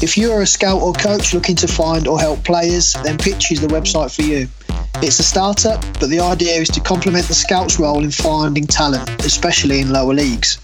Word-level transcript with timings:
If 0.00 0.16
you 0.16 0.30
are 0.32 0.42
a 0.42 0.46
scout 0.46 0.80
or 0.80 0.92
coach 0.92 1.34
looking 1.34 1.56
to 1.56 1.66
find 1.66 2.06
or 2.06 2.20
help 2.20 2.44
players, 2.44 2.94
then 3.02 3.18
Pitch 3.18 3.50
is 3.50 3.60
the 3.60 3.66
website 3.66 4.14
for 4.14 4.22
you. 4.22 4.46
It's 5.00 5.20
a 5.20 5.22
startup, 5.22 5.80
but 6.00 6.10
the 6.10 6.18
idea 6.20 6.60
is 6.60 6.68
to 6.70 6.80
complement 6.80 7.28
the 7.28 7.34
scout's 7.34 7.78
role 7.78 8.02
in 8.02 8.10
finding 8.10 8.66
talent, 8.66 9.08
especially 9.24 9.78
in 9.80 9.92
lower 9.92 10.12
leagues. 10.12 10.58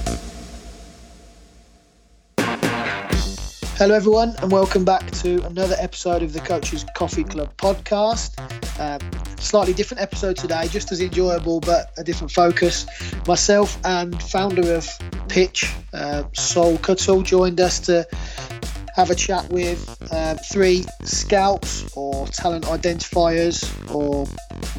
Hello, 3.80 3.94
everyone, 3.94 4.36
and 4.42 4.52
welcome 4.52 4.84
back 4.84 5.10
to 5.10 5.42
another 5.46 5.74
episode 5.78 6.22
of 6.22 6.34
the 6.34 6.40
Coaches 6.40 6.84
Coffee 6.94 7.24
Club 7.24 7.50
podcast. 7.56 8.38
Um, 8.78 9.00
slightly 9.38 9.72
different 9.72 10.02
episode 10.02 10.36
today, 10.36 10.68
just 10.68 10.92
as 10.92 11.00
enjoyable, 11.00 11.60
but 11.60 11.90
a 11.96 12.04
different 12.04 12.30
focus. 12.30 12.84
Myself 13.26 13.78
and 13.82 14.22
founder 14.22 14.74
of 14.74 14.86
Pitch, 15.28 15.72
uh, 15.94 16.24
Sol 16.34 16.76
Cuttle, 16.76 17.22
joined 17.22 17.58
us 17.58 17.80
to 17.80 18.06
have 19.00 19.08
a 19.08 19.14
chat 19.14 19.48
with 19.48 19.96
uh, 20.12 20.34
three 20.34 20.84
scouts 21.04 21.90
or 21.96 22.26
talent 22.26 22.66
identifiers 22.66 23.64
or 23.94 24.26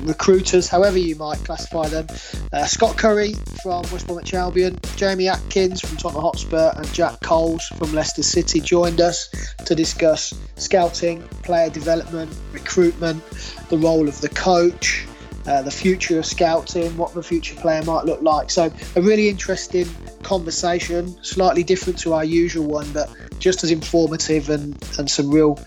recruiters, 0.05 0.67
however 0.67 0.99
you 0.99 1.15
might 1.15 1.39
classify 1.39 1.87
them. 1.87 2.05
Uh, 2.53 2.63
Scott 2.65 2.95
Curry 2.99 3.33
from 3.63 3.81
West 3.91 4.05
Bromwich 4.05 4.35
Albion, 4.35 4.77
Jamie 4.95 5.27
Atkins 5.27 5.81
from 5.81 5.97
Tottenham 5.97 6.21
Hotspur, 6.21 6.71
and 6.75 6.93
Jack 6.93 7.19
Coles 7.21 7.65
from 7.79 7.95
Leicester 7.95 8.21
City 8.21 8.59
joined 8.59 9.01
us 9.01 9.27
to 9.65 9.73
discuss 9.73 10.35
scouting, 10.55 11.23
player 11.41 11.71
development, 11.71 12.31
recruitment, 12.53 13.27
the 13.69 13.77
role 13.79 14.07
of 14.07 14.21
the 14.21 14.29
coach. 14.29 15.07
Uh, 15.45 15.61
the 15.61 15.71
future 15.71 16.19
of 16.19 16.25
scouting, 16.25 16.95
what 16.97 17.13
the 17.13 17.23
future 17.23 17.55
player 17.55 17.81
might 17.83 18.05
look 18.05 18.21
like. 18.21 18.49
So, 18.49 18.71
a 18.95 19.01
really 19.01 19.27
interesting 19.29 19.87
conversation, 20.23 21.21
slightly 21.23 21.63
different 21.63 21.99
to 21.99 22.13
our 22.13 22.23
usual 22.23 22.65
one, 22.65 22.91
but 22.93 23.09
just 23.39 23.63
as 23.63 23.71
informative 23.71 24.49
and, 24.49 24.77
and 24.97 25.09
some 25.09 25.31
real 25.31 25.59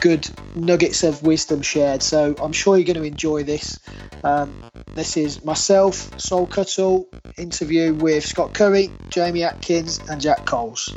good 0.00 0.28
nuggets 0.54 1.02
of 1.02 1.22
wisdom 1.22 1.62
shared. 1.62 2.02
So 2.02 2.34
I'm 2.40 2.52
sure 2.52 2.76
you're 2.76 2.86
going 2.86 2.96
to 2.96 3.02
enjoy 3.02 3.42
this. 3.42 3.78
Um, 4.24 4.62
this 4.94 5.16
is 5.16 5.44
myself, 5.44 6.18
Sol 6.20 6.46
Cuttle, 6.46 7.08
interview 7.36 7.94
with 7.94 8.24
Scott 8.24 8.54
Curry, 8.54 8.90
Jamie 9.10 9.44
Atkins, 9.44 10.00
and 10.08 10.20
Jack 10.20 10.46
Coles. 10.46 10.94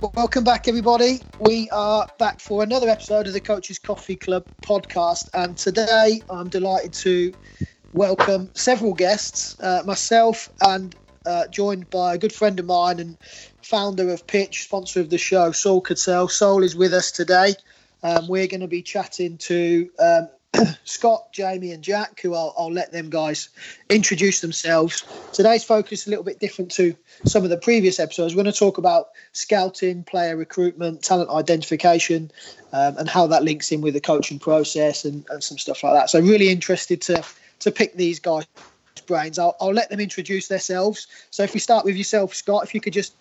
Welcome 0.00 0.44
back, 0.44 0.68
everybody. 0.68 1.22
We 1.40 1.68
are 1.70 2.06
back 2.20 2.38
for 2.38 2.62
another 2.62 2.88
episode 2.88 3.26
of 3.26 3.32
the 3.32 3.40
Coaches 3.40 3.80
Coffee 3.80 4.14
Club 4.14 4.46
podcast, 4.62 5.28
and 5.34 5.56
today 5.56 6.22
I'm 6.30 6.48
delighted 6.48 6.92
to 6.94 7.32
welcome 7.92 8.48
several 8.54 8.94
guests, 8.94 9.58
uh, 9.58 9.82
myself 9.84 10.50
and 10.60 10.94
uh, 11.26 11.48
joined 11.48 11.90
by 11.90 12.14
a 12.14 12.18
good 12.18 12.32
friend 12.32 12.60
of 12.60 12.66
mine 12.66 13.00
and 13.00 13.18
founder 13.60 14.10
of 14.10 14.24
Pitch, 14.28 14.62
sponsor 14.62 15.00
of 15.00 15.10
the 15.10 15.18
show, 15.18 15.50
Sol 15.50 15.80
Cattell. 15.80 16.28
Sol 16.28 16.62
is 16.62 16.76
with 16.76 16.94
us 16.94 17.10
today. 17.10 17.54
Um, 18.04 18.28
we're 18.28 18.46
going 18.46 18.60
to 18.60 18.68
be 18.68 18.82
chatting 18.82 19.36
to 19.38 19.90
um, 19.98 20.28
Scott, 20.84 21.32
Jamie, 21.32 21.72
and 21.72 21.82
Jack, 21.82 22.20
who 22.20 22.34
I'll, 22.34 22.54
I'll, 22.56 22.72
let 22.72 22.90
them 22.90 23.10
guys 23.10 23.50
introduce 23.90 24.40
themselves. 24.40 25.04
Today's 25.32 25.62
focus 25.62 26.02
is 26.02 26.06
a 26.06 26.10
little 26.10 26.24
bit 26.24 26.40
different 26.40 26.70
to 26.72 26.96
some 27.24 27.44
of 27.44 27.50
the 27.50 27.58
previous 27.58 28.00
episodes. 28.00 28.34
We're 28.34 28.42
going 28.42 28.52
to 28.52 28.58
talk 28.58 28.78
about 28.78 29.08
scouting, 29.32 30.04
player 30.04 30.36
recruitment, 30.36 31.02
talent 31.02 31.30
identification, 31.30 32.30
um, 32.72 32.96
and 32.96 33.08
how 33.08 33.26
that 33.28 33.44
links 33.44 33.70
in 33.72 33.82
with 33.82 33.94
the 33.94 34.00
coaching 34.00 34.38
process 34.38 35.04
and, 35.04 35.26
and 35.28 35.42
some 35.42 35.58
stuff 35.58 35.82
like 35.82 35.94
that. 35.94 36.10
So, 36.10 36.20
really 36.20 36.48
interested 36.48 37.02
to 37.02 37.22
to 37.60 37.72
pick 37.72 37.94
these 37.94 38.20
guys 38.20 38.46
brains. 39.06 39.38
I'll, 39.38 39.56
I'll 39.60 39.72
let 39.72 39.90
them 39.90 39.98
introduce 39.98 40.46
themselves. 40.46 41.08
So 41.30 41.42
if 41.42 41.54
we 41.54 41.60
start 41.60 41.84
with 41.84 41.96
yourself, 41.96 42.34
Scott, 42.34 42.62
if 42.64 42.74
you 42.74 42.80
could 42.80 42.92
just 42.92 43.14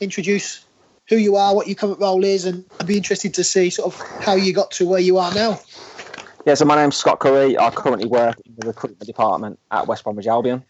introduce 0.00 0.64
who 1.08 1.16
you 1.16 1.36
are, 1.36 1.54
what 1.54 1.66
your 1.66 1.76
current 1.76 2.00
role 2.00 2.24
is, 2.24 2.46
and 2.46 2.64
I'd 2.80 2.86
be 2.86 2.96
interested 2.96 3.34
to 3.34 3.44
see 3.44 3.68
sort 3.68 3.92
of 3.92 4.00
how 4.24 4.34
you 4.34 4.54
got 4.54 4.70
to 4.72 4.86
where 4.86 5.00
you 5.00 5.18
are 5.18 5.34
now. 5.34 5.60
Yeah, 6.44 6.52
so 6.52 6.66
my 6.66 6.76
name's 6.76 6.96
Scott 6.96 7.20
Curry. 7.20 7.58
I 7.58 7.70
currently 7.70 8.06
work 8.06 8.36
in 8.44 8.54
the 8.58 8.66
recruitment 8.66 9.06
department 9.06 9.58
at 9.70 9.86
West 9.86 10.04
Bromwich 10.04 10.26
Albion. 10.26 10.62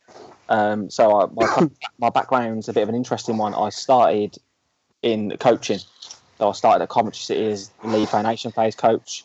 Um, 0.48 0.88
so 0.88 1.20
I, 1.20 1.26
my, 1.32 1.68
my 1.98 2.10
background's 2.10 2.68
a 2.68 2.72
bit 2.72 2.84
of 2.84 2.88
an 2.88 2.94
interesting 2.94 3.38
one. 3.38 3.54
I 3.54 3.70
started 3.70 4.38
in 5.02 5.36
coaching. 5.38 5.80
So 6.38 6.48
I 6.48 6.52
started 6.52 6.84
at 6.84 6.90
Coventry 6.90 7.18
City 7.18 7.46
as 7.46 7.72
lead 7.82 8.08
foundation 8.08 8.52
phase 8.52 8.76
coach, 8.76 9.24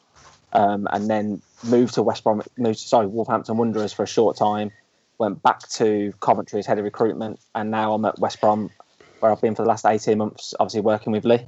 um, 0.52 0.88
and 0.92 1.08
then 1.08 1.42
moved 1.64 1.94
to 1.96 2.04
West 2.04 2.24
Brom, 2.24 2.42
moved 2.58 2.80
sorry 2.80 3.06
Wolverhampton 3.06 3.58
Wanderers 3.58 3.94
for 3.94 4.04
a 4.04 4.08
short 4.08 4.36
time, 4.36 4.72
went 5.20 5.44
back 5.44 5.68
to 5.70 6.14
Coventry 6.20 6.60
as 6.60 6.66
head 6.66 6.80
of 6.80 6.84
recruitment, 6.84 7.40
and 7.54 7.70
now 7.70 7.94
I'm 7.94 8.06
at 8.06 8.18
West 8.18 8.42
Brom, 8.42 8.72
where 9.20 9.32
I've 9.32 9.42
been 9.42 9.54
for 9.54 9.64
the 9.64 9.68
last 9.68 9.86
18 9.86 10.18
months, 10.18 10.56
obviously 10.60 10.82
working 10.82 11.12
with 11.12 11.26
Lee. 11.26 11.46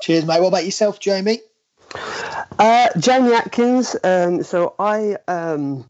Cheers, 0.00 0.24
mate. 0.24 0.40
What 0.40 0.48
about 0.48 0.64
yourself, 0.64 0.98
Jamie? 0.98 1.40
Uh, 2.58 2.88
Jamie 2.98 3.32
Atkins. 3.32 3.96
Um, 4.04 4.42
so 4.42 4.74
I 4.78 5.16
um, 5.28 5.86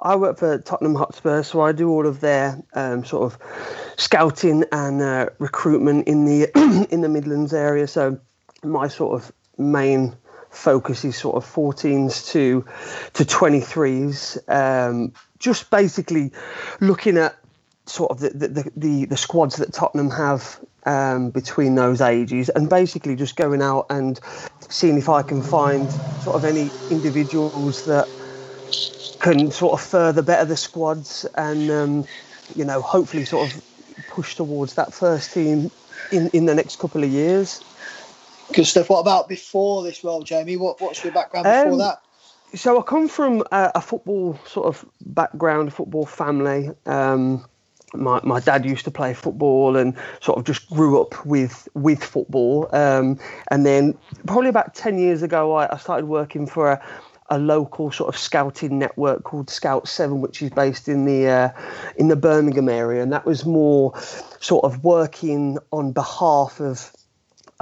I 0.00 0.16
work 0.16 0.38
for 0.38 0.58
Tottenham 0.58 0.94
Hotspur, 0.94 1.42
so 1.42 1.60
I 1.60 1.72
do 1.72 1.88
all 1.88 2.06
of 2.06 2.20
their 2.20 2.62
um, 2.74 3.04
sort 3.04 3.32
of 3.32 3.38
scouting 3.96 4.64
and 4.72 5.00
uh, 5.00 5.26
recruitment 5.38 6.08
in 6.08 6.24
the 6.24 6.50
in 6.90 7.00
the 7.00 7.08
Midlands 7.08 7.52
area. 7.52 7.86
So 7.86 8.20
my 8.62 8.88
sort 8.88 9.20
of 9.20 9.32
main 9.58 10.16
focus 10.50 11.04
is 11.04 11.16
sort 11.16 11.36
of 11.36 11.44
14s 11.44 12.30
to 12.32 12.64
to 13.14 13.24
23s. 13.24 14.48
Um, 14.48 15.12
just 15.38 15.70
basically 15.70 16.32
looking 16.80 17.16
at 17.16 17.36
sort 17.86 18.10
of 18.10 18.20
the 18.20 18.30
the, 18.30 18.70
the, 18.76 19.04
the 19.06 19.16
squads 19.16 19.56
that 19.56 19.72
Tottenham 19.72 20.10
have 20.10 20.60
um, 20.84 21.30
between 21.30 21.74
those 21.74 22.00
ages, 22.00 22.48
and 22.48 22.68
basically 22.68 23.16
just 23.16 23.36
going 23.36 23.62
out 23.62 23.86
and 23.90 24.18
seeing 24.72 24.98
if 24.98 25.08
I 25.08 25.22
can 25.22 25.42
find 25.42 25.90
sort 26.22 26.36
of 26.36 26.44
any 26.44 26.70
individuals 26.90 27.84
that 27.84 28.08
can 29.20 29.50
sort 29.50 29.74
of 29.74 29.80
further 29.80 30.22
better 30.22 30.44
the 30.44 30.56
squads, 30.56 31.24
and 31.36 31.70
um, 31.70 32.04
you 32.56 32.64
know 32.64 32.80
hopefully 32.80 33.24
sort 33.24 33.52
of 33.52 33.64
push 34.08 34.34
towards 34.34 34.74
that 34.74 34.92
first 34.92 35.32
team 35.32 35.70
in 36.10 36.28
in 36.30 36.46
the 36.46 36.54
next 36.54 36.78
couple 36.78 37.04
of 37.04 37.10
years. 37.10 37.62
Good 38.52 38.66
stuff. 38.66 38.90
What 38.90 39.00
about 39.00 39.28
before 39.28 39.82
this 39.82 40.02
role, 40.02 40.22
Jamie? 40.22 40.56
What 40.56 40.80
what's 40.80 41.04
your 41.04 41.12
background 41.12 41.44
before 41.44 41.72
um, 41.72 41.78
that? 41.78 42.02
so 42.54 42.78
I 42.78 42.82
come 42.82 43.08
from 43.08 43.42
a, 43.52 43.72
a, 43.76 43.80
football 43.80 44.38
sort 44.46 44.66
of 44.66 44.84
background, 45.00 45.68
a 45.68 45.70
football 45.70 46.06
family. 46.06 46.70
Um, 46.86 47.44
my, 47.94 48.20
my 48.22 48.40
dad 48.40 48.64
used 48.64 48.84
to 48.84 48.90
play 48.90 49.14
football 49.14 49.76
and 49.76 49.96
sort 50.20 50.38
of 50.38 50.44
just 50.44 50.68
grew 50.70 51.00
up 51.00 51.24
with 51.26 51.68
with 51.74 52.02
football. 52.02 52.68
Um, 52.74 53.18
and 53.48 53.66
then 53.66 53.96
probably 54.26 54.48
about 54.48 54.74
ten 54.74 54.98
years 54.98 55.22
ago, 55.22 55.52
I, 55.54 55.72
I 55.72 55.76
started 55.78 56.06
working 56.06 56.46
for 56.46 56.72
a, 56.72 56.84
a 57.30 57.38
local 57.38 57.90
sort 57.90 58.08
of 58.14 58.18
scouting 58.18 58.78
network 58.78 59.24
called 59.24 59.50
Scout 59.50 59.88
Seven, 59.88 60.20
which 60.20 60.42
is 60.42 60.50
based 60.50 60.88
in 60.88 61.04
the 61.04 61.28
uh, 61.28 61.48
in 61.96 62.08
the 62.08 62.16
Birmingham 62.16 62.68
area, 62.68 63.02
and 63.02 63.12
that 63.12 63.26
was 63.26 63.44
more 63.44 63.98
sort 64.40 64.64
of 64.64 64.84
working 64.84 65.58
on 65.70 65.92
behalf 65.92 66.60
of 66.60 66.92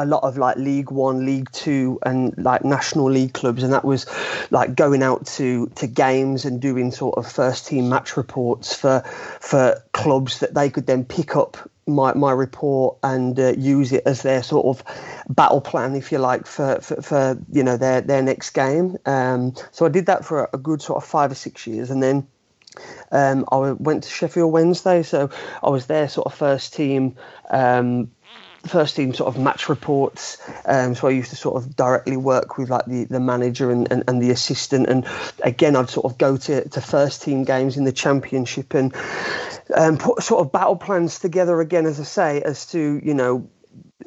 a 0.00 0.06
lot 0.06 0.22
of 0.24 0.38
like 0.38 0.56
League 0.56 0.90
One, 0.90 1.26
League 1.26 1.50
Two, 1.52 1.98
and 2.04 2.34
like 2.38 2.64
National 2.64 3.10
League 3.10 3.34
clubs, 3.34 3.62
and 3.62 3.72
that 3.72 3.84
was 3.84 4.06
like 4.50 4.74
going 4.74 5.02
out 5.02 5.26
to 5.26 5.66
to 5.76 5.86
games 5.86 6.44
and 6.44 6.60
doing 6.60 6.90
sort 6.90 7.18
of 7.18 7.30
first 7.30 7.66
team 7.66 7.88
match 7.88 8.16
reports 8.16 8.74
for 8.74 9.00
for 9.40 9.82
clubs 9.92 10.40
that 10.40 10.54
they 10.54 10.70
could 10.70 10.86
then 10.86 11.04
pick 11.04 11.36
up 11.36 11.56
my, 11.86 12.14
my 12.14 12.32
report 12.32 12.96
and 13.02 13.38
uh, 13.38 13.52
use 13.56 13.92
it 13.92 14.02
as 14.06 14.22
their 14.22 14.42
sort 14.42 14.66
of 14.66 14.84
battle 15.28 15.60
plan, 15.60 15.94
if 15.96 16.12
you 16.12 16.18
like, 16.18 16.46
for, 16.46 16.80
for, 16.80 17.02
for 17.02 17.38
you 17.52 17.62
know 17.62 17.76
their 17.76 18.00
their 18.00 18.22
next 18.22 18.50
game. 18.50 18.96
Um, 19.06 19.54
so 19.72 19.84
I 19.84 19.88
did 19.88 20.06
that 20.06 20.24
for 20.24 20.48
a, 20.52 20.58
good 20.58 20.80
sort 20.80 21.02
of 21.02 21.08
five 21.08 21.30
or 21.30 21.36
six 21.36 21.66
years, 21.66 21.90
and 21.90 22.02
then. 22.02 22.26
Um, 23.10 23.46
I 23.50 23.72
went 23.72 24.04
to 24.04 24.08
Sheffield 24.08 24.52
Wednesday, 24.52 25.02
so 25.02 25.30
I 25.60 25.70
was 25.70 25.86
there 25.86 26.08
sort 26.08 26.26
of 26.26 26.34
first 26.34 26.72
team 26.72 27.16
um, 27.50 28.12
first 28.66 28.96
team 28.96 29.14
sort 29.14 29.34
of 29.34 29.40
match 29.40 29.68
reports. 29.68 30.38
Um, 30.66 30.94
so 30.94 31.08
I 31.08 31.12
used 31.12 31.30
to 31.30 31.36
sort 31.36 31.62
of 31.62 31.74
directly 31.76 32.16
work 32.16 32.58
with 32.58 32.70
like 32.70 32.86
the, 32.86 33.04
the 33.04 33.20
manager 33.20 33.70
and, 33.70 33.90
and, 33.90 34.04
and, 34.06 34.22
the 34.22 34.30
assistant. 34.30 34.88
And 34.88 35.06
again, 35.42 35.76
I'd 35.76 35.90
sort 35.90 36.10
of 36.10 36.18
go 36.18 36.36
to, 36.36 36.68
to 36.68 36.80
first 36.80 37.22
team 37.22 37.44
games 37.44 37.76
in 37.76 37.84
the 37.84 37.92
championship 37.92 38.74
and 38.74 38.94
um, 39.74 39.96
put 39.96 40.22
sort 40.22 40.44
of 40.44 40.52
battle 40.52 40.76
plans 40.76 41.18
together 41.18 41.60
again, 41.60 41.86
as 41.86 42.00
I 42.00 42.04
say, 42.04 42.42
as 42.42 42.66
to, 42.66 43.00
you 43.02 43.14
know, 43.14 43.48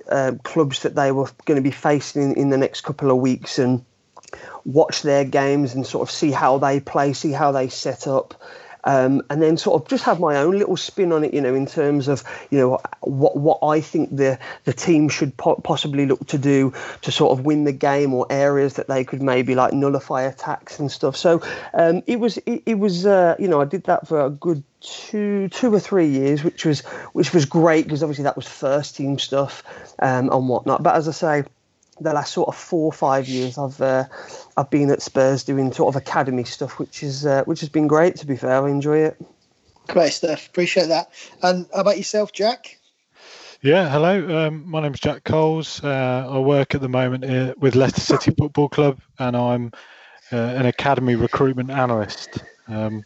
uh, 0.10 0.34
clubs 0.44 0.84
that 0.84 0.96
they 0.96 1.12
were 1.12 1.30
going 1.46 1.56
to 1.56 1.62
be 1.62 1.72
facing 1.72 2.22
in, 2.22 2.34
in 2.36 2.50
the 2.50 2.58
next 2.58 2.82
couple 2.82 3.10
of 3.10 3.18
weeks 3.18 3.58
and 3.58 3.84
watch 4.66 5.02
their 5.02 5.24
games 5.24 5.74
and 5.74 5.86
sort 5.86 6.08
of 6.08 6.14
see 6.14 6.32
how 6.32 6.58
they 6.58 6.80
play, 6.80 7.14
see 7.14 7.32
how 7.32 7.52
they 7.52 7.70
set 7.70 8.08
up. 8.08 8.34
Um, 8.86 9.22
and 9.30 9.42
then 9.42 9.58
sort 9.58 9.82
of 9.82 9.88
just 9.88 10.04
have 10.04 10.20
my 10.20 10.38
own 10.38 10.58
little 10.58 10.78
spin 10.78 11.12
on 11.12 11.24
it, 11.24 11.34
you 11.34 11.42
know, 11.42 11.56
in 11.56 11.66
terms 11.66 12.08
of 12.08 12.24
you 12.50 12.58
know 12.58 12.80
what 13.02 13.38
what 13.38 13.60
I 13.64 13.82
think 13.82 14.16
the 14.16 14.40
the 14.66 14.74
team 14.74 15.10
should 15.10 15.36
po- 15.38 15.56
possibly 15.56 16.06
look 16.06 16.26
to 16.28 16.38
do 16.38 16.74
to 17.02 17.12
sort 17.12 17.38
of 17.38 17.46
win 17.46 17.64
the 17.64 17.72
game 17.72 18.14
or 18.14 18.28
areas 18.30 18.74
that 18.76 18.88
they 18.88 19.04
could 19.04 19.22
maybe 19.22 19.56
like 19.56 19.74
nullify 19.74 20.24
attacks 20.24 20.80
and 20.80 20.92
stuff. 20.92 21.16
So 21.16 21.42
um, 21.74 22.04
it 22.08 22.20
was 22.20 22.38
it, 22.40 22.64
it 22.66 22.80
was 22.80 23.06
uh, 23.06 23.36
you 23.40 23.48
know 23.48 23.62
I 23.62 23.66
did 23.66 23.84
that 23.86 24.08
for 24.08 24.26
a 24.26 24.30
good 24.30 24.64
two 24.82 25.48
two 25.50 25.74
or 25.74 25.80
three 25.80 26.08
years, 26.08 26.44
which 26.44 26.66
was 26.66 26.82
which 27.14 27.34
was 27.34 27.46
great 27.46 27.86
because 27.86 28.04
obviously 28.04 28.26
that 28.26 28.36
was 28.36 28.48
first 28.48 28.96
team 28.96 29.18
stuff 29.18 29.64
um, 30.00 30.30
and 30.30 30.50
whatnot. 30.50 30.84
But 30.84 30.96
as 30.96 31.08
I 31.08 31.12
say 31.12 31.44
the 32.00 32.14
last 32.14 32.34
sort 32.34 32.50
of 32.50 32.56
four 32.56 32.86
or 32.86 32.94
five 32.94 33.28
years, 33.28 33.58
I've 33.58 33.80
uh, 33.82 34.06
I've 34.58 34.70
been 34.70 34.90
at 34.90 35.02
Spurs 35.02 35.44
doing 35.44 35.72
sort 35.72 35.96
of 35.96 36.02
academy 36.02 36.44
stuff, 36.44 36.80
which 36.80 37.04
is 37.04 37.26
uh, 37.26 37.44
which 37.46 37.60
has 37.60 37.70
been 37.70 37.88
great. 37.88 38.16
To 38.18 38.26
be 38.26 38.36
fair, 38.36 38.66
I 38.66 38.70
enjoy 38.70 39.00
it. 39.00 39.22
Great 39.88 40.14
stuff. 40.14 40.48
Appreciate 40.48 40.88
that. 40.88 41.12
And 41.42 41.68
how 41.74 41.82
about 41.82 41.98
yourself, 41.98 42.32
Jack? 42.32 42.80
Yeah, 43.62 43.90
hello. 43.90 44.48
Um, 44.48 44.70
my 44.70 44.82
name 44.82 44.94
is 44.94 45.00
Jack 45.00 45.24
Coles. 45.24 45.82
Uh, 45.84 46.28
I 46.30 46.38
work 46.40 46.76
at 46.76 46.82
the 46.82 46.90
moment 46.90 47.58
with 47.60 47.76
Leicester 47.76 48.02
City 48.02 48.32
Football 48.38 48.70
Club, 48.70 49.00
and 49.20 49.38
I'm 49.38 49.72
uh, 50.32 50.36
an 50.36 50.66
academy 50.66 51.16
recruitment 51.16 51.70
analyst. 51.70 52.44
Um, 52.68 53.04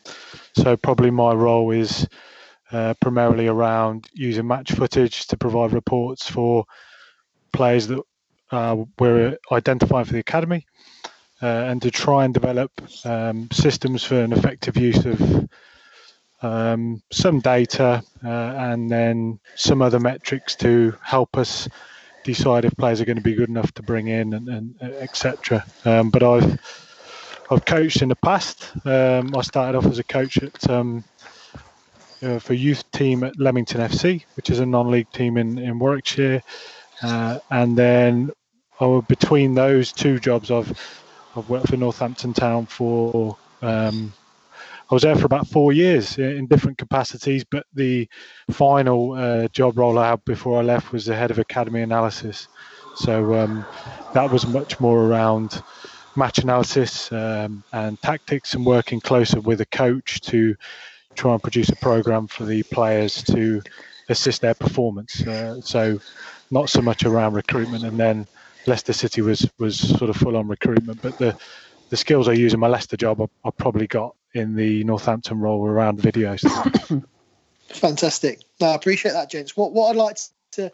so 0.55 0.77
probably 0.77 1.11
my 1.11 1.33
role 1.33 1.71
is 1.71 2.07
uh, 2.71 2.93
primarily 3.01 3.47
around 3.47 4.07
using 4.13 4.47
match 4.47 4.71
footage 4.71 5.27
to 5.27 5.37
provide 5.37 5.73
reports 5.73 6.29
for 6.29 6.65
players 7.53 7.87
that 7.87 8.01
uh, 8.51 8.77
we're 8.99 9.37
identifying 9.51 10.05
for 10.05 10.13
the 10.13 10.19
academy, 10.19 10.65
uh, 11.41 11.45
and 11.45 11.81
to 11.81 11.91
try 11.91 12.25
and 12.25 12.33
develop 12.33 12.71
um, 13.05 13.47
systems 13.51 14.03
for 14.03 14.19
an 14.19 14.33
effective 14.33 14.77
use 14.77 15.05
of 15.05 15.49
um, 16.41 17.01
some 17.11 17.39
data 17.39 18.03
uh, 18.23 18.27
and 18.27 18.89
then 18.89 19.39
some 19.55 19.81
other 19.81 19.99
metrics 19.99 20.55
to 20.55 20.93
help 21.01 21.37
us 21.37 21.67
decide 22.23 22.65
if 22.65 22.75
players 22.75 23.01
are 23.01 23.05
going 23.05 23.17
to 23.17 23.23
be 23.23 23.33
good 23.33 23.49
enough 23.49 23.71
to 23.73 23.81
bring 23.81 24.07
in 24.07 24.33
and, 24.33 24.49
and 24.49 24.75
etc. 24.81 25.65
Um, 25.85 26.09
but 26.09 26.23
I've 26.23 26.59
I've 27.49 27.65
coached 27.65 28.01
in 28.01 28.09
the 28.09 28.15
past. 28.15 28.71
Um, 28.85 29.35
I 29.35 29.41
started 29.41 29.77
off 29.77 29.85
as 29.85 29.99
a 29.99 30.03
coach 30.03 30.37
at 30.37 30.69
um, 30.69 31.03
uh, 32.21 32.39
for 32.39 32.53
youth 32.53 32.89
team 32.91 33.23
at 33.23 33.39
Leamington 33.39 33.79
FC, 33.79 34.25
which 34.35 34.49
is 34.49 34.59
a 34.59 34.65
non-league 34.65 35.11
team 35.11 35.37
in 35.37 35.57
in 35.57 35.79
Warwickshire. 35.79 36.41
Uh, 37.01 37.39
and 37.51 37.77
then 37.77 38.31
oh, 38.79 39.01
between 39.01 39.53
those 39.55 39.91
two 39.91 40.19
jobs, 40.19 40.51
I've 40.51 41.03
I've 41.35 41.49
worked 41.49 41.69
for 41.69 41.77
Northampton 41.77 42.33
Town 42.33 42.65
for 42.65 43.37
um, 43.61 44.13
I 44.89 44.93
was 44.93 45.03
there 45.03 45.15
for 45.15 45.25
about 45.25 45.47
four 45.47 45.73
years 45.73 46.17
in 46.17 46.47
different 46.47 46.77
capacities, 46.77 47.43
but 47.43 47.65
the 47.73 48.07
final 48.49 49.13
uh, 49.13 49.47
job 49.49 49.77
role 49.77 49.99
I 49.99 50.09
had 50.11 50.23
before 50.23 50.59
I 50.59 50.63
left 50.63 50.93
was 50.93 51.05
the 51.05 51.15
head 51.15 51.29
of 51.29 51.39
academy 51.39 51.81
analysis. 51.81 52.47
So 52.95 53.35
um, 53.35 53.65
that 54.13 54.31
was 54.31 54.47
much 54.47 54.79
more 54.79 55.05
around 55.05 55.61
match 56.15 56.39
analysis 56.39 57.11
um, 57.11 57.63
and 57.73 58.01
tactics 58.01 58.53
and 58.53 58.65
working 58.65 59.01
closer 59.01 59.41
with 59.41 59.59
a 59.59 59.65
coach 59.65 60.21
to 60.21 60.55
try 61.15 61.33
and 61.33 61.43
produce 61.43 61.69
a 61.69 61.75
program 61.75 62.27
for 62.27 62.45
the 62.45 62.63
players 62.63 63.21
to 63.23 63.61
assist 64.07 64.41
their 64.41 64.53
performance. 64.53 65.21
Uh, 65.27 65.59
so 65.59 65.99
not 66.49 66.69
so 66.69 66.81
much 66.81 67.03
around 67.03 67.33
recruitment, 67.33 67.83
and 67.83 67.99
then 67.99 68.25
Leicester 68.67 68.93
City 68.93 69.21
was 69.21 69.49
was 69.57 69.77
sort 69.77 70.09
of 70.09 70.15
full 70.15 70.37
on 70.37 70.47
recruitment, 70.47 71.01
but 71.01 71.17
the 71.17 71.37
the 71.89 71.97
skills 71.97 72.27
I 72.27 72.33
use 72.33 72.53
in 72.53 72.59
my 72.59 72.67
Leicester 72.67 72.97
job, 72.97 73.21
I, 73.21 73.25
I 73.45 73.51
probably 73.51 73.87
got 73.87 74.15
in 74.33 74.55
the 74.55 74.83
Northampton 74.83 75.39
role 75.39 75.65
around 75.65 75.99
videos. 75.99 76.41
Fantastic. 77.69 78.41
No, 78.59 78.67
I 78.67 78.75
appreciate 78.75 79.13
that, 79.13 79.29
gents. 79.29 79.55
What 79.55 79.71
what 79.71 79.89
I'd 79.89 79.95
like 79.95 80.17
to 80.53 80.71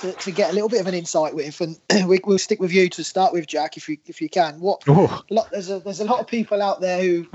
to, 0.00 0.12
to 0.12 0.30
get 0.32 0.50
a 0.50 0.52
little 0.52 0.68
bit 0.68 0.80
of 0.80 0.86
an 0.86 0.94
insight 0.94 1.34
with, 1.34 1.60
and 1.60 1.78
we, 2.08 2.20
will 2.24 2.38
stick 2.38 2.60
with 2.60 2.72
you 2.72 2.88
to 2.90 3.04
start 3.04 3.32
with, 3.32 3.46
Jack, 3.46 3.76
if 3.76 3.88
you 3.88 3.98
if 4.06 4.20
you 4.20 4.28
can. 4.28 4.60
What 4.60 4.86
lot, 4.88 5.50
there's 5.50 5.70
a 5.70 5.80
there's 5.80 6.00
a 6.00 6.04
lot 6.04 6.20
of 6.20 6.26
people 6.26 6.62
out 6.62 6.80
there 6.80 7.00
who 7.00 7.26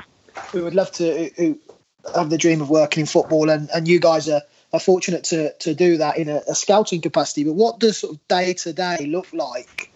who 0.52 0.64
would 0.64 0.76
love 0.76 0.92
to 0.94 1.30
who 1.38 1.58
have 2.16 2.30
the 2.30 2.38
dream 2.38 2.62
of 2.62 2.70
working 2.70 3.02
in 3.02 3.08
football, 3.08 3.50
and, 3.50 3.70
and 3.74 3.88
you 3.88 4.00
guys 4.00 4.30
are 4.30 4.42
are 4.72 4.80
fortunate 4.80 5.26
to 5.26 5.54
to 5.54 5.74
do 5.74 5.98
that 5.98 6.18
in 6.18 6.30
a, 6.30 6.42
a 6.48 6.56
scouting 6.56 7.02
capacity. 7.02 7.44
But 7.44 7.54
what 7.54 7.80
does 7.80 7.98
sort 7.98 8.14
of 8.14 8.28
day 8.28 8.54
to 8.54 8.74
day 8.74 9.06
look 9.06 9.28
like 9.34 9.92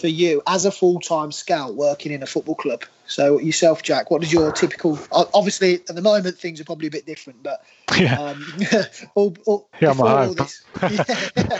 for 0.00 0.08
you 0.08 0.42
as 0.46 0.64
a 0.64 0.70
full 0.70 1.00
time 1.00 1.32
scout 1.32 1.74
working 1.74 2.12
in 2.12 2.22
a 2.22 2.26
football 2.26 2.54
club? 2.54 2.84
So 3.06 3.38
yourself, 3.38 3.82
Jack, 3.82 4.10
what 4.10 4.20
does 4.20 4.32
your 4.32 4.52
typical? 4.52 4.98
Obviously, 5.10 5.76
at 5.76 5.86
the 5.86 6.02
moment 6.02 6.38
things 6.38 6.60
are 6.60 6.64
probably 6.64 6.88
a 6.88 6.90
bit 6.90 7.06
different, 7.06 7.42
but 7.42 7.64
yeah, 7.98 8.20
um, 8.20 8.44
all, 9.14 9.36
all, 9.46 9.68
yeah, 9.80 9.90
I'm 9.90 10.00
all 10.00 10.34
this, 10.34 10.62
yeah, 10.82 11.58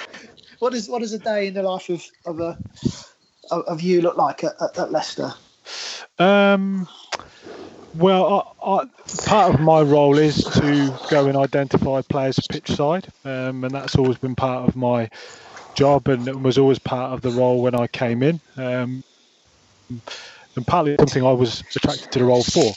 what 0.59 0.73
does 0.73 0.89
what 0.89 1.01
does 1.01 1.15
a 1.15 1.19
day 1.19 1.47
in 1.47 1.55
the 1.55 1.63
life 1.63 1.89
of 1.89 2.05
of 2.27 2.41
a 2.41 2.59
of 3.51 3.81
you 3.81 4.03
look 4.03 4.19
like 4.19 4.45
at, 4.45 4.61
at, 4.61 4.79
at 4.79 4.93
Leicester? 4.93 5.33
Um, 6.19 6.87
well, 7.95 8.55
I, 8.63 8.71
I, 8.71 8.85
part 9.25 9.55
of 9.55 9.61
my 9.61 9.83
role 9.83 10.19
is 10.19 10.45
to 10.45 10.95
go 11.11 11.27
and 11.27 11.37
identify 11.37 12.03
players 12.03 12.39
pitch 12.49 12.71
side, 12.71 13.09
um, 13.25 13.65
and 13.65 13.75
that's 13.75 13.97
always 13.97 14.19
been 14.19 14.35
part 14.35 14.69
of 14.69 14.77
my 14.77 15.09
job 15.75 16.09
and 16.09 16.45
was 16.45 16.59
always 16.59 16.79
part 16.79 17.13
of 17.13 17.21
the 17.23 17.31
role 17.31 17.63
when 17.63 17.75
I 17.75 17.87
came 17.87 18.23
in. 18.23 18.41
Um, 18.57 19.03
and 20.57 20.67
partly 20.67 20.97
something 20.99 21.25
I 21.25 21.33
was 21.33 21.63
attracted 21.77 22.11
to 22.13 22.19
the 22.19 22.25
role 22.25 22.43
for. 22.43 22.75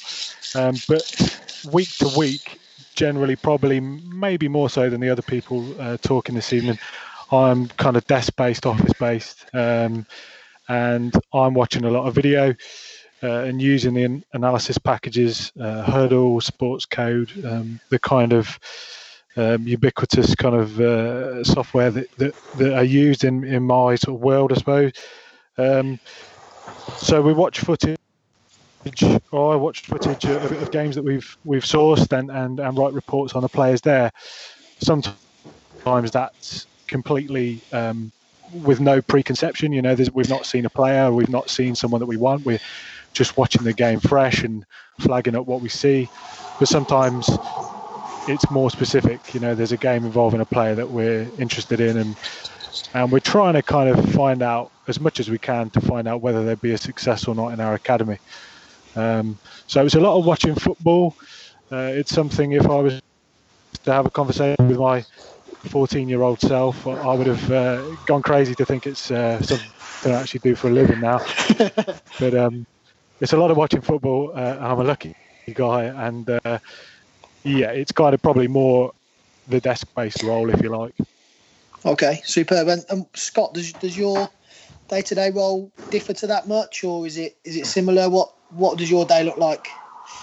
Um, 0.60 0.76
but 0.88 1.40
week 1.72 1.90
to 1.98 2.12
week, 2.18 2.60
generally, 2.96 3.36
probably 3.36 3.80
maybe 3.80 4.48
more 4.48 4.70
so 4.70 4.90
than 4.90 5.02
the 5.02 5.10
other 5.10 5.22
people 5.24 5.66
uh, 5.82 5.98
talking 5.98 6.36
this 6.36 6.54
evening, 6.54 6.78
I'm 7.32 7.68
kind 7.68 7.98
of 7.98 8.06
desk 8.06 8.36
based, 8.36 8.66
office 8.66 8.94
based, 9.00 9.46
um, 9.54 10.06
and 10.68 11.14
I'm 11.34 11.54
watching 11.54 11.86
a 11.86 11.92
lot 11.92 12.08
of 12.08 12.14
video. 12.14 12.54
Uh, 13.24 13.44
and 13.44 13.62
using 13.62 13.94
the 13.94 14.24
analysis 14.34 14.80
packages, 14.80 15.52
uh, 15.60 15.86
Hudl, 15.86 16.42
Sports 16.42 16.86
Code, 16.86 17.32
um, 17.46 17.80
the 17.90 18.00
kind 18.00 18.34
of 18.34 18.60
um, 19.38 19.68
ubiquitous 19.68 20.36
kind 20.36 20.56
of 20.56 20.80
uh, 20.82 21.44
software 21.44 21.92
that, 21.92 22.12
that, 22.18 22.36
that, 22.58 22.74
are 22.74 22.84
used 22.84 23.24
in, 23.24 23.44
in 23.44 23.64
my 23.64 23.96
sort 23.96 24.16
of 24.16 24.22
world, 24.22 24.52
I 24.52 24.56
suppose. 24.56 24.92
Um, 25.58 26.00
so 26.98 27.22
we 27.22 27.34
watch 27.34 27.60
footage. 27.60 27.98
Or 29.32 29.54
I 29.54 29.56
watch 29.56 29.82
footage 29.82 30.26
of, 30.26 30.52
of, 30.52 30.72
games 30.72 30.96
that 30.96 31.04
we've 31.04 31.38
we've 31.46 31.64
sourced 31.64 32.12
and, 32.18 32.32
and, 32.32 32.60
and 32.60 32.76
write 32.76 32.94
reports 32.94 33.34
on 33.34 33.44
the 33.44 33.50
players 33.50 33.82
there. 33.82 34.12
Sometimes 34.80 36.10
that's 36.12 36.66
completely 36.88 37.62
um, 37.72 38.12
with 38.64 38.80
no 38.80 39.00
preconception. 39.00 39.72
You 39.72 39.84
know, 39.84 39.96
we've 40.14 40.30
not 40.30 40.48
seen 40.48 40.66
a 40.66 40.70
player, 40.70 41.12
we've 41.12 41.30
not 41.30 41.50
seen 41.52 41.76
someone 41.76 42.00
that 42.00 42.08
we 42.08 42.18
want. 42.18 42.44
We're 42.44 42.60
just 43.14 43.38
watching 43.38 43.64
the 43.64 43.74
game 43.74 44.00
fresh 44.00 44.44
and 44.44 44.66
flagging 45.00 45.36
up 45.36 45.46
what 45.46 45.62
we 45.62 45.70
see. 45.70 46.10
But 46.60 46.68
sometimes 46.68 47.30
it's 48.28 48.50
more 48.52 48.70
specific. 48.70 49.34
You 49.34 49.40
know, 49.40 49.56
there's 49.56 49.72
a 49.72 49.78
game 49.78 50.06
involving 50.06 50.42
a 50.42 50.46
player 50.46 50.76
that 50.76 50.90
we're 50.90 51.28
interested 51.38 51.80
in, 51.80 51.98
and 51.98 52.16
and 52.94 53.12
we're 53.12 53.20
trying 53.20 53.54
to 53.54 53.64
kind 53.64 53.90
of 53.90 54.14
find 54.14 54.42
out 54.42 54.72
as 54.88 55.00
much 55.00 55.20
as 55.20 55.30
we 55.30 55.38
can 55.40 55.70
to 55.72 55.82
find 55.82 56.08
out 56.08 56.22
whether 56.22 56.44
they'd 56.46 56.62
be 56.62 56.74
a 56.74 56.78
success 56.78 57.28
or 57.28 57.36
not 57.36 57.50
in 57.50 57.60
our 57.60 57.74
academy. 57.74 58.20
Um, 58.96 59.40
so 59.68 59.86
it's 59.86 59.96
a 59.96 60.00
lot 60.00 60.18
of 60.18 60.26
watching 60.26 60.56
football. 60.56 61.16
Uh, 61.72 61.92
it's 61.94 62.14
something 62.14 62.52
if 62.52 62.66
I 62.66 62.76
was 62.76 63.02
to 63.84 63.94
have 63.94 64.06
a 64.06 64.12
conversation 64.12 64.68
with 64.68 64.78
my 64.78 65.04
14 65.70 66.10
year 66.10 66.22
old 66.22 66.40
self, 66.42 66.86
I 66.88 67.14
would 67.14 67.28
have 67.28 67.52
uh, 67.52 67.96
gone 68.06 68.22
crazy 68.22 68.56
to 68.56 68.66
think 68.66 68.86
it's 68.88 69.10
uh, 69.12 69.42
something 69.42 69.72
to 70.04 70.14
actually 70.14 70.42
do 70.42 70.56
for 70.56 70.68
a 70.68 70.72
living 70.72 71.00
now. 71.00 71.20
but 72.20 72.36
um, 72.36 72.66
it's 73.22 73.34
a 73.34 73.38
lot 73.38 73.52
of 73.52 73.58
watching 73.58 73.82
football. 73.82 74.32
Uh, 74.36 74.58
I'm 74.60 74.80
a 74.80 74.84
lucky 74.84 75.16
guy, 75.54 75.84
and 75.84 76.30
uh, 76.30 76.60
yeah, 77.44 77.72
it's 77.72 77.92
kind 77.92 78.14
of 78.14 78.22
probably 78.22 78.48
more 78.48 78.92
the 79.48 79.62
desk 79.62 79.88
based 79.96 80.24
role, 80.24 80.50
if 80.50 80.62
you 80.62 80.70
like. 80.70 80.96
Okay, 81.86 82.22
superb. 82.26 82.68
And, 82.68 82.84
and 82.90 83.06
Scott, 83.14 83.54
does 83.54 83.72
does 83.74 83.98
your 83.98 84.30
day 84.90 85.02
to 85.04 85.16
day 85.16 85.30
role 85.32 85.72
differ 85.90 86.14
to 86.14 86.28
that 86.28 86.48
much, 86.48 86.84
or 86.84 87.06
is 87.06 87.18
it 87.18 87.38
is 87.44 87.56
it 87.56 87.68
similar? 87.68 88.10
What 88.10 88.34
what 88.50 88.78
does 88.78 88.90
your 88.90 89.06
day 89.06 89.24
look 89.24 89.38
like? 89.38 89.68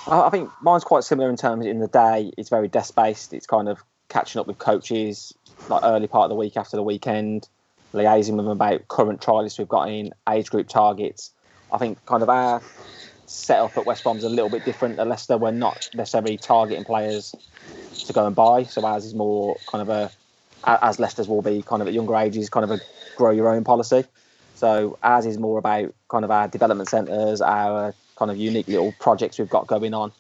I 0.07 0.29
think 0.31 0.51
mine's 0.61 0.85
quite 0.85 1.05
similar 1.05 1.31
in 1.31 1.37
terms 1.37 1.67
in 1.67 1.79
the 1.79 1.89
day. 1.89 2.33
It's 2.37 2.51
very 2.51 2.69
desk 2.69 2.95
based. 2.95 3.33
It's 3.33 3.47
kind 3.47 3.69
of 3.69 3.83
catching 4.09 4.41
up 4.41 4.47
with 4.47 4.59
coaches 4.59 5.33
like 5.69 5.83
early 5.85 6.07
part 6.07 6.25
of 6.25 6.31
the 6.31 6.35
week 6.35 6.57
after 6.57 6.77
the 6.77 6.83
weekend, 6.83 7.49
liaising 7.95 8.37
with 8.37 8.45
them 8.45 8.49
about 8.49 8.89
current 8.89 9.21
trialists 9.21 9.59
we've 9.59 9.69
got 9.69 9.89
in, 9.89 10.13
age 10.29 10.51
group 10.51 10.69
targets. 10.69 11.31
I 11.73 11.79
think 11.79 12.05
kind 12.07 12.23
of 12.23 12.29
our 12.29 12.63
setup 13.27 13.77
at 13.77 13.85
West 13.85 14.03
Brom's 14.03 14.25
a 14.25 14.29
little 14.29 14.49
bit 14.49 14.65
different. 14.65 14.99
At 14.99 15.07
Leicester, 15.07 15.37
we're 15.37 15.51
not 15.51 15.91
necessarily 15.95 16.37
targeting 16.37 16.85
players 16.85 17.35
to 18.07 18.13
go 18.13 18.27
and 18.27 18.35
buy. 18.35 18.65
So 18.65 18.85
ours 18.85 19.05
is 19.05 19.15
more 19.15 19.57
kind 19.71 19.83
of 19.83 19.89
a 19.89 20.11
as 20.65 20.99
Leicester's 20.99 21.29
will 21.29 21.43
be 21.43 21.63
kind 21.63 21.83
of 21.83 21.89
at 21.89 21.95
younger 21.95 22.17
ages, 22.17 22.51
kind 22.51 22.65
of 22.65 22.71
a 22.71 22.81
grow 23.17 23.31
your 23.31 23.49
own 23.49 23.65
policy. 23.65 24.05
So 24.55 24.99
ours 25.03 25.25
is 25.25 25.39
more 25.39 25.59
about 25.59 25.95
kind 26.09 26.25
of 26.25 26.31
our 26.31 26.49
development 26.49 26.89
centres, 26.89 27.41
our 27.41 27.95
kind 28.17 28.31
of 28.31 28.37
unique 28.37 28.67
little 28.67 28.93
projects 28.99 29.39
we've 29.39 29.49
got 29.49 29.67
going 29.67 29.95
on. 29.95 30.13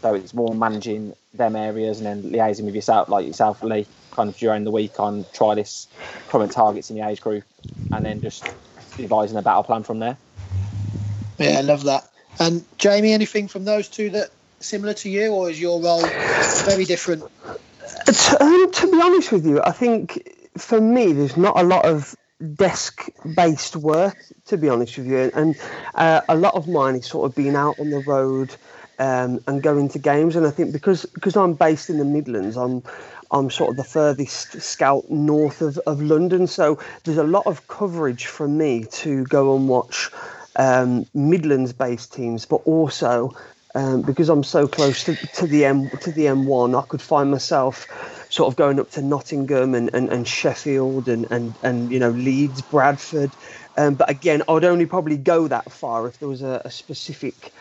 So 0.00 0.14
it's 0.14 0.34
more 0.34 0.54
managing 0.54 1.14
them 1.32 1.56
areas 1.56 1.98
and 1.98 2.06
then 2.06 2.30
liaising 2.30 2.64
with 2.66 2.74
yourself, 2.74 3.08
like 3.08 3.26
yourself, 3.26 3.62
Lee, 3.62 3.86
kind 4.12 4.28
of 4.28 4.36
during 4.36 4.64
the 4.64 4.70
week 4.70 5.00
on 5.00 5.24
try 5.32 5.54
this 5.54 5.88
current 6.28 6.52
targets 6.52 6.90
in 6.90 6.96
the 6.96 7.06
age 7.06 7.20
group, 7.20 7.42
and 7.90 8.04
then 8.04 8.20
just 8.20 8.48
devising 8.96 9.36
a 9.38 9.42
battle 9.42 9.64
plan 9.64 9.82
from 9.82 9.98
there. 9.98 10.16
Yeah, 11.38 11.58
I 11.58 11.60
love 11.62 11.84
that. 11.84 12.08
And 12.38 12.64
Jamie, 12.78 13.12
anything 13.12 13.48
from 13.48 13.64
those 13.64 13.88
two 13.88 14.10
that 14.10 14.30
similar 14.60 14.94
to 14.94 15.10
you, 15.10 15.32
or 15.32 15.50
is 15.50 15.60
your 15.60 15.80
role 15.80 16.06
very 16.64 16.84
different? 16.84 17.24
To, 18.06 18.36
um, 18.40 18.72
to 18.72 18.90
be 18.90 19.00
honest 19.00 19.32
with 19.32 19.46
you, 19.46 19.62
I 19.62 19.72
think 19.72 20.36
for 20.56 20.80
me, 20.80 21.12
there's 21.12 21.36
not 21.36 21.58
a 21.58 21.62
lot 21.62 21.84
of 21.84 22.16
desk-based 22.54 23.76
work. 23.76 24.16
To 24.46 24.56
be 24.56 24.68
honest 24.68 24.98
with 24.98 25.06
you, 25.06 25.30
and 25.34 25.56
uh, 25.94 26.20
a 26.28 26.36
lot 26.36 26.54
of 26.54 26.68
mine 26.68 26.96
is 26.96 27.06
sort 27.06 27.30
of 27.30 27.36
being 27.36 27.56
out 27.56 27.78
on 27.78 27.90
the 27.90 28.00
road 28.00 28.54
um, 28.98 29.40
and 29.46 29.62
going 29.62 29.88
to 29.90 29.98
games. 29.98 30.36
And 30.36 30.46
I 30.46 30.50
think 30.50 30.72
because 30.72 31.06
because 31.06 31.36
I'm 31.36 31.54
based 31.54 31.88
in 31.88 31.98
the 31.98 32.04
Midlands, 32.04 32.56
I'm 32.56 32.82
I'm 33.30 33.50
sort 33.50 33.70
of 33.70 33.76
the 33.76 33.84
furthest 33.84 34.60
scout 34.60 35.10
north 35.10 35.62
of, 35.62 35.78
of 35.86 36.02
London. 36.02 36.46
So 36.46 36.78
there's 37.04 37.18
a 37.18 37.24
lot 37.24 37.46
of 37.46 37.66
coverage 37.68 38.26
for 38.26 38.48
me 38.48 38.84
to 38.84 39.24
go 39.24 39.56
and 39.56 39.68
watch 39.68 40.10
um, 40.56 41.06
Midlands 41.14 41.72
based 41.72 42.12
teams, 42.12 42.46
but 42.46 42.62
also 42.64 43.34
um, 43.74 44.02
because 44.02 44.28
I'm 44.28 44.44
so 44.44 44.68
close 44.68 45.04
to, 45.04 45.16
to 45.16 45.46
the 45.46 45.64
M 45.64 45.90
to 45.90 46.12
the 46.12 46.26
M1, 46.26 46.80
I 46.80 46.86
could 46.86 47.02
find 47.02 47.30
myself 47.30 47.86
sort 48.30 48.52
of 48.52 48.56
going 48.56 48.78
up 48.78 48.90
to 48.92 49.02
Nottingham 49.02 49.74
and, 49.74 49.92
and, 49.92 50.08
and 50.10 50.26
Sheffield 50.26 51.08
and, 51.08 51.30
and, 51.30 51.54
and 51.62 51.90
you 51.90 51.98
know 51.98 52.10
Leeds, 52.10 52.62
Bradford. 52.62 53.30
Um, 53.76 53.94
but 53.94 54.08
again, 54.08 54.42
I 54.48 54.52
would 54.52 54.64
only 54.64 54.86
probably 54.86 55.16
go 55.16 55.48
that 55.48 55.70
far 55.72 56.06
if 56.06 56.18
there 56.20 56.28
was 56.28 56.42
a, 56.42 56.62
a 56.64 56.70
specific 56.70 57.52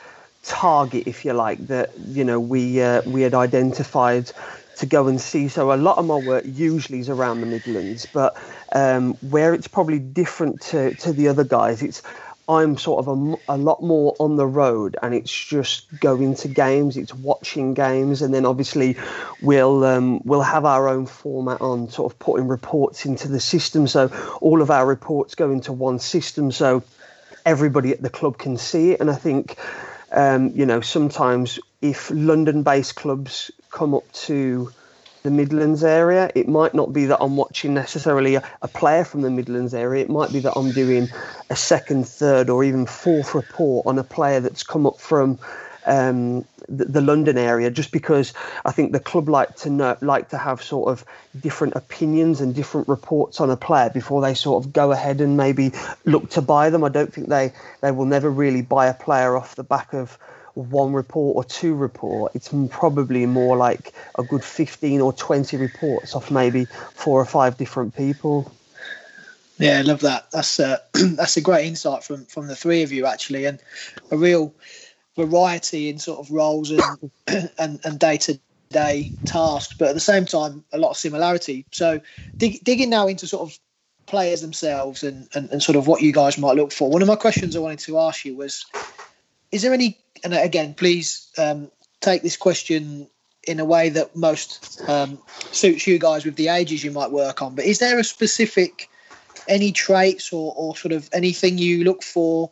target, 0.44 1.08
if 1.08 1.26
you 1.26 1.34
like, 1.34 1.66
that 1.68 1.90
you 2.08 2.24
know 2.24 2.40
we 2.40 2.82
uh, 2.82 3.02
we 3.08 3.24
had 3.24 3.34
identified 3.34 4.32
to 4.78 4.86
go 4.86 5.08
and 5.08 5.20
see. 5.20 5.48
So 5.48 5.74
a 5.74 5.76
lot 5.76 5.98
of 5.98 6.06
my 6.06 6.18
work 6.18 6.44
usually 6.48 7.00
is 7.00 7.10
around 7.10 7.42
the 7.42 7.48
Midlands, 7.48 8.06
but 8.12 8.36
um, 8.74 9.14
where 9.30 9.54
it's 9.54 9.68
probably 9.68 10.00
different 10.00 10.62
to, 10.62 10.94
to 10.96 11.14
the 11.14 11.28
other 11.28 11.44
guys, 11.44 11.84
it's 11.84 12.02
I'm 12.48 12.78
sort 12.78 13.06
of 13.06 13.08
a, 13.08 13.54
a, 13.54 13.58
lot 13.58 13.82
more 13.82 14.16
on 14.20 14.36
the 14.36 14.46
road, 14.46 14.98
and 15.02 15.14
it's 15.14 15.34
just 15.34 15.88
going 16.00 16.36
to 16.36 16.50
games, 16.50 16.98
it's 16.98 17.14
watching 17.14 17.74
games, 17.74 18.22
and 18.22 18.34
then 18.34 18.46
obviously 18.46 18.98
we'll 19.42 19.84
um, 19.86 20.22
we'll 20.26 20.42
have 20.42 20.66
our 20.66 20.90
own 20.90 21.06
format 21.06 21.62
on 21.62 21.90
sort 21.90 22.12
of 22.12 22.20
putting 22.20 22.50
reports 22.50 23.06
into 23.06 23.30
the 23.30 23.40
system. 23.40 23.88
So 23.88 24.12
all 24.42 24.62
of 24.62 24.72
our 24.72 24.86
reports 24.86 25.36
go 25.36 25.52
into 25.52 25.72
one 25.72 26.00
system, 26.00 26.52
so 26.52 26.84
everybody 27.46 27.92
at 27.92 28.02
the 28.02 28.10
club 28.10 28.38
can 28.38 28.58
see 28.58 28.92
it. 28.92 29.00
And 29.00 29.10
I 29.10 29.16
think 29.16 29.58
um, 30.12 30.50
you 30.54 30.66
know 30.66 30.82
sometimes 30.82 31.60
if 31.82 32.12
London-based 32.12 32.96
clubs 32.96 33.52
come 33.72 33.94
up 33.94 34.12
to 34.12 34.70
the 35.24 35.32
Midlands 35.32 35.84
area. 35.84 36.30
It 36.36 36.48
might 36.48 36.74
not 36.74 36.94
be 36.94 37.06
that 37.06 37.18
I'm 37.22 37.38
watching 37.38 37.74
necessarily 37.74 38.36
a, 38.36 38.44
a, 38.62 38.68
player 38.68 39.04
from 39.04 39.22
the 39.22 39.32
Midlands 39.32 39.74
area. 39.74 40.04
It 40.04 40.10
might 40.10 40.32
be 40.32 40.40
that 40.40 40.54
I'm 40.56 40.72
doing 40.72 41.08
a 41.50 41.56
second, 41.56 42.08
third, 42.08 42.50
or 42.50 42.64
even 42.64 42.86
fourth 42.86 43.34
report 43.34 43.88
on 43.88 43.98
a 43.98 44.04
player 44.04 44.42
that's 44.42 44.64
come 44.64 44.86
up 44.86 45.00
from 45.00 45.40
um, 45.86 46.46
the, 46.70 46.86
the, 46.86 47.02
London 47.02 47.38
area, 47.38 47.70
just 47.70 47.92
because 47.92 48.34
I 48.66 48.72
think 48.72 48.92
the 48.92 49.00
club 49.00 49.28
like 49.30 49.56
to 49.58 49.70
know, 49.70 49.98
like 50.02 50.30
to 50.30 50.38
have 50.38 50.62
sort 50.62 50.90
of 50.90 51.06
different 51.40 51.76
opinions 51.76 52.42
and 52.42 52.54
different 52.54 52.88
reports 52.88 53.42
on 53.42 53.50
a 53.50 53.58
player 53.58 53.90
before 53.90 54.22
they 54.22 54.34
sort 54.34 54.64
of 54.64 54.74
go 54.74 54.92
ahead 54.92 55.22
and 55.22 55.36
maybe 55.36 55.72
look 56.06 56.30
to 56.32 56.42
buy 56.42 56.70
them. 56.70 56.84
I 56.84 56.90
don't 56.90 57.14
think 57.14 57.28
they 57.30 57.54
they 57.82 57.92
will 57.92 58.06
never 58.06 58.30
really 58.30 58.62
buy 58.62 58.88
a 58.88 58.94
player 58.94 59.36
off 59.36 59.56
the 59.56 59.64
back 59.64 59.94
of 59.94 60.18
one 60.56 60.94
report 60.94 61.36
or 61.36 61.44
two 61.44 61.74
report. 61.74 62.36
It's 62.36 62.50
probably 62.70 63.26
more 63.26 63.58
like 63.58 63.94
a 64.18 64.24
good 64.24 64.44
15 64.44 65.02
or 65.02 65.14
20 65.14 65.58
reports 65.58 66.16
off 66.16 66.32
maybe 66.32 66.66
four 66.66 67.20
or 67.20 67.26
five 67.26 67.58
different 67.58 67.96
people. 67.96 68.52
Yeah, 69.58 69.80
I 69.80 69.82
love 69.82 70.02
that. 70.02 70.32
That's 70.32 70.60
uh, 70.60 70.78
a, 70.96 71.00
that's 71.16 71.38
a 71.38 71.42
great 71.42 71.66
insight 71.66 72.04
from 72.04 72.26
from 72.26 72.48
the 72.48 72.56
three 72.56 72.84
of 72.84 72.92
you 72.92 73.06
actually, 73.06 73.46
and 73.46 73.60
a 74.12 74.18
real 74.18 74.54
variety 75.16 75.90
in 75.90 76.00
sort 76.00 76.20
of 76.20 76.32
roles 76.32 76.72
and 76.72 77.12
and, 77.58 77.80
and 77.84 78.00
day 78.00 78.18
to 78.18 78.40
day 78.72 79.14
tasks, 79.24 79.76
but 79.78 79.90
at 79.90 79.94
the 79.94 80.00
same 80.00 80.26
time 80.26 80.64
a 80.74 80.78
lot 80.78 80.92
of 80.92 80.98
similarity. 80.98 81.66
So 81.72 82.02
dig, 82.40 82.64
digging 82.64 82.90
now 82.90 83.08
into 83.08 83.28
sort 83.28 83.50
of 83.50 83.58
players 84.06 84.42
themselves 84.42 85.04
and, 85.04 85.30
and, 85.34 85.50
and 85.52 85.64
sort 85.64 85.78
of 85.78 85.88
what 85.88 86.02
you 86.02 86.12
guys 86.12 86.38
might 86.38 86.58
look 86.58 86.72
for. 86.72 86.90
One 86.90 87.02
of 87.02 87.08
my 87.08 87.16
questions 87.16 87.56
I 87.56 87.60
wanted 87.60 87.80
to 87.80 88.00
ask 88.00 88.26
you 88.26 88.36
was, 88.36 88.66
is 89.52 89.62
there 89.62 89.74
any 89.74 89.98
and 90.24 90.34
again, 90.34 90.74
please 90.74 91.30
um, 91.38 91.72
take 92.00 92.22
this 92.22 92.38
question 92.38 93.08
in 93.46 93.60
a 93.60 93.66
way 93.66 93.90
that 93.90 94.16
most 94.16 94.82
um, 94.88 95.20
suits 95.52 95.86
you 95.86 96.00
guys 96.00 96.26
with 96.26 96.36
the 96.36 96.48
ages 96.48 96.84
you 96.84 96.92
might 96.92 97.12
work 97.12 97.42
on. 97.42 97.56
But 97.56 97.66
is 97.66 97.80
there 97.80 98.00
a 98.00 98.04
specific 98.04 98.90
any 99.48 99.72
traits 99.72 100.32
or, 100.32 100.54
or 100.56 100.76
sort 100.76 100.94
of 100.94 101.10
anything 101.12 101.58
you 101.58 101.84
look 101.84 102.04
for 102.04 102.50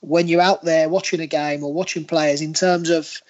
when 0.00 0.26
you're 0.26 0.40
out 0.40 0.64
there 0.64 0.88
watching 0.88 1.20
a 1.20 1.26
game 1.26 1.62
or 1.62 1.72
watching 1.72 2.04
players 2.04 2.40
in 2.40 2.54
terms 2.54 2.90
of 2.90 3.20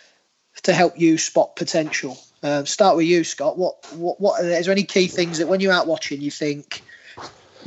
to 0.63 0.73
help 0.73 0.99
you 0.99 1.19
spot 1.19 1.57
potential? 1.57 2.19
Uh, 2.43 2.65
start 2.65 2.97
with 2.97 3.07
you, 3.07 3.23
Scott. 3.25 3.59
What, 3.59 3.87
what, 3.95 4.21
what 4.21 4.45
is 4.45 4.67
there 4.67 4.73
any 4.73 4.85
key 4.85 5.07
things 5.07 5.39
that 5.39 5.49
when 5.49 5.61
you're 5.61 5.73
out 5.73 5.87
watching 5.87 6.21
you 6.21 6.31
think 6.31 6.83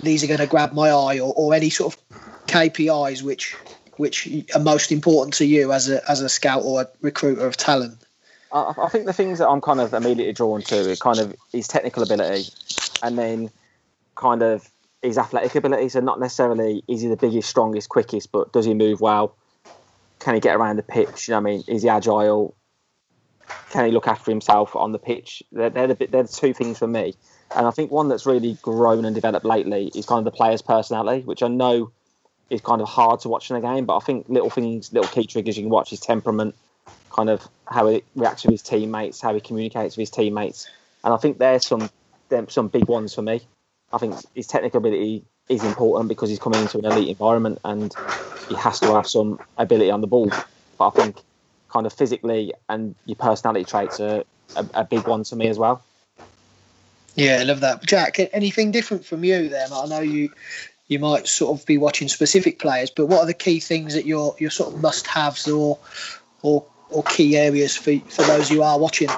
these 0.01 0.23
are 0.23 0.27
going 0.27 0.39
to 0.39 0.47
grab 0.47 0.73
my 0.73 0.89
eye, 0.89 1.19
or, 1.19 1.33
or 1.35 1.53
any 1.53 1.69
sort 1.69 1.93
of 1.93 2.17
KPIs 2.47 3.21
which 3.21 3.55
which 3.97 4.27
are 4.53 4.59
most 4.59 4.91
important 4.91 5.35
to 5.35 5.45
you 5.45 5.71
as 5.71 5.89
a 5.89 6.09
as 6.09 6.21
a 6.21 6.29
scout 6.29 6.63
or 6.63 6.81
a 6.81 6.87
recruiter 7.01 7.45
of 7.45 7.57
talent? 7.57 7.97
I, 8.51 8.73
I 8.77 8.89
think 8.89 9.05
the 9.05 9.13
things 9.13 9.39
that 9.39 9.47
I'm 9.47 9.61
kind 9.61 9.79
of 9.79 9.93
immediately 9.93 10.33
drawn 10.33 10.61
to 10.63 10.75
is 10.75 10.99
kind 10.99 11.19
of 11.19 11.35
his 11.51 11.67
technical 11.67 12.03
ability, 12.03 12.49
and 13.01 13.17
then 13.17 13.49
kind 14.15 14.41
of 14.41 14.69
his 15.01 15.17
athletic 15.17 15.55
ability. 15.55 15.89
So 15.89 15.99
not 15.99 16.19
necessarily 16.19 16.83
is 16.87 17.01
he 17.01 17.07
the 17.07 17.17
biggest, 17.17 17.49
strongest, 17.49 17.89
quickest, 17.89 18.31
but 18.31 18.51
does 18.51 18.65
he 18.65 18.73
move 18.73 19.01
well? 19.01 19.35
Can 20.19 20.33
he 20.33 20.39
get 20.39 20.55
around 20.55 20.77
the 20.77 20.83
pitch? 20.83 21.27
You 21.27 21.33
know 21.33 21.37
I 21.37 21.41
mean? 21.41 21.63
Is 21.67 21.83
he 21.83 21.89
agile? 21.89 22.55
Can 23.69 23.85
he 23.85 23.91
look 23.91 24.07
after 24.07 24.31
himself 24.31 24.75
on 24.75 24.91
the 24.91 24.97
pitch? 24.97 25.43
They're, 25.51 25.69
they're, 25.69 25.87
the, 25.87 26.07
they're 26.07 26.23
the 26.23 26.29
two 26.29 26.53
things 26.53 26.79
for 26.79 26.87
me. 26.87 27.13
And 27.55 27.67
I 27.67 27.71
think 27.71 27.91
one 27.91 28.07
that's 28.07 28.25
really 28.25 28.57
grown 28.61 29.05
and 29.05 29.13
developed 29.13 29.45
lately 29.45 29.91
is 29.93 30.07
kind 30.07 30.17
of 30.17 30.25
the 30.25 30.35
player's 30.35 30.63
personality, 30.63 31.21
which 31.23 31.43
I 31.43 31.47
know 31.47 31.91
is 32.49 32.61
kind 32.61 32.81
of 32.81 32.87
hard 32.87 33.19
to 33.21 33.29
watch 33.29 33.49
in 33.49 33.55
a 33.55 33.61
game. 33.61 33.85
But 33.85 33.97
I 33.97 33.99
think 33.99 34.27
little 34.29 34.49
things, 34.49 34.93
little 34.93 35.09
key 35.09 35.25
triggers 35.25 35.57
you 35.57 35.63
can 35.63 35.69
watch 35.69 35.89
his 35.89 35.99
temperament, 35.99 36.55
kind 37.09 37.29
of 37.29 37.47
how 37.67 37.87
he 37.87 38.03
reacts 38.15 38.43
with 38.43 38.51
his 38.51 38.61
teammates, 38.61 39.21
how 39.21 39.33
he 39.33 39.39
communicates 39.39 39.97
with 39.97 40.03
his 40.03 40.11
teammates, 40.11 40.67
and 41.03 41.13
I 41.13 41.17
think 41.17 41.37
there's 41.37 41.65
some 41.65 41.89
some 42.49 42.67
big 42.67 42.87
ones 42.87 43.13
for 43.13 43.21
me. 43.21 43.41
I 43.93 43.97
think 43.97 44.15
his 44.33 44.47
technical 44.47 44.79
ability 44.79 45.23
is 45.47 45.63
important 45.63 46.09
because 46.09 46.29
he's 46.29 46.39
coming 46.39 46.59
into 46.59 46.79
an 46.79 46.85
elite 46.85 47.09
environment 47.09 47.59
and 47.63 47.93
he 48.49 48.55
has 48.55 48.79
to 48.79 48.93
have 48.93 49.07
some 49.07 49.39
ability 49.57 49.91
on 49.91 50.01
the 50.01 50.07
ball. 50.07 50.31
But 50.77 50.87
I 50.87 50.89
think 50.89 51.21
kind 51.69 51.85
of 51.85 51.93
physically 51.93 52.53
and 52.67 52.95
your 53.05 53.15
personality 53.15 53.65
traits 53.65 53.99
are 53.99 54.23
a, 54.55 54.65
a 54.73 54.83
big 54.83 55.07
one 55.07 55.23
to 55.25 55.35
me 55.35 55.47
as 55.47 55.59
well. 55.59 55.83
Yeah, 57.15 57.37
I 57.39 57.43
love 57.43 57.61
that. 57.61 57.85
Jack, 57.85 58.19
anything 58.33 58.71
different 58.71 59.05
from 59.05 59.23
you 59.23 59.47
there? 59.47 59.67
I 59.71 59.85
know 59.85 60.01
you 60.01 60.31
you 60.87 60.99
might 60.99 61.27
sort 61.27 61.59
of 61.59 61.65
be 61.65 61.77
watching 61.77 62.07
specific 62.07 62.59
players, 62.59 62.89
but 62.89 63.07
what 63.07 63.21
are 63.21 63.25
the 63.25 63.33
key 63.33 63.59
things 63.59 63.93
that 63.95 64.05
you're 64.05 64.35
your 64.37 64.51
sort 64.51 64.73
of 64.73 64.81
must 64.81 65.07
haves 65.07 65.47
or 65.47 65.79
or 66.41 66.65
or 66.89 67.03
key 67.03 67.35
areas 67.37 67.75
for 67.75 67.97
for 67.99 68.23
those 68.23 68.49
you 68.49 68.63
are 68.63 68.79
watching? 68.79 69.09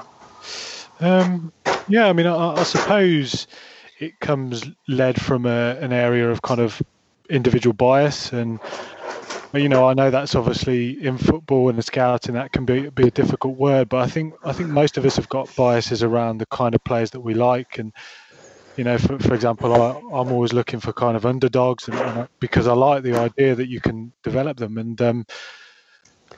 Um, 1.00 1.52
yeah, 1.88 2.08
I 2.08 2.14
mean, 2.14 2.26
I, 2.26 2.56
I, 2.56 2.64
suppose 2.64 3.46
it 4.00 4.20
comes 4.20 4.66
led 4.88 5.22
from 5.22 5.46
a, 5.46 5.78
an 5.80 5.94
area 5.94 6.32
of 6.32 6.42
kind 6.42 6.60
of 6.60 6.82
individual 7.30 7.74
bias, 7.74 8.34
and 8.34 8.60
you 9.54 9.70
know, 9.70 9.88
I 9.88 9.94
know 9.94 10.10
that's 10.10 10.36
obviously 10.36 11.04
in 11.06 11.18
football 11.18 11.70
and 11.70 11.78
the 11.78 11.84
scouting 11.84 12.34
that 12.36 12.52
can 12.52 12.66
be 12.66 12.90
be 12.90 13.08
a 13.08 13.12
difficult 13.12 13.58
word, 13.58 13.90
but 13.90 13.98
I 13.98 14.08
think 14.08 14.34
I 14.44 14.54
think 14.54 14.70
most 14.70 14.98
of 14.98 15.06
us 15.06 15.16
have 15.18 15.30
got 15.30 15.54
biases 15.56 16.02
around 16.04 16.40
the 16.40 16.46
kind 16.48 16.74
of 16.74 16.84
players 16.84 17.12
that 17.12 17.22
we 17.22 17.34
like 17.34 17.78
and 17.78 17.94
you 18.78 18.84
know, 18.84 18.98
for, 18.98 19.18
for 19.20 19.34
example, 19.34 19.74
I, 19.74 19.98
am 19.98 20.32
always 20.32 20.54
looking 20.54 20.80
for 20.80 20.94
kind 20.94 21.18
of 21.18 21.26
underdogs, 21.26 21.88
and, 21.88 21.98
and, 21.98 22.28
because 22.40 22.68
I 22.68 22.74
like 22.74 23.04
the 23.04 23.18
idea 23.18 23.56
that 23.56 23.68
you 23.68 23.82
can 23.82 24.14
develop 24.24 24.58
them. 24.58 24.78
And 24.78 25.02
um, 25.02 25.26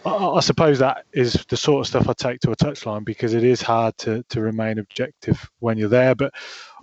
I, 0.05 0.15
I, 0.15 0.39
suppose 0.39 0.79
that 0.79 1.05
is 1.11 1.45
the 1.49 1.57
sort 1.57 1.81
of 1.81 1.87
stuff 1.87 2.07
I 2.07 2.13
take 2.13 2.39
to 2.41 2.51
a 2.51 2.55
touchline 2.55 3.03
because 3.03 3.33
it 3.33 3.43
is 3.43 3.61
hard 3.61 3.97
to, 3.99 4.23
to 4.29 4.41
remain 4.41 4.79
objective 4.79 5.49
when 5.59 5.77
you're 5.77 5.89
there. 5.89 6.15
But 6.15 6.33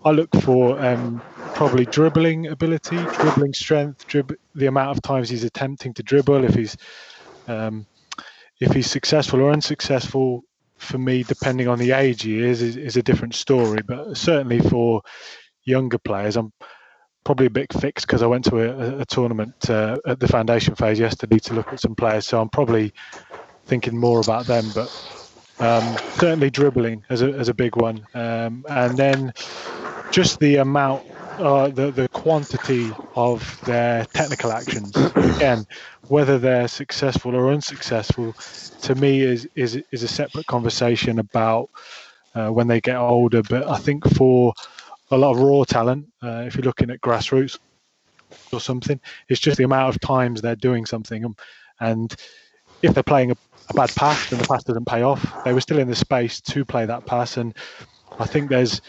I 0.05 0.11
look 0.11 0.29
for 0.43 0.79
um, 0.79 1.23
probably 1.55 1.87
dribbling 1.87 2.49
ability, 2.49 2.97
dribbling 2.97 3.55
strength, 3.55 4.07
drib- 4.07 4.37
the 4.55 4.67
amount 4.67 4.91
of 4.91 5.03
times 5.03 5.31
he's 5.31 5.45
attempting 5.45 5.95
to 5.95 6.03
dribble, 6.03 6.45
if 6.45 6.55
he's 6.55 6.77
um, 7.49 7.87
if 8.61 8.73
he's 8.73 8.91
successful 8.91 9.41
or 9.41 9.53
unsuccessful. 9.53 10.43
For 10.79 10.99
me, 10.99 11.23
depending 11.23 11.69
on 11.69 11.79
the 11.79 11.93
age 11.93 12.25
he 12.25 12.39
is, 12.39 12.61
is, 12.61 12.77
is 12.77 12.99
a 12.99 13.03
different 13.03 13.35
story. 13.35 13.81
But 13.89 14.15
certainly 14.15 14.61
for 14.61 15.01
younger 15.67 15.99
players, 15.99 16.37
I'm 16.37 16.53
probably 17.25 17.47
a 17.47 17.51
bit 17.51 17.73
fixed 17.73 18.07
because 18.07 18.23
I 18.23 18.27
went 18.27 18.45
to 18.47 18.59
a, 18.61 19.01
a 19.01 19.05
tournament 19.05 19.69
uh, 19.69 19.99
at 20.07 20.21
the 20.21 20.29
foundation 20.29 20.75
phase 20.77 20.99
yesterday 20.99 21.39
to 21.41 21.55
look 21.55 21.73
at 21.73 21.81
some 21.81 21.95
players. 21.95 22.27
So 22.27 22.41
I'm 22.41 22.49
probably 22.49 22.95
thinking 23.67 23.99
more 23.99 24.21
about 24.21 24.47
them, 24.47 24.65
but 24.75 24.89
um, 25.59 25.97
certainly 26.13 26.51
dribbling 26.51 27.05
as 27.11 27.23
a, 27.23 27.33
as 27.33 27.49
a 27.49 27.55
big 27.55 27.77
one. 27.77 28.07
Um, 28.15 28.65
and 28.69 28.97
then 28.97 29.35
just 30.13 30.39
the 30.39 30.57
amount, 30.57 31.05
uh, 31.39 31.69
the, 31.69 31.91
the 31.91 32.09
quantity 32.11 32.93
of 33.17 33.61
their 33.65 34.05
technical 34.07 34.53
actions. 34.53 34.97
Again, 34.97 35.67
whether 36.09 36.39
they're 36.39 36.69
successful 36.69 37.35
or 37.35 37.51
unsuccessful, 37.51 38.35
to 38.83 38.95
me 38.95 39.23
is, 39.23 39.49
is, 39.57 39.83
is 39.91 40.05
a 40.05 40.09
separate 40.09 40.47
conversation 40.47 41.19
about 41.19 41.71
uh, 42.37 42.51
when 42.51 42.69
they 42.69 42.81
get 42.81 42.97
older. 42.97 43.43
But 43.43 43.67
I 43.67 43.79
think 43.79 44.09
for 44.15 44.55
a 45.11 45.17
lot 45.17 45.33
of 45.33 45.41
raw 45.41 45.65
talent, 45.65 46.07
uh, 46.23 46.45
if 46.47 46.57
you're 46.57 46.65
looking 46.65 46.91
at 46.91 47.01
grassroots 47.01 47.59
or 48.53 48.61
something, 48.61 49.01
it's 49.29 49.41
just 49.41 49.57
the 49.57 49.65
amount 49.65 49.95
of 49.95 50.01
times 50.01 50.43
they're 50.43 50.57
doing 50.57 50.87
something. 50.87 51.35
And 51.81 52.15
if 52.83 52.95
they're 52.95 53.03
playing 53.03 53.31
a 53.31 53.37
a 53.69 53.75
bad 53.75 53.95
pass 53.95 54.31
and 54.33 54.41
the 54.41 54.47
pass 54.47 54.65
doesn't 54.65 54.87
pay 54.87 55.03
off. 55.03 55.45
They 55.45 55.53
were 55.53 55.61
still 55.61 55.79
in 55.79 55.89
the 55.89 55.95
space 55.95 56.41
to 56.43 56.65
play 56.65 56.87
that 56.87 57.07
pass, 57.07 57.37
and 57.37 57.55
I 58.19 58.27
think 58.27 58.49
there's 58.49 58.81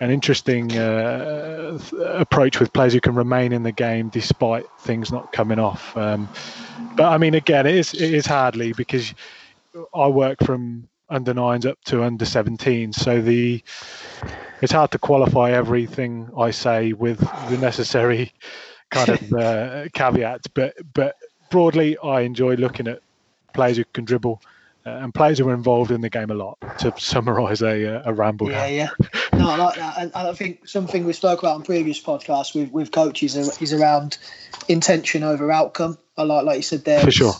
an 0.00 0.10
interesting 0.10 0.76
uh, 0.76 1.78
approach 2.04 2.60
with 2.60 2.72
players 2.72 2.92
who 2.92 3.00
can 3.00 3.14
remain 3.14 3.52
in 3.52 3.62
the 3.62 3.72
game 3.72 4.10
despite 4.10 4.66
things 4.80 5.10
not 5.10 5.32
coming 5.32 5.58
off. 5.58 5.96
Um, 5.96 6.28
but 6.94 7.06
I 7.06 7.18
mean, 7.18 7.34
again, 7.34 7.66
it 7.66 7.74
is 7.74 7.94
it 7.94 8.14
is 8.14 8.26
hardly 8.26 8.72
because 8.72 9.14
I 9.94 10.06
work 10.08 10.38
from 10.44 10.88
under 11.08 11.32
nines 11.34 11.66
up 11.66 11.78
to 11.84 12.02
under 12.02 12.24
17, 12.24 12.92
so 12.92 13.20
the 13.20 13.62
it's 14.62 14.72
hard 14.72 14.90
to 14.92 14.98
qualify 14.98 15.52
everything 15.52 16.30
I 16.36 16.50
say 16.50 16.92
with 16.92 17.18
the 17.18 17.58
necessary 17.58 18.32
kind 18.90 19.08
of 19.10 19.32
uh, 19.32 19.88
caveats. 19.92 20.48
But 20.48 20.74
but 20.92 21.16
broadly, 21.50 21.98
I 21.98 22.22
enjoy 22.22 22.54
looking 22.54 22.88
at 22.88 23.00
players 23.52 23.76
who 23.76 23.84
can 23.92 24.04
dribble, 24.04 24.40
uh, 24.84 24.90
and 24.90 25.14
players 25.14 25.38
who 25.38 25.48
are 25.48 25.54
involved 25.54 25.90
in 25.90 26.00
the 26.00 26.10
game 26.10 26.30
a 26.30 26.34
lot. 26.34 26.58
To 26.78 26.92
summarise 26.98 27.62
a, 27.62 27.96
uh, 27.96 28.02
a 28.06 28.12
ramble. 28.12 28.50
Yeah, 28.50 28.66
yeah. 28.66 28.90
No, 29.32 29.50
I 29.50 29.56
like 29.56 29.76
that, 29.76 29.98
and 29.98 30.12
I 30.14 30.32
think 30.34 30.66
something 30.68 31.04
we 31.04 31.12
spoke 31.12 31.40
about 31.40 31.56
on 31.56 31.62
previous 31.62 32.00
podcasts 32.02 32.54
with 32.54 32.70
with 32.70 32.90
coaches 32.92 33.36
is 33.36 33.72
around 33.72 34.18
intention 34.68 35.22
over 35.22 35.50
outcome. 35.50 35.98
I 36.16 36.22
like, 36.22 36.44
like 36.44 36.56
you 36.56 36.62
said 36.62 36.84
there. 36.84 37.00
For 37.00 37.10
sure. 37.10 37.34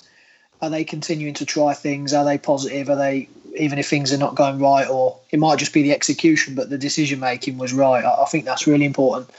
Are 0.61 0.70
they 0.70 0.85
continuing 0.85 1.35
to 1.35 1.44
try 1.44 1.75
things? 1.75 2.14
Are 2.14 2.25
they 2.25 2.38
positive? 2.38 2.88
Are 2.88 2.96
they 2.96 3.28
even 3.56 3.78
if 3.78 3.88
things 3.88 4.12
are 4.12 4.18
not 4.18 4.34
going 4.34 4.58
right, 4.58 4.88
or 4.88 5.18
it 5.30 5.38
might 5.38 5.58
just 5.58 5.72
be 5.72 5.82
the 5.82 5.92
execution, 5.92 6.54
but 6.54 6.70
the 6.70 6.78
decision 6.78 7.20
making 7.20 7.58
was 7.58 7.72
right. 7.72 8.04
I, 8.04 8.22
I 8.22 8.25
think 8.26 8.44
that's 8.44 8.66
really 8.66 8.84
important. 8.84 9.30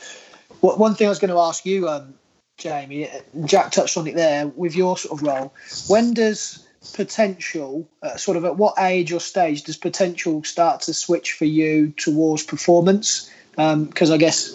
What, 0.61 0.79
one 0.79 0.95
thing 0.95 1.07
I 1.07 1.09
was 1.09 1.19
going 1.19 1.31
to 1.31 1.39
ask 1.39 1.65
you, 1.65 1.87
um, 1.87 2.13
Jamie, 2.57 3.09
Jack 3.45 3.71
touched 3.71 3.97
on 3.97 4.07
it 4.07 4.15
there 4.15 4.47
with 4.47 4.75
your 4.75 4.97
sort 4.97 5.19
of 5.19 5.27
role. 5.27 5.53
When 5.87 6.13
does 6.13 6.65
potential, 6.93 7.87
uh, 8.01 8.15
sort 8.17 8.37
of 8.37 8.45
at 8.45 8.57
what 8.57 8.75
age 8.79 9.11
or 9.11 9.19
stage 9.19 9.63
does 9.63 9.77
potential 9.77 10.43
start 10.43 10.81
to 10.81 10.93
switch 10.93 11.33
for 11.33 11.45
you 11.45 11.91
towards 11.97 12.43
performance? 12.43 13.31
Because 13.51 14.09
um, 14.09 14.13
I 14.13 14.17
guess 14.17 14.53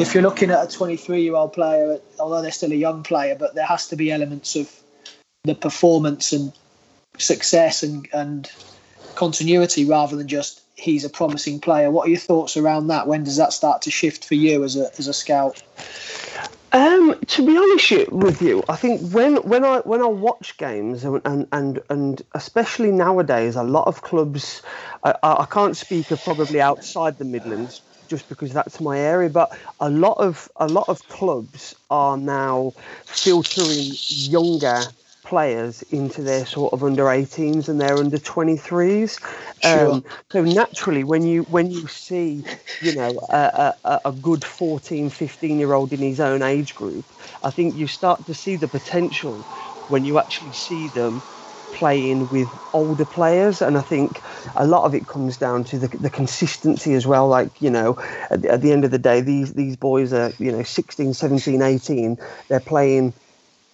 if 0.00 0.14
you're 0.14 0.22
looking 0.22 0.50
at 0.50 0.62
a 0.62 0.70
23 0.70 1.22
year 1.22 1.34
old 1.34 1.52
player, 1.52 1.98
although 2.18 2.42
they're 2.42 2.52
still 2.52 2.72
a 2.72 2.76
young 2.76 3.02
player, 3.02 3.34
but 3.34 3.54
there 3.54 3.66
has 3.66 3.88
to 3.88 3.96
be 3.96 4.10
elements 4.10 4.56
of 4.56 4.70
the 5.44 5.54
performance 5.54 6.32
and 6.32 6.52
success 7.18 7.82
and, 7.82 8.08
and 8.12 8.50
continuity 9.14 9.84
rather 9.84 10.16
than 10.16 10.28
just 10.28 10.60
he's 10.74 11.04
a 11.04 11.08
promising 11.08 11.60
player. 11.60 11.90
What 11.90 12.06
are 12.06 12.10
your 12.10 12.18
thoughts 12.18 12.56
around 12.56 12.88
that? 12.88 13.06
When 13.06 13.24
does 13.24 13.36
that 13.36 13.52
start 13.52 13.82
to 13.82 13.90
shift 13.90 14.24
for 14.24 14.34
you 14.34 14.62
as 14.62 14.76
a, 14.76 14.90
as 14.98 15.08
a 15.08 15.14
scout? 15.14 15.62
Um, 16.72 17.14
to 17.28 17.46
be 17.46 17.56
honest 17.56 18.12
with 18.12 18.42
you, 18.42 18.62
I 18.68 18.76
think 18.76 19.12
when 19.12 19.36
when 19.36 19.64
I 19.64 19.78
when 19.80 20.02
I 20.02 20.06
watch 20.06 20.58
games 20.58 21.04
and 21.04 21.22
and 21.24 21.46
and, 21.52 21.80
and 21.88 22.22
especially 22.34 22.92
nowadays, 22.92 23.56
a 23.56 23.62
lot 23.62 23.86
of 23.86 24.02
clubs. 24.02 24.60
I, 25.02 25.14
I 25.22 25.46
can't 25.50 25.76
speak 25.76 26.10
of 26.10 26.22
probably 26.22 26.60
outside 26.60 27.18
the 27.18 27.24
Midlands 27.24 27.80
just 28.08 28.28
because 28.28 28.52
that's 28.52 28.80
my 28.80 28.98
area, 28.98 29.30
but 29.30 29.56
a 29.80 29.88
lot 29.88 30.18
of 30.18 30.50
a 30.56 30.66
lot 30.66 30.88
of 30.88 31.08
clubs 31.08 31.74
are 31.88 32.16
now 32.16 32.72
filtering 33.06 33.92
younger 34.08 34.82
players 35.26 35.82
into 35.90 36.22
their 36.22 36.46
sort 36.46 36.72
of 36.72 36.82
under 36.82 37.04
18s 37.04 37.68
and 37.68 37.80
their 37.80 37.98
under 37.98 38.18
23s. 38.18 39.20
Sure. 39.60 39.92
Um, 39.92 40.04
so 40.30 40.42
naturally, 40.42 41.04
when 41.04 41.24
you 41.24 41.42
when 41.42 41.70
you 41.70 41.86
see, 41.88 42.42
you 42.80 42.94
know, 42.94 43.18
a, 43.30 43.74
a, 43.84 44.00
a, 44.06 44.12
good 44.12 44.44
14, 44.44 45.10
15 45.10 45.58
year 45.58 45.72
old 45.74 45.92
in 45.92 46.00
his 46.00 46.20
own 46.20 46.42
age 46.42 46.74
group, 46.74 47.04
I 47.42 47.50
think 47.50 47.74
you 47.74 47.86
start 47.86 48.24
to 48.26 48.34
see 48.34 48.56
the 48.56 48.68
potential 48.68 49.34
when 49.88 50.04
you 50.04 50.18
actually 50.18 50.52
see 50.52 50.88
them 50.88 51.20
playing 51.72 52.28
with 52.28 52.48
older 52.72 53.04
players 53.04 53.60
and 53.60 53.76
i 53.76 53.82
think 53.82 54.22
a 54.54 54.66
lot 54.66 54.84
of 54.84 54.94
it 54.94 55.06
comes 55.08 55.36
down 55.36 55.64
to 55.64 55.78
the, 55.78 55.88
the 55.98 56.08
consistency 56.08 56.94
as 56.94 57.06
well 57.06 57.26
like 57.28 57.60
you 57.60 57.68
know 57.68 57.98
at 58.30 58.40
the, 58.40 58.50
at 58.50 58.62
the 58.62 58.72
end 58.72 58.84
of 58.84 58.92
the 58.92 58.98
day 58.98 59.20
these 59.20 59.52
these 59.54 59.76
boys 59.76 60.12
are 60.12 60.32
you 60.38 60.50
know 60.52 60.62
16 60.62 61.12
17 61.12 61.60
18 61.60 62.16
they're 62.48 62.60
playing 62.60 63.12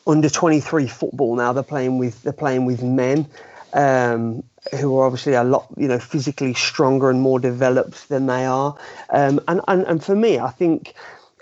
under 0.07 0.29
23 0.29 0.87
football 0.87 1.37
now. 1.37 1.53
They're 1.53 1.63
playing 1.63 1.99
with 1.99 2.23
they're 2.23 2.33
playing 2.33 2.65
with 2.65 2.83
men 2.83 3.27
um, 3.73 4.43
who 4.79 4.99
are 4.99 5.07
obviously 5.07 5.35
a 5.35 5.45
lot 5.45 5.67
you 5.77 5.89
know 5.89 5.99
physically 5.99 6.55
stronger 6.55 7.11
and 7.11 7.21
more 7.21 7.39
developed 7.39 8.09
than 8.09 8.27
they 8.27 8.45
are. 8.45 8.77
Um, 9.11 9.41
and, 9.49 9.61
and 9.69 9.85
and 9.87 10.05
for 10.05 10.15
me, 10.15 10.39
I 10.39 10.51
think 10.51 10.95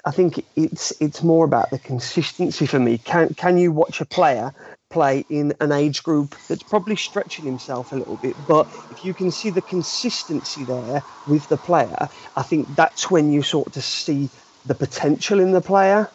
I 0.05 0.11
think 0.11 0.45
it's 0.57 0.93
it's 1.01 1.23
more 1.23 1.45
about 1.45 1.71
the 1.71 1.79
consistency 1.79 2.67
for 2.67 2.79
me. 2.79 2.99
Can 2.99 3.35
can 3.35 3.59
you 3.59 3.73
watch 3.73 4.01
a 4.01 4.07
player 4.07 4.55
play 4.91 5.25
in 5.29 5.55
an 5.61 5.71
age 5.71 6.03
group 6.03 6.35
that's 6.49 6.65
probably 6.65 6.97
stretching 6.97 7.45
himself 7.45 7.93
a 7.93 7.97
little 7.97 8.17
bit, 8.17 8.35
but 8.49 8.67
if 8.91 9.05
you 9.05 9.15
can 9.15 9.31
see 9.31 9.49
the 9.49 9.63
consistency 9.63 10.65
there 10.65 11.03
with 11.29 11.49
the 11.49 11.57
player, 11.57 12.09
I 12.37 12.43
think 12.43 12.75
that's 12.75 13.09
when 13.09 13.33
you 13.33 13.43
sort 13.43 13.77
of 13.77 13.85
see 13.85 14.29
the 14.67 14.75
potential 14.75 15.39
in 15.39 15.53
the 15.53 15.61
player. 15.61 16.11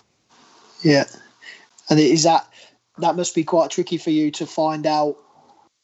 Yeah. 0.83 1.05
And 1.89 1.99
is 1.99 2.23
that 2.23 2.47
that 2.97 3.15
must 3.15 3.35
be 3.35 3.43
quite 3.43 3.71
tricky 3.71 3.97
for 3.97 4.09
you 4.09 4.31
to 4.31 4.45
find 4.45 4.85
out 4.85 5.17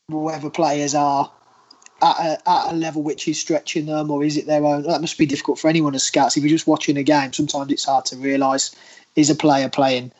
whether 0.07 0.49
players 0.49 0.95
are 0.95 1.31
at 2.01 2.17
a, 2.19 2.49
at 2.49 2.71
a 2.71 2.75
level 2.75 3.03
which 3.03 3.27
is 3.27 3.39
stretching 3.39 3.85
them, 3.85 4.09
or 4.09 4.23
is 4.23 4.37
it 4.37 4.47
their 4.47 4.65
own? 4.65 4.83
That 4.83 5.01
must 5.01 5.17
be 5.17 5.25
difficult 5.25 5.59
for 5.59 5.67
anyone 5.69 5.95
as 5.95 6.03
scouts. 6.03 6.37
If 6.37 6.43
you're 6.43 6.49
just 6.49 6.67
watching 6.67 6.97
a 6.97 7.03
game, 7.03 7.33
sometimes 7.33 7.71
it's 7.71 7.85
hard 7.85 8.05
to 8.05 8.17
realise 8.17 8.75
is 9.15 9.29
a 9.29 9.35
player 9.35 9.69
playing 9.69 10.11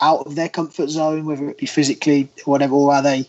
out 0.00 0.26
of 0.26 0.34
their 0.34 0.48
comfort 0.48 0.88
zone, 0.88 1.26
whether 1.26 1.48
it 1.48 1.58
be 1.58 1.66
physically 1.66 2.28
or 2.44 2.52
whatever, 2.52 2.74
or 2.74 2.92
are 2.94 3.02
they? 3.02 3.28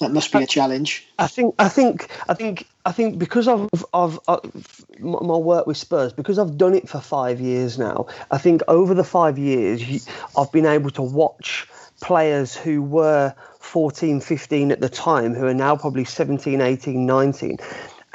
That 0.00 0.12
must 0.12 0.32
be 0.32 0.42
a 0.42 0.46
challenge. 0.46 1.08
I 1.18 1.26
think. 1.26 1.56
I 1.58 1.68
think. 1.68 2.08
I 2.28 2.34
think. 2.34 2.68
I 2.88 2.92
think 2.92 3.18
because 3.18 3.48
of 3.48 3.68
of, 3.92 4.18
of 4.26 4.86
my 4.98 5.36
work 5.36 5.66
with 5.66 5.76
Spurs, 5.76 6.14
because 6.14 6.38
I've 6.38 6.56
done 6.56 6.72
it 6.72 6.88
for 6.88 7.00
five 7.00 7.38
years 7.38 7.78
now. 7.78 8.06
I 8.30 8.38
think 8.38 8.62
over 8.66 8.94
the 8.94 9.04
five 9.04 9.36
years, 9.36 10.08
I've 10.38 10.50
been 10.52 10.64
able 10.64 10.88
to 10.92 11.02
watch 11.02 11.68
players 12.00 12.56
who 12.56 12.80
were 12.80 13.34
14, 13.60 14.22
15 14.22 14.72
at 14.72 14.80
the 14.80 14.88
time, 14.88 15.34
who 15.34 15.44
are 15.44 15.52
now 15.52 15.76
probably 15.76 16.06
17, 16.06 16.62
18, 16.62 17.04
19, 17.04 17.58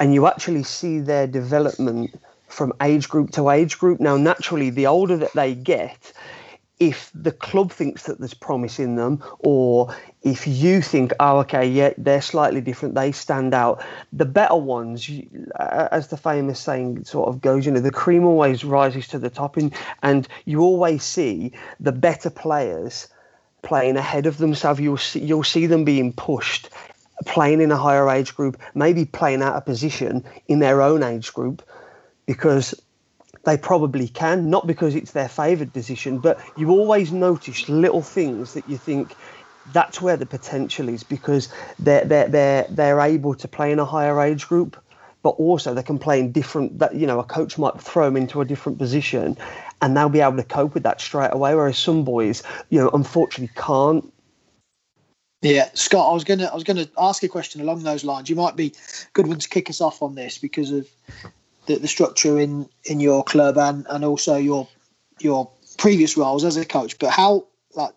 and 0.00 0.12
you 0.12 0.26
actually 0.26 0.64
see 0.64 0.98
their 0.98 1.28
development 1.28 2.12
from 2.48 2.72
age 2.82 3.08
group 3.08 3.30
to 3.32 3.50
age 3.50 3.78
group. 3.78 4.00
Now, 4.00 4.16
naturally, 4.16 4.70
the 4.70 4.88
older 4.88 5.16
that 5.18 5.34
they 5.34 5.54
get, 5.54 6.12
if 6.80 7.10
the 7.14 7.30
club 7.30 7.70
thinks 7.70 8.04
that 8.04 8.18
there's 8.18 8.34
promise 8.34 8.80
in 8.80 8.96
them, 8.96 9.22
or 9.38 9.94
if 10.22 10.46
you 10.46 10.82
think, 10.82 11.12
oh, 11.20 11.38
okay, 11.38 11.66
yeah, 11.66 11.92
they're 11.96 12.20
slightly 12.20 12.60
different, 12.60 12.96
they 12.96 13.12
stand 13.12 13.54
out. 13.54 13.84
The 14.12 14.24
better 14.24 14.56
ones, 14.56 15.08
as 15.56 16.08
the 16.08 16.16
famous 16.16 16.58
saying 16.58 17.04
sort 17.04 17.28
of 17.28 17.40
goes, 17.40 17.64
you 17.64 17.72
know, 17.72 17.80
the 17.80 17.92
cream 17.92 18.24
always 18.24 18.64
rises 18.64 19.06
to 19.08 19.18
the 19.18 19.30
top, 19.30 19.56
and 19.56 19.72
and 20.02 20.26
you 20.46 20.60
always 20.60 21.04
see 21.04 21.52
the 21.78 21.92
better 21.92 22.30
players 22.30 23.08
playing 23.62 23.96
ahead 23.96 24.26
of 24.26 24.38
themselves. 24.38 24.80
You'll 24.80 24.96
see, 24.96 25.20
you'll 25.20 25.44
see 25.44 25.66
them 25.66 25.84
being 25.84 26.12
pushed, 26.12 26.70
playing 27.24 27.60
in 27.60 27.70
a 27.70 27.76
higher 27.76 28.10
age 28.10 28.34
group, 28.34 28.60
maybe 28.74 29.04
playing 29.04 29.42
out 29.42 29.54
of 29.54 29.64
position 29.64 30.24
in 30.48 30.58
their 30.58 30.82
own 30.82 31.04
age 31.04 31.32
group, 31.32 31.62
because 32.26 32.74
they 33.44 33.56
probably 33.56 34.08
can, 34.08 34.50
not 34.50 34.66
because 34.66 34.94
it's 34.94 35.12
their 35.12 35.28
favoured 35.28 35.72
position, 35.72 36.18
but 36.18 36.40
you 36.56 36.70
always 36.70 37.12
notice 37.12 37.68
little 37.68 38.02
things 38.02 38.54
that 38.54 38.68
you 38.68 38.76
think 38.78 39.14
that's 39.72 40.00
where 40.00 40.16
the 40.16 40.26
potential 40.26 40.88
is 40.88 41.02
because 41.02 41.48
they're 41.78 42.04
they're 42.04 42.28
they're 42.28 42.66
they're 42.70 43.00
able 43.00 43.34
to 43.34 43.48
play 43.48 43.72
in 43.72 43.78
a 43.78 43.84
higher 43.84 44.20
age 44.20 44.46
group, 44.46 44.76
but 45.22 45.30
also 45.30 45.72
they 45.72 45.82
can 45.82 45.98
play 45.98 46.20
in 46.20 46.32
different. 46.32 46.78
That 46.78 46.94
you 46.94 47.06
know, 47.06 47.18
a 47.18 47.24
coach 47.24 47.58
might 47.58 47.80
throw 47.80 48.04
them 48.04 48.16
into 48.16 48.40
a 48.40 48.44
different 48.44 48.78
position, 48.78 49.36
and 49.80 49.96
they'll 49.96 50.08
be 50.08 50.20
able 50.20 50.36
to 50.36 50.44
cope 50.44 50.74
with 50.74 50.82
that 50.82 51.00
straight 51.00 51.32
away. 51.32 51.54
Whereas 51.54 51.78
some 51.78 52.04
boys, 52.04 52.42
you 52.70 52.78
know, 52.78 52.90
unfortunately 52.92 53.54
can't. 53.56 54.10
Yeah, 55.40 55.68
Scott, 55.74 56.10
I 56.10 56.14
was 56.14 56.24
gonna 56.24 56.46
I 56.46 56.54
was 56.54 56.64
gonna 56.64 56.88
ask 56.98 57.22
a 57.22 57.28
question 57.28 57.60
along 57.60 57.82
those 57.82 58.04
lines. 58.04 58.30
You 58.30 58.36
might 58.36 58.56
be 58.56 58.74
good 59.12 59.26
one 59.26 59.38
to 59.38 59.48
kick 59.48 59.68
us 59.70 59.80
off 59.80 60.02
on 60.02 60.14
this 60.14 60.38
because 60.38 60.70
of 60.70 60.88
the, 61.66 61.76
the 61.76 61.88
structure 61.88 62.38
in 62.38 62.68
in 62.84 63.00
your 63.00 63.24
club 63.24 63.58
and 63.58 63.86
and 63.88 64.04
also 64.04 64.36
your 64.36 64.68
your 65.20 65.50
previous 65.78 66.16
roles 66.16 66.44
as 66.44 66.56
a 66.56 66.64
coach, 66.64 66.98
but 66.98 67.10
how 67.10 67.46
like 67.74 67.94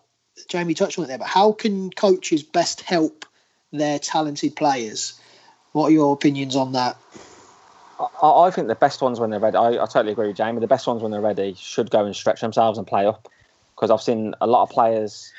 Jamie 0.48 0.74
touched 0.74 0.98
on 0.98 1.04
it 1.04 1.08
there, 1.08 1.18
but 1.18 1.26
how 1.26 1.52
can 1.52 1.90
coaches 1.90 2.42
best 2.42 2.80
help 2.82 3.24
their 3.72 3.98
talented 3.98 4.56
players? 4.56 5.18
What 5.72 5.88
are 5.88 5.92
your 5.92 6.12
opinions 6.12 6.56
on 6.56 6.72
that? 6.72 6.96
I, 8.22 8.46
I 8.46 8.50
think 8.50 8.68
the 8.68 8.74
best 8.74 9.02
ones 9.02 9.20
when 9.20 9.30
they're 9.30 9.40
ready. 9.40 9.56
I, 9.56 9.70
I 9.70 9.86
totally 9.86 10.12
agree 10.12 10.28
with 10.28 10.36
Jamie. 10.36 10.60
The 10.60 10.66
best 10.66 10.86
ones 10.86 11.02
when 11.02 11.10
they're 11.10 11.20
ready 11.20 11.54
should 11.58 11.90
go 11.90 12.04
and 12.04 12.14
stretch 12.14 12.40
themselves 12.40 12.78
and 12.78 12.86
play 12.86 13.06
up, 13.06 13.28
because 13.74 13.90
I've 13.90 14.02
seen 14.02 14.34
a 14.40 14.46
lot 14.46 14.62
of 14.62 14.70
players 14.70 15.32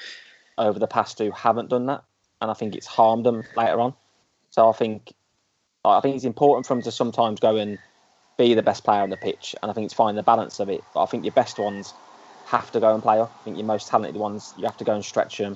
over 0.58 0.78
the 0.78 0.88
past 0.88 1.18
who 1.20 1.32
haven't 1.32 1.70
done 1.70 1.88
that, 1.88 2.04
and 2.42 2.52
I 2.52 2.54
think 2.54 2.76
it's 2.76 2.88
harmed 2.88 3.26
them 3.26 3.44
later 3.56 3.80
on. 3.80 3.94
So 4.52 4.70
I 4.70 4.74
think 4.74 5.13
I 5.86 6.02
think 6.02 6.15
it's 6.15 6.26
important 6.26 6.68
for 6.68 6.74
them 6.74 6.84
to 6.84 6.92
sometimes 6.92 7.39
go 7.39 7.56
and 7.56 7.80
be 8.39 8.54
the 8.54 8.63
best 8.63 8.86
player 8.86 9.02
on 9.02 9.10
the 9.10 9.17
pitch, 9.17 9.54
and 9.62 9.69
I 9.69 9.73
think 9.73 9.86
it's 9.86 9.93
finding 9.93 10.15
the 10.15 10.23
balance 10.23 10.60
of 10.62 10.69
it. 10.69 10.82
But 10.93 11.04
I 11.04 11.06
think 11.08 11.25
your 11.25 11.34
best 11.34 11.60
ones 11.60 11.93
have 12.45 12.71
to 12.71 12.80
go 12.80 12.93
and 12.93 13.04
play. 13.04 13.19
I 13.19 13.28
think 13.43 13.58
your 13.58 13.65
most 13.65 13.89
talented 13.89 14.15
ones, 14.15 14.54
you 14.58 14.63
have 14.63 14.78
to 14.78 14.86
go 14.86 14.95
and 14.95 15.04
stretch 15.04 15.38
them, 15.38 15.56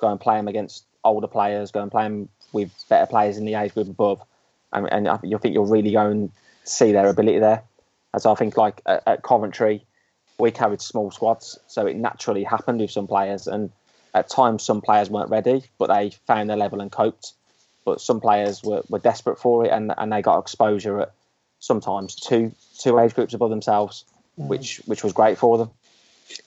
go 0.00 0.10
and 0.10 0.18
play 0.18 0.36
them 0.36 0.48
against 0.48 0.84
older 1.04 1.28
players, 1.28 1.70
go 1.70 1.82
and 1.82 1.92
play 1.92 2.04
them 2.04 2.30
with 2.52 2.72
better 2.88 3.06
players 3.06 3.36
in 3.36 3.44
the 3.44 3.54
age 3.54 3.74
group 3.74 3.88
above, 3.88 4.22
and, 4.72 4.90
and 4.90 5.06
I 5.06 5.18
think 5.18 5.54
you'll 5.54 5.66
really 5.66 5.92
go 5.92 6.06
and 6.06 6.32
see 6.64 6.92
their 6.92 7.08
ability 7.08 7.40
there. 7.40 7.62
As 8.14 8.24
I 8.24 8.34
think, 8.34 8.56
like 8.56 8.80
at, 8.86 9.02
at 9.06 9.22
Coventry, 9.22 9.84
we 10.38 10.50
carried 10.50 10.80
small 10.80 11.10
squads, 11.10 11.58
so 11.66 11.86
it 11.86 11.96
naturally 11.96 12.42
happened 12.42 12.80
with 12.80 12.90
some 12.90 13.06
players, 13.06 13.46
and 13.46 13.70
at 14.14 14.30
times 14.30 14.62
some 14.62 14.80
players 14.80 15.10
weren't 15.10 15.30
ready, 15.30 15.64
but 15.78 15.88
they 15.88 16.10
found 16.26 16.48
their 16.48 16.56
level 16.56 16.80
and 16.80 16.90
coped. 16.90 17.34
But 17.84 18.00
some 18.00 18.18
players 18.18 18.62
were, 18.62 18.82
were 18.88 18.98
desperate 18.98 19.38
for 19.38 19.66
it, 19.66 19.70
and, 19.70 19.92
and 19.98 20.10
they 20.10 20.22
got 20.22 20.38
exposure 20.38 21.00
at 21.00 21.12
sometimes 21.64 22.14
two 22.14 22.52
two 22.78 22.98
age 22.98 23.14
groups 23.14 23.34
above 23.34 23.50
themselves, 23.50 24.04
mm. 24.38 24.48
which 24.48 24.82
which 24.86 25.02
was 25.02 25.12
great 25.12 25.38
for 25.38 25.58
them. 25.58 25.70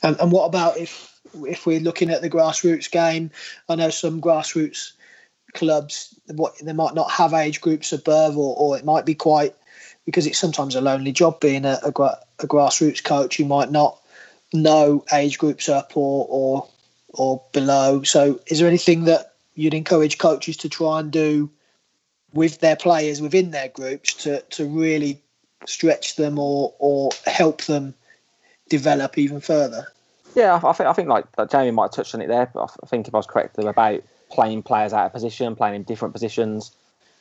And, 0.03 0.19
and 0.19 0.31
what 0.31 0.45
about 0.45 0.77
if 0.77 1.19
if 1.45 1.65
we're 1.65 1.79
looking 1.79 2.09
at 2.09 2.21
the 2.21 2.29
grassroots 2.29 2.89
game? 2.89 3.31
I 3.67 3.75
know 3.75 3.89
some 3.89 4.21
grassroots 4.21 4.91
clubs 5.53 6.13
what 6.27 6.57
they 6.59 6.73
might 6.73 6.93
not 6.93 7.09
have 7.11 7.33
age 7.33 7.61
groups 7.61 7.93
above, 7.93 8.37
or, 8.37 8.55
or 8.57 8.77
it 8.77 8.85
might 8.85 9.05
be 9.05 9.15
quite 9.15 9.55
because 10.05 10.27
it's 10.27 10.39
sometimes 10.39 10.75
a 10.75 10.81
lonely 10.81 11.11
job 11.11 11.39
being 11.39 11.65
a, 11.65 11.79
a, 11.83 11.89
a 11.89 12.47
grassroots 12.47 13.03
coach. 13.03 13.39
You 13.39 13.45
might 13.45 13.71
not 13.71 13.99
know 14.53 15.03
age 15.11 15.37
groups 15.37 15.69
up 15.69 15.95
or 15.95 16.25
or 16.29 16.67
or 17.09 17.43
below. 17.53 18.03
So, 18.03 18.39
is 18.47 18.59
there 18.59 18.67
anything 18.67 19.05
that 19.05 19.33
you'd 19.55 19.73
encourage 19.73 20.17
coaches 20.17 20.57
to 20.57 20.69
try 20.69 20.99
and 20.99 21.11
do 21.11 21.49
with 22.37 22.59
their 22.59 22.75
players 22.75 23.19
within 23.19 23.49
their 23.49 23.67
groups 23.69 24.13
to 24.13 24.41
to 24.41 24.65
really 24.65 25.19
stretch 25.65 26.15
them 26.17 26.37
or 26.37 26.73
or 26.77 27.09
help 27.25 27.63
them 27.63 27.95
develop 28.69 29.17
even 29.17 29.41
further? 29.41 29.87
Yeah, 30.35 30.59
I, 30.63 30.73
think 30.73 30.87
I 30.87 30.93
think 30.93 31.09
like 31.09 31.25
Jamie 31.49 31.71
might 31.71 31.85
have 31.85 31.91
touched 31.91 32.13
on 32.13 32.21
it 32.21 32.27
there, 32.27 32.49
but 32.53 32.69
I 32.83 32.85
think 32.85 33.07
if 33.07 33.15
I 33.15 33.17
was 33.17 33.25
correct 33.25 33.57
about 33.57 34.03
playing 34.29 34.61
players 34.61 34.93
out 34.93 35.07
of 35.07 35.13
position, 35.13 35.55
playing 35.55 35.75
in 35.75 35.83
different 35.83 36.13
positions. 36.13 36.71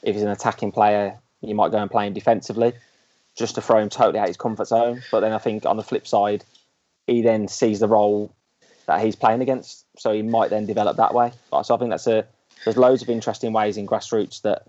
If 0.03 0.15
he's 0.15 0.23
an 0.23 0.29
attacking 0.29 0.73
player, 0.73 1.19
you 1.41 1.55
might 1.55 1.73
go 1.73 1.79
and 1.79 1.91
play 1.91 2.07
him 2.07 2.13
defensively, 2.13 2.75
just 3.39 3.55
to 3.55 3.63
throw 3.63 3.79
him 3.79 3.89
totally 3.89 4.19
out 4.19 4.25
of 4.25 4.29
his 4.29 4.37
comfort 4.37 4.69
zone. 4.69 5.03
But 5.11 5.21
then 5.21 5.33
I 5.33 5.39
think 5.39 5.65
on 5.65 5.79
the 5.79 5.83
flip 5.83 6.07
side, 6.07 6.45
he 7.07 7.23
then 7.23 7.49
sees 7.49 7.81
the 7.81 7.89
role 7.89 8.35
that 8.87 9.01
he's 9.01 9.17
playing 9.17 9.41
against, 9.41 9.87
so 9.97 10.13
he 10.13 10.21
might 10.21 10.51
then 10.51 10.67
develop 10.67 10.99
that 10.99 11.15
way. 11.15 11.33
So 11.65 11.75
I 11.75 11.79
think 11.79 11.91
that's 11.91 12.07
a 12.07 12.27
there's 12.65 12.77
loads 12.77 13.01
of 13.01 13.09
interesting 13.09 13.55
ways 13.55 13.79
in 13.79 13.87
grassroots 13.87 14.43
that 14.43 14.67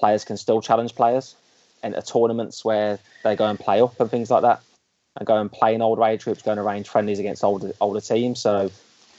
players 0.00 0.24
can 0.24 0.36
still 0.36 0.60
challenge 0.60 0.94
players, 0.96 1.36
and 1.82 1.94
tournaments 2.06 2.64
where 2.64 2.98
they 3.22 3.36
go 3.36 3.46
and 3.46 3.58
play 3.58 3.80
up 3.80 3.98
and 4.00 4.10
things 4.10 4.30
like 4.30 4.42
that 4.42 4.60
and 5.16 5.26
go 5.26 5.40
and 5.40 5.50
play 5.50 5.74
in 5.74 5.82
old 5.82 5.98
raid 5.98 6.22
groups, 6.22 6.42
go 6.42 6.52
and 6.52 6.60
arrange 6.60 6.88
friendlies 6.88 7.18
against 7.18 7.44
older 7.44 7.72
older 7.80 8.00
teams. 8.00 8.40
So 8.40 8.70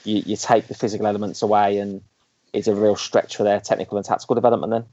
you, 0.04 0.22
you 0.26 0.36
take 0.36 0.68
the 0.68 0.74
physical 0.74 1.06
elements 1.06 1.42
away, 1.42 1.78
and 1.78 2.02
it's 2.52 2.68
a 2.68 2.74
real 2.74 2.96
stretch 2.96 3.36
for 3.36 3.44
their 3.44 3.60
technical 3.60 3.96
and 3.96 4.06
tactical 4.06 4.34
development. 4.34 4.70
Then. 4.72 4.84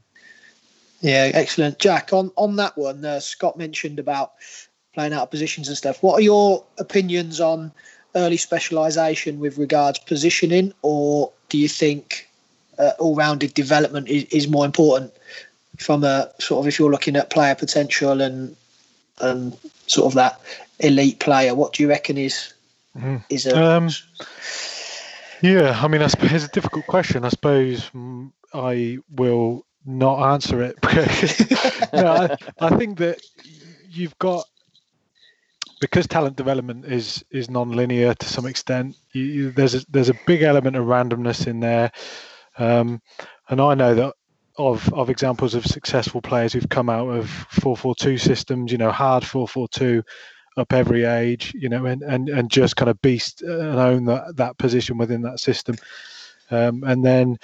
Yeah, 1.00 1.30
excellent, 1.34 1.78
Jack. 1.78 2.12
On 2.12 2.30
on 2.36 2.56
that 2.56 2.76
one, 2.76 3.04
uh, 3.04 3.20
Scott 3.20 3.58
mentioned 3.58 3.98
about 3.98 4.32
playing 4.94 5.12
out 5.12 5.22
of 5.22 5.30
positions 5.30 5.68
and 5.68 5.76
stuff. 5.76 6.02
What 6.02 6.18
are 6.18 6.22
your 6.22 6.64
opinions 6.78 7.40
on 7.40 7.72
early 8.14 8.36
specialisation 8.36 9.38
with 9.38 9.56
regards 9.56 9.98
positioning, 9.98 10.72
or 10.82 11.32
do 11.48 11.58
you 11.58 11.68
think 11.68 12.28
uh, 12.78 12.90
all-rounded 12.98 13.54
development 13.54 14.08
is, 14.08 14.24
is 14.24 14.48
more 14.48 14.64
important 14.64 15.12
from 15.80 16.04
a 16.04 16.30
sort 16.38 16.62
of 16.62 16.68
if 16.68 16.78
you're 16.78 16.90
looking 16.90 17.16
at 17.16 17.30
player 17.30 17.54
potential 17.54 18.20
and 18.20 18.54
and 19.20 19.56
sort 19.86 20.06
of 20.06 20.14
that 20.14 20.40
elite 20.78 21.20
player. 21.20 21.54
What 21.54 21.72
do 21.72 21.82
you 21.82 21.88
reckon 21.88 22.18
is 22.18 22.52
mm. 22.96 23.24
is 23.28 23.46
a 23.46 23.60
um, 23.60 23.88
yeah? 25.42 25.78
I 25.82 25.88
mean, 25.88 26.02
I 26.02 26.08
suppose 26.08 26.32
it's 26.32 26.44
a 26.44 26.48
difficult 26.48 26.86
question. 26.86 27.24
I 27.24 27.30
suppose 27.30 27.90
I 28.52 28.98
will 29.10 29.64
not 29.86 30.32
answer 30.34 30.62
it 30.62 30.78
because 30.80 31.92
no, 31.92 32.06
I, 32.06 32.36
I 32.60 32.76
think 32.76 32.98
that 32.98 33.20
you've 33.88 34.18
got 34.18 34.44
because 35.80 36.06
talent 36.06 36.36
development 36.36 36.84
is 36.84 37.24
is 37.30 37.48
non-linear 37.48 38.14
to 38.14 38.26
some 38.26 38.46
extent. 38.46 38.96
You, 39.12 39.24
you, 39.24 39.50
there's 39.50 39.74
a, 39.74 39.84
there's 39.88 40.10
a 40.10 40.18
big 40.26 40.42
element 40.42 40.76
of 40.76 40.84
randomness 40.84 41.46
in 41.46 41.60
there, 41.60 41.90
um, 42.58 43.00
and 43.48 43.60
I 43.60 43.74
know 43.74 43.94
that 43.94 44.14
of 44.60 44.92
of 44.94 45.10
examples 45.10 45.54
of 45.54 45.66
successful 45.66 46.20
players 46.20 46.52
who've 46.52 46.68
come 46.68 46.88
out 46.88 47.08
of 47.08 47.28
442 47.28 48.18
systems, 48.18 48.72
you 48.72 48.78
know, 48.78 48.90
hard 48.90 49.24
442 49.24 50.02
up 50.56 50.72
every 50.72 51.04
age, 51.04 51.52
you 51.56 51.68
know, 51.68 51.86
and, 51.86 52.02
and, 52.02 52.28
and 52.28 52.50
just 52.50 52.76
kind 52.76 52.90
of 52.90 53.00
beast 53.02 53.42
and 53.42 53.78
own 53.78 54.04
that, 54.04 54.36
that 54.36 54.58
position 54.58 54.98
within 54.98 55.22
that 55.22 55.40
system. 55.40 55.76
Um, 56.50 56.82
and 56.84 57.04
then, 57.04 57.38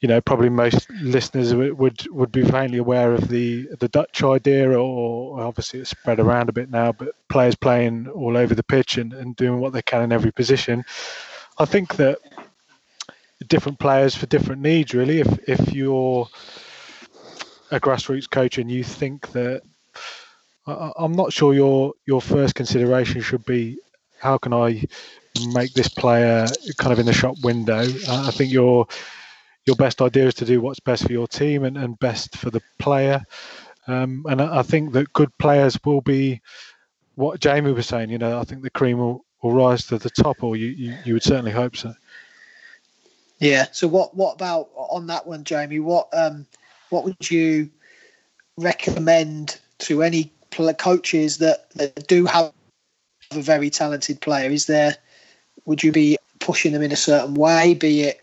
you 0.00 0.08
know, 0.08 0.20
probably 0.20 0.50
most 0.50 0.90
listeners 1.02 1.54
would 1.54 2.06
would 2.10 2.30
be 2.30 2.44
faintly 2.44 2.78
aware 2.78 3.12
of 3.12 3.28
the 3.28 3.66
the 3.80 3.88
Dutch 3.88 4.22
idea, 4.22 4.78
or 4.78 5.40
obviously 5.40 5.80
it's 5.80 5.90
spread 5.90 6.20
around 6.20 6.48
a 6.48 6.52
bit 6.52 6.70
now, 6.70 6.92
but 6.92 7.14
players 7.28 7.54
playing 7.54 8.06
all 8.08 8.36
over 8.36 8.54
the 8.54 8.62
pitch 8.62 8.98
and, 8.98 9.14
and 9.14 9.34
doing 9.36 9.58
what 9.58 9.72
they 9.72 9.82
can 9.82 10.02
in 10.02 10.12
every 10.12 10.32
position. 10.32 10.84
I 11.58 11.64
think 11.64 11.96
that 11.96 12.18
different 13.44 13.78
players 13.78 14.14
for 14.14 14.26
different 14.26 14.62
needs, 14.62 14.94
really. 14.94 15.20
If 15.20 15.48
if 15.48 15.72
you're 15.72 16.28
a 17.70 17.80
grassroots 17.80 18.30
coach 18.30 18.58
and 18.58 18.70
you 18.70 18.84
think 18.84 19.32
that 19.32 19.62
I'm 20.66 21.12
not 21.12 21.32
sure 21.32 21.54
your 21.54 21.92
your 22.06 22.20
first 22.20 22.54
consideration 22.54 23.20
should 23.20 23.44
be 23.44 23.78
how 24.18 24.38
can 24.38 24.52
I 24.52 24.84
make 25.52 25.74
this 25.74 25.88
player 25.88 26.46
kind 26.78 26.92
of 26.92 26.98
in 26.98 27.06
the 27.06 27.12
shop 27.12 27.36
window. 27.42 27.80
I 28.08 28.30
think 28.30 28.52
your 28.52 28.86
your 29.66 29.76
best 29.76 30.00
idea 30.00 30.26
is 30.26 30.34
to 30.34 30.44
do 30.44 30.60
what's 30.60 30.80
best 30.80 31.04
for 31.04 31.12
your 31.12 31.26
team 31.26 31.64
and, 31.64 31.76
and 31.76 31.98
best 31.98 32.36
for 32.36 32.50
the 32.50 32.62
player. 32.78 33.22
Um, 33.88 34.24
and 34.28 34.40
I 34.40 34.62
think 34.62 34.92
that 34.92 35.12
good 35.12 35.36
players 35.38 35.78
will 35.84 36.00
be 36.00 36.40
what 37.16 37.40
Jamie 37.40 37.72
was 37.72 37.86
saying. 37.86 38.10
You 38.10 38.18
know, 38.18 38.38
I 38.38 38.44
think 38.44 38.62
the 38.62 38.70
cream 38.70 38.98
will, 38.98 39.24
will 39.42 39.52
rise 39.52 39.86
to 39.86 39.98
the 39.98 40.10
top, 40.10 40.42
or 40.42 40.56
you, 40.56 40.68
you, 40.68 40.96
you 41.04 41.12
would 41.14 41.22
certainly 41.22 41.50
hope 41.50 41.76
so. 41.76 41.92
Yeah. 43.38 43.66
So 43.72 43.88
what 43.88 44.14
what 44.14 44.34
about 44.34 44.70
on 44.76 45.08
that 45.08 45.26
one, 45.26 45.44
Jamie? 45.44 45.80
What 45.80 46.08
um 46.12 46.46
what 46.90 47.04
would 47.04 47.30
you 47.30 47.70
recommend 48.56 49.58
to 49.78 50.02
any 50.02 50.32
coaches 50.78 51.38
that, 51.38 51.70
that 51.72 52.06
do 52.06 52.24
have 52.24 52.52
a 53.30 53.42
very 53.42 53.68
talented 53.68 54.20
player? 54.20 54.50
Is 54.50 54.66
there 54.66 54.96
would 55.66 55.82
you 55.82 55.92
be 55.92 56.16
pushing 56.38 56.72
them 56.72 56.82
in 56.82 56.92
a 56.92 56.96
certain 56.96 57.34
way, 57.34 57.74
be 57.74 58.02
it 58.02 58.22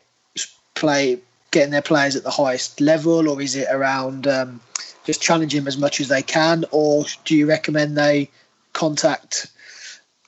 play 0.76 1.19
getting 1.52 1.71
their 1.71 1.82
players 1.82 2.15
at 2.15 2.23
the 2.23 2.32
highest 2.32 2.82
level, 2.82 3.30
or 3.30 3.39
is 3.41 3.56
it 3.56 3.67
around 3.69 4.26
um, 4.28 4.60
just 5.06 5.21
challenging 5.21 5.62
them 5.62 5.67
as 5.67 5.78
much 5.78 6.02
as 6.02 6.08
they 6.08 6.23
can, 6.23 6.65
or 6.71 7.06
do 7.26 7.36
you 7.36 7.45
recommend 7.45 7.97
they 7.97 8.30
contact 8.71 9.47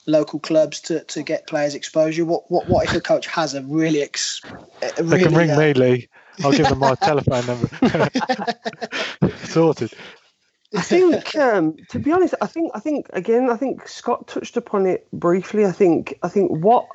local 0.05 0.39
clubs 0.39 0.81
to, 0.81 1.03
to 1.05 1.23
get 1.23 1.47
players 1.47 1.75
exposure? 1.75 2.25
What 2.25 2.49
what 2.49 2.67
what 2.67 2.85
if 2.85 2.95
a 2.95 3.01
coach 3.01 3.27
has 3.27 3.53
a 3.53 3.61
really 3.61 4.01
ex, 4.01 4.41
a 4.81 5.03
really, 5.03 5.17
they 5.17 5.23
can 5.23 5.35
ring 5.35 5.51
uh, 5.51 5.57
me, 5.57 5.73
Lee. 5.73 6.09
I'll 6.43 6.51
give 6.51 6.67
them 6.67 6.79
my 6.79 6.95
telephone 7.01 7.45
number. 7.45 7.69
Sorted. 9.45 9.93
I 10.75 10.81
think, 10.81 11.35
um, 11.35 11.77
to 11.89 11.99
be 11.99 12.11
honest, 12.11 12.33
I 12.41 12.47
think, 12.47 12.71
I 12.75 12.79
think 12.79 13.07
again, 13.13 13.49
I 13.49 13.55
think 13.55 13.87
Scott 13.87 14.27
touched 14.27 14.57
upon 14.57 14.85
it 14.85 15.07
briefly. 15.13 15.65
I 15.65 15.71
think, 15.71 16.17
I 16.21 16.27
think 16.27 16.51
what, 16.51 16.85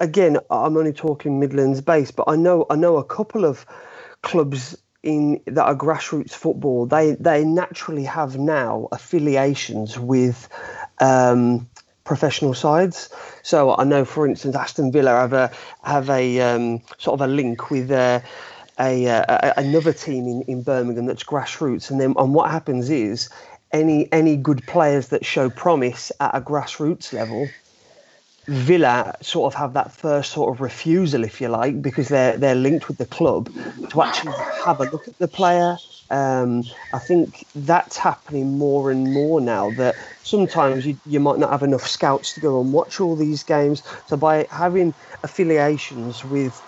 again, 0.00 0.38
I'm 0.50 0.76
only 0.76 0.92
talking 0.92 1.38
Midlands 1.38 1.80
based, 1.80 2.16
but 2.16 2.24
I 2.26 2.34
know, 2.34 2.66
I 2.68 2.74
know 2.74 2.96
a 2.96 3.04
couple 3.04 3.44
of 3.44 3.64
clubs 4.22 4.76
in 5.02 5.40
that 5.46 5.64
are 5.64 5.76
grassroots 5.76 6.32
football. 6.32 6.86
They 6.86 7.12
they 7.12 7.44
naturally 7.44 8.04
have 8.04 8.36
now 8.36 8.88
affiliations 8.90 9.98
with 9.98 10.48
um, 11.00 11.68
professional 12.08 12.54
sides. 12.54 13.10
So 13.42 13.76
I 13.76 13.84
know, 13.84 14.04
for 14.04 14.26
instance, 14.26 14.56
Aston 14.56 14.90
Villa 14.90 15.10
have 15.10 15.34
a 15.34 15.50
have 15.84 16.10
a 16.10 16.40
um, 16.40 16.80
sort 16.96 17.20
of 17.20 17.28
a 17.28 17.30
link 17.30 17.70
with 17.70 17.90
uh, 17.90 18.20
a, 18.80 19.06
a, 19.06 19.54
another 19.58 19.92
team 19.92 20.26
in, 20.26 20.42
in 20.42 20.62
Birmingham 20.62 21.06
that's 21.06 21.22
grassroots, 21.22 21.90
and 21.90 22.00
then 22.00 22.14
and 22.16 22.34
what 22.34 22.50
happens 22.50 22.90
is 22.90 23.28
any 23.70 24.10
any 24.10 24.36
good 24.36 24.66
players 24.66 25.08
that 25.08 25.24
show 25.24 25.50
promise 25.50 26.10
at 26.18 26.34
a 26.34 26.40
grassroots 26.40 27.12
level 27.12 27.48
Villa 28.48 29.14
sort 29.20 29.52
of 29.52 29.58
have 29.58 29.74
that 29.74 29.92
first 29.92 30.32
sort 30.32 30.54
of 30.54 30.62
refusal, 30.62 31.22
if 31.22 31.38
you 31.38 31.48
like, 31.48 31.82
because 31.82 32.08
they're 32.08 32.38
they're 32.38 32.54
linked 32.54 32.88
with 32.88 32.96
the 32.96 33.04
club 33.04 33.52
to 33.90 34.02
actually 34.02 34.32
have 34.64 34.80
a 34.80 34.84
look 34.84 35.06
at 35.06 35.18
the 35.18 35.28
player. 35.28 35.76
Um, 36.10 36.64
I 36.92 36.98
think 36.98 37.46
that's 37.54 37.98
happening 37.98 38.58
more 38.58 38.90
and 38.90 39.12
more 39.12 39.40
now. 39.40 39.70
That 39.70 39.96
sometimes 40.22 40.86
you, 40.86 40.98
you 41.04 41.20
might 41.20 41.38
not 41.38 41.50
have 41.50 41.62
enough 41.62 41.86
scouts 41.86 42.32
to 42.34 42.40
go 42.40 42.60
and 42.60 42.72
watch 42.72 43.00
all 43.00 43.16
these 43.16 43.42
games. 43.44 43.82
So 44.06 44.16
by 44.16 44.46
having 44.50 44.94
affiliations 45.22 46.24
with 46.24 46.62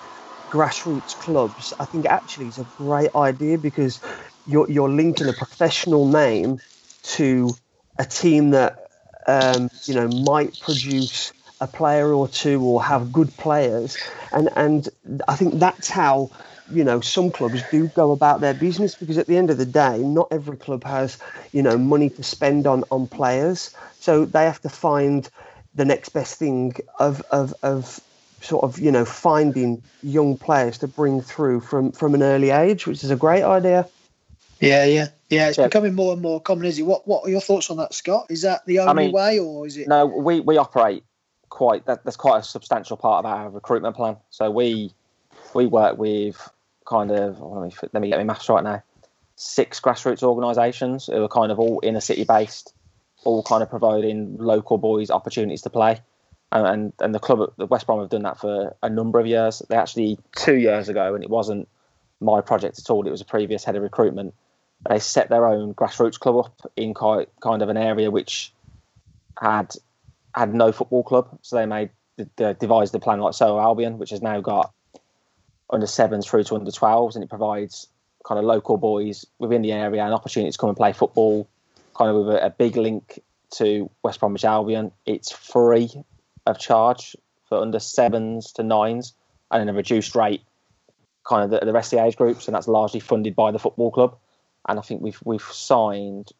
grassroots 0.50 1.16
clubs, 1.16 1.72
I 1.80 1.86
think 1.86 2.06
actually 2.06 2.48
is 2.48 2.58
a 2.58 2.64
great 2.64 3.10
idea 3.14 3.58
because 3.58 4.00
you're 4.44 4.70
you're 4.70 4.90
linking 4.90 5.28
a 5.28 5.32
professional 5.32 6.06
name 6.06 6.60
to 7.02 7.58
a 7.98 8.04
team 8.04 8.50
that 8.50 8.78
um, 9.26 9.70
you 9.86 9.94
know 9.94 10.08
might 10.08 10.58
produce 10.58 11.32
a 11.60 11.68
player 11.68 12.12
or 12.12 12.26
two 12.28 12.62
or 12.62 12.82
have 12.82 13.12
good 13.12 13.36
players, 13.36 13.98
and 14.32 14.50
and 14.56 14.88
I 15.28 15.36
think 15.36 15.58
that's 15.60 15.88
how 15.90 16.30
you 16.70 16.84
know 16.84 17.00
some 17.00 17.30
clubs 17.30 17.62
do 17.70 17.88
go 17.88 18.12
about 18.12 18.40
their 18.40 18.54
business 18.54 18.94
because 18.94 19.18
at 19.18 19.26
the 19.26 19.36
end 19.36 19.50
of 19.50 19.58
the 19.58 19.66
day, 19.66 19.98
not 19.98 20.28
every 20.30 20.56
club 20.56 20.84
has 20.84 21.18
you 21.52 21.62
know 21.62 21.76
money 21.76 22.10
to 22.10 22.22
spend 22.22 22.66
on 22.66 22.84
on 22.90 23.06
players, 23.06 23.74
so 23.98 24.24
they 24.24 24.44
have 24.44 24.60
to 24.62 24.68
find 24.68 25.28
the 25.74 25.84
next 25.84 26.10
best 26.10 26.38
thing 26.38 26.74
of 26.98 27.22
of 27.30 27.54
of 27.62 28.00
sort 28.40 28.64
of 28.64 28.78
you 28.78 28.90
know 28.90 29.04
finding 29.04 29.82
young 30.02 30.36
players 30.36 30.78
to 30.78 30.88
bring 30.88 31.20
through 31.20 31.60
from 31.60 31.92
from 31.92 32.14
an 32.14 32.22
early 32.22 32.50
age, 32.50 32.86
which 32.86 33.04
is 33.04 33.10
a 33.10 33.16
great 33.16 33.42
idea. 33.42 33.86
Yeah, 34.60 34.84
yeah, 34.84 35.08
yeah. 35.30 35.48
It's 35.48 35.58
yeah. 35.58 35.66
becoming 35.66 35.94
more 35.94 36.12
and 36.12 36.20
more 36.20 36.40
common, 36.40 36.66
is 36.66 36.78
it? 36.78 36.82
What 36.82 37.06
What 37.06 37.24
are 37.24 37.30
your 37.30 37.40
thoughts 37.40 37.70
on 37.70 37.78
that, 37.78 37.94
Scott? 37.94 38.26
Is 38.28 38.42
that 38.42 38.64
the 38.66 38.80
only 38.80 38.90
I 38.90 38.94
mean, 38.94 39.12
way, 39.12 39.38
or 39.38 39.66
is 39.66 39.76
it? 39.76 39.88
No, 39.88 40.06
we 40.06 40.40
we 40.40 40.56
operate 40.56 41.04
quite. 41.48 41.86
That, 41.86 42.04
that's 42.04 42.16
quite 42.16 42.38
a 42.38 42.42
substantial 42.42 42.96
part 42.96 43.24
of 43.24 43.30
our 43.30 43.50
recruitment 43.50 43.96
plan. 43.96 44.16
So 44.30 44.50
we 44.50 44.92
we 45.54 45.66
work 45.66 45.98
with 45.98 46.48
kind 46.90 47.10
of 47.10 47.40
oh, 47.42 47.60
let 47.60 47.68
me 47.68 47.88
let 47.92 48.00
me 48.00 48.08
get 48.08 48.18
my 48.18 48.24
maths 48.24 48.48
right 48.48 48.64
now. 48.64 48.82
Six 49.36 49.80
grassroots 49.80 50.22
organisations 50.22 51.06
who 51.06 51.22
are 51.22 51.28
kind 51.28 51.50
of 51.50 51.58
all 51.58 51.80
inner 51.82 52.00
city 52.00 52.24
based, 52.24 52.74
all 53.24 53.42
kind 53.42 53.62
of 53.62 53.70
providing 53.70 54.36
local 54.36 54.76
boys 54.76 55.10
opportunities 55.10 55.62
to 55.62 55.70
play. 55.70 56.00
And, 56.52 56.66
and, 56.66 56.92
and 56.98 57.14
the 57.14 57.20
club, 57.20 57.52
the 57.56 57.66
West 57.66 57.86
Brom, 57.86 58.00
have 58.00 58.10
done 58.10 58.24
that 58.24 58.40
for 58.40 58.76
a 58.82 58.90
number 58.90 59.20
of 59.20 59.26
years. 59.26 59.62
They 59.68 59.76
actually 59.76 60.18
two 60.36 60.58
years 60.58 60.88
ago, 60.88 61.14
and 61.14 61.22
it 61.22 61.30
wasn't 61.30 61.68
my 62.20 62.40
project 62.40 62.78
at 62.80 62.90
all. 62.90 63.06
It 63.06 63.10
was 63.10 63.20
a 63.20 63.24
previous 63.24 63.62
head 63.62 63.76
of 63.76 63.82
recruitment 63.82 64.34
they 64.88 64.98
set 64.98 65.28
their 65.28 65.46
own 65.46 65.74
grassroots 65.74 66.18
club 66.18 66.46
up 66.46 66.72
in 66.76 66.94
kind 66.94 67.26
of 67.62 67.68
an 67.68 67.76
area 67.76 68.10
which 68.10 68.52
had 69.38 69.74
had 70.34 70.54
no 70.54 70.72
football 70.72 71.02
club. 71.02 71.38
So 71.42 71.56
they 71.56 71.66
made 71.66 71.90
the, 72.36 72.54
devised 72.54 72.92
the 72.92 73.00
plan 73.00 73.20
like 73.20 73.34
so 73.34 73.58
Albion, 73.58 73.98
which 73.98 74.10
has 74.10 74.22
now 74.22 74.40
got 74.40 74.72
under 75.70 75.86
sevens 75.86 76.26
through 76.26 76.44
to 76.44 76.56
under 76.56 76.70
twelves, 76.70 77.16
and 77.16 77.24
it 77.24 77.28
provides 77.28 77.88
kind 78.24 78.38
of 78.38 78.44
local 78.44 78.76
boys 78.76 79.26
within 79.38 79.62
the 79.62 79.72
area 79.72 80.04
an 80.04 80.12
opportunity 80.12 80.50
to 80.52 80.58
come 80.58 80.68
and 80.68 80.76
play 80.76 80.92
football, 80.92 81.48
kind 81.96 82.10
of 82.10 82.24
with 82.24 82.34
a, 82.34 82.46
a 82.46 82.50
big 82.50 82.76
link 82.76 83.20
to 83.52 83.90
West 84.02 84.20
Bromwich 84.20 84.44
Albion. 84.44 84.92
It's 85.06 85.32
free 85.32 85.90
of 86.46 86.58
charge 86.58 87.16
for 87.48 87.58
under 87.58 87.78
sevens 87.78 88.52
to 88.52 88.62
nines, 88.62 89.14
and 89.50 89.62
in 89.62 89.68
a 89.68 89.72
reduced 89.72 90.14
rate, 90.14 90.42
kind 91.24 91.44
of 91.44 91.50
the, 91.50 91.66
the 91.66 91.72
rest 91.72 91.92
of 91.92 91.98
the 91.98 92.04
age 92.04 92.16
groups, 92.16 92.46
and 92.46 92.54
that's 92.54 92.68
largely 92.68 93.00
funded 93.00 93.34
by 93.34 93.50
the 93.50 93.58
football 93.58 93.90
club 93.90 94.16
and 94.68 94.78
I 94.78 94.82
think 94.82 95.02
we've 95.02 95.20
we've 95.24 95.42
signed. 95.42 96.30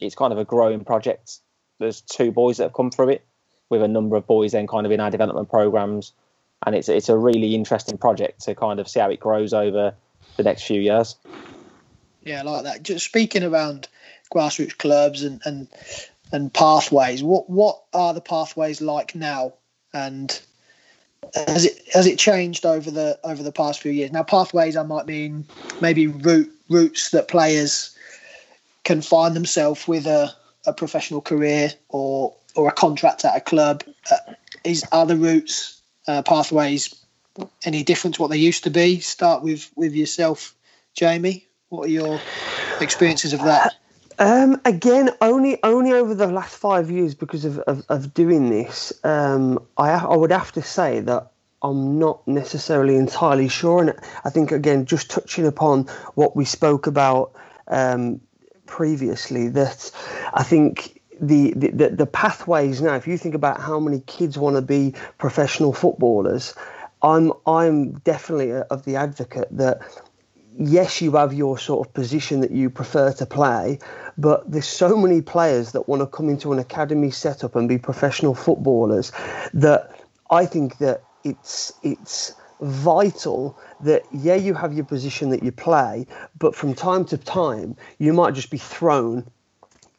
It's 0.00 0.14
kind 0.14 0.32
of 0.32 0.38
a 0.38 0.44
growing 0.44 0.84
project. 0.84 1.38
There's 1.78 2.00
two 2.00 2.32
boys 2.32 2.58
that 2.58 2.64
have 2.64 2.72
come 2.72 2.90
through 2.90 3.10
it, 3.10 3.24
with 3.68 3.82
a 3.82 3.88
number 3.88 4.16
of 4.16 4.26
boys 4.26 4.52
then 4.52 4.66
kind 4.66 4.86
of 4.86 4.92
in 4.92 5.00
our 5.00 5.10
development 5.10 5.48
programs, 5.48 6.12
and 6.64 6.74
it's 6.74 6.88
it's 6.88 7.08
a 7.08 7.16
really 7.16 7.54
interesting 7.54 7.98
project 7.98 8.42
to 8.42 8.54
kind 8.54 8.80
of 8.80 8.88
see 8.88 9.00
how 9.00 9.10
it 9.10 9.20
grows 9.20 9.52
over 9.52 9.94
the 10.36 10.42
next 10.42 10.64
few 10.64 10.80
years. 10.80 11.16
Yeah, 12.22 12.40
I 12.40 12.42
like 12.42 12.64
that. 12.64 12.82
Just 12.82 13.04
speaking 13.04 13.44
around 13.44 13.88
grassroots 14.34 14.76
clubs 14.76 15.22
and 15.22 15.40
and 15.44 15.68
and 16.32 16.52
pathways. 16.52 17.22
What 17.22 17.48
what 17.48 17.82
are 17.92 18.14
the 18.14 18.20
pathways 18.20 18.80
like 18.80 19.14
now? 19.14 19.54
And 19.92 20.38
has 21.34 21.64
it 21.66 21.80
has 21.92 22.06
it 22.06 22.18
changed 22.18 22.64
over 22.64 22.90
the 22.90 23.18
over 23.24 23.42
the 23.42 23.52
past 23.52 23.80
few 23.80 23.92
years? 23.92 24.12
Now, 24.12 24.22
pathways 24.22 24.76
I 24.76 24.82
might 24.82 25.06
mean 25.06 25.46
maybe 25.80 26.06
route 26.06 26.50
routes 26.68 27.10
that 27.10 27.28
players 27.28 27.96
can 28.84 29.02
find 29.02 29.34
themselves 29.34 29.86
with 29.86 30.06
a, 30.06 30.32
a 30.66 30.72
professional 30.72 31.20
career 31.20 31.72
or 31.88 32.34
or 32.56 32.68
a 32.68 32.72
contract 32.72 33.24
at 33.24 33.36
a 33.36 33.40
club. 33.40 33.84
Uh, 34.10 34.34
is 34.64 34.82
other 34.92 35.14
routes 35.14 35.73
uh, 36.06 36.22
pathways 36.22 36.94
any 37.64 37.82
different 37.82 38.16
to 38.16 38.22
what 38.22 38.30
they 38.30 38.38
used 38.38 38.64
to 38.64 38.70
be? 38.70 39.00
Start 39.00 39.42
with 39.42 39.70
with 39.76 39.94
yourself, 39.94 40.54
Jamie. 40.94 41.46
What 41.68 41.86
are 41.86 41.92
your 41.92 42.20
experiences 42.80 43.32
of 43.32 43.42
that? 43.44 43.74
Um, 44.18 44.60
again, 44.64 45.10
only 45.20 45.60
only 45.62 45.92
over 45.92 46.14
the 46.14 46.28
last 46.28 46.56
five 46.56 46.90
years 46.90 47.14
because 47.14 47.44
of, 47.44 47.58
of, 47.60 47.84
of 47.88 48.14
doing 48.14 48.48
this, 48.50 48.92
um, 49.02 49.66
I 49.76 49.90
I 49.90 50.16
would 50.16 50.30
have 50.30 50.52
to 50.52 50.62
say 50.62 51.00
that 51.00 51.32
I'm 51.62 51.98
not 51.98 52.26
necessarily 52.28 52.96
entirely 52.96 53.48
sure, 53.48 53.80
and 53.80 53.94
I 54.24 54.30
think 54.30 54.52
again, 54.52 54.86
just 54.86 55.10
touching 55.10 55.46
upon 55.46 55.86
what 56.14 56.36
we 56.36 56.44
spoke 56.44 56.86
about 56.86 57.32
um, 57.66 58.20
previously, 58.66 59.48
that 59.48 59.90
I 60.32 60.44
think 60.44 61.02
the, 61.20 61.52
the 61.52 61.90
the 61.90 62.06
pathways 62.06 62.80
now. 62.80 62.94
If 62.94 63.06
you 63.06 63.16
think 63.16 63.34
about 63.34 63.60
how 63.60 63.78
many 63.78 64.00
kids 64.00 64.38
want 64.38 64.56
to 64.56 64.62
be 64.62 64.94
professional 65.18 65.72
footballers, 65.72 66.54
I'm 67.02 67.32
I'm 67.46 67.92
definitely 68.00 68.52
of 68.52 68.84
the 68.84 68.96
advocate 68.96 69.48
that 69.52 69.80
yes, 70.58 71.00
you 71.00 71.12
have 71.12 71.32
your 71.32 71.58
sort 71.58 71.86
of 71.86 71.92
position 71.94 72.40
that 72.40 72.50
you 72.50 72.70
prefer 72.70 73.12
to 73.12 73.26
play, 73.26 73.78
but 74.16 74.50
there's 74.50 74.68
so 74.68 74.96
many 74.96 75.20
players 75.20 75.72
that 75.72 75.88
want 75.88 76.00
to 76.00 76.06
come 76.06 76.28
into 76.28 76.52
an 76.52 76.58
academy 76.58 77.10
setup 77.10 77.56
and 77.56 77.68
be 77.68 77.78
professional 77.78 78.34
footballers 78.34 79.12
that 79.52 80.00
I 80.30 80.46
think 80.46 80.78
that 80.78 81.02
it's 81.24 81.72
it's 81.82 82.34
vital 82.60 83.58
that 83.80 84.04
yeah 84.12 84.36
you 84.36 84.54
have 84.54 84.72
your 84.72 84.84
position 84.84 85.28
that 85.30 85.42
you 85.42 85.50
play 85.50 86.06
but 86.38 86.54
from 86.54 86.72
time 86.72 87.04
to 87.04 87.18
time 87.18 87.76
you 87.98 88.12
might 88.12 88.32
just 88.32 88.48
be 88.48 88.56
thrown 88.56 89.28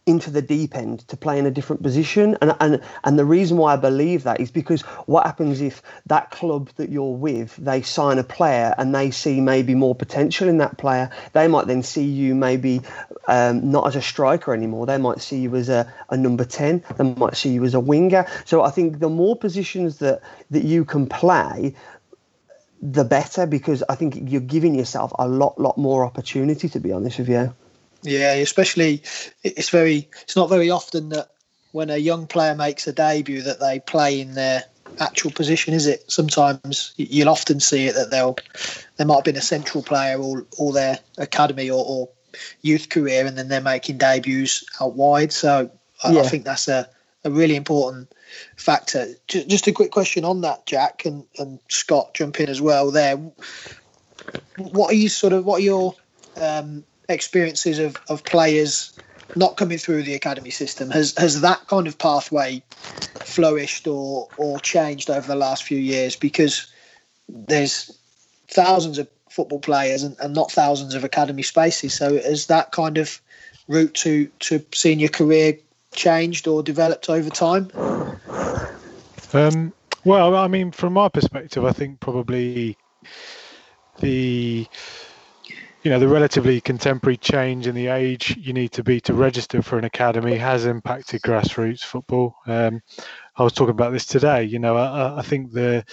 into 0.06 0.30
the 0.30 0.42
deep 0.42 0.76
end 0.76 1.00
to 1.08 1.18
play 1.18 1.40
in 1.40 1.46
a 1.46 1.52
different 1.52 1.82
position. 1.82 2.38
And, 2.42 2.56
and 2.60 2.82
and 3.04 3.18
the 3.18 3.26
reason 3.26 3.58
why 3.58 3.74
I 3.74 3.76
believe 3.76 4.24
that 4.24 4.40
is 4.40 4.52
because 4.52 4.82
what 5.08 5.26
happens 5.26 5.62
if 5.62 5.82
that 6.06 6.30
club 6.32 6.70
that 6.76 6.90
you're 6.90 7.16
with, 7.16 7.56
they 7.56 7.82
sign 7.82 8.20
a 8.20 8.24
player 8.24 8.76
and 8.78 8.94
they 8.94 9.10
see 9.12 9.42
maybe 9.42 9.74
more 9.74 9.96
potential 9.96 10.48
in 10.48 10.60
that 10.60 10.78
player, 10.78 11.10
they 11.34 11.48
might 11.48 11.68
then 11.68 11.82
see 11.82 12.06
you 12.06 12.36
maybe 12.36 12.82
um, 13.28 13.72
not 13.72 13.88
as 13.88 13.96
a 13.96 14.02
striker 14.02 14.54
anymore. 14.54 14.86
They 14.86 14.98
might 14.98 15.22
see 15.22 15.40
you 15.40 15.56
as 15.56 15.70
a, 15.70 15.92
a 16.10 16.18
number 16.18 16.46
10. 16.46 16.84
They 16.98 17.04
might 17.04 17.36
see 17.36 17.50
you 17.50 17.64
as 17.66 17.74
a 17.74 17.80
winger. 17.80 18.28
So 18.46 18.62
I 18.62 18.70
think 18.70 19.00
the 19.00 19.10
more 19.10 19.36
positions 19.36 19.98
that, 20.00 20.22
that 20.52 20.64
you 20.64 20.86
can 20.86 21.08
play, 21.08 21.74
the 22.82 23.04
better 23.04 23.48
because 23.48 23.84
I 23.90 23.96
think 23.96 24.16
you're 24.32 24.42
giving 24.42 24.76
yourself 24.76 25.12
a 25.18 25.28
lot, 25.28 25.60
lot 25.60 25.78
more 25.78 26.06
opportunity, 26.06 26.70
to 26.70 26.80
be 26.80 26.92
honest 26.92 27.18
with 27.18 27.30
you. 27.30 27.56
Yeah, 28.04 28.34
especially 28.34 29.04
it's 29.44 29.70
very 29.70 30.10
it's 30.24 30.36
not 30.36 30.50
very 30.50 30.70
often 30.70 31.10
that 31.10 31.30
when 31.72 31.90
a 31.90 31.98
young 31.98 32.28
player 32.28 32.56
makes 32.56 32.88
a 32.88 32.94
debut 32.94 33.42
that 33.42 33.60
they 33.60 33.80
play 33.80 34.22
in 34.22 34.34
their 34.34 34.64
actual 35.00 35.32
position, 35.32 35.74
is 35.74 35.88
it? 35.88 36.10
Sometimes 36.10 36.94
you'll 36.98 37.30
often 37.30 37.60
see 37.60 37.88
it 37.88 37.96
that 37.96 38.12
they'll 38.12 38.38
they 38.98 39.06
might 39.06 39.16
have 39.16 39.24
been 39.24 39.36
a 39.36 39.42
central 39.42 39.84
player 39.84 40.20
all 40.20 40.42
all 40.58 40.72
their 40.72 41.00
academy 41.18 41.70
or, 41.70 41.84
or 41.86 42.10
youth 42.62 42.90
career, 42.90 43.26
and 43.26 43.38
then 43.38 43.48
they're 43.48 43.62
making 43.62 43.98
debuts 43.98 44.64
out 44.80 44.96
wide. 44.96 45.32
So 45.32 45.70
I, 46.04 46.12
yeah. 46.12 46.22
I 46.22 46.24
think 46.24 46.46
that's 46.46 46.68
a, 46.68 46.88
a 47.24 47.32
really 47.32 47.56
important 47.56 48.12
factor. 48.58 49.08
Just 49.28 49.68
a 49.68 49.72
quick 49.72 49.92
question 49.92 50.26
on 50.26 50.42
that, 50.42 50.66
Jack 50.66 51.06
and, 51.06 51.26
and 51.38 51.60
Scott, 51.70 52.14
jump 52.14 52.40
in 52.40 52.50
as 52.50 52.62
well. 52.62 52.92
There, 52.92 53.18
what 54.58 54.92
are 54.92 54.96
you 54.96 55.10
sort 55.10 55.34
of 55.34 55.46
what 55.46 55.60
are 55.60 55.64
your 55.64 55.96
um, 56.40 56.84
experiences 57.10 57.80
of, 57.80 57.96
of 58.10 58.24
players 58.24 58.94
not 59.36 59.58
coming 59.58 59.78
through 59.78 60.04
the 60.04 60.14
academy 60.14 60.50
system 60.50 60.90
has 60.92 61.16
has 61.18 61.42
that 61.42 61.68
kind 61.68 61.88
of 61.88 61.98
pathway 61.98 62.62
flourished 63.20 63.88
or 63.88 64.28
or 64.38 64.60
changed 64.60 65.10
over 65.10 65.28
the 65.28 65.36
last 65.36 65.64
few 65.64 65.78
years? 65.78 66.16
Because 66.16 66.68
there's 67.28 67.98
thousands 68.48 68.98
of 68.98 69.08
football 69.30 69.60
players 69.60 70.04
and, 70.04 70.16
and 70.20 70.34
not 70.34 70.52
thousands 70.52 70.94
of 70.94 71.04
academy 71.04 71.42
spaces. 71.42 71.94
So 71.94 72.18
has 72.18 72.48
that 72.48 72.72
kind 72.72 72.98
of 72.98 73.20
route 73.68 73.94
to 73.96 74.28
to 74.40 74.64
senior 74.74 75.08
career 75.08 75.58
changed 75.94 76.48
or 76.48 76.62
developed 76.62 77.10
over 77.10 77.30
time? 77.30 77.72
Um, 79.34 79.74
well 80.06 80.36
i 80.36 80.48
mean 80.48 80.72
from 80.72 80.94
my 80.94 81.10
perspective 81.10 81.66
i 81.66 81.72
think 81.72 82.00
probably 82.00 82.78
the 84.00 84.66
you 85.86 85.92
know 85.92 86.00
the 86.00 86.08
relatively 86.08 86.60
contemporary 86.60 87.16
change 87.16 87.68
in 87.68 87.76
the 87.76 87.86
age 87.88 88.36
you 88.42 88.54
need 88.54 88.72
to 88.72 88.84
be 88.84 89.00
to 89.00 89.14
register 89.14 89.62
for 89.62 89.78
an 89.78 89.86
academy 89.86 90.36
has 90.36 90.66
impacted 90.66 91.22
grassroots 91.22 91.82
football. 91.82 92.36
Um, 92.48 92.82
I 93.36 93.44
was 93.44 93.54
talking 93.54 93.76
about 93.76 93.94
this 93.94 94.08
today. 94.08 94.44
You 94.46 94.58
know, 94.58 94.78
I, 94.78 95.20
I 95.20 95.22
think 95.22 95.52
the 95.52 95.86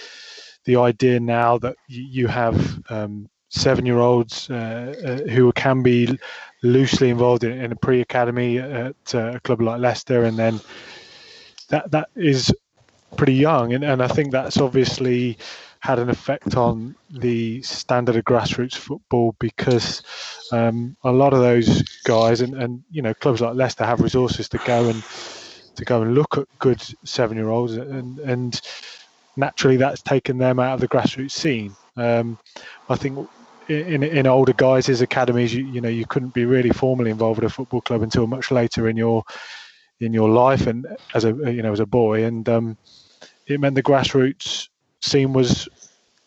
the 0.65 0.77
idea 0.77 1.19
now 1.19 1.59
that 1.59 1.75
you 1.87 2.25
have 2.25 2.81
um, 2.89 3.29
seven 3.49 3.85
year 3.85 3.99
olds 3.99 4.49
uh, 4.49 4.95
uh, 5.05 5.29
who 5.29 5.51
can 5.51 5.83
be 5.83 6.17
loosely 6.63 7.11
involved 7.11 7.43
in, 7.43 7.51
in 7.51 7.71
a 7.71 7.75
pre 7.75 8.01
academy 8.01 8.57
at 8.57 8.95
uh, 9.13 9.33
a 9.35 9.39
club 9.41 9.61
like 9.61 9.79
Leicester, 9.79 10.23
and 10.23 10.39
then 10.39 10.59
that 11.69 11.91
that 11.91 12.09
is 12.15 12.51
pretty 13.15 13.35
young, 13.35 13.73
and, 13.73 13.83
and 13.83 14.01
I 14.01 14.07
think 14.07 14.31
that's 14.31 14.57
obviously 14.57 15.37
had 15.83 15.99
an 15.99 16.09
effect 16.09 16.55
on 16.55 16.95
the 17.09 17.61
standard 17.61 18.15
of 18.15 18.23
grassroots 18.23 18.75
football 18.75 19.35
because 19.37 20.01
um, 20.53 20.95
a 21.03 21.11
lot 21.11 21.33
of 21.33 21.39
those 21.39 21.81
guys 22.05 22.39
and, 22.39 22.55
and 22.55 22.81
you 22.89 23.01
know 23.01 23.13
clubs 23.13 23.41
like 23.41 23.53
Leicester 23.55 23.85
have 23.85 23.99
resources 23.99 24.47
to 24.47 24.57
go 24.59 24.87
and 24.87 25.03
to 25.75 25.83
go 25.83 26.01
and 26.01 26.15
look 26.15 26.37
at 26.37 26.47
good 26.59 26.81
seven 27.03 27.35
year 27.35 27.49
olds 27.49 27.73
and 27.73 28.17
and 28.19 28.61
naturally 29.35 29.75
that's 29.75 30.01
taken 30.01 30.37
them 30.37 30.57
out 30.57 30.75
of 30.75 30.79
the 30.79 30.87
grassroots 30.87 31.31
scene. 31.31 31.75
Um, 31.97 32.39
I 32.87 32.95
think 32.95 33.27
in 33.67 34.03
in 34.03 34.25
older 34.25 34.53
guys' 34.53 35.01
academies, 35.01 35.53
you, 35.53 35.65
you 35.65 35.81
know, 35.81 35.89
you 35.89 36.05
couldn't 36.05 36.33
be 36.33 36.45
really 36.45 36.69
formally 36.69 37.11
involved 37.11 37.41
with 37.41 37.51
a 37.51 37.53
football 37.53 37.81
club 37.81 38.03
until 38.03 38.25
much 38.25 38.51
later 38.51 38.87
in 38.87 38.95
your 38.95 39.23
in 39.99 40.13
your 40.13 40.29
life 40.29 40.65
and 40.65 40.87
as 41.13 41.25
a 41.25 41.33
you 41.51 41.61
know 41.61 41.73
as 41.73 41.81
a 41.81 41.85
boy, 41.85 42.23
and 42.23 42.47
um, 42.47 42.77
it 43.47 43.59
meant 43.59 43.75
the 43.75 43.83
grassroots 43.83 44.69
scene 45.03 45.33
was 45.33 45.67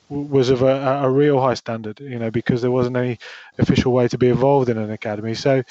was 0.08 0.50
of 0.50 0.62
a, 0.62 1.02
a, 1.02 1.10
real 1.10 1.40
high 1.40 1.54
standard, 1.54 1.98
you 1.98 2.18
know, 2.18 2.30
because 2.30 2.62
there 2.62 2.70
wasn't 2.70 2.96
any 2.96 3.18
official 3.58 3.92
way 3.92 4.06
to 4.06 4.16
be 4.16 4.28
involved 4.28 4.68
in 4.68 4.78
an 4.78 4.92
academy. 4.92 5.34
So, 5.34 5.64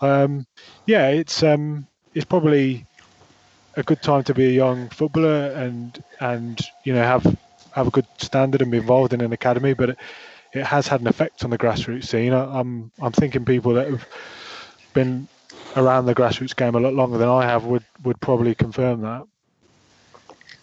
um, 0.00 0.46
yeah, 0.86 1.08
it's 1.08 1.42
um, 1.42 1.86
it's 2.14 2.24
probably 2.24 2.86
a 3.76 3.82
good 3.82 4.00
time 4.00 4.22
to 4.24 4.34
be 4.34 4.46
a 4.46 4.50
young 4.50 4.88
footballer 4.90 5.46
and 5.56 6.00
and 6.20 6.60
you 6.84 6.94
know 6.94 7.02
have 7.02 7.24
have 7.72 7.88
a 7.88 7.90
good 7.90 8.06
standard 8.18 8.62
and 8.62 8.70
be 8.70 8.78
involved 8.78 9.12
in 9.12 9.20
an 9.20 9.32
academy, 9.32 9.72
but 9.74 9.90
it, 9.90 9.98
it 10.52 10.64
has 10.64 10.86
had 10.86 11.00
an 11.00 11.08
effect 11.08 11.42
on 11.42 11.50
the 11.50 11.58
grassroots 11.58 12.04
scene. 12.04 12.32
I, 12.32 12.60
I'm 12.60 12.92
I'm 13.00 13.12
thinking 13.12 13.44
people 13.44 13.74
that 13.74 13.88
have 13.88 14.06
been 14.92 15.26
around 15.74 16.06
the 16.06 16.14
grassroots 16.14 16.54
game 16.54 16.76
a 16.76 16.80
lot 16.80 16.94
longer 16.94 17.18
than 17.18 17.28
I 17.28 17.44
have 17.44 17.64
would 17.64 17.84
would 18.04 18.20
probably 18.20 18.54
confirm 18.54 19.00
that. 19.00 19.24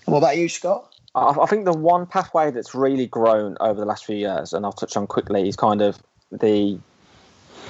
What 0.06 0.20
about 0.20 0.38
you, 0.38 0.48
Scott? 0.48 0.91
I 1.14 1.46
think 1.46 1.66
the 1.66 1.74
one 1.74 2.06
pathway 2.06 2.52
that's 2.52 2.74
really 2.74 3.06
grown 3.06 3.58
over 3.60 3.80
the 3.80 3.86
last 3.86 4.06
few 4.06 4.16
years, 4.16 4.54
and 4.54 4.66
I'll 4.66 4.72
touch 4.72 4.96
on 4.96 5.08
quickly, 5.08 5.48
is 5.48 5.58
kind 5.58 5.82
of 5.82 6.02
the 6.32 6.80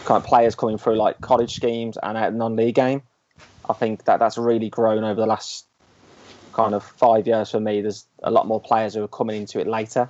kind 0.05 0.21
of 0.21 0.23
players 0.23 0.53
coming 0.53 0.77
through 0.77 0.95
like 0.95 1.19
college 1.21 1.55
schemes 1.55 1.97
and 2.01 2.17
out 2.17 2.33
non-league 2.33 2.75
game. 2.75 3.01
I 3.67 3.73
think 3.73 4.05
that 4.05 4.19
that's 4.19 4.37
really 4.37 4.69
grown 4.69 5.03
over 5.03 5.19
the 5.19 5.25
last 5.25 5.65
kind 6.53 6.75
of 6.75 6.83
five 6.83 7.25
years 7.25 7.49
for 7.49 7.59
me. 7.59 7.81
There's 7.81 8.05
a 8.21 8.29
lot 8.29 8.47
more 8.47 8.61
players 8.61 8.93
who 8.93 9.03
are 9.03 9.07
coming 9.07 9.41
into 9.41 9.59
it 9.59 9.67
later, 9.67 10.09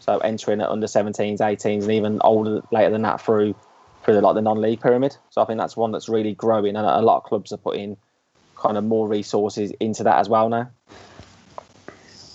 so 0.00 0.18
entering 0.18 0.60
at 0.60 0.68
under 0.68 0.88
17s, 0.88 1.38
18s, 1.38 1.82
and 1.82 1.92
even 1.92 2.20
older 2.24 2.62
later 2.72 2.90
than 2.90 3.02
that 3.02 3.20
through 3.20 3.54
through 4.04 4.14
the, 4.14 4.20
like 4.20 4.34
the 4.34 4.42
non-league 4.42 4.80
pyramid. 4.80 5.16
So 5.30 5.40
I 5.40 5.44
think 5.44 5.60
that's 5.60 5.76
one 5.76 5.92
that's 5.92 6.08
really 6.08 6.34
growing, 6.34 6.74
and 6.74 6.84
a 6.84 7.00
lot 7.00 7.18
of 7.18 7.22
clubs 7.22 7.52
are 7.52 7.58
putting 7.58 7.96
kind 8.56 8.76
of 8.76 8.82
more 8.82 9.06
resources 9.06 9.70
into 9.78 10.02
that 10.02 10.18
as 10.18 10.28
well 10.28 10.48
now. 10.48 10.70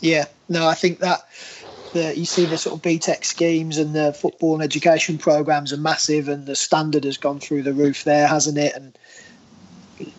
Yeah, 0.01 0.25
no, 0.49 0.67
I 0.67 0.75
think 0.75 0.99
that 0.99 1.27
the, 1.93 2.17
you 2.17 2.25
see 2.25 2.45
the 2.45 2.57
sort 2.57 2.75
of 2.75 2.81
BTEC 2.81 3.23
schemes 3.25 3.77
and 3.77 3.95
the 3.95 4.13
football 4.13 4.53
and 4.53 4.63
education 4.63 5.17
programs 5.17 5.73
are 5.73 5.77
massive, 5.77 6.27
and 6.27 6.45
the 6.45 6.55
standard 6.55 7.03
has 7.03 7.17
gone 7.17 7.39
through 7.39 7.63
the 7.63 7.73
roof 7.73 8.03
there, 8.03 8.27
hasn't 8.27 8.57
it? 8.57 8.73
And 8.75 8.97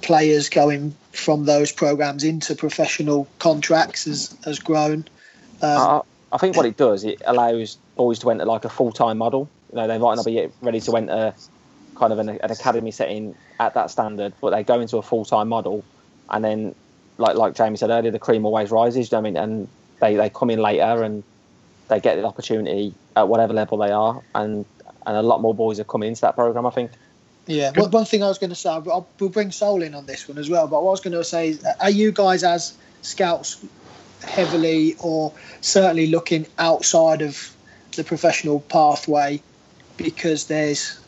players 0.03 0.49
going 0.49 0.95
from 1.13 1.45
those 1.45 1.71
programs 1.71 2.25
into 2.25 2.55
professional 2.55 3.29
contracts 3.39 4.05
has 4.05 4.37
has 4.45 4.59
grown. 4.59 5.05
Um, 5.63 6.03
I 6.31 6.39
think 6.39 6.57
what 6.57 6.67
it 6.67 6.77
does, 6.77 7.05
it 7.05 7.23
allows 7.25 7.79
boys 7.97 8.19
to 8.21 8.31
enter 8.31 8.45
like 8.45 8.65
a 8.65 8.69
full 8.69 8.93
time 8.93 9.19
model. 9.19 9.49
You 9.71 9.77
know, 9.77 9.87
they 9.87 9.99
might 9.99 10.17
not 10.17 10.25
be 10.25 10.49
ready 10.61 10.81
to 10.81 10.97
enter 10.97 11.35
kind 11.97 12.13
of 12.13 12.19
an, 12.19 12.29
an 12.29 12.51
academy 12.51 12.91
setting 12.91 13.35
at 13.61 13.75
that 13.75 13.91
standard, 13.91 14.33
but 14.41 14.51
they 14.51 14.63
go 14.63 14.81
into 14.81 14.99
a 14.99 15.03
full 15.03 15.25
time 15.25 15.49
model, 15.49 15.85
and 16.31 16.45
then 16.45 16.75
like 17.19 17.37
like 17.37 17.55
Jamie 17.55 17.77
said 17.77 17.91
earlier, 17.91 18.11
the 18.11 18.19
cream 18.19 18.47
always 18.47 18.71
rises. 18.71 19.13
I 19.13 19.21
mean, 19.21 19.37
and 19.37 19.69
they, 20.01 20.17
they 20.17 20.31
come 20.31 20.51
in 20.51 20.61
later 20.61 21.03
and 21.03 21.23
they 21.89 22.01
get 22.01 22.17
the 22.17 22.25
opportunity 22.25 22.95
at 23.17 23.29
whatever 23.29 23.53
level 23.53 23.79
they 23.79 23.91
are, 23.91 24.23
and 24.35 24.65
and 25.07 25.17
a 25.17 25.23
lot 25.23 25.41
more 25.41 25.55
boys 25.55 25.79
are 25.81 25.85
coming 25.85 26.09
into 26.09 26.23
that 26.23 26.35
program. 26.35 26.65
I 26.65 26.71
think. 26.71 26.93
Yeah, 27.47 27.73
well, 27.75 27.89
one 27.89 28.05
thing 28.05 28.23
I 28.23 28.29
was 28.29 28.37
going 28.37 28.51
to 28.51 28.57
say, 28.57 28.69
I'll, 28.69 29.09
we'll 29.19 29.31
bring 29.31 29.51
Sol 29.53 29.81
in 29.81 29.95
on 29.95 30.05
this 30.05 30.29
one 30.29 30.37
as 30.37 30.51
well. 30.51 30.69
But 30.69 30.83
what 30.83 30.91
I 30.91 30.93
was 30.93 31.01
going 31.01 31.15
to 31.15 31.25
say 31.25 31.49
is, 31.49 31.65
uh, 31.65 31.73
are 31.81 31.89
you 31.89 32.13
guys 32.13 32.45
as 32.45 32.75
scouts 33.01 33.65
heavily 34.23 34.97
or 35.01 35.33
certainly 35.63 36.09
looking 36.09 36.47
outside 36.59 37.23
of 37.23 37.55
the 37.97 38.05
professional 38.05 38.61
pathway 38.61 39.43
because 39.97 40.47
there's 40.47 41.01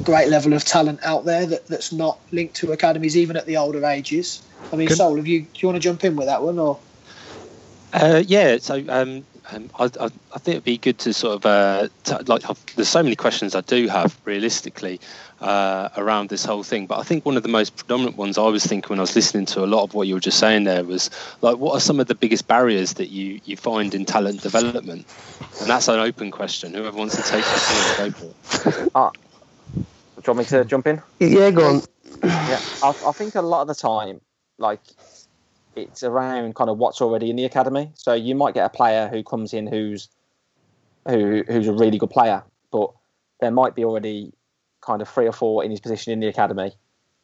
a 0.00 0.04
great 0.04 0.28
level 0.28 0.52
of 0.52 0.64
talent 0.64 1.00
out 1.04 1.24
there 1.24 1.46
that, 1.46 1.66
that's 1.66 1.92
not 1.92 2.18
linked 2.32 2.54
to 2.56 2.72
academies, 2.72 3.16
even 3.16 3.36
at 3.36 3.46
the 3.46 3.56
older 3.56 3.84
ages? 3.84 4.42
I 4.72 4.76
mean, 4.76 4.88
Can, 4.88 4.96
Sol, 4.96 5.16
have 5.16 5.26
you, 5.26 5.42
do 5.42 5.48
you 5.56 5.68
want 5.68 5.76
to 5.76 5.80
jump 5.80 6.04
in 6.04 6.16
with 6.16 6.26
that 6.26 6.42
one 6.42 6.58
or? 6.58 6.78
Uh, 7.92 8.22
yeah, 8.26 8.56
so 8.58 8.84
um, 8.88 9.24
um, 9.50 9.68
I, 9.78 9.84
I, 9.84 10.04
I, 10.04 10.38
think 10.38 10.54
it'd 10.54 10.64
be 10.64 10.78
good 10.78 10.98
to 11.00 11.12
sort 11.12 11.34
of 11.34 11.46
uh, 11.46 11.88
t- 12.04 12.14
like 12.26 12.42
there's 12.76 12.88
so 12.88 13.02
many 13.02 13.16
questions 13.16 13.56
I 13.56 13.62
do 13.62 13.88
have 13.88 14.16
realistically 14.24 15.00
uh, 15.40 15.88
around 15.96 16.28
this 16.28 16.44
whole 16.44 16.62
thing, 16.62 16.86
but 16.86 17.00
I 17.00 17.02
think 17.02 17.26
one 17.26 17.36
of 17.36 17.42
the 17.42 17.48
most 17.48 17.74
predominant 17.76 18.16
ones 18.16 18.38
I 18.38 18.46
was 18.46 18.64
thinking 18.64 18.90
when 18.90 19.00
I 19.00 19.02
was 19.02 19.16
listening 19.16 19.44
to 19.46 19.64
a 19.64 19.66
lot 19.66 19.82
of 19.82 19.92
what 19.92 20.06
you 20.06 20.14
were 20.14 20.20
just 20.20 20.38
saying 20.38 20.64
there 20.64 20.84
was 20.84 21.10
like, 21.42 21.56
what 21.56 21.74
are 21.74 21.80
some 21.80 21.98
of 21.98 22.06
the 22.06 22.14
biggest 22.14 22.46
barriers 22.46 22.94
that 22.94 23.08
you 23.08 23.40
you 23.44 23.56
find 23.56 23.92
in 23.92 24.04
talent 24.04 24.40
development? 24.40 25.04
And 25.60 25.68
that's 25.68 25.88
an 25.88 25.98
open 25.98 26.30
question. 26.30 26.72
Whoever 26.74 26.96
wants 26.96 27.16
to 27.16 27.22
take 27.22 27.44
it, 27.44 27.98
go 27.98 28.10
for 28.12 29.08
it. 29.08 29.20
Do 30.22 30.30
you 30.30 30.34
want 30.34 30.38
me 30.38 30.58
to 30.58 30.64
jump 30.64 30.86
in? 30.86 31.02
Yeah, 31.18 31.50
go 31.50 31.66
on. 31.66 31.82
Yeah, 32.22 32.60
I, 32.82 32.94
I 33.06 33.12
think 33.12 33.34
a 33.34 33.42
lot 33.42 33.62
of 33.62 33.68
the 33.68 33.74
time 33.74 34.20
like 34.58 34.80
it's 35.74 36.02
around 36.02 36.54
kind 36.54 36.68
of 36.68 36.76
what's 36.76 37.00
already 37.00 37.30
in 37.30 37.36
the 37.36 37.44
academy. 37.44 37.90
So 37.94 38.12
you 38.12 38.34
might 38.34 38.54
get 38.54 38.66
a 38.66 38.68
player 38.68 39.08
who 39.08 39.22
comes 39.22 39.54
in 39.54 39.66
who's 39.66 40.08
who 41.08 41.42
who's 41.46 41.68
a 41.68 41.72
really 41.72 41.98
good 41.98 42.10
player, 42.10 42.42
but 42.70 42.90
there 43.40 43.50
might 43.50 43.74
be 43.74 43.84
already 43.84 44.32
kind 44.82 45.00
of 45.00 45.08
three 45.08 45.26
or 45.26 45.32
four 45.32 45.64
in 45.64 45.70
his 45.70 45.80
position 45.80 46.12
in 46.12 46.20
the 46.20 46.28
academy 46.28 46.72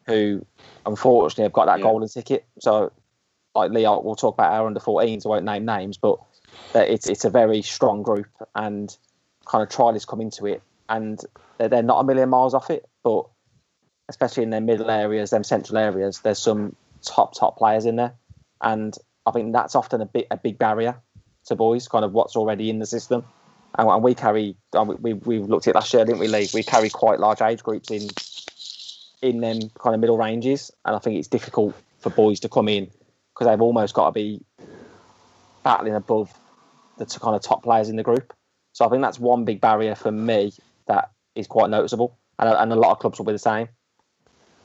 who 0.07 0.45
unfortunately 0.87 1.45
have 1.45 1.53
got 1.53 1.67
that 1.67 1.79
yeah. 1.79 1.85
golden 1.85 2.09
ticket. 2.09 2.47
So 2.61 2.93
like 3.55 3.71
Leo, 3.71 4.01
we'll 4.01 4.17
talk 4.17 4.35
about 4.35 4.53
our 4.53 4.67
under 4.67 4.81
14s. 4.81 5.27
I 5.27 5.29
won't 5.29 5.45
name 5.45 5.67
names, 5.67 5.99
but 5.99 6.19
it's 6.75 7.09
it's 7.09 7.27
a 7.27 7.31
very 7.31 7.61
strong 7.61 8.03
group 8.03 8.29
and 8.55 8.97
kind 9.45 9.63
of 9.63 9.69
trialists 9.69 10.07
come 10.07 10.21
into 10.21 10.47
it 10.47 10.63
and 10.89 11.21
they're, 11.59 11.83
not 11.83 12.01
a 12.01 12.05
million 12.05 12.29
miles 12.29 12.55
off 12.55 12.71
it, 12.71 12.87
but 13.03 13.27
especially 14.09 14.43
in 14.43 14.51
their 14.51 14.61
middle 14.61 14.91
areas, 14.91 15.31
them 15.31 15.45
central 15.45 15.79
areas, 15.79 16.21
there's 16.21 16.39
some 16.39 16.75
top 17.03 17.35
top 17.35 17.59
players 17.59 17.87
in 17.87 17.97
there, 17.97 18.15
and 18.61 18.97
I 19.27 19.31
think 19.31 19.53
that's 19.53 19.75
often 19.75 20.01
a 20.01 20.07
bit 20.07 20.27
a 20.31 20.37
big 20.37 20.59
barrier 20.59 20.97
to 21.47 21.57
boys, 21.57 21.89
kind 21.89 22.05
of 22.05 22.13
what's 22.13 22.37
already 22.37 22.71
in 22.71 22.79
the 22.79 22.87
system. 22.87 23.25
And, 23.79 23.89
and 23.89 24.03
we 24.03 24.15
carry, 24.15 24.57
we 24.73 25.15
we 25.15 25.39
looked 25.39 25.69
at 25.69 25.75
last 25.75 25.93
year, 25.93 26.05
didn't 26.05 26.21
we, 26.21 26.29
Lee? 26.29 26.49
We 26.55 26.63
carry 26.63 26.89
quite 26.89 27.21
large 27.21 27.43
age 27.43 27.63
groups 27.63 27.91
in 27.91 28.09
in 29.23 29.41
them 29.41 29.71
kind 29.79 29.95
of 29.95 30.01
middle 30.01 30.19
ranges, 30.19 30.71
and 30.85 30.95
I 30.95 30.99
think 30.99 31.19
it's 31.19 31.29
difficult 31.29 31.75
for 31.99 32.11
boys 32.11 32.41
to 32.41 32.49
come 32.49 32.69
in 32.69 32.91
because 33.35 33.47
they've 33.49 33.61
almost 33.61 33.95
got 33.95 34.07
to 34.07 34.13
be 34.13 34.41
battling 35.63 35.95
above 35.95 36.33
the 36.97 37.05
kind 37.05 37.37
of 37.37 37.43
top 37.43 37.63
players 37.63 37.89
in 37.89 37.97
the 37.97 38.03
group. 38.03 38.33
So 38.73 38.87
I 38.87 38.89
think 38.89 39.03
that's 39.03 39.19
one 39.19 39.45
big 39.45 39.61
barrier 39.61 39.95
for 39.95 40.13
me 40.13 40.53
is 41.37 41.47
quite 41.47 41.71
noticeable, 41.71 42.19
and, 42.39 42.49
and 42.49 42.73
a 42.73 42.77
lot 42.77 42.93
of 42.93 42.99
clubs 42.99 43.19
will 43.19 43.27
be 43.27 43.33
the 43.33 43.39
same. 43.39 43.69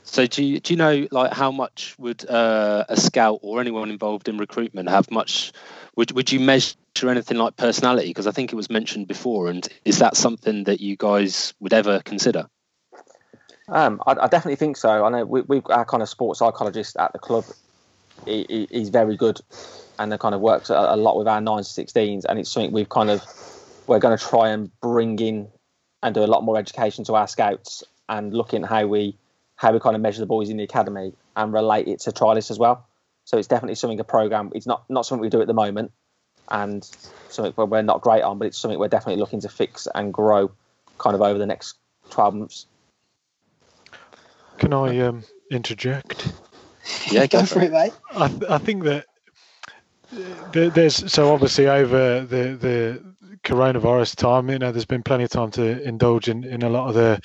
So 0.04 0.26
do 0.26 0.44
you, 0.44 0.60
do 0.60 0.72
you 0.72 0.76
know 0.76 1.06
like 1.10 1.32
how 1.32 1.52
much 1.52 1.94
would 1.98 2.28
uh, 2.28 2.84
a 2.88 2.96
scout 2.96 3.38
or 3.42 3.60
anyone 3.60 3.90
involved 3.90 4.28
in 4.28 4.36
recruitment 4.36 4.88
have 4.88 5.10
much? 5.10 5.52
Would 5.96 6.12
would 6.12 6.32
you 6.32 6.40
measure 6.40 6.74
anything 7.04 7.38
like 7.38 7.56
personality? 7.56 8.08
Because 8.08 8.26
I 8.26 8.32
think 8.32 8.52
it 8.52 8.56
was 8.56 8.68
mentioned 8.68 9.06
before, 9.06 9.48
and 9.48 9.66
is 9.84 9.98
that 9.98 10.16
something 10.16 10.64
that 10.64 10.80
you 10.80 10.96
guys 10.96 11.54
would 11.60 11.72
ever 11.72 12.00
consider? 12.00 12.48
Um, 13.68 14.02
I, 14.06 14.12
I, 14.12 14.26
definitely 14.26 14.56
think 14.56 14.76
so. 14.76 15.04
I 15.04 15.08
know 15.08 15.24
we, 15.24 15.42
we've 15.42 15.62
our 15.70 15.84
kind 15.84 16.02
of 16.02 16.08
sports 16.08 16.40
psychologist 16.40 16.96
at 16.96 17.12
the 17.12 17.18
club. 17.18 17.44
He, 18.24 18.44
he, 18.48 18.68
he's 18.70 18.88
very 18.88 19.16
good, 19.16 19.40
and 19.98 20.18
kind 20.18 20.34
of 20.34 20.40
works 20.40 20.68
a, 20.68 20.74
a 20.74 20.96
lot 20.96 21.16
with 21.16 21.28
our 21.28 21.40
nines 21.40 21.68
to 21.68 21.74
sixteens, 21.74 22.24
and 22.24 22.38
it's 22.38 22.50
something 22.50 22.72
we've 22.72 22.88
kind 22.88 23.08
of 23.08 23.22
we're 23.86 24.00
going 24.00 24.16
to 24.16 24.22
try 24.22 24.48
and 24.48 24.70
bring 24.80 25.18
in 25.20 25.48
and 26.02 26.14
do 26.14 26.24
a 26.24 26.26
lot 26.26 26.42
more 26.44 26.58
education 26.58 27.04
to 27.04 27.14
our 27.14 27.28
scouts 27.28 27.84
and 28.08 28.34
looking 28.34 28.64
at 28.64 28.68
how 28.68 28.86
we 28.86 29.16
how 29.56 29.72
we 29.72 29.78
kind 29.78 29.94
of 29.94 30.02
measure 30.02 30.20
the 30.20 30.26
boys 30.26 30.50
in 30.50 30.56
the 30.56 30.64
academy 30.64 31.12
and 31.36 31.52
relate 31.52 31.86
it 31.86 32.00
to 32.00 32.10
trialists 32.10 32.50
as 32.50 32.58
well. 32.58 32.86
So 33.24 33.38
it's 33.38 33.46
definitely 33.46 33.76
something 33.76 34.00
a 34.00 34.04
program. 34.04 34.50
It's 34.54 34.66
not 34.66 34.88
not 34.90 35.06
something 35.06 35.22
we 35.22 35.28
do 35.28 35.40
at 35.40 35.46
the 35.46 35.54
moment, 35.54 35.92
and 36.50 36.84
something 37.28 37.52
we're 37.56 37.82
not 37.82 38.00
great 38.00 38.22
on, 38.22 38.38
but 38.38 38.46
it's 38.46 38.58
something 38.58 38.78
we're 38.78 38.88
definitely 38.88 39.20
looking 39.20 39.40
to 39.40 39.48
fix 39.48 39.86
and 39.94 40.12
grow, 40.12 40.50
kind 40.98 41.14
of 41.14 41.22
over 41.22 41.38
the 41.38 41.46
next 41.46 41.76
12 42.10 42.34
months. 42.34 42.66
Can 44.58 44.72
I 44.72 44.98
um, 44.98 45.24
interject? 45.50 46.32
Yeah, 47.10 47.26
go 47.26 47.44
for 47.44 47.62
it, 47.62 47.72
mate. 47.72 47.92
I, 48.14 48.28
th- 48.28 48.50
I 48.50 48.58
think 48.58 48.84
that 48.84 49.06
there's 50.52 51.10
so 51.10 51.32
obviously 51.32 51.68
over 51.68 52.20
the 52.20 52.56
the 52.60 53.11
coronavirus 53.44 54.16
time, 54.16 54.50
you 54.50 54.58
know, 54.58 54.72
there's 54.72 54.84
been 54.84 55.02
plenty 55.02 55.24
of 55.24 55.30
time 55.30 55.50
to 55.52 55.82
indulge 55.82 56.28
in, 56.28 56.44
in 56.44 56.62
a 56.62 56.68
lot 56.68 56.88
of 56.88 56.94
the 56.94 57.20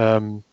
um, 0.00 0.44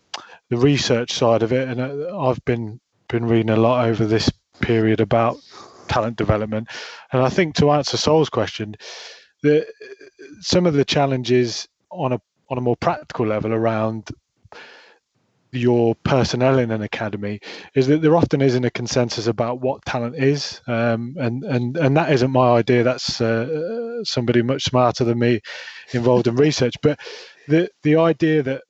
the 0.50 0.58
research 0.58 1.14
side 1.14 1.44
of 1.44 1.52
it, 1.52 1.68
and 1.68 1.82
uh, 1.82 2.20
I've 2.20 2.44
been 2.46 2.80
been 3.08 3.26
reading 3.26 3.50
a 3.50 3.58
lot 3.58 3.88
over 3.88 4.06
this 4.06 4.32
period 4.62 5.00
about 5.02 5.38
talent 5.88 6.18
development, 6.18 6.70
and 7.12 7.22
I 7.22 7.30
think 7.30 7.56
to 7.56 7.72
answer 7.72 7.98
Sol's 7.98 8.30
question, 8.30 8.76
the 9.42 9.66
some 10.40 10.66
of 10.66 10.74
the 10.74 10.86
challenges 10.86 11.68
on 11.92 12.14
a 12.14 12.22
on 12.50 12.58
a 12.58 12.62
more 12.62 12.78
practical 12.78 13.26
level 13.26 13.54
around 13.54 14.10
your 15.56 15.96
personnel 16.04 16.60
in 16.60 16.72
an 16.72 16.82
academy 16.82 17.40
is 17.74 17.88
that 17.88 18.02
there 18.02 18.16
often 18.16 18.42
isn't 18.42 18.66
a 18.66 18.72
consensus 18.72 19.28
about 19.28 19.62
what 19.62 19.86
talent 19.86 20.16
is, 20.16 20.62
um, 20.68 21.16
and 21.18 21.44
and 21.44 21.78
and 21.78 21.98
that 21.98 22.12
isn't 22.12 22.32
my 22.32 22.58
idea. 22.58 22.84
That's 22.84 23.22
uh, 23.22 24.04
somebody 24.04 24.42
much 24.42 24.64
smarter 24.64 25.04
than 25.04 25.20
me 25.20 25.42
involved 25.94 26.28
in 26.28 26.36
research. 26.36 26.76
But 26.82 27.00
the 27.48 27.70
the 27.84 27.98
idea 27.98 28.44
that 28.44 28.64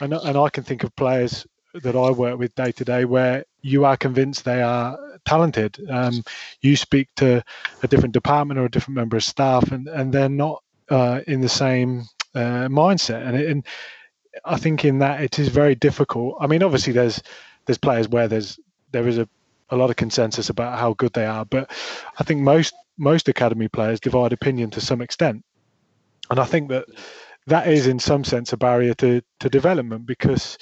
and 0.00 0.12
and 0.12 0.36
I 0.36 0.48
can 0.50 0.64
think 0.64 0.84
of 0.84 0.94
players 0.96 1.46
that 1.74 1.96
I 1.96 2.10
work 2.10 2.38
with 2.38 2.54
day 2.54 2.72
to 2.72 2.84
day 2.84 3.04
where 3.04 3.44
you 3.60 3.84
are 3.84 3.96
convinced 3.96 4.44
they 4.44 4.62
are 4.62 4.98
talented. 5.26 5.78
Um, 5.90 6.22
you 6.62 6.76
speak 6.76 7.08
to 7.16 7.44
a 7.82 7.88
different 7.88 8.14
department 8.14 8.58
or 8.58 8.64
a 8.64 8.70
different 8.70 8.96
member 8.96 9.16
of 9.16 9.24
staff, 9.24 9.72
and 9.72 9.88
and 9.88 10.12
they're 10.12 10.28
not 10.28 10.62
uh, 10.88 11.20
in 11.26 11.40
the 11.40 11.48
same 11.48 12.04
uh, 12.34 12.68
mindset, 12.68 13.26
and, 13.26 13.36
it, 13.36 13.50
and 13.50 13.66
I 14.44 14.56
think 14.56 14.84
in 14.84 14.98
that 15.00 15.20
it 15.22 15.38
is 15.38 15.48
very 15.48 15.74
difficult. 15.74 16.36
I 16.40 16.46
mean, 16.46 16.62
obviously 16.62 16.92
there's 16.92 17.22
there's 17.66 17.78
players 17.78 18.08
where 18.08 18.28
there's 18.28 18.58
there 18.92 19.06
is 19.08 19.18
a, 19.18 19.28
a 19.70 19.76
lot 19.76 19.90
of 19.90 19.96
consensus 19.96 20.48
about 20.48 20.78
how 20.78 20.94
good 20.94 21.12
they 21.12 21.26
are, 21.26 21.44
but 21.44 21.70
I 22.18 22.24
think 22.24 22.40
most 22.40 22.74
most 22.98 23.28
academy 23.28 23.68
players 23.68 24.00
divide 24.00 24.32
opinion 24.32 24.70
to 24.70 24.80
some 24.80 25.00
extent, 25.00 25.44
and 26.30 26.38
I 26.38 26.44
think 26.44 26.70
that 26.70 26.86
that 27.46 27.68
is 27.68 27.86
in 27.86 27.98
some 27.98 28.24
sense 28.24 28.52
a 28.52 28.56
barrier 28.56 28.94
to 28.94 29.22
to 29.40 29.48
development 29.48 30.06
because 30.06 30.58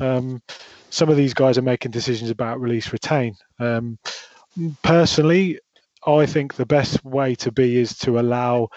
um, 0.00 0.42
some 0.90 1.08
of 1.08 1.16
these 1.16 1.34
guys 1.34 1.58
are 1.58 1.62
making 1.62 1.90
decisions 1.90 2.30
about 2.30 2.60
release 2.60 2.92
retain. 2.92 3.36
Um, 3.58 3.98
personally, 4.82 5.58
I 6.06 6.26
think 6.26 6.54
the 6.54 6.66
best 6.66 7.04
way 7.04 7.34
to 7.36 7.52
be 7.52 7.78
is 7.78 7.96
to 7.98 8.18
allow 8.18 8.68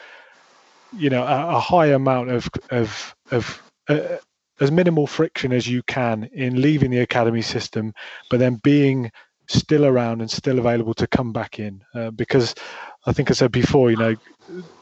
you 0.98 1.10
know 1.10 1.24
a, 1.24 1.58
a 1.58 1.60
high 1.60 1.88
amount 1.88 2.32
of 2.32 2.50
of 2.70 3.16
of 3.32 3.62
uh, 3.88 4.18
as 4.60 4.72
minimal 4.72 5.08
friction 5.08 5.52
as 5.52 5.68
you 5.68 5.84
can 5.84 6.30
in 6.34 6.62
leaving 6.62 6.92
the 6.92 7.00
academy 7.00 7.42
system, 7.42 7.94
but 8.30 8.40
then 8.40 8.56
being 8.56 9.12
still 9.48 9.86
around 9.86 10.22
and 10.22 10.32
still 10.32 10.60
available 10.60 10.94
to 10.96 11.08
come 11.08 11.32
back 11.32 11.60
in. 11.60 11.84
Uh, 11.94 12.12
because 12.12 12.56
I 13.06 13.14
think 13.14 13.30
I 13.30 13.34
said 13.34 13.52
before, 13.52 13.92
you 13.92 13.98
know, 13.98 14.16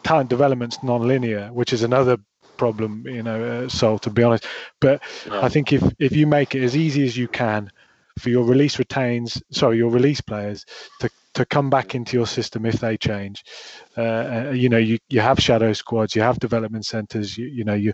talent 0.04 0.30
development's 0.30 0.82
non-linear, 0.84 1.50
which 1.52 1.74
is 1.74 1.84
another 1.84 2.18
problem, 2.58 3.04
you 3.08 3.24
know, 3.24 3.44
uh, 3.44 3.70
Sol, 3.70 4.00
to 4.00 4.10
be 4.10 4.24
honest. 4.24 4.46
But 4.80 5.02
yeah. 5.28 5.42
I 5.42 5.50
think 5.50 5.74
if 5.74 5.84
if 6.00 6.16
you 6.16 6.28
make 6.28 6.56
it 6.56 6.64
as 6.64 6.78
easy 6.78 7.04
as 7.06 7.18
you 7.18 7.28
can 7.28 7.72
for 8.20 8.30
your 8.30 8.44
release 8.44 8.80
retains, 8.80 9.42
sorry, 9.52 9.78
your 9.78 9.90
release 9.90 10.22
players 10.22 10.66
to 11.00 11.10
to 11.34 11.46
come 11.46 11.70
back 11.70 11.96
into 11.96 12.16
your 12.16 12.28
system 12.28 12.66
if 12.66 12.80
they 12.80 12.98
change. 12.98 13.44
Uh, 13.98 14.02
uh 14.02 14.52
you 14.54 14.70
know, 14.70 14.78
you, 14.78 14.98
you 15.10 15.20
have 15.20 15.40
shadow 15.40 15.74
squads, 15.74 16.16
you 16.16 16.22
have 16.22 16.40
development 16.40 16.86
centres, 16.86 17.38
you, 17.38 17.48
you 17.48 17.64
know, 17.64 17.74
you 17.74 17.94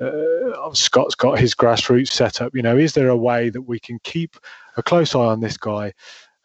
uh, 0.00 0.72
Scott's 0.72 1.14
got 1.14 1.38
his 1.38 1.54
grassroots 1.54 2.10
set 2.10 2.42
up. 2.42 2.54
You 2.54 2.62
know, 2.62 2.76
is 2.76 2.92
there 2.92 3.08
a 3.08 3.16
way 3.16 3.50
that 3.50 3.62
we 3.62 3.78
can 3.78 3.98
keep 4.04 4.36
a 4.76 4.82
close 4.82 5.14
eye 5.14 5.20
on 5.20 5.40
this 5.40 5.56
guy 5.56 5.92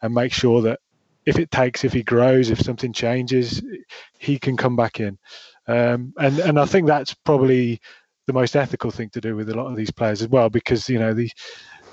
and 0.00 0.14
make 0.14 0.32
sure 0.32 0.62
that 0.62 0.80
if 1.26 1.38
it 1.38 1.50
takes, 1.50 1.84
if 1.84 1.92
he 1.92 2.02
grows, 2.02 2.50
if 2.50 2.60
something 2.60 2.92
changes, 2.92 3.62
he 4.18 4.38
can 4.38 4.56
come 4.56 4.74
back 4.74 5.00
in. 5.00 5.18
Um, 5.68 6.12
and 6.18 6.38
and 6.40 6.58
I 6.58 6.64
think 6.64 6.86
that's 6.86 7.14
probably 7.14 7.80
the 8.26 8.32
most 8.32 8.56
ethical 8.56 8.90
thing 8.90 9.10
to 9.10 9.20
do 9.20 9.36
with 9.36 9.48
a 9.50 9.54
lot 9.54 9.70
of 9.70 9.76
these 9.76 9.92
players 9.92 10.22
as 10.22 10.28
well, 10.28 10.50
because 10.50 10.88
you 10.88 10.98
know 10.98 11.14
the 11.14 11.30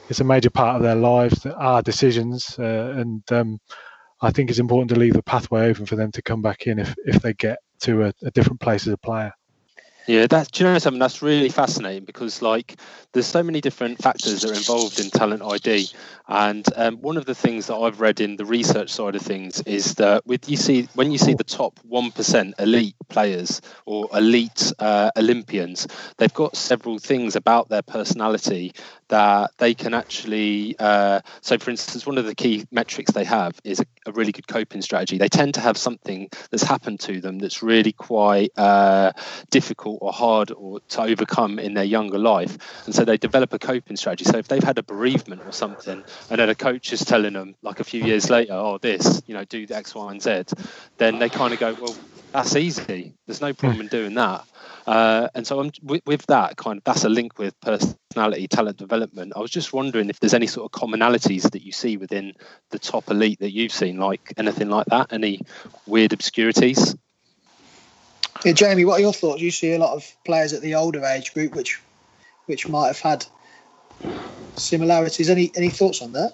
it's 0.09 0.21
a 0.21 0.23
major 0.23 0.49
part 0.49 0.75
of 0.75 0.81
their 0.81 0.95
lives, 0.95 1.45
our 1.45 1.83
decisions, 1.83 2.57
uh, 2.57 2.93
and 2.97 3.21
um, 3.31 3.59
I 4.21 4.31
think 4.31 4.49
it's 4.49 4.59
important 4.59 4.89
to 4.89 4.99
leave 4.99 5.13
the 5.13 5.23
pathway 5.23 5.69
open 5.69 5.85
for 5.85 5.95
them 5.95 6.11
to 6.13 6.21
come 6.21 6.41
back 6.41 6.67
in 6.67 6.79
if 6.79 6.95
if 7.05 7.21
they 7.21 7.33
get 7.33 7.59
to 7.81 8.03
a, 8.03 8.13
a 8.23 8.31
different 8.31 8.59
place 8.59 8.85
as 8.87 8.93
a 8.93 8.97
player. 8.97 9.33
Yeah, 10.09 10.25
that's 10.25 10.49
do 10.49 10.63
you 10.63 10.71
know 10.71 10.79
something 10.79 10.99
that's 10.99 11.21
really 11.21 11.49
fascinating 11.49 12.03
because 12.03 12.41
like 12.41 12.77
there's 13.13 13.27
so 13.27 13.43
many 13.43 13.61
different 13.61 14.01
factors 14.01 14.41
that 14.41 14.49
are 14.49 14.55
involved 14.55 14.99
in 14.99 15.11
talent 15.11 15.43
ID, 15.43 15.87
and 16.27 16.65
um, 16.75 16.95
one 16.97 17.15
of 17.15 17.27
the 17.27 17.35
things 17.35 17.67
that 17.67 17.75
I've 17.75 18.01
read 18.01 18.19
in 18.19 18.35
the 18.35 18.43
research 18.43 18.89
side 18.89 19.13
of 19.13 19.21
things 19.21 19.61
is 19.67 19.93
that 19.95 20.25
with 20.25 20.49
you 20.49 20.57
see 20.57 20.89
when 20.95 21.11
you 21.11 21.19
see 21.19 21.35
the 21.35 21.43
top 21.43 21.79
one 21.83 22.09
percent 22.09 22.55
elite 22.57 22.95
players 23.09 23.61
or 23.85 24.09
elite 24.11 24.73
uh, 24.79 25.11
Olympians, 25.15 25.87
they've 26.17 26.33
got 26.33 26.55
several 26.55 26.97
things 26.97 27.35
about 27.35 27.69
their 27.69 27.83
personality 27.83 28.73
that 29.09 29.51
they 29.57 29.73
can 29.73 29.93
actually. 29.93 30.75
Uh, 30.79 31.21
so, 31.41 31.57
for 31.57 31.69
instance, 31.69 32.05
one 32.05 32.17
of 32.17 32.25
the 32.25 32.35
key 32.35 32.65
metrics 32.71 33.11
they 33.11 33.23
have 33.23 33.59
is 33.63 33.79
a, 33.79 33.85
a, 34.05 34.11
really 34.11 34.31
good 34.31 34.47
coping 34.47 34.81
strategy. 34.81 35.17
They 35.17 35.27
tend 35.27 35.55
to 35.55 35.61
have 35.61 35.77
something 35.77 36.29
that's 36.49 36.63
happened 36.63 36.99
to 37.01 37.19
them 37.19 37.39
that's 37.39 37.61
really 37.61 37.91
quite 37.91 38.51
uh, 38.57 39.11
difficult 39.49 39.99
or 40.01 40.13
hard 40.13 40.51
or 40.51 40.79
to 40.89 41.01
overcome 41.01 41.59
in 41.59 41.73
their 41.73 41.83
younger 41.83 42.17
life, 42.17 42.57
and 42.85 42.95
so 42.95 43.03
they 43.03 43.17
develop 43.17 43.53
a 43.53 43.59
coping 43.59 43.97
strategy. 43.97 44.25
So, 44.25 44.37
if 44.37 44.47
they've 44.47 44.63
had 44.63 44.77
a 44.77 44.83
bereavement 44.83 45.41
or 45.45 45.53
something, 45.53 46.03
and 46.29 46.39
then 46.39 46.49
a 46.49 46.55
coach 46.55 46.93
is 46.93 47.03
telling 47.03 47.33
them, 47.33 47.55
like 47.61 47.79
a 47.79 47.83
few 47.83 48.03
years 48.03 48.29
later, 48.29 48.53
"Oh, 48.53 48.77
this, 48.77 49.21
you 49.25 49.33
know, 49.33 49.45
do 49.45 49.65
X, 49.69 49.93
Y, 49.95 50.11
and 50.11 50.21
Z," 50.21 50.43
then 50.97 51.19
they 51.19 51.29
kind 51.29 51.53
of 51.53 51.59
go, 51.59 51.75
"Well, 51.79 51.95
that's 52.31 52.55
easy. 52.55 53.13
There's 53.25 53.41
no 53.41 53.53
problem 53.53 53.81
in 53.81 53.87
doing 53.87 54.13
that." 54.15 54.45
Uh, 54.89 55.29
and 55.35 55.45
so 55.45 55.59
I'm, 55.59 55.71
with, 55.83 56.01
with, 56.07 56.25
that 56.25 56.57
kind 56.57 56.79
of 56.79 56.83
that's 56.83 57.03
a 57.03 57.09
link 57.09 57.37
with 57.37 57.53
personality 57.59 58.47
talent 58.47 58.77
development. 58.77 59.33
I 59.35 59.39
was 59.39 59.51
just 59.51 59.71
wondering 59.71 60.09
if 60.09 60.19
there's 60.19 60.33
any 60.33 60.47
sort 60.47 60.65
of 60.65 60.81
commonalities 60.81 61.51
that 61.51 61.61
you 61.61 61.71
see 61.71 61.95
within 61.95 62.33
the 62.71 62.79
top 62.79 63.07
elite 63.11 63.37
that 63.37 63.51
you've 63.51 63.71
seen, 63.71 63.99
like 63.99 64.33
anything 64.35 64.67
like 64.71 64.87
that, 64.87 65.13
any 65.13 65.41
weird 65.85 66.11
obscurities. 66.11 66.95
Yeah, 68.43 68.53
Jamie, 68.53 68.83
what 68.83 68.97
are 68.97 69.01
your 69.01 69.13
thoughts? 69.13 69.43
You 69.43 69.51
see 69.51 69.73
a 69.73 69.77
lot 69.77 69.93
of 69.93 70.11
players 70.25 70.53
at 70.53 70.63
the 70.63 70.73
older 70.73 71.05
age 71.05 71.35
group, 71.35 71.53
which 71.53 71.79
which 72.47 72.67
might 72.67 72.87
have 72.87 72.99
had 72.99 73.27
similarities. 74.55 75.29
Any 75.29 75.51
any 75.55 75.69
thoughts 75.69 76.01
on 76.01 76.13
that? 76.13 76.33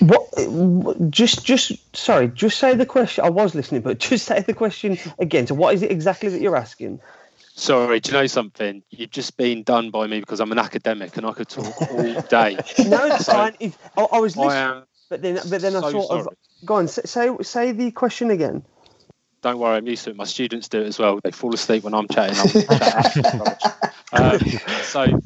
What? 0.00 1.08
Just 1.12 1.46
just 1.46 1.70
sorry. 1.94 2.26
Just 2.26 2.58
say 2.58 2.74
the 2.74 2.84
question. 2.84 3.24
I 3.24 3.30
was 3.30 3.54
listening, 3.54 3.82
but 3.82 3.98
just 4.10 4.26
say 4.26 4.40
the 4.40 4.54
question 4.54 4.98
again. 5.20 5.46
So, 5.46 5.54
what 5.54 5.72
is 5.72 5.82
it 5.82 5.92
exactly 5.92 6.30
that 6.30 6.40
you're 6.40 6.56
asking? 6.56 7.00
Sorry, 7.54 8.00
do 8.00 8.10
you 8.10 8.18
know 8.18 8.26
something? 8.26 8.82
You've 8.90 9.10
just 9.10 9.36
been 9.36 9.62
done 9.62 9.90
by 9.90 10.06
me 10.06 10.20
because 10.20 10.40
I'm 10.40 10.52
an 10.52 10.58
academic 10.58 11.16
and 11.16 11.26
I 11.26 11.32
could 11.32 11.48
talk 11.48 11.82
all 11.92 12.20
day. 12.22 12.54
no, 12.86 13.06
it's 13.06 13.26
so, 13.26 13.32
fine. 13.32 13.56
If, 13.60 13.78
I, 13.96 14.02
I, 14.04 14.18
was 14.20 14.36
listening, 14.36 14.56
I 14.56 14.82
but 15.10 15.20
then, 15.20 15.34
but 15.34 15.60
then 15.60 15.72
so 15.72 15.84
I 15.84 15.90
sort 15.90 16.06
sorry. 16.06 16.20
of 16.20 16.28
go 16.64 16.74
on. 16.76 16.88
Say 16.88 17.28
say 17.42 17.72
the 17.72 17.90
question 17.90 18.30
again. 18.30 18.64
Don't 19.42 19.58
worry, 19.58 19.76
I'm 19.76 19.86
used 19.86 20.04
to 20.04 20.10
it. 20.10 20.16
My 20.16 20.24
students 20.24 20.68
do 20.68 20.80
it 20.80 20.86
as 20.86 20.98
well. 20.98 21.20
They 21.22 21.30
fall 21.32 21.52
asleep 21.52 21.82
when 21.82 21.94
I'm 21.94 22.08
chatting. 22.08 22.38
I'm 24.12 24.34
um, 24.34 24.40
so, 24.84 25.20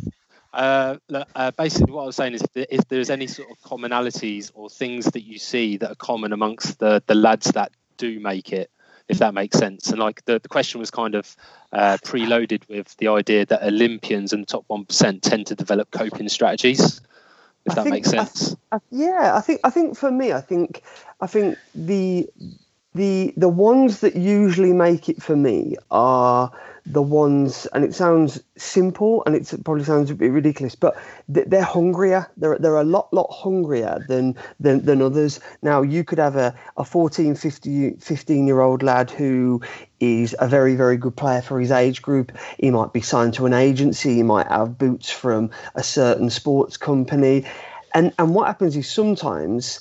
uh, 0.52 0.96
uh, 1.34 1.50
basically, 1.52 1.92
what 1.92 2.02
I 2.02 2.06
was 2.06 2.16
saying 2.16 2.34
is, 2.34 2.42
if, 2.42 2.66
if 2.70 2.88
there's 2.88 3.10
any 3.10 3.26
sort 3.26 3.50
of 3.50 3.58
commonalities 3.60 4.50
or 4.54 4.68
things 4.70 5.04
that 5.06 5.22
you 5.22 5.38
see 5.38 5.76
that 5.76 5.92
are 5.92 5.96
common 5.96 6.32
amongst 6.32 6.80
the 6.80 7.02
the 7.06 7.14
lads 7.14 7.52
that 7.52 7.70
do 7.98 8.18
make 8.18 8.52
it, 8.52 8.70
if 9.08 9.18
that 9.18 9.34
makes 9.34 9.58
sense. 9.58 9.88
And 9.90 9.98
like 9.98 10.24
the, 10.24 10.38
the 10.38 10.48
question 10.48 10.80
was 10.80 10.90
kind 10.90 11.14
of 11.14 11.36
uh, 11.72 11.98
preloaded 12.04 12.68
with 12.68 12.96
the 12.96 13.08
idea 13.08 13.46
that 13.46 13.62
Olympians 13.62 14.32
and 14.32 14.42
the 14.42 14.46
top 14.46 14.64
one 14.68 14.84
percent 14.84 15.22
tend 15.22 15.46
to 15.48 15.54
develop 15.54 15.90
coping 15.90 16.28
strategies. 16.28 17.00
If 17.64 17.72
I 17.72 17.74
that 17.74 17.82
think, 17.82 17.94
makes 17.94 18.10
sense. 18.10 18.56
I, 18.70 18.76
I, 18.76 18.78
yeah, 18.90 19.32
I 19.36 19.40
think 19.40 19.60
I 19.64 19.70
think 19.70 19.96
for 19.96 20.10
me, 20.10 20.32
I 20.32 20.40
think 20.40 20.82
I 21.20 21.26
think 21.26 21.58
the 21.74 22.28
the 22.96 23.32
the 23.36 23.48
ones 23.48 24.00
that 24.00 24.16
usually 24.16 24.72
make 24.72 25.08
it 25.08 25.22
for 25.22 25.36
me 25.36 25.76
are 25.90 26.50
the 26.86 27.02
ones, 27.02 27.66
and 27.72 27.84
it 27.84 27.94
sounds 27.94 28.40
simple 28.56 29.22
and 29.26 29.34
it 29.34 29.52
probably 29.64 29.82
sounds 29.82 30.10
a 30.10 30.14
bit 30.14 30.30
ridiculous, 30.30 30.76
but 30.76 30.96
they're 31.28 31.62
hungrier. 31.62 32.30
They're, 32.36 32.58
they're 32.58 32.76
a 32.76 32.84
lot, 32.84 33.12
lot 33.12 33.28
hungrier 33.32 34.04
than, 34.08 34.36
than, 34.60 34.84
than 34.84 35.02
others. 35.02 35.40
Now, 35.62 35.82
you 35.82 36.04
could 36.04 36.18
have 36.18 36.36
a, 36.36 36.54
a 36.76 36.84
14, 36.84 37.34
15, 37.34 37.98
15 37.98 38.46
year 38.46 38.60
old 38.60 38.84
lad 38.84 39.10
who 39.10 39.60
is 39.98 40.36
a 40.38 40.46
very, 40.46 40.76
very 40.76 40.96
good 40.96 41.16
player 41.16 41.42
for 41.42 41.58
his 41.58 41.72
age 41.72 42.02
group. 42.02 42.30
He 42.58 42.70
might 42.70 42.92
be 42.92 43.00
signed 43.00 43.34
to 43.34 43.46
an 43.46 43.52
agency, 43.52 44.14
he 44.14 44.22
might 44.22 44.46
have 44.46 44.78
boots 44.78 45.10
from 45.10 45.50
a 45.74 45.82
certain 45.82 46.30
sports 46.30 46.76
company. 46.76 47.44
And, 47.94 48.12
and 48.18 48.34
what 48.34 48.46
happens 48.46 48.76
is 48.76 48.88
sometimes 48.88 49.80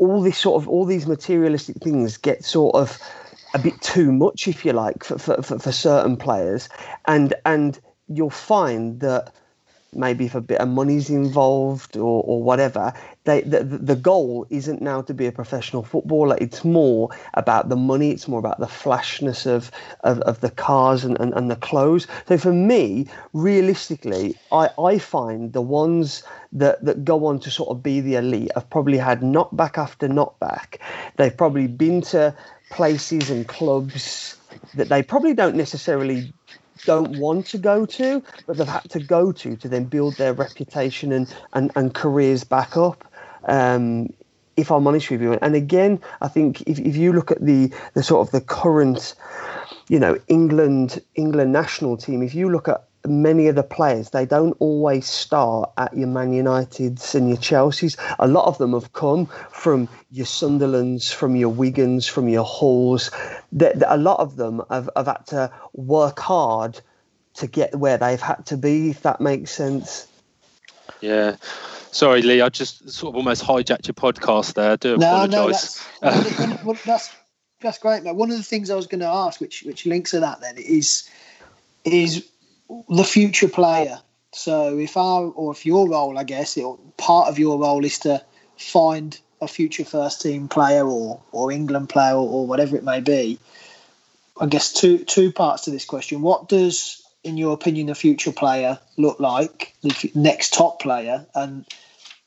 all 0.00 0.22
this 0.22 0.38
sort 0.38 0.60
of 0.60 0.68
all 0.68 0.84
these 0.84 1.06
materialistic 1.06 1.76
things 1.76 2.16
get 2.16 2.42
sort 2.42 2.74
of 2.74 2.98
a 3.54 3.58
bit 3.58 3.80
too 3.82 4.10
much, 4.12 4.48
if 4.48 4.64
you 4.64 4.72
like, 4.72 5.04
for, 5.04 5.18
for, 5.18 5.42
for, 5.42 5.58
for 5.58 5.72
certain 5.72 6.16
players, 6.16 6.68
and 7.06 7.34
and 7.44 7.78
you'll 8.08 8.30
find 8.30 9.00
that 9.00 9.32
maybe 9.92 10.26
if 10.26 10.34
a 10.34 10.40
bit 10.40 10.60
of 10.60 10.68
money's 10.68 11.10
involved 11.10 11.96
or, 11.96 12.22
or 12.24 12.42
whatever, 12.42 12.92
they, 13.24 13.42
the, 13.42 13.64
the 13.64 13.96
goal 13.96 14.46
isn't 14.50 14.80
now 14.80 15.02
to 15.02 15.14
be 15.14 15.26
a 15.26 15.32
professional 15.32 15.82
footballer. 15.82 16.36
It's 16.40 16.64
more 16.64 17.10
about 17.34 17.68
the 17.68 17.76
money. 17.76 18.10
It's 18.10 18.28
more 18.28 18.38
about 18.38 18.60
the 18.60 18.66
flashness 18.66 19.46
of, 19.46 19.70
of, 20.04 20.20
of 20.20 20.40
the 20.40 20.50
cars 20.50 21.04
and, 21.04 21.18
and, 21.20 21.32
and 21.34 21.50
the 21.50 21.56
clothes. 21.56 22.06
So 22.28 22.38
for 22.38 22.52
me, 22.52 23.06
realistically, 23.32 24.36
I, 24.52 24.70
I 24.78 24.98
find 24.98 25.52
the 25.52 25.62
ones 25.62 26.22
that, 26.52 26.84
that 26.84 27.04
go 27.04 27.26
on 27.26 27.40
to 27.40 27.50
sort 27.50 27.70
of 27.70 27.82
be 27.82 28.00
the 28.00 28.14
elite 28.14 28.50
have 28.54 28.68
probably 28.70 28.98
had 28.98 29.20
knockback 29.20 29.78
after 29.78 30.08
knockback. 30.08 30.78
They've 31.16 31.36
probably 31.36 31.66
been 31.66 32.00
to 32.02 32.34
places 32.70 33.30
and 33.30 33.46
clubs 33.46 34.36
that 34.74 34.88
they 34.88 35.02
probably 35.02 35.34
don't 35.34 35.56
necessarily 35.56 36.32
don't 36.84 37.18
want 37.18 37.46
to 37.46 37.58
go 37.58 37.86
to, 37.86 38.22
but 38.46 38.56
they've 38.56 38.66
had 38.66 38.88
to 38.90 39.00
go 39.00 39.32
to 39.32 39.56
to 39.56 39.68
then 39.68 39.84
build 39.84 40.16
their 40.16 40.32
reputation 40.32 41.12
and, 41.12 41.34
and, 41.52 41.70
and 41.76 41.94
careers 41.94 42.44
back 42.44 42.76
up. 42.76 43.04
Um, 43.44 44.12
if 44.56 44.70
I'm 44.70 44.86
honest 44.86 45.10
with 45.10 45.22
you, 45.22 45.38
and 45.40 45.54
again, 45.54 46.00
I 46.20 46.28
think 46.28 46.60
if, 46.62 46.78
if 46.78 46.96
you 46.96 47.12
look 47.12 47.30
at 47.30 47.40
the 47.40 47.72
the 47.94 48.02
sort 48.02 48.26
of 48.26 48.32
the 48.32 48.42
current, 48.42 49.14
you 49.88 49.98
know, 49.98 50.18
England 50.28 51.00
England 51.14 51.52
national 51.52 51.96
team, 51.96 52.22
if 52.22 52.34
you 52.34 52.50
look 52.50 52.68
at 52.68 52.89
many 53.06 53.46
of 53.46 53.54
the 53.54 53.62
players, 53.62 54.10
they 54.10 54.26
don't 54.26 54.56
always 54.58 55.06
start 55.06 55.70
at 55.76 55.96
your 55.96 56.08
Man 56.08 56.32
Uniteds 56.32 57.14
and 57.14 57.28
your 57.28 57.38
Chelseas. 57.38 57.96
A 58.18 58.28
lot 58.28 58.46
of 58.46 58.58
them 58.58 58.72
have 58.72 58.92
come 58.92 59.26
from 59.50 59.88
your 60.10 60.26
Sunderlands, 60.26 61.12
from 61.12 61.36
your 61.36 61.52
Wigans, 61.52 62.08
from 62.08 62.28
your 62.28 62.44
Hulls. 62.44 63.10
That 63.52 63.82
a 63.86 63.96
lot 63.96 64.20
of 64.20 64.36
them 64.36 64.62
have, 64.70 64.90
have 64.96 65.06
had 65.06 65.26
to 65.28 65.52
work 65.72 66.18
hard 66.18 66.80
to 67.34 67.46
get 67.46 67.74
where 67.74 67.96
they've 67.96 68.20
had 68.20 68.46
to 68.46 68.56
be, 68.56 68.90
if 68.90 69.02
that 69.02 69.20
makes 69.20 69.50
sense. 69.50 70.06
Yeah. 71.00 71.36
Sorry, 71.92 72.22
Lee, 72.22 72.40
I 72.40 72.48
just 72.48 72.88
sort 72.90 73.12
of 73.12 73.16
almost 73.16 73.42
hijacked 73.42 73.86
your 73.86 73.94
podcast 73.94 74.54
there. 74.54 74.72
I 74.72 74.76
do 74.76 74.96
no, 74.96 75.24
apologise. 75.24 75.84
No, 76.02 76.10
that's, 76.10 76.82
that's, 76.84 77.16
that's 77.60 77.78
great, 77.78 78.04
mate. 78.04 78.14
One 78.14 78.30
of 78.30 78.36
the 78.36 78.42
things 78.42 78.70
I 78.70 78.76
was 78.76 78.86
going 78.86 79.00
to 79.00 79.06
ask, 79.06 79.40
which 79.40 79.62
which 79.64 79.86
links 79.86 80.12
to 80.12 80.20
that, 80.20 80.40
then 80.40 80.56
is 80.56 81.08
is 81.84 82.28
the 82.88 83.04
future 83.04 83.48
player. 83.48 84.00
So 84.32 84.78
if 84.78 84.96
our 84.96 85.24
or 85.24 85.52
if 85.52 85.66
your 85.66 85.88
role, 85.88 86.18
I 86.18 86.24
guess, 86.24 86.56
it, 86.56 86.64
part 86.96 87.28
of 87.28 87.38
your 87.38 87.58
role 87.58 87.84
is 87.84 87.98
to 88.00 88.22
find 88.56 89.18
a 89.40 89.48
future 89.48 89.84
first 89.84 90.22
team 90.22 90.48
player 90.48 90.86
or 90.86 91.20
or 91.32 91.50
England 91.50 91.88
player 91.88 92.14
or, 92.14 92.28
or 92.28 92.46
whatever 92.46 92.76
it 92.76 92.84
may 92.84 93.00
be. 93.00 93.38
I 94.40 94.46
guess 94.46 94.72
two 94.72 94.98
two 94.98 95.32
parts 95.32 95.64
to 95.64 95.70
this 95.70 95.84
question. 95.84 96.22
What 96.22 96.48
does, 96.48 97.02
in 97.24 97.36
your 97.36 97.52
opinion, 97.52 97.88
the 97.88 97.94
future 97.94 98.32
player 98.32 98.78
look 98.96 99.20
like? 99.20 99.74
The 99.82 100.10
next 100.14 100.54
top 100.54 100.80
player, 100.80 101.26
and 101.34 101.66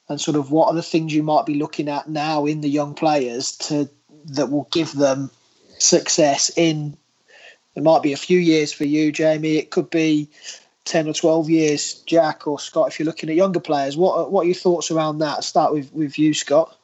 and 0.09 0.19
sort 0.19 0.37
of 0.37 0.51
what 0.51 0.67
are 0.67 0.75
the 0.75 0.83
things 0.83 1.13
you 1.13 1.23
might 1.23 1.45
be 1.45 1.55
looking 1.55 1.87
at 1.87 2.09
now 2.09 2.45
in 2.45 2.61
the 2.61 2.69
young 2.69 2.93
players 2.93 3.55
to 3.57 3.89
that 4.25 4.51
will 4.51 4.67
give 4.71 4.93
them 4.93 5.31
success 5.79 6.51
in 6.55 6.97
it 7.75 7.83
might 7.83 8.03
be 8.03 8.13
a 8.13 8.17
few 8.17 8.39
years 8.39 8.71
for 8.71 8.85
you, 8.85 9.11
Jamie. 9.11 9.57
It 9.57 9.71
could 9.71 9.89
be 9.89 10.29
10 10.85 11.07
or 11.07 11.13
12 11.13 11.49
years, 11.49 11.93
Jack 12.05 12.47
or 12.47 12.59
Scott, 12.59 12.89
if 12.89 12.99
you're 12.99 13.05
looking 13.05 13.29
at 13.29 13.35
younger 13.35 13.59
players. 13.59 13.97
What, 13.97 14.31
what 14.31 14.41
are 14.41 14.45
your 14.45 14.55
thoughts 14.55 14.91
around 14.91 15.19
that? 15.19 15.43
start 15.43 15.73
with, 15.73 15.93
with 15.93 16.19
you, 16.19 16.33
Scott. 16.33 16.77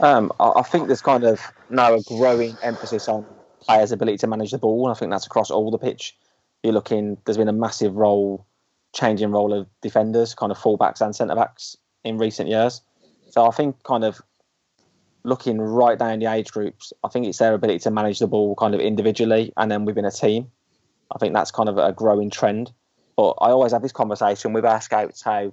Um, 0.00 0.32
I 0.38 0.62
think 0.62 0.86
there's 0.86 1.02
kind 1.02 1.24
of 1.24 1.40
now 1.70 1.94
a 1.94 2.02
growing 2.02 2.56
emphasis 2.62 3.08
on 3.08 3.26
players' 3.60 3.92
ability 3.92 4.18
to 4.18 4.26
manage 4.26 4.52
the 4.52 4.58
ball. 4.58 4.86
And 4.86 4.96
I 4.96 4.98
think 4.98 5.10
that's 5.10 5.26
across 5.26 5.50
all 5.50 5.70
the 5.70 5.78
pitch. 5.78 6.16
You're 6.62 6.72
looking, 6.72 7.18
there's 7.24 7.36
been 7.36 7.48
a 7.48 7.52
massive 7.52 7.96
role, 7.96 8.46
changing 8.94 9.30
role 9.30 9.52
of 9.52 9.66
defenders, 9.82 10.34
kind 10.34 10.52
of 10.52 10.58
fullbacks 10.58 11.00
and 11.00 11.14
centre 11.14 11.34
backs 11.34 11.76
in 12.04 12.18
recent 12.18 12.48
years. 12.48 12.80
So 13.30 13.46
I 13.46 13.50
think 13.50 13.82
kind 13.82 14.04
of 14.04 14.20
looking 15.24 15.60
right 15.60 15.98
down 15.98 16.18
the 16.18 16.26
age 16.26 16.50
groups, 16.50 16.92
I 17.04 17.08
think 17.08 17.26
it's 17.26 17.38
their 17.38 17.54
ability 17.54 17.80
to 17.80 17.90
manage 17.90 18.18
the 18.18 18.26
ball 18.26 18.54
kind 18.54 18.74
of 18.74 18.80
individually 18.80 19.52
and 19.56 19.70
then 19.70 19.84
within 19.84 20.04
a 20.04 20.10
team. 20.10 20.50
I 21.14 21.18
think 21.18 21.34
that's 21.34 21.50
kind 21.50 21.68
of 21.68 21.78
a 21.78 21.92
growing 21.92 22.30
trend. 22.30 22.72
But 23.16 23.34
I 23.40 23.50
always 23.50 23.72
have 23.72 23.82
this 23.82 23.92
conversation 23.92 24.52
with 24.52 24.64
our 24.64 24.80
scouts 24.80 25.22
how 25.22 25.52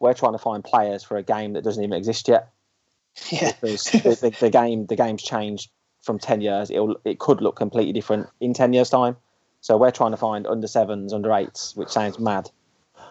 we're 0.00 0.14
trying 0.14 0.32
to 0.32 0.38
find 0.38 0.64
players 0.64 1.02
for 1.02 1.16
a 1.16 1.22
game 1.22 1.54
that 1.54 1.64
doesn't 1.64 1.82
even 1.82 1.96
exist 1.96 2.28
yet. 2.28 2.50
Yeah. 3.32 3.50
the, 3.60 4.18
the, 4.20 4.36
the, 4.38 4.50
game 4.50 4.86
the 4.86 4.94
game's 4.94 5.24
changed 5.24 5.70
from 6.02 6.20
ten 6.20 6.40
years. 6.40 6.70
It'll 6.70 7.00
it 7.04 7.18
could 7.18 7.40
look 7.40 7.56
completely 7.56 7.92
different 7.92 8.28
in 8.40 8.54
ten 8.54 8.72
years' 8.72 8.90
time. 8.90 9.16
So 9.60 9.76
we're 9.76 9.90
trying 9.90 10.12
to 10.12 10.16
find 10.16 10.46
under 10.46 10.68
sevens, 10.68 11.12
under 11.12 11.32
eights, 11.32 11.74
which 11.74 11.88
sounds 11.88 12.20
mad, 12.20 12.48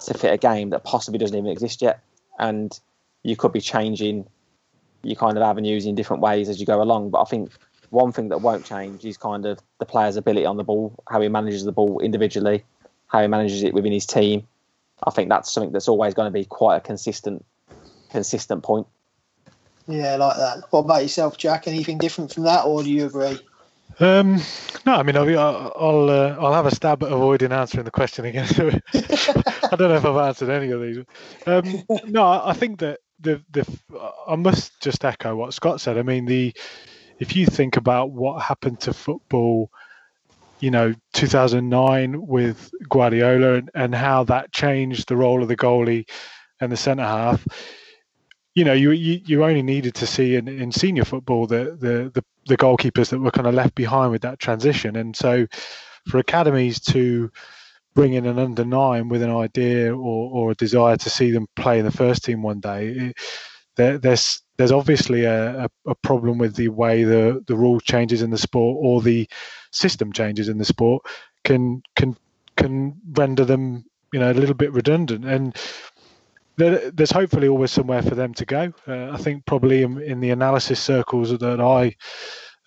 to 0.05 0.13
fit 0.13 0.31
a 0.31 0.37
game 0.37 0.69
that 0.69 0.85
possibly 0.85 1.17
doesn't 1.17 1.37
even 1.37 1.51
exist 1.51 1.81
yet. 1.81 1.99
And 2.39 2.79
you 3.23 3.35
could 3.35 3.51
be 3.51 3.59
changing 3.59 4.27
your 5.07 5.15
kind 5.15 5.37
of 5.37 5.43
avenues 5.43 5.85
in 5.85 5.95
different 5.95 6.21
ways 6.21 6.49
as 6.49 6.59
you 6.59 6.65
go 6.65 6.81
along. 6.81 7.09
But 7.09 7.21
I 7.21 7.25
think 7.25 7.51
one 7.89 8.11
thing 8.11 8.29
that 8.29 8.39
won't 8.39 8.65
change 8.65 9.05
is 9.05 9.17
kind 9.17 9.45
of 9.45 9.59
the 9.79 9.85
player's 9.85 10.17
ability 10.17 10.45
on 10.45 10.57
the 10.57 10.63
ball, 10.63 10.93
how 11.09 11.21
he 11.21 11.29
manages 11.29 11.63
the 11.63 11.71
ball 11.71 11.99
individually, 11.99 12.63
how 13.07 13.21
he 13.21 13.27
manages 13.27 13.63
it 13.63 13.73
within 13.73 13.91
his 13.91 14.05
team. 14.05 14.47
I 15.05 15.11
think 15.11 15.29
that's 15.29 15.51
something 15.51 15.71
that's 15.71 15.87
always 15.87 16.13
going 16.13 16.27
to 16.27 16.31
be 16.31 16.45
quite 16.45 16.77
a 16.77 16.81
consistent, 16.81 17.45
consistent 18.09 18.63
point. 18.63 18.87
Yeah, 19.87 20.17
like 20.17 20.35
that. 20.37 20.63
What 20.71 20.79
about 20.79 21.03
yourself, 21.03 21.37
Jack? 21.37 21.67
Anything 21.67 21.97
different 21.97 22.33
from 22.33 22.43
that, 22.43 22.65
or 22.65 22.83
do 22.83 22.91
you 22.91 23.05
agree? 23.05 23.39
Um, 23.99 24.41
no, 24.85 24.93
I 24.93 25.03
mean, 25.03 25.15
I'll 25.15 25.73
I'll, 25.75 26.09
uh, 26.09 26.35
I'll 26.39 26.53
have 26.53 26.65
a 26.65 26.75
stab 26.75 27.03
at 27.03 27.11
avoiding 27.11 27.51
answering 27.51 27.85
the 27.85 27.91
question 27.91 28.25
again. 28.25 28.47
I 28.93 29.75
don't 29.75 29.89
know 29.89 29.95
if 29.95 30.05
I've 30.05 30.27
answered 30.27 30.49
any 30.49 30.71
of 30.71 30.81
these. 30.81 30.97
Um, 31.45 31.83
no, 32.05 32.41
I 32.43 32.53
think 32.53 32.79
that 32.79 32.99
the 33.19 33.41
the 33.51 33.65
I 34.27 34.35
must 34.35 34.81
just 34.81 35.03
echo 35.03 35.35
what 35.35 35.53
Scott 35.53 35.81
said. 35.81 35.97
I 35.97 36.03
mean, 36.03 36.25
the 36.25 36.53
if 37.19 37.35
you 37.35 37.45
think 37.45 37.77
about 37.77 38.11
what 38.11 38.41
happened 38.41 38.79
to 38.81 38.93
football, 38.93 39.71
you 40.59 40.71
know, 40.71 40.93
2009 41.13 42.27
with 42.27 42.71
Guardiola 42.89 43.55
and, 43.55 43.71
and 43.73 43.95
how 43.95 44.23
that 44.25 44.51
changed 44.51 45.07
the 45.07 45.15
role 45.15 45.41
of 45.41 45.47
the 45.47 45.57
goalie 45.57 46.07
and 46.59 46.71
the 46.71 46.77
centre 46.77 47.03
half. 47.03 47.45
You 48.55 48.63
know, 48.63 48.73
you, 48.73 48.91
you, 48.91 49.21
you 49.23 49.43
only 49.43 49.61
needed 49.61 49.93
to 49.95 50.07
see 50.07 50.35
in, 50.35 50.47
in 50.47 50.71
senior 50.71 51.05
football 51.05 51.45
the, 51.45 51.77
the 51.79 52.11
the 52.13 52.23
the 52.47 52.57
goalkeepers 52.57 53.09
that 53.09 53.19
were 53.19 53.31
kind 53.31 53.47
of 53.47 53.53
left 53.53 53.75
behind 53.75 54.11
with 54.11 54.21
that 54.23 54.39
transition, 54.39 54.95
and 54.95 55.15
so 55.15 55.45
for 56.07 56.17
academies 56.17 56.79
to 56.79 57.31
bring 57.97 58.13
in 58.13 58.27
an 58.27 58.37
under 58.37 58.63
nine 58.63 59.09
with 59.09 59.23
an 59.23 59.31
idea 59.35 59.91
or, 59.91 60.29
or 60.31 60.51
a 60.51 60.55
desire 60.55 60.95
to 60.95 61.09
see 61.09 61.31
them 61.31 61.47
play 61.55 61.79
in 61.79 61.85
the 61.85 61.91
first 61.91 62.23
team 62.23 62.43
one 62.43 62.59
day, 62.59 62.89
it, 62.89 63.17
there, 63.75 63.97
there's 63.97 64.39
there's 64.57 64.71
obviously 64.71 65.23
a, 65.23 65.63
a, 65.63 65.69
a, 65.87 65.95
problem 65.95 66.37
with 66.37 66.55
the 66.55 66.67
way 66.67 67.03
the, 67.03 67.43
the 67.47 67.55
rule 67.55 67.79
changes 67.79 68.21
in 68.21 68.29
the 68.29 68.37
sport 68.37 68.77
or 68.79 69.01
the 69.01 69.27
system 69.71 70.13
changes 70.13 70.47
in 70.47 70.59
the 70.59 70.65
sport 70.65 71.03
can 71.43 71.81
can 71.95 72.15
can 72.55 72.95
render 73.13 73.43
them 73.43 73.83
you 74.13 74.19
know 74.19 74.31
a 74.31 74.33
little 74.33 74.55
bit 74.55 74.71
redundant 74.73 75.25
and 75.25 75.55
there, 76.57 76.91
there's 76.91 77.11
hopefully 77.11 77.47
always 77.47 77.71
somewhere 77.71 78.03
for 78.03 78.13
them 78.15 78.33
to 78.35 78.45
go. 78.45 78.73
Uh, 78.87 79.11
I 79.11 79.17
think 79.17 79.45
probably 79.45 79.81
in, 79.81 80.01
in, 80.01 80.19
the 80.19 80.31
analysis 80.31 80.79
circles 80.79 81.37
that 81.37 81.61
I 81.61 81.95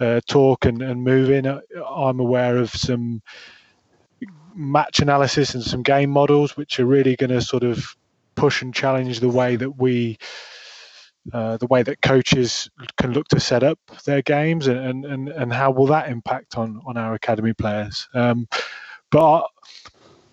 uh, 0.05 0.21
talk 0.29 0.65
and, 0.65 0.81
and 0.81 1.03
move 1.03 1.31
in, 1.31 1.47
uh, 1.47 1.61
I'm 1.85 2.21
aware 2.21 2.57
of 2.57 2.71
some 2.71 3.21
match 4.55 5.01
analysis 5.01 5.55
and 5.55 5.63
some 5.63 5.83
game 5.83 6.11
models, 6.11 6.57
which 6.57 6.79
are 6.81 6.87
really 6.87 7.17
going 7.17 7.31
to 7.31 7.41
sort 7.41 7.63
of 7.63 7.97
push 8.35 8.63
and 8.63 8.75
challenge 8.75 9.21
the 9.21 9.29
way 9.29 9.57
that 9.57 9.79
we, 9.79 10.19
uh, 11.33 11.57
the 11.59 11.67
way 11.67 11.83
that 11.83 12.03
coaches 12.03 12.71
can 12.97 13.13
look 13.13 13.29
to 13.29 13.41
set 13.41 13.63
up 13.63 13.79
their 14.05 14.23
games, 14.23 14.67
and 14.67 15.05
and 15.05 15.29
and 15.29 15.53
how 15.53 15.71
will 15.71 15.87
that 15.87 16.09
impact 16.09 16.57
on 16.57 16.81
on 16.87 16.97
our 16.97 17.15
academy 17.15 17.53
players? 17.53 18.09
Um, 18.15 18.49
but 19.11 19.43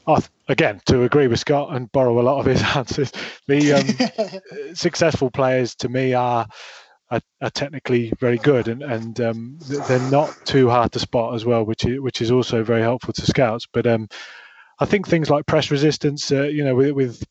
I, 0.08 0.14
I, 0.14 0.20
again, 0.48 0.82
to 0.86 1.04
agree 1.04 1.28
with 1.28 1.40
Scott 1.40 1.74
and 1.74 1.92
borrow 1.92 2.20
a 2.20 2.24
lot 2.24 2.40
of 2.40 2.46
his 2.46 2.62
answers, 2.76 3.12
the 3.48 3.74
um, 3.74 4.74
successful 4.76 5.30
players 5.30 5.76
to 5.76 5.90
me 5.90 6.14
are 6.14 6.48
are, 7.10 7.22
are 7.42 7.50
technically 7.50 8.12
very 8.20 8.38
good, 8.38 8.68
and 8.68 8.84
and 8.84 9.20
um, 9.22 9.58
they're 9.88 10.12
not 10.12 10.36
too 10.46 10.70
hard 10.70 10.92
to 10.94 11.00
spot 11.00 11.36
as 11.36 11.46
well, 11.46 11.64
which 11.64 11.86
is 11.86 12.00
which 12.00 12.22
is 12.22 12.32
also 12.32 12.64
very 12.64 12.82
helpful 12.82 13.14
to 13.14 13.26
scouts. 13.26 13.66
But 13.72 13.88
um, 13.88 14.08
I 14.80 14.86
think 14.86 15.08
things 15.08 15.30
like 15.30 15.46
press 15.46 15.72
resistance, 15.72 16.32
uh, 16.32 16.44
you 16.44 16.64
know, 16.64 16.76
with, 16.76 16.92
with 16.92 17.24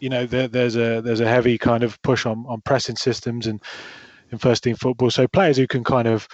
you 0.00 0.08
know, 0.08 0.26
there, 0.26 0.48
there's 0.48 0.76
a 0.76 1.00
there's 1.00 1.20
a 1.20 1.28
heavy 1.28 1.58
kind 1.58 1.82
of 1.82 2.00
push 2.02 2.26
on 2.26 2.44
on 2.48 2.60
pressing 2.62 2.96
systems 2.96 3.46
and 3.46 3.60
in 4.30 4.38
first 4.38 4.62
team 4.64 4.76
football. 4.76 5.10
So 5.10 5.26
players 5.26 5.56
who 5.56 5.66
can 5.66 5.84
kind 5.84 6.06
of 6.06 6.28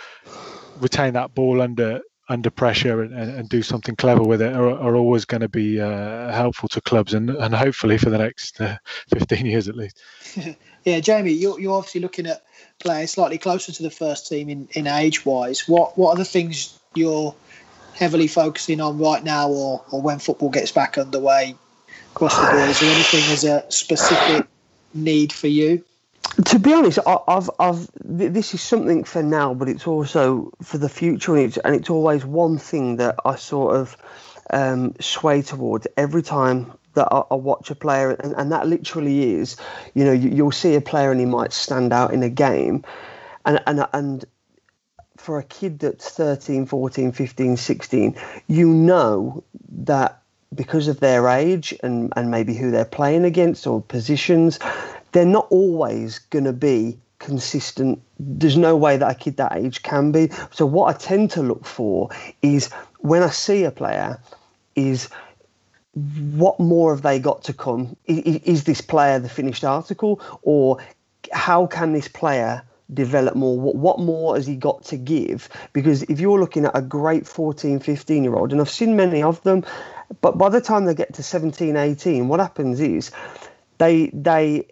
retain 0.80 1.14
that 1.14 1.34
ball 1.34 1.62
under 1.62 2.00
under 2.28 2.50
pressure 2.50 3.02
and, 3.02 3.14
and, 3.14 3.36
and 3.36 3.48
do 3.48 3.62
something 3.62 3.94
clever 3.96 4.22
with 4.22 4.40
it 4.40 4.54
are, 4.54 4.70
are 4.70 4.96
always 4.96 5.26
going 5.26 5.42
to 5.42 5.48
be 5.48 5.78
uh, 5.78 6.32
helpful 6.32 6.68
to 6.70 6.80
clubs 6.80 7.12
and, 7.12 7.28
and 7.28 7.54
hopefully 7.54 7.98
for 7.98 8.08
the 8.08 8.16
next 8.16 8.60
uh, 8.62 8.76
15 9.10 9.44
years 9.44 9.68
at 9.68 9.76
least. 9.76 10.00
yeah, 10.84 11.00
Jamie, 11.00 11.32
you're, 11.32 11.58
you're 11.58 11.76
obviously 11.76 12.00
looking 12.00 12.26
at 12.26 12.44
playing 12.78 13.06
slightly 13.06 13.38
closer 13.38 13.72
to 13.72 13.82
the 13.82 13.90
first 13.90 14.28
team 14.28 14.48
in, 14.48 14.68
in 14.72 14.86
age 14.86 15.24
wise. 15.24 15.68
What 15.68 15.96
what 15.96 16.10
are 16.10 16.16
the 16.16 16.24
things 16.24 16.78
you're 16.94 17.34
heavily 17.94 18.26
focusing 18.26 18.80
on 18.80 18.98
right 18.98 19.22
now 19.22 19.48
or, 19.48 19.84
or 19.90 20.02
when 20.02 20.18
football 20.18 20.50
gets 20.50 20.72
back 20.72 20.98
underway 20.98 21.54
across 22.12 22.36
the 22.36 22.50
board? 22.50 22.68
Is 22.68 22.80
there 22.80 22.92
anything 22.92 23.32
as 23.32 23.44
a 23.44 23.64
specific 23.70 24.46
need 24.92 25.32
for 25.32 25.48
you? 25.48 25.84
To 26.46 26.58
be 26.58 26.72
honest, 26.72 26.98
I've, 27.06 27.48
I've, 27.60 27.88
this 28.02 28.54
is 28.54 28.60
something 28.60 29.04
for 29.04 29.22
now, 29.22 29.54
but 29.54 29.68
it's 29.68 29.86
also 29.86 30.50
for 30.62 30.78
the 30.78 30.88
future, 30.88 31.36
and 31.36 31.44
it's, 31.44 31.56
and 31.58 31.76
it's 31.76 31.90
always 31.90 32.24
one 32.24 32.58
thing 32.58 32.96
that 32.96 33.16
I 33.24 33.36
sort 33.36 33.76
of 33.76 33.96
um, 34.50 34.94
sway 34.98 35.42
towards 35.42 35.86
every 35.96 36.22
time 36.22 36.72
that 36.94 37.08
I, 37.10 37.34
watch 37.34 37.70
a 37.70 37.74
player, 37.74 38.10
and, 38.10 38.34
and, 38.34 38.52
that 38.52 38.66
literally 38.66 39.34
is, 39.34 39.56
you 39.94 40.04
know, 40.04 40.12
you, 40.12 40.44
will 40.44 40.52
see 40.52 40.74
a 40.74 40.80
player 40.80 41.10
and 41.10 41.20
he 41.20 41.26
might 41.26 41.52
stand 41.52 41.92
out 41.92 42.12
in 42.12 42.22
a 42.22 42.28
game, 42.28 42.84
and 43.44 43.60
and 43.66 43.86
and 43.92 44.24
for 45.16 45.38
a 45.38 45.44
kid 45.44 45.78
that's 45.78 46.10
13, 46.10 46.66
14, 46.66 47.12
15, 47.12 47.56
16, 47.56 48.16
you 48.46 48.68
know 48.68 49.42
that 49.70 50.20
because 50.54 50.88
of 50.88 51.00
their 51.00 51.28
age 51.28 51.74
and, 51.82 52.12
and 52.16 52.30
maybe 52.30 52.54
who 52.54 52.70
they're 52.70 52.84
playing 52.84 53.24
against 53.24 53.66
or 53.66 53.80
positions, 53.80 54.58
they're 55.12 55.24
not 55.24 55.46
always 55.50 56.18
going 56.18 56.44
to 56.44 56.52
be 56.52 56.98
consistent. 57.18 58.00
There's 58.18 58.56
no 58.56 58.76
way 58.76 58.96
that 58.96 59.10
a 59.10 59.14
kid 59.14 59.36
that 59.38 59.56
age 59.56 59.82
can 59.82 60.12
be. 60.12 60.30
So 60.50 60.66
what 60.66 60.94
I 60.94 60.98
tend 60.98 61.30
to 61.32 61.42
look 61.42 61.64
for 61.64 62.10
is 62.42 62.70
when 62.98 63.22
I 63.22 63.30
see 63.30 63.64
a 63.64 63.70
player, 63.70 64.20
is 64.76 65.08
what 65.94 66.58
more 66.58 66.94
have 66.94 67.02
they 67.02 67.18
got 67.18 67.44
to 67.44 67.52
come? 67.52 67.96
Is, 68.06 68.36
is 68.44 68.64
this 68.64 68.80
player 68.80 69.18
the 69.18 69.28
finished 69.28 69.64
article, 69.64 70.20
or 70.42 70.78
how 71.32 71.66
can 71.66 71.92
this 71.92 72.08
player 72.08 72.62
develop 72.92 73.34
more? 73.34 73.58
What, 73.58 73.76
what 73.76 73.98
more 74.00 74.36
has 74.36 74.46
he 74.46 74.56
got 74.56 74.84
to 74.84 74.96
give? 74.96 75.48
Because 75.72 76.02
if 76.04 76.20
you're 76.20 76.40
looking 76.40 76.64
at 76.64 76.76
a 76.76 76.82
great 76.82 77.26
14, 77.26 77.80
15 77.80 78.24
year 78.24 78.34
old, 78.34 78.52
and 78.52 78.60
I've 78.60 78.70
seen 78.70 78.96
many 78.96 79.22
of 79.22 79.42
them, 79.42 79.64
but 80.20 80.36
by 80.36 80.48
the 80.48 80.60
time 80.60 80.84
they 80.84 80.94
get 80.94 81.14
to 81.14 81.22
17, 81.22 81.76
18, 81.76 82.28
what 82.28 82.40
happens 82.40 82.80
is 82.80 83.10
they 83.78 84.10
they 84.12 84.66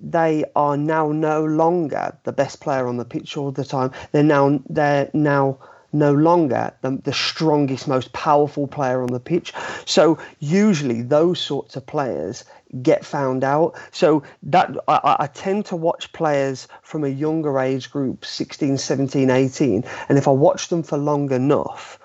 they 0.00 0.44
are 0.56 0.76
now 0.76 1.12
no 1.12 1.44
longer 1.44 2.16
the 2.24 2.32
best 2.32 2.60
player 2.60 2.86
on 2.86 2.96
the 2.96 3.04
pitch 3.04 3.36
all 3.36 3.50
the 3.52 3.64
time. 3.64 3.92
They're 4.12 4.22
now 4.22 4.60
they're 4.68 5.10
now 5.12 5.58
no 5.92 6.12
longer 6.12 6.72
the, 6.82 7.00
the 7.04 7.12
strongest, 7.12 7.88
most 7.88 8.12
powerful 8.12 8.66
player 8.66 9.02
on 9.02 9.08
the 9.08 9.20
pitch. 9.20 9.52
So 9.84 10.18
usually 10.38 11.02
those 11.02 11.40
sorts 11.40 11.76
of 11.76 11.86
players 11.86 12.44
get 12.82 13.04
found 13.04 13.44
out. 13.44 13.76
So 13.92 14.22
that 14.44 14.76
I, 14.86 15.16
I, 15.20 15.26
tend 15.26 15.66
to 15.66 15.76
watch 15.76 16.12
players 16.12 16.68
from 16.82 17.04
a 17.04 17.08
younger 17.08 17.58
age 17.58 17.90
group, 17.90 18.24
16, 18.24 18.76
17, 18.76 19.30
18, 19.30 19.84
and 20.08 20.18
if 20.18 20.28
I 20.28 20.32
watch 20.32 20.68
them 20.68 20.82
for 20.82 20.98
long 20.98 21.32
enough, 21.32 21.98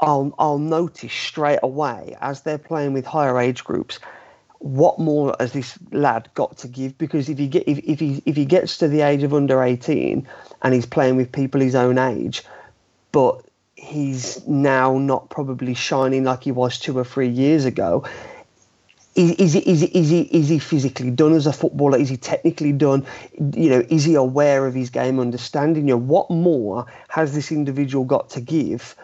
I'll 0.00 0.34
I'll 0.38 0.58
notice 0.58 1.12
straight 1.12 1.60
away 1.62 2.16
as 2.20 2.40
they're 2.40 2.58
playing 2.58 2.92
with 2.92 3.06
higher 3.06 3.38
age 3.38 3.62
groups 3.62 4.00
what 4.62 5.00
more 5.00 5.34
has 5.40 5.52
this 5.52 5.76
lad 5.90 6.28
got 6.34 6.56
to 6.58 6.68
give? 6.68 6.96
Because 6.96 7.28
if 7.28 7.36
he 7.36 7.48
get 7.48 7.66
if, 7.66 7.78
if 7.78 7.98
he 7.98 8.22
if 8.24 8.36
he 8.36 8.44
gets 8.44 8.78
to 8.78 8.88
the 8.88 9.00
age 9.00 9.24
of 9.24 9.34
under 9.34 9.60
18 9.60 10.26
and 10.62 10.74
he's 10.74 10.86
playing 10.86 11.16
with 11.16 11.32
people 11.32 11.60
his 11.60 11.74
own 11.74 11.98
age, 11.98 12.44
but 13.12 13.44
he's 13.74 14.46
now 14.46 14.98
not 14.98 15.28
probably 15.30 15.74
shining 15.74 16.24
like 16.24 16.44
he 16.44 16.52
was 16.52 16.78
two 16.78 16.96
or 16.96 17.04
three 17.04 17.28
years 17.28 17.64
ago. 17.64 18.04
Is, 19.14 19.32
is, 19.32 19.54
is, 19.56 19.82
is, 19.82 20.08
he, 20.08 20.22
is 20.22 20.48
he 20.48 20.58
physically 20.58 21.10
done 21.10 21.34
as 21.34 21.46
a 21.46 21.52
footballer? 21.52 21.98
Is 21.98 22.08
he 22.08 22.16
technically 22.16 22.72
done? 22.72 23.04
You 23.38 23.68
know, 23.68 23.84
is 23.90 24.04
he 24.04 24.14
aware 24.14 24.66
of 24.66 24.74
his 24.74 24.88
game 24.88 25.20
understanding? 25.20 25.88
You 25.88 25.94
know, 25.94 26.00
what 26.00 26.30
more 26.30 26.86
has 27.08 27.34
this 27.34 27.52
individual 27.52 28.04
got 28.04 28.30
to 28.30 28.40
give 28.40 28.96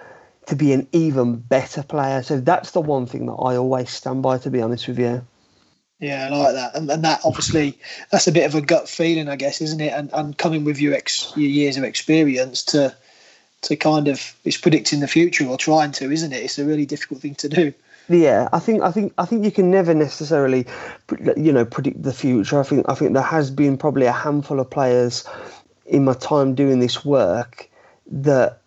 to 0.46 0.56
be 0.56 0.72
an 0.72 0.88
even 0.92 1.36
better 1.36 1.82
player? 1.82 2.22
So 2.22 2.40
that's 2.40 2.70
the 2.70 2.80
one 2.80 3.04
thing 3.04 3.26
that 3.26 3.34
I 3.34 3.56
always 3.56 3.90
stand 3.90 4.22
by, 4.22 4.38
to 4.38 4.50
be 4.50 4.62
honest 4.62 4.88
with 4.88 4.98
you. 4.98 5.26
Yeah, 6.00 6.28
I 6.30 6.36
like 6.36 6.54
that, 6.54 6.76
and, 6.76 6.88
and 6.90 7.04
that 7.04 7.20
obviously 7.24 7.76
that's 8.12 8.28
a 8.28 8.32
bit 8.32 8.46
of 8.46 8.54
a 8.54 8.61
gut 8.61 8.88
feeling, 8.88 9.28
I 9.28 9.34
guess, 9.34 9.61
isn't 9.61 9.80
it? 9.80 9.92
And, 9.92 10.11
and 10.12 10.38
coming 10.38 10.64
with 10.64 10.80
your 10.80 10.94
ex, 10.94 11.32
your 11.36 11.50
years 11.50 11.76
of 11.76 11.82
experience 11.82 12.62
to 12.66 12.96
to 13.62 13.76
kind 13.76 14.09
of 14.09 14.34
it's 14.44 14.56
predicting 14.56 15.00
the 15.00 15.09
future 15.09 15.46
or 15.46 15.56
trying 15.56 15.92
to, 15.92 16.11
isn't 16.11 16.32
it? 16.32 16.42
It's 16.42 16.59
a 16.59 16.64
really 16.64 16.86
difficult 16.86 17.20
thing 17.20 17.34
to 17.36 17.48
do. 17.48 17.72
Yeah, 18.09 18.48
I 18.52 18.59
think 18.59 18.82
I 18.82 18.90
think 18.90 19.12
I 19.18 19.26
think 19.26 19.44
you 19.44 19.50
can 19.50 19.70
never 19.70 19.92
necessarily, 19.92 20.66
you 21.36 21.52
know, 21.52 21.64
predict 21.64 22.02
the 22.02 22.12
future. 22.12 22.59
I 22.59 22.62
think 22.62 22.88
I 22.88 22.94
think 22.94 23.12
there 23.12 23.22
has 23.22 23.50
been 23.50 23.76
probably 23.76 24.06
a 24.06 24.12
handful 24.12 24.61
of 24.61 24.70
players 24.70 25.28
in 25.84 26.04
my 26.04 26.14
time 26.14 26.54
doing 26.54 26.78
this 26.78 27.04
work 27.04 27.68
that 28.11 28.61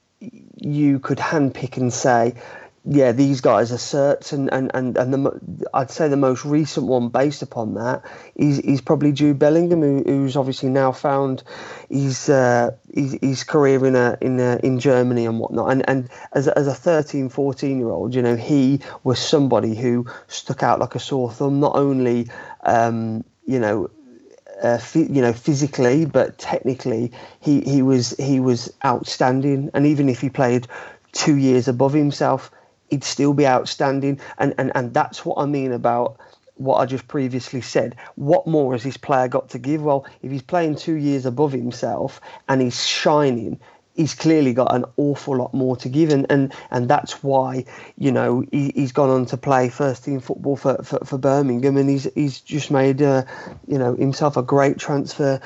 you 0.57 0.99
could 0.99 1.17
handpick 1.17 1.77
and 1.77 1.91
say, 1.91 2.35
yeah, 2.83 3.11
these 3.11 3.41
guys 3.41 3.71
are 3.71 3.75
certs, 3.75 4.33
and 4.33 4.51
and 4.51 4.71
and, 4.73 4.97
and 4.97 5.13
the, 5.13 5.67
I'd 5.71 5.91
say 5.91 6.07
the 6.07 6.17
most 6.17 6.43
recent 6.45 6.87
one 6.87 7.09
based 7.09 7.43
upon 7.43 7.75
that 7.75 8.03
is 8.35 8.57
is 8.59 8.81
probably 8.81 9.11
Jude 9.11 9.37
Bellingham, 9.37 9.81
who, 9.81 10.03
who's 10.03 10.35
obviously 10.35 10.69
now 10.69 10.91
found 10.91 11.43
his 11.89 12.27
uh, 12.27 12.71
his, 12.91 13.17
his, 13.21 13.43
career 13.43 13.85
in 13.85 13.95
a, 13.95 14.17
in 14.19 14.39
a, 14.39 14.59
in 14.63 14.79
Germany 14.79 15.27
and 15.27 15.39
whatnot. 15.39 15.71
And 15.71 15.87
and 15.87 16.09
as 16.33 16.47
as 16.47 16.65
a 16.65 16.73
13, 16.73 17.29
14 17.29 17.77
year 17.77 17.89
old, 17.89 18.15
you 18.15 18.23
know, 18.23 18.35
he 18.35 18.79
was 19.03 19.19
somebody 19.19 19.75
who 19.75 20.07
stuck 20.27 20.63
out 20.63 20.79
like 20.79 20.95
a 20.95 20.99
sore 20.99 21.31
thumb. 21.31 21.59
Not 21.59 21.75
only 21.75 22.29
um, 22.63 23.23
you 23.45 23.59
know 23.59 23.91
uh, 24.63 24.79
you 24.93 25.21
know, 25.21 25.33
physically, 25.33 26.05
but 26.05 26.37
technically, 26.37 27.11
he, 27.39 27.61
he 27.61 27.81
was 27.81 28.15
he 28.17 28.39
was 28.39 28.73
outstanding. 28.85 29.69
And 29.73 29.85
even 29.85 30.09
if 30.09 30.21
he 30.21 30.29
played 30.29 30.67
two 31.11 31.35
years 31.35 31.67
above 31.67 31.93
himself, 31.93 32.51
he'd 32.91 33.03
still 33.03 33.33
be 33.33 33.47
outstanding. 33.47 34.19
And, 34.37 34.53
and, 34.59 34.71
and 34.75 34.93
that's 34.93 35.25
what 35.25 35.39
I 35.39 35.45
mean 35.47 35.71
about 35.71 36.19
what 36.55 36.77
I 36.77 36.85
just 36.85 37.07
previously 37.07 37.61
said. 37.61 37.95
What 38.15 38.45
more 38.45 38.73
has 38.73 38.83
this 38.83 38.97
player 38.97 39.27
got 39.27 39.49
to 39.49 39.57
give? 39.57 39.81
Well, 39.81 40.05
if 40.21 40.31
he's 40.31 40.43
playing 40.43 40.75
two 40.75 40.95
years 40.95 41.25
above 41.25 41.51
himself 41.51 42.21
and 42.47 42.61
he's 42.61 42.85
shining, 42.85 43.59
he's 43.95 44.15
clearly 44.15 44.53
got 44.53 44.73
an 44.73 44.85
awful 44.97 45.37
lot 45.37 45.53
more 45.53 45.75
to 45.77 45.89
give, 45.89 46.09
and 46.09 46.25
and, 46.29 46.53
and 46.69 46.89
that's 46.89 47.23
why 47.23 47.65
you 47.97 48.11
know 48.11 48.43
he, 48.51 48.71
has 48.75 48.91
gone 48.91 49.09
on 49.09 49.25
to 49.27 49.37
play 49.37 49.69
first 49.69 50.05
team 50.05 50.19
football 50.19 50.55
for, 50.55 50.81
for, 50.83 50.99
for 51.05 51.17
Birmingham, 51.17 51.77
and 51.77 51.89
he's 51.89 52.07
he's 52.15 52.39
just 52.39 52.71
made 52.71 53.01
uh, 53.01 53.23
you 53.67 53.77
know 53.77 53.95
himself 53.95 54.37
a 54.37 54.43
great 54.43 54.77
transfer 54.77 55.39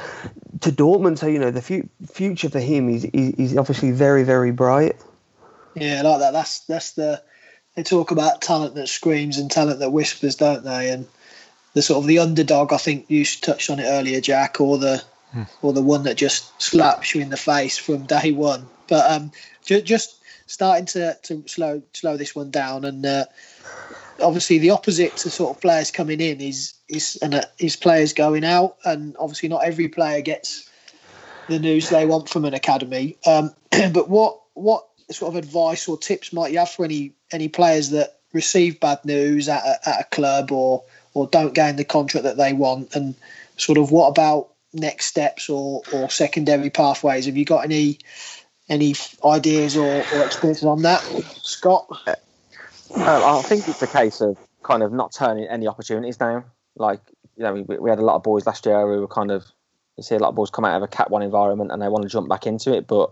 to 0.62 0.72
Dortmund. 0.72 1.18
So 1.18 1.28
you 1.28 1.40
know 1.40 1.52
the 1.52 1.62
fu- 1.62 1.90
future 2.12 2.50
for 2.50 2.60
him 2.60 2.90
is 2.90 3.06
is 3.06 3.58
obviously 3.58 3.92
very 3.92 4.24
very 4.24 4.52
bright. 4.52 4.96
Yeah, 5.76 6.02
like 6.04 6.20
that. 6.20 6.32
That's 6.32 6.62
that's 6.62 6.94
the 6.94 7.22
they 7.76 7.84
talk 7.84 8.12
about 8.12 8.42
talent 8.42 8.76
that 8.76 8.88
screams 8.88 9.38
and 9.38 9.52
talent 9.52 9.80
that 9.80 9.92
whispers, 9.92 10.36
don't 10.36 10.64
they? 10.64 10.90
And 10.90 11.08
the 11.74 11.82
sort 11.82 12.04
of 12.04 12.08
the 12.08 12.20
underdog, 12.20 12.72
I 12.72 12.78
think 12.78 13.06
you 13.10 13.26
touched 13.26 13.70
on 13.70 13.80
it 13.80 13.86
earlier, 13.86 14.22
Jack, 14.22 14.62
or 14.62 14.78
the 14.78 15.04
hmm. 15.32 15.44
or 15.62 15.74
the 15.74 15.82
one 15.82 16.04
that 16.04 16.16
just 16.16 16.62
slaps 16.62 17.14
you 17.14 17.22
in 17.22 17.30
the 17.30 17.38
face 17.38 17.78
from 17.78 18.06
day 18.06 18.32
one. 18.32 18.66
But 18.88 19.12
um, 19.12 19.32
ju- 19.66 19.82
just 19.82 20.22
starting 20.48 20.86
to, 20.86 21.18
to 21.24 21.44
slow 21.48 21.82
slow 21.94 22.18
this 22.18 22.34
one 22.34 22.50
down, 22.50 22.86
and 22.86 23.06
uh, 23.06 23.26
obviously 24.22 24.58
the 24.58 24.70
opposite 24.70 25.18
to 25.18 25.30
sort 25.30 25.56
of 25.56 25.62
players 25.62 25.92
coming 25.92 26.22
in 26.22 26.40
is 26.40 26.74
is 26.88 27.18
and 27.22 27.36
uh, 27.36 27.44
is 27.60 27.76
players 27.76 28.14
going 28.14 28.46
out, 28.46 28.78
and 28.86 29.16
obviously 29.20 29.50
not 29.50 29.66
every 29.66 29.90
player 29.90 30.22
gets 30.22 30.70
the 31.48 31.60
news 31.60 31.90
they 31.90 32.06
want 32.06 32.30
from 32.30 32.46
an 32.46 32.54
academy. 32.54 33.18
Um, 33.26 33.54
but 33.92 34.10
what 34.10 34.40
what 34.54 34.88
sort 35.12 35.34
of 35.34 35.36
advice 35.36 35.88
or 35.88 35.98
tips 35.98 36.34
might 36.34 36.52
you 36.52 36.60
have 36.60 36.70
for 36.70 36.86
any 36.86 37.14
any 37.32 37.48
players 37.48 37.90
that 37.92 38.20
receive 38.34 38.80
bad 38.80 39.04
news 39.06 39.48
at 39.48 39.64
a, 39.64 39.90
at 39.90 40.02
a 40.02 40.16
club 40.16 40.52
or 40.52 40.84
or 41.14 41.28
don't 41.28 41.54
gain 41.54 41.76
the 41.76 41.86
contract 41.86 42.24
that 42.24 42.38
they 42.38 42.54
want? 42.54 42.96
And 42.96 43.16
sort 43.58 43.78
of 43.78 43.92
what 43.92 44.08
about 44.08 44.50
next 44.74 45.06
steps 45.06 45.50
or, 45.50 45.82
or 45.94 46.10
secondary 46.10 46.70
pathways? 46.70 47.26
Have 47.26 47.38
you 47.38 47.46
got 47.46 47.64
any 47.64 48.00
any 48.68 48.96
ideas 49.24 49.78
or, 49.78 50.04
or 50.14 50.26
experiences 50.26 50.66
on 50.66 50.82
that 50.82 51.02
scott? 51.44 51.88
Uh, 52.08 52.16
i 53.38 53.42
think 53.42 53.68
it's 53.68 53.82
a 53.82 53.88
case 53.88 54.22
of 54.22 54.38
kind 54.64 54.82
of 54.82 54.92
not 54.92 55.12
turning 55.12 55.46
any 55.48 55.68
opportunities 55.68 56.18
down. 56.18 56.44
Like 56.76 57.02
you 57.38 57.44
know 57.44 57.54
we, 57.54 57.78
we 57.78 57.90
had 57.90 58.00
a 58.00 58.06
lot 58.06 58.16
of 58.16 58.24
boys 58.24 58.46
last 58.46 58.66
year 58.66 58.82
who 58.82 59.02
were 59.02 59.08
kind 59.08 59.32
of 59.32 59.46
you 59.98 60.04
see 60.04 60.16
a 60.16 60.20
lot 60.20 60.30
of 60.30 60.36
boys 60.36 60.50
come 60.50 60.66
out 60.66 60.76
of 60.76 60.84
a 60.84 60.88
cat 60.88 61.10
one 61.10 61.22
environment 61.22 61.72
and 61.72 61.82
they 61.82 61.88
want 61.88 62.04
to 62.04 62.10
jump 62.10 62.28
back 62.28 62.46
into 62.48 62.74
it 62.74 62.88
but 62.88 63.12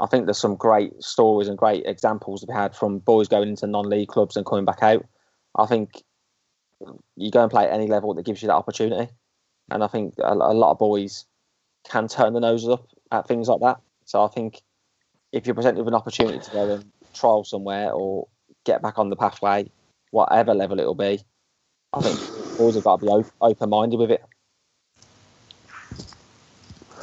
I 0.00 0.06
think 0.06 0.24
there's 0.24 0.40
some 0.40 0.56
great 0.56 1.02
stories 1.02 1.48
and 1.48 1.58
great 1.58 1.84
examples 1.84 2.44
we 2.46 2.54
had 2.54 2.74
from 2.74 2.98
boys 2.98 3.28
going 3.28 3.50
into 3.50 3.66
non-league 3.66 4.08
clubs 4.08 4.36
and 4.36 4.46
coming 4.46 4.64
back 4.64 4.82
out. 4.82 5.04
I 5.56 5.66
think 5.66 6.02
you 7.16 7.30
go 7.30 7.42
and 7.42 7.50
play 7.50 7.64
at 7.64 7.72
any 7.72 7.86
level 7.86 8.14
that 8.14 8.24
gives 8.24 8.40
you 8.42 8.48
that 8.48 8.54
opportunity, 8.54 9.12
and 9.70 9.84
I 9.84 9.86
think 9.86 10.14
a, 10.18 10.32
a 10.32 10.54
lot 10.54 10.70
of 10.70 10.78
boys 10.78 11.26
can 11.88 12.08
turn 12.08 12.32
the 12.32 12.40
noses 12.40 12.70
up 12.70 12.86
at 13.12 13.28
things 13.28 13.48
like 13.48 13.60
that. 13.60 13.80
So 14.06 14.24
I 14.24 14.28
think 14.28 14.62
if 15.32 15.46
you're 15.46 15.54
presented 15.54 15.78
with 15.78 15.88
an 15.88 15.94
opportunity 15.94 16.38
to 16.38 16.50
go 16.50 16.74
and 16.74 16.90
trial 17.14 17.44
somewhere 17.44 17.90
or 17.92 18.26
get 18.64 18.82
back 18.82 18.98
on 18.98 19.10
the 19.10 19.16
pathway, 19.16 19.70
whatever 20.10 20.54
level 20.54 20.80
it'll 20.80 20.94
be, 20.94 21.20
I 21.92 22.00
think 22.00 22.18
boys 22.56 22.74
have 22.74 22.84
got 22.84 23.00
to 23.00 23.06
be 23.06 23.24
open-minded 23.40 23.98
with 23.98 24.10
it. 24.10 24.24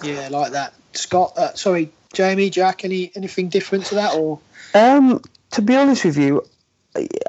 Yeah, 0.03 0.29
like 0.29 0.51
that. 0.51 0.73
Scott, 0.93 1.37
uh, 1.37 1.53
sorry, 1.53 1.91
Jamie, 2.13 2.49
Jack, 2.49 2.83
any 2.83 3.11
anything 3.15 3.49
different 3.49 3.85
to 3.87 3.95
that, 3.95 4.15
or? 4.15 4.39
Um, 4.73 5.21
to 5.51 5.61
be 5.61 5.75
honest 5.75 6.05
with 6.05 6.17
you, 6.17 6.45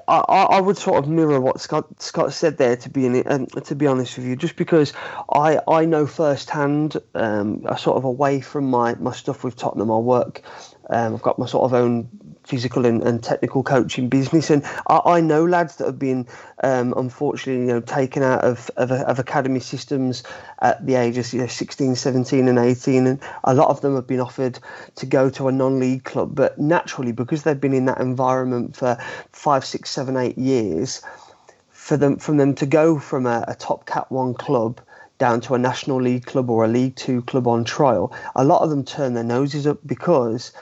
I, 0.07 0.17
I 0.51 0.61
would 0.61 0.79
sort 0.79 1.03
of 1.03 1.09
mirror 1.09 1.41
what 1.41 1.61
Scott 1.61 1.87
Scott 2.01 2.33
said 2.33 2.57
there. 2.57 2.77
To 2.77 2.89
be 2.89 3.07
in, 3.07 3.17
it, 3.17 3.31
um, 3.31 3.47
to 3.47 3.75
be 3.75 3.87
honest 3.87 4.17
with 4.17 4.27
you, 4.27 4.37
just 4.37 4.57
because 4.57 4.93
I 5.31 5.61
I 5.69 5.85
know 5.85 6.07
firsthand, 6.07 6.97
um, 7.15 7.67
sort 7.77 7.97
of 7.97 8.05
away 8.05 8.41
from 8.41 8.71
my, 8.71 8.95
my 8.95 9.13
stuff 9.13 9.45
with 9.45 9.57
Tottenham, 9.57 9.91
I 9.91 9.99
work. 9.99 10.43
Um, 10.91 11.15
I've 11.15 11.23
got 11.23 11.39
my 11.39 11.47
sort 11.47 11.65
of 11.65 11.75
own 11.75 12.09
physical 12.49 12.87
and, 12.87 13.03
and 13.03 13.23
technical 13.23 13.63
coaching 13.63 14.09
business. 14.09 14.49
And 14.49 14.65
I, 14.87 15.01
I 15.05 15.21
know 15.21 15.45
lads 15.45 15.77
that 15.77 15.87
have 15.87 15.99
been 15.99 16.27
um, 16.65 16.95
unfortunately, 16.97 17.67
you 17.67 17.69
know, 17.69 17.81
taken 17.81 18.23
out 18.23 18.43
of, 18.43 18.71
of, 18.77 18.91
of, 18.91 19.19
academy 19.19 19.61
systems 19.61 20.23
at 20.63 20.85
the 20.85 20.95
ages 20.95 21.35
you 21.35 21.41
know, 21.41 21.47
16, 21.47 21.95
17 21.95 22.49
and 22.49 22.59
18. 22.59 23.07
And 23.07 23.21
a 23.45 23.53
lot 23.53 23.69
of 23.69 23.83
them 23.83 23.95
have 23.97 24.07
been 24.07 24.19
offered 24.19 24.59
to 24.97 25.07
go 25.07 25.29
to 25.31 25.49
a 25.49 25.53
non-league 25.53 26.05
club. 26.05 26.35
But 26.35 26.59
naturally, 26.59 27.13
because 27.13 27.43
they've 27.43 27.61
been 27.61 27.75
in 27.75 27.85
that 27.85 28.01
environment 28.01 28.77
for 28.77 28.97
five, 29.33 29.65
six, 29.65 29.91
seven, 29.91 30.17
eight 30.17 30.39
years, 30.39 31.03
for 31.69 31.99
them 31.99 32.17
from 32.17 32.39
them 32.39 32.55
to 32.55 32.67
go 32.67 32.99
from 32.99 33.27
a, 33.27 33.45
a 33.47 33.55
top 33.55 33.87
cat 33.87 34.11
one 34.11 34.35
club 34.35 34.81
down 35.19 35.41
to 35.43 35.55
a 35.55 35.59
national 35.59 36.01
league 36.01 36.25
club 36.25 36.49
or 36.49 36.65
a 36.65 36.69
league 36.69 36.97
two 36.97 37.23
club 37.23 37.47
on 37.47 37.65
trial, 37.65 38.13
a 38.37 38.45
lot 38.45 38.63
of 38.63 38.71
them 38.71 38.85
turn 38.85 39.15
their 39.15 39.25
noses 39.25 39.67
up 39.67 39.79
because 39.87 40.53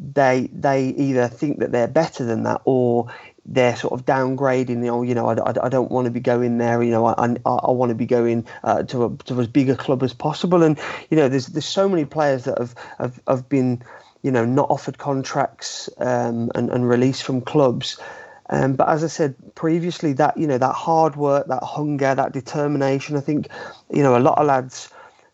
they 0.00 0.48
they 0.52 0.88
either 0.88 1.28
think 1.28 1.58
that 1.58 1.72
they're 1.72 1.88
better 1.88 2.24
than 2.24 2.44
that 2.44 2.62
or 2.64 3.12
they're 3.44 3.76
sort 3.76 3.92
of 3.92 4.06
downgrading. 4.06 4.68
You 4.68 4.76
know, 4.76 5.02
you 5.02 5.14
know, 5.14 5.26
I, 5.26 5.34
I, 5.34 5.66
I 5.66 5.68
don't 5.68 5.90
want 5.90 6.06
to 6.06 6.10
be 6.10 6.20
going 6.20 6.58
there. 6.58 6.82
You 6.82 6.90
know, 6.90 7.06
I 7.06 7.14
I, 7.44 7.50
I 7.50 7.70
want 7.70 7.90
to 7.90 7.94
be 7.94 8.06
going 8.06 8.46
uh, 8.64 8.82
to 8.84 9.04
a 9.04 9.16
to 9.24 9.40
as 9.40 9.46
big 9.46 9.68
a 9.68 9.76
club 9.76 10.02
as 10.02 10.14
possible. 10.14 10.62
And 10.62 10.78
you 11.10 11.16
know, 11.16 11.28
there's 11.28 11.48
there's 11.48 11.66
so 11.66 11.88
many 11.88 12.06
players 12.06 12.44
that 12.44 12.58
have 12.58 12.74
have, 12.98 13.20
have 13.28 13.48
been 13.48 13.82
you 14.22 14.30
know 14.30 14.44
not 14.44 14.70
offered 14.70 14.96
contracts 14.96 15.90
um, 15.98 16.50
and 16.54 16.70
and 16.70 16.88
released 16.88 17.22
from 17.22 17.42
clubs. 17.42 18.00
Um, 18.48 18.74
but 18.74 18.88
as 18.88 19.04
I 19.04 19.06
said 19.06 19.36
previously, 19.54 20.14
that 20.14 20.36
you 20.36 20.46
know 20.46 20.58
that 20.58 20.74
hard 20.74 21.16
work, 21.16 21.46
that 21.48 21.62
hunger, 21.62 22.14
that 22.14 22.32
determination. 22.32 23.16
I 23.16 23.20
think 23.20 23.48
you 23.90 24.02
know 24.02 24.16
a 24.16 24.18
lot 24.18 24.38
of 24.38 24.46
lads 24.46 24.90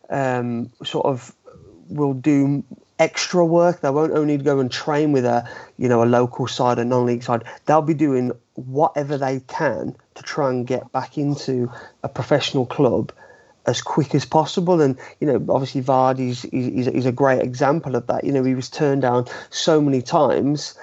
um, 0.09 0.71
sort 0.83 1.05
of 1.05 1.33
will 1.89 2.13
do 2.13 2.63
extra 2.99 3.45
work. 3.45 3.81
They 3.81 3.89
won't 3.89 4.13
only 4.13 4.37
go 4.37 4.59
and 4.59 4.71
train 4.71 5.11
with 5.11 5.25
a 5.25 5.49
you 5.77 5.89
know 5.89 6.03
a 6.03 6.05
local 6.05 6.47
side, 6.47 6.79
a 6.79 6.85
non-league 6.85 7.23
side. 7.23 7.43
They'll 7.65 7.81
be 7.81 7.93
doing 7.93 8.31
whatever 8.55 9.17
they 9.17 9.41
can 9.41 9.95
to 10.15 10.23
try 10.23 10.49
and 10.49 10.65
get 10.65 10.91
back 10.91 11.17
into 11.17 11.71
a 12.03 12.09
professional 12.09 12.65
club 12.65 13.11
as 13.65 13.81
quick 13.81 14.15
as 14.15 14.25
possible. 14.25 14.81
And 14.81 14.97
you 15.19 15.27
know, 15.27 15.53
obviously 15.53 15.81
Vardy's 15.81 16.45
is, 16.45 16.87
is 16.87 17.05
a 17.05 17.11
great 17.11 17.41
example 17.41 17.95
of 17.95 18.07
that. 18.07 18.23
You 18.23 18.31
know, 18.31 18.43
he 18.43 18.55
was 18.55 18.69
turned 18.69 19.03
down 19.03 19.27
so 19.49 19.81
many 19.81 20.01
times, 20.01 20.77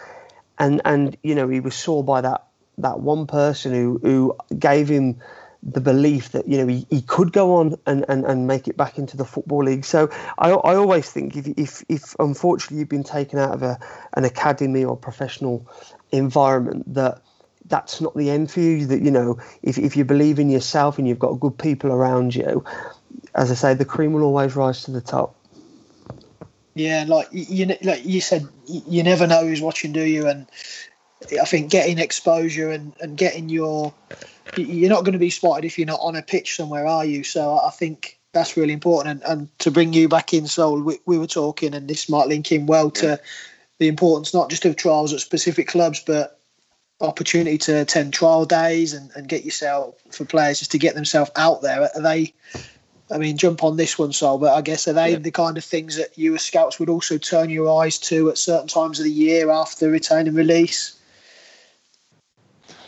and 0.59 0.81
and 0.85 1.17
you 1.23 1.35
know 1.35 1.49
he 1.49 1.61
was 1.61 1.75
saw 1.75 2.03
by 2.03 2.21
that 2.21 2.47
that 2.79 3.01
one 3.01 3.27
person 3.27 3.73
who 3.73 3.99
who 4.03 4.37
gave 4.59 4.89
him 4.89 5.21
the 5.67 5.81
belief 5.81 6.33
that 6.33 6.47
you 6.47 6.59
know 6.59 6.67
he, 6.67 6.87
he 6.91 7.01
could 7.01 7.33
go 7.33 7.57
on 7.57 7.77
and, 7.87 8.05
and, 8.09 8.25
and 8.25 8.47
make 8.47 8.69
it 8.69 8.77
back 8.77 8.99
into 8.99 9.17
the 9.17 9.25
football 9.25 9.65
league. 9.65 9.85
So 9.85 10.11
I, 10.39 10.51
I 10.51 10.75
always 10.75 11.11
think 11.11 11.37
if, 11.37 11.47
if 11.57 11.85
if 11.89 12.15
unfortunately 12.19 12.79
you've 12.79 12.89
been 12.89 13.05
taken 13.05 13.39
out 13.39 13.53
of 13.53 13.63
a 13.63 13.79
an 14.15 14.25
academy 14.25 14.85
or 14.85 14.97
professional 14.97 15.67
environment 16.13 16.93
that 16.95 17.23
that's 17.67 18.01
not 18.01 18.15
the 18.15 18.31
end 18.31 18.51
for 18.51 18.61
you. 18.61 18.87
That 18.87 19.03
you 19.03 19.11
know 19.11 19.39
if 19.63 19.79
if 19.79 19.97
you 19.97 20.05
believe 20.05 20.39
in 20.39 20.51
yourself 20.51 20.99
and 20.99 21.09
you've 21.09 21.19
got 21.19 21.41
good 21.41 21.59
people 21.59 21.91
around 21.91 22.35
you, 22.35 22.63
as 23.35 23.51
I 23.51 23.55
say, 23.55 23.75
the 23.75 23.85
cream 23.85 24.13
will 24.13 24.25
always 24.25 24.55
rise 24.57 24.85
to 24.85 24.91
the 24.91 25.01
top. 25.01 25.35
Yeah, 26.75 27.05
like 27.07 27.29
you 27.31 27.75
like 27.83 28.05
you 28.05 28.21
said, 28.21 28.49
you 28.67 29.03
never 29.03 29.27
know 29.27 29.47
who's 29.47 29.63
watching, 29.63 29.93
do 29.93 30.03
you? 30.03 30.27
And 30.27 30.47
I 31.33 31.45
think 31.45 31.71
getting 31.71 31.99
exposure 31.99 32.71
and, 32.71 32.93
and 33.01 33.17
getting 33.17 33.49
your 33.49 33.95
you're 34.57 34.91
not 34.91 35.05
going 35.05 35.15
to 35.15 35.19
be 35.19 35.31
spotted 35.31 35.65
if 35.65 35.79
you're 35.79 35.87
not 35.87 36.01
on 36.03 36.17
a 36.17 36.23
pitch 36.23 36.57
somewhere, 36.57 36.87
are 36.87 37.05
you? 37.05 37.25
So 37.25 37.59
I 37.59 37.71
think 37.71 38.19
that's 38.33 38.57
really 38.57 38.73
important. 38.73 39.23
And, 39.23 39.31
and 39.39 39.59
to 39.61 39.71
bring 39.71 39.93
you 39.93 40.09
back 40.09 40.35
in, 40.35 40.47
Sol, 40.47 40.81
we, 40.81 40.99
we, 41.07 41.19
were 41.19 41.27
talking, 41.27 41.75
and 41.75 41.89
this 41.89 42.09
might 42.09 42.29
link 42.29 42.53
in 42.53 42.67
well 42.67 42.91
to 42.93 43.21
the 43.79 43.89
importance 43.89 44.35
not 44.35 44.51
just 44.51 44.65
of 44.65 44.77
trials 44.77 45.13
at 45.13 45.21
specific 45.21 45.69
clubs, 45.69 46.03
but 46.07 46.39
opportunity 47.01 47.59
to 47.59 47.81
attend 47.81 48.13
trial 48.13 48.45
days 48.45 48.93
and, 48.93 49.11
and 49.17 49.29
get 49.29 49.45
yourself 49.45 49.97
for 50.11 50.25
players 50.25 50.61
just 50.61 50.73
to 50.73 50.79
get 50.79 50.95
themselves 50.95 51.31
out 51.37 51.63
there. 51.63 51.89
Are 51.95 52.03
they? 52.03 52.35
I 53.11 53.19
mean, 53.19 53.37
jump 53.37 53.63
on 53.63 53.77
this 53.77 53.99
one, 53.99 54.13
Sol, 54.13 54.39
but 54.39 54.55
I 54.55 54.63
guess 54.63 54.89
are 54.89 54.95
they 54.95 55.13
yeah. 55.13 55.19
the 55.19 55.31
kind 55.31 55.59
of 55.59 55.65
things 55.65 55.97
that 55.97 56.17
you 56.17 56.35
as 56.35 56.43
scouts 56.43 56.81
would 56.81 56.89
also 56.89 57.19
turn 57.19 57.51
your 57.51 57.83
eyes 57.83 57.99
to 57.99 58.31
at 58.31 58.39
certain 58.39 58.67
times 58.67 58.99
of 58.99 59.05
the 59.05 59.11
year 59.11 59.51
after 59.51 59.91
retain 59.91 60.27
and 60.27 60.37
release? 60.37 60.99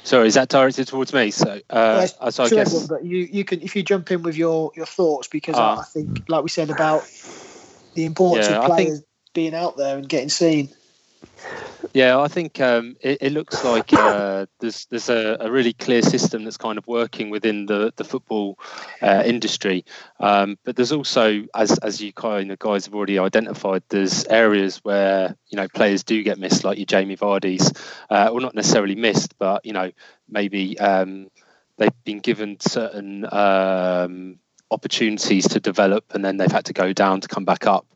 Sorry, 0.06 0.28
is 0.28 0.34
that 0.34 0.48
directed 0.48 0.86
towards 0.86 1.12
me? 1.12 1.32
So, 1.32 1.60
uh, 1.68 2.06
so 2.06 2.44
I 2.44 2.48
guess 2.48 2.68
everyone, 2.68 2.86
but 2.86 3.04
you 3.04 3.18
you 3.18 3.44
can 3.44 3.60
if 3.60 3.74
you 3.74 3.82
jump 3.82 4.08
in 4.12 4.22
with 4.22 4.36
your 4.36 4.70
your 4.76 4.86
thoughts 4.86 5.26
because 5.26 5.56
uh, 5.56 5.78
I 5.78 5.82
think, 5.82 6.22
like 6.28 6.44
we 6.44 6.48
said 6.48 6.70
about 6.70 7.02
the 7.94 8.04
importance 8.04 8.48
yeah, 8.48 8.60
of 8.60 8.66
players 8.66 8.98
think, 9.00 9.08
being 9.34 9.54
out 9.54 9.76
there 9.76 9.98
and 9.98 10.08
getting 10.08 10.28
seen. 10.28 10.68
Yeah, 11.92 12.18
I 12.18 12.28
think 12.28 12.60
um, 12.60 12.96
it, 13.00 13.18
it, 13.20 13.32
looks 13.32 13.64
like 13.64 13.92
uh, 13.92 14.46
there's 14.60 14.86
there's 14.86 15.08
a, 15.08 15.36
a, 15.40 15.50
really 15.50 15.72
clear 15.72 16.02
system 16.02 16.44
that's 16.44 16.56
kind 16.56 16.78
of 16.78 16.86
working 16.86 17.30
within 17.30 17.66
the 17.66 17.92
the 17.96 18.04
football 18.04 18.58
uh, 19.02 19.22
industry, 19.24 19.84
um, 20.20 20.58
but 20.64 20.76
there's 20.76 20.92
also, 20.92 21.44
as 21.54 21.78
as 21.78 22.00
you 22.00 22.12
kind 22.12 22.50
of 22.50 22.58
guys 22.58 22.86
have 22.86 22.94
already 22.94 23.18
identified, 23.18 23.82
there's 23.88 24.24
areas 24.26 24.78
where 24.78 25.36
you 25.48 25.56
know 25.56 25.68
players 25.68 26.04
do 26.04 26.22
get 26.22 26.38
missed, 26.38 26.64
like 26.64 26.78
your 26.78 26.86
Jamie 26.86 27.16
Vardy's, 27.16 27.72
uh, 28.10 28.28
or 28.32 28.40
not 28.40 28.54
necessarily 28.54 28.94
missed, 28.94 29.38
but 29.38 29.64
you 29.64 29.72
know 29.72 29.90
maybe 30.28 30.78
um, 30.78 31.30
they've 31.78 32.04
been 32.04 32.20
given 32.20 32.58
certain 32.60 33.26
um, 33.32 34.38
opportunities 34.70 35.48
to 35.48 35.60
develop, 35.60 36.04
and 36.14 36.24
then 36.24 36.36
they've 36.36 36.50
had 36.50 36.66
to 36.66 36.72
go 36.72 36.92
down 36.92 37.20
to 37.20 37.28
come 37.28 37.44
back 37.44 37.66
up, 37.66 37.86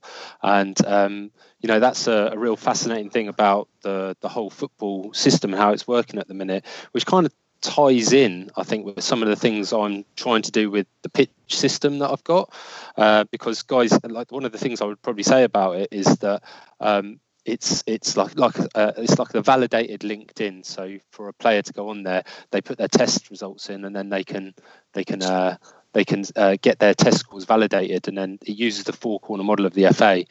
and 0.43 0.85
um, 0.87 1.31
you 1.61 1.69
know 1.69 1.81
that's 1.81 2.07
a, 2.07 2.31
a, 2.33 2.39
real 2.39 2.57
fascinating 2.57 3.11
thing 3.11 3.29
about 3.29 3.69
the 3.83 4.17
the 4.21 4.29
whole 4.29 4.51
football 4.51 5.13
system 5.13 5.53
and 5.53 5.61
how 5.61 5.73
it's 5.73 5.87
working 5.87 6.19
at 6.19 6.29
the 6.29 6.35
minute, 6.35 6.65
which 6.93 7.07
kind 7.07 7.27
of 7.27 7.33
ties 7.61 8.13
in, 8.13 8.51
I 8.57 8.63
think, 8.63 8.87
with 8.87 9.03
some 9.03 9.23
of 9.23 9.29
the 9.29 9.37
things 9.37 9.73
I'm 9.73 10.05
trying 10.17 10.43
to 10.43 10.51
do 10.51 10.71
with 10.71 10.87
the 11.03 11.09
pitch 11.09 11.31
system 11.49 11.99
that 11.99 12.11
I've 12.11 12.25
got. 12.25 12.53
Uh, 12.97 13.25
because 13.31 13.63
guys, 13.63 13.93
like 14.03 14.33
one 14.33 14.45
of 14.45 14.53
the 14.53 14.59
things 14.59 14.81
I 14.81 14.87
would 14.87 15.03
probably 15.03 15.23
say 15.23 15.45
about 15.45 15.77
it 15.77 15.89
is 15.91 16.07
that 16.19 16.43
um, 16.81 17.21
it's 17.45 17.83
it's 17.87 18.17
like 18.17 18.37
like 18.39 18.59
uh, 18.75 18.93
it's 18.97 19.19
like 19.19 19.35
a 19.35 19.43
validated 19.43 20.01
LinkedIn. 20.01 20.65
So 20.65 20.99
for 21.11 21.29
a 21.29 21.33
player 21.33 21.63
to 21.63 21.73
go 21.73 21.89
on 21.89 22.03
there, 22.03 22.25
they 22.51 22.61
put 22.61 22.79
their 22.79 22.89
test 22.89 23.31
results 23.31 23.71
in, 23.71 23.85
and 23.85 23.95
then 23.95 24.09
they 24.09 24.25
can 24.25 24.55
they 24.93 25.05
can. 25.05 25.23
Uh, 25.23 25.57
they 25.93 26.05
can 26.05 26.25
uh, 26.37 26.57
get 26.61 26.79
their 26.79 26.95
test 26.95 27.19
scores 27.19 27.45
validated, 27.45 28.09
and 28.09 28.17
then 28.17 28.39
it 28.47 28.57
uses 28.57 28.85
the 28.85 28.93
four 28.93 29.21
corner 29.21 29.45
model 29.45 29.67
of 29.67 29.75
the 29.75 29.89
FA. 29.93 30.25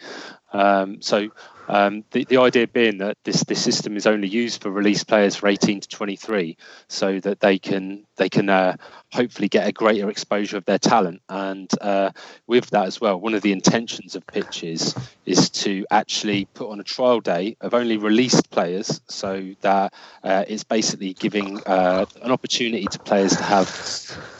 Um, 0.51 1.01
so 1.01 1.29
um, 1.67 2.03
the, 2.11 2.25
the 2.25 2.37
idea 2.37 2.67
being 2.67 2.97
that 2.97 3.17
this, 3.23 3.43
this 3.43 3.63
system 3.63 3.95
is 3.95 4.07
only 4.07 4.27
used 4.27 4.63
for 4.63 4.71
release 4.71 5.03
players 5.03 5.35
for 5.35 5.47
18 5.47 5.81
to 5.81 5.87
23, 5.87 6.57
so 6.87 7.19
that 7.19 7.39
they 7.41 7.59
can 7.59 8.05
they 8.15 8.27
can 8.27 8.49
uh, 8.49 8.75
hopefully 9.13 9.47
get 9.47 9.67
a 9.67 9.71
greater 9.71 10.09
exposure 10.09 10.57
of 10.57 10.65
their 10.65 10.79
talent. 10.79 11.21
And 11.29 11.69
uh, 11.79 12.11
with 12.47 12.71
that 12.71 12.87
as 12.87 12.99
well, 12.99 13.19
one 13.19 13.35
of 13.35 13.43
the 13.43 13.51
intentions 13.51 14.15
of 14.15 14.25
pitches 14.25 14.95
is 15.25 15.51
to 15.51 15.85
actually 15.91 16.45
put 16.45 16.71
on 16.71 16.79
a 16.79 16.83
trial 16.83 17.19
day 17.19 17.55
of 17.61 17.75
only 17.75 17.97
released 17.97 18.49
players, 18.49 19.01
so 19.07 19.53
that 19.61 19.93
uh, 20.23 20.45
it's 20.47 20.63
basically 20.63 21.13
giving 21.13 21.61
uh, 21.67 22.05
an 22.23 22.31
opportunity 22.31 22.85
to 22.85 22.99
players 22.99 23.35
to 23.35 23.43
have 23.43 23.67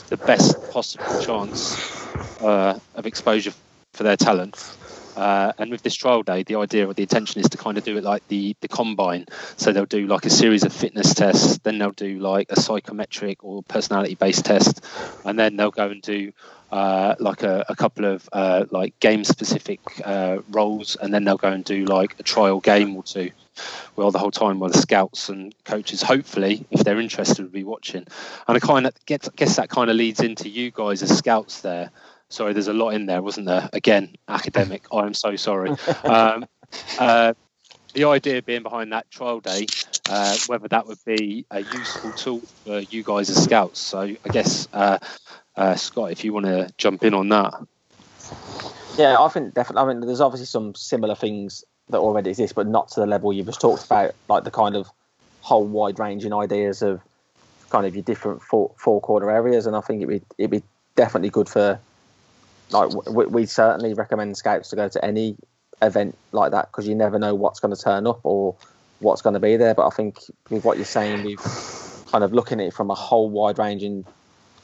the 0.09 0.17
best 0.17 0.55
possible 0.69 1.21
chance 1.21 1.75
uh, 2.41 2.77
of 2.95 3.05
exposure 3.05 3.53
for 3.93 4.03
their 4.03 4.17
talent 4.17 4.77
uh, 5.19 5.51
and 5.57 5.69
with 5.69 5.81
this 5.81 5.95
trial 5.95 6.23
day, 6.23 6.43
the 6.43 6.55
idea 6.55 6.87
or 6.87 6.93
the 6.93 7.01
intention 7.01 7.41
is 7.41 7.49
to 7.49 7.57
kind 7.57 7.77
of 7.77 7.83
do 7.83 7.97
it 7.97 8.03
like 8.05 8.25
the 8.29 8.55
the 8.61 8.69
combine. 8.69 9.25
So 9.57 9.73
they'll 9.73 9.85
do 9.85 10.07
like 10.07 10.25
a 10.25 10.29
series 10.29 10.63
of 10.63 10.71
fitness 10.71 11.13
tests, 11.13 11.57
then 11.57 11.77
they'll 11.77 11.91
do 11.91 12.19
like 12.19 12.47
a 12.49 12.59
psychometric 12.59 13.43
or 13.43 13.61
personality 13.63 14.15
based 14.15 14.45
test, 14.45 14.85
and 15.25 15.37
then 15.37 15.57
they'll 15.57 15.71
go 15.71 15.89
and 15.89 16.01
do 16.01 16.31
uh, 16.71 17.15
like 17.19 17.43
a, 17.43 17.65
a, 17.67 17.75
couple 17.75 18.05
of 18.05 18.29
uh, 18.31 18.65
like 18.69 18.97
game 18.99 19.25
specific 19.25 19.81
uh, 20.05 20.37
roles, 20.51 20.95
and 20.95 21.13
then 21.13 21.25
they'll 21.25 21.35
go 21.35 21.51
and 21.51 21.65
do 21.65 21.83
like 21.83 22.15
a 22.19 22.23
trial 22.23 22.61
game 22.61 22.95
or 22.95 23.03
two. 23.03 23.31
Well, 23.95 24.11
the 24.11 24.19
whole 24.19 24.31
time 24.31 24.59
while 24.59 24.69
the 24.69 24.77
scouts 24.77 25.29
and 25.29 25.53
coaches, 25.65 26.01
hopefully, 26.01 26.65
if 26.71 26.83
they're 26.83 26.99
interested, 26.99 27.43
will 27.43 27.51
be 27.51 27.63
watching. 27.63 28.05
And 28.47 28.57
I 28.57 28.59
kind 28.59 28.85
of 28.85 28.93
guess, 29.05 29.27
guess 29.35 29.55
that 29.57 29.69
kind 29.69 29.89
of 29.89 29.95
leads 29.95 30.19
into 30.19 30.49
you 30.49 30.71
guys 30.71 31.01
as 31.03 31.17
scouts 31.17 31.61
there 31.61 31.91
sorry, 32.29 32.53
there's 32.53 32.67
a 32.67 32.73
lot 32.73 32.91
in 32.91 33.07
there, 33.07 33.21
wasn't 33.21 33.47
there? 33.47 33.69
Again, 33.73 34.15
academic. 34.27 34.85
I 34.93 35.05
am 35.05 35.13
so 35.13 35.35
sorry. 35.35 35.71
Um, 36.03 36.45
uh, 36.99 37.33
the 37.93 38.05
idea 38.05 38.41
being 38.41 38.63
behind 38.63 38.93
that 38.93 39.09
trial 39.09 39.39
day, 39.39 39.65
uh, 40.09 40.37
whether 40.47 40.67
that 40.67 40.85
would 40.87 40.99
be 41.05 41.45
a 41.51 41.61
useful 41.61 42.11
tool 42.13 42.41
for 42.63 42.79
you 42.79 43.03
guys 43.03 43.29
as 43.29 43.43
scouts. 43.43 43.79
So 43.79 44.01
I 44.01 44.29
guess 44.31 44.67
uh, 44.71 44.99
uh 45.55 45.75
Scott, 45.75 46.11
if 46.11 46.23
you 46.23 46.33
want 46.33 46.45
to 46.45 46.71
jump 46.77 47.03
in 47.03 47.13
on 47.13 47.29
that. 47.29 47.53
Yeah, 48.97 49.19
I 49.19 49.27
think 49.29 49.55
definitely. 49.55 49.89
I 49.89 49.93
mean, 49.93 50.05
there's 50.05 50.21
obviously 50.21 50.45
some 50.45 50.75
similar 50.75 51.15
things 51.15 51.63
that 51.89 51.97
already 51.97 52.29
exist, 52.29 52.55
but 52.55 52.67
not 52.67 52.89
to 52.89 52.99
the 52.99 53.05
level 53.05 53.33
you've 53.33 53.47
just 53.47 53.61
talked 53.61 53.85
about, 53.85 54.13
like 54.27 54.43
the 54.43 54.51
kind 54.51 54.75
of 54.75 54.89
whole 55.41 55.65
wide 55.65 55.99
ranging 55.99 56.33
ideas 56.33 56.81
of 56.81 57.01
kind 57.69 57.85
of 57.85 57.95
your 57.95 58.03
different 58.03 58.41
four, 58.41 58.71
four 58.77 59.01
corner 59.01 59.29
areas, 59.31 59.65
and 59.65 59.75
I 59.75 59.81
think 59.81 60.01
it'd 60.01 60.09
be 60.09 60.25
it'd 60.37 60.51
be 60.51 60.63
definitely 60.95 61.29
good 61.29 61.49
for 61.49 61.79
like 62.71 62.89
we, 63.07 63.25
we 63.25 63.45
certainly 63.45 63.93
recommend 63.93 64.37
scouts 64.37 64.69
to 64.69 64.75
go 64.75 64.89
to 64.89 65.03
any 65.03 65.35
event 65.81 66.17
like 66.31 66.51
that 66.51 66.69
because 66.71 66.87
you 66.87 66.95
never 66.95 67.17
know 67.17 67.33
what's 67.33 67.59
going 67.59 67.73
to 67.73 67.81
turn 67.81 68.05
up 68.05 68.19
or 68.23 68.55
what's 68.99 69.21
going 69.21 69.33
to 69.33 69.39
be 69.39 69.57
there. 69.57 69.73
But 69.73 69.87
I 69.87 69.89
think 69.89 70.19
with 70.49 70.63
what 70.63 70.77
you're 70.77 70.85
saying, 70.85 71.23
with 71.23 72.05
kind 72.11 72.23
of 72.23 72.33
looking 72.33 72.59
at 72.59 72.67
it 72.67 72.73
from 72.73 72.89
a 72.91 72.95
whole 72.95 73.29
wide 73.29 73.57
ranging 73.57 74.05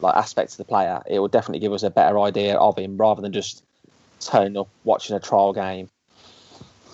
like 0.01 0.15
aspects 0.15 0.55
of 0.55 0.57
the 0.57 0.65
player, 0.65 1.01
it 1.07 1.19
will 1.19 1.28
definitely 1.28 1.59
give 1.59 1.73
us 1.73 1.84
a 1.84 1.89
better 1.89 2.19
idea 2.19 2.57
of 2.57 2.78
him 2.78 2.97
rather 2.97 3.21
than 3.21 3.32
just 3.32 3.63
turning 4.19 4.57
up, 4.57 4.67
watching 4.84 5.15
a 5.15 5.19
trial 5.19 5.53
game, 5.53 5.89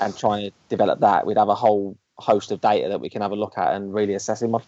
and 0.02 0.18
trying 0.18 0.50
to 0.50 0.52
develop 0.70 1.00
that. 1.00 1.26
We'd 1.26 1.38
have 1.38 1.50
a 1.50 1.56
whole 1.56 1.98
host 2.18 2.52
of 2.52 2.62
data 2.62 2.90
that 2.90 3.02
we 3.02 3.10
can 3.10 3.22
have 3.22 3.32
a 3.32 3.36
look 3.36 3.58
at 3.58 3.74
and 3.74 3.94
really 3.94 4.14
assess 4.14 4.42
him 4.42 4.56
on. 4.56 4.64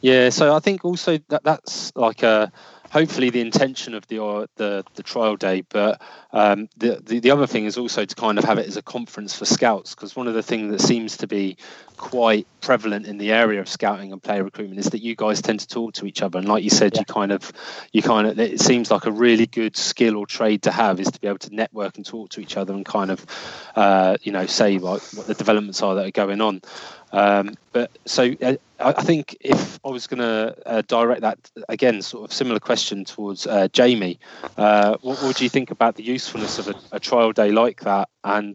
Yeah, 0.00 0.28
so 0.30 0.54
I 0.54 0.60
think 0.60 0.84
also 0.84 1.18
that 1.28 1.42
that's 1.42 1.94
like 1.96 2.22
a 2.22 2.52
hopefully 2.90 3.30
the 3.30 3.40
intention 3.40 3.94
of 3.94 4.06
the 4.08 4.22
uh, 4.22 4.46
the, 4.56 4.84
the 4.94 5.02
trial 5.02 5.36
day. 5.36 5.62
But 5.68 6.00
um, 6.32 6.68
the, 6.76 7.00
the, 7.04 7.20
the 7.20 7.30
other 7.30 7.46
thing 7.46 7.64
is 7.66 7.78
also 7.78 8.04
to 8.04 8.14
kind 8.14 8.38
of 8.38 8.44
have 8.44 8.58
it 8.58 8.66
as 8.66 8.76
a 8.76 8.82
conference 8.82 9.36
for 9.36 9.44
scouts 9.44 9.94
because 9.94 10.16
one 10.16 10.28
of 10.28 10.34
the 10.34 10.42
things 10.42 10.72
that 10.72 10.80
seems 10.86 11.18
to 11.18 11.26
be 11.26 11.56
quite 11.96 12.46
prevalent 12.60 13.06
in 13.06 13.16
the 13.16 13.32
area 13.32 13.60
of 13.60 13.68
scouting 13.68 14.12
and 14.12 14.22
player 14.22 14.44
recruitment 14.44 14.78
is 14.78 14.90
that 14.90 15.00
you 15.00 15.16
guys 15.16 15.40
tend 15.40 15.60
to 15.60 15.66
talk 15.66 15.94
to 15.94 16.06
each 16.06 16.22
other. 16.22 16.38
And 16.38 16.48
like 16.48 16.62
you 16.62 16.70
said, 16.70 16.92
yeah. 16.94 17.00
you 17.00 17.04
kind 17.06 17.32
of 17.32 17.52
you 17.92 18.02
kind 18.02 18.26
of 18.26 18.38
it 18.38 18.60
seems 18.60 18.90
like 18.90 19.06
a 19.06 19.12
really 19.12 19.46
good 19.46 19.76
skill 19.76 20.16
or 20.16 20.26
trade 20.26 20.62
to 20.62 20.70
have 20.70 21.00
is 21.00 21.10
to 21.10 21.20
be 21.20 21.28
able 21.28 21.38
to 21.38 21.54
network 21.54 21.96
and 21.96 22.04
talk 22.04 22.30
to 22.30 22.40
each 22.40 22.56
other 22.56 22.74
and 22.74 22.84
kind 22.84 23.10
of 23.10 23.24
uh, 23.74 24.16
you 24.22 24.32
know 24.32 24.46
say 24.46 24.78
like 24.78 25.02
what 25.14 25.26
the 25.26 25.34
developments 25.34 25.82
are 25.82 25.94
that 25.94 26.06
are 26.06 26.10
going 26.10 26.40
on. 26.40 26.60
Um, 27.16 27.54
but 27.72 27.90
so 28.04 28.34
uh, 28.42 28.56
I 28.78 28.92
think 28.92 29.38
if 29.40 29.80
I 29.82 29.88
was 29.88 30.06
going 30.06 30.20
to 30.20 30.54
uh, 30.66 30.82
direct 30.86 31.22
that 31.22 31.38
again, 31.66 32.02
sort 32.02 32.28
of 32.28 32.32
similar 32.32 32.60
question 32.60 33.06
towards 33.06 33.46
uh, 33.46 33.68
Jamie, 33.72 34.20
uh, 34.58 34.98
what, 35.00 35.22
what, 35.22 35.40
you 35.40 35.48
think 35.48 35.70
about 35.70 35.94
the 35.94 36.02
usefulness 36.02 36.58
of 36.58 36.68
a, 36.68 36.74
a 36.92 37.00
trial 37.00 37.32
day 37.32 37.52
like 37.52 37.80
that? 37.80 38.10
And 38.22 38.54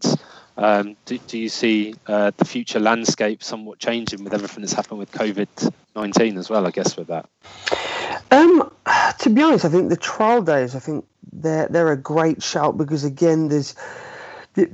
um, 0.56 0.96
do, 1.06 1.18
do, 1.18 1.38
you 1.38 1.48
see 1.48 1.96
uh, 2.06 2.30
the 2.36 2.44
future 2.44 2.78
landscape 2.78 3.42
somewhat 3.42 3.80
changing 3.80 4.22
with 4.22 4.32
everything 4.32 4.60
that's 4.60 4.74
happened 4.74 5.00
with 5.00 5.10
COVID 5.10 5.72
nineteen 5.96 6.38
as 6.38 6.48
well? 6.48 6.64
I 6.64 6.70
guess 6.70 6.96
with 6.96 7.08
that. 7.08 7.28
Um, 8.30 8.72
to 9.18 9.28
be 9.28 9.42
honest, 9.42 9.64
I 9.64 9.70
think 9.70 9.88
the 9.88 9.96
trial 9.96 10.40
days, 10.40 10.76
I 10.76 10.78
think 10.78 11.04
they're 11.32 11.66
they're 11.66 11.90
a 11.90 11.96
great 11.96 12.44
shout 12.44 12.78
because 12.78 13.02
again, 13.02 13.48
there's. 13.48 13.74
The, 14.54 14.70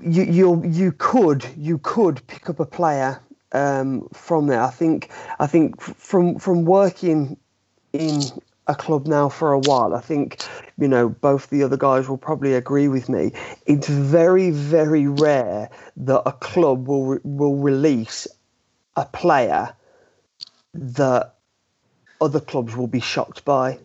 you 0.00 0.22
you 0.22 0.64
you 0.64 0.92
could 0.92 1.46
you 1.56 1.78
could 1.78 2.26
pick 2.26 2.48
up 2.48 2.60
a 2.60 2.66
player 2.66 3.20
um, 3.52 4.08
from 4.12 4.46
there. 4.46 4.62
I 4.62 4.70
think 4.70 5.10
I 5.38 5.46
think 5.46 5.80
from 5.80 6.38
from 6.38 6.64
working 6.64 7.36
in 7.92 8.22
a 8.66 8.74
club 8.74 9.06
now 9.06 9.28
for 9.28 9.52
a 9.52 9.58
while, 9.58 9.94
I 9.94 10.00
think 10.00 10.42
you 10.78 10.88
know 10.88 11.08
both 11.08 11.50
the 11.50 11.62
other 11.62 11.76
guys 11.76 12.08
will 12.08 12.18
probably 12.18 12.54
agree 12.54 12.88
with 12.88 13.08
me. 13.08 13.32
It's 13.66 13.88
very 13.88 14.50
very 14.50 15.06
rare 15.06 15.70
that 15.98 16.22
a 16.26 16.32
club 16.32 16.88
will 16.88 17.18
will 17.22 17.56
release 17.56 18.26
a 18.96 19.04
player 19.04 19.74
that 20.74 21.34
other 22.20 22.40
clubs 22.40 22.76
will 22.76 22.86
be 22.86 23.00
shocked 23.00 23.44
by. 23.44 23.78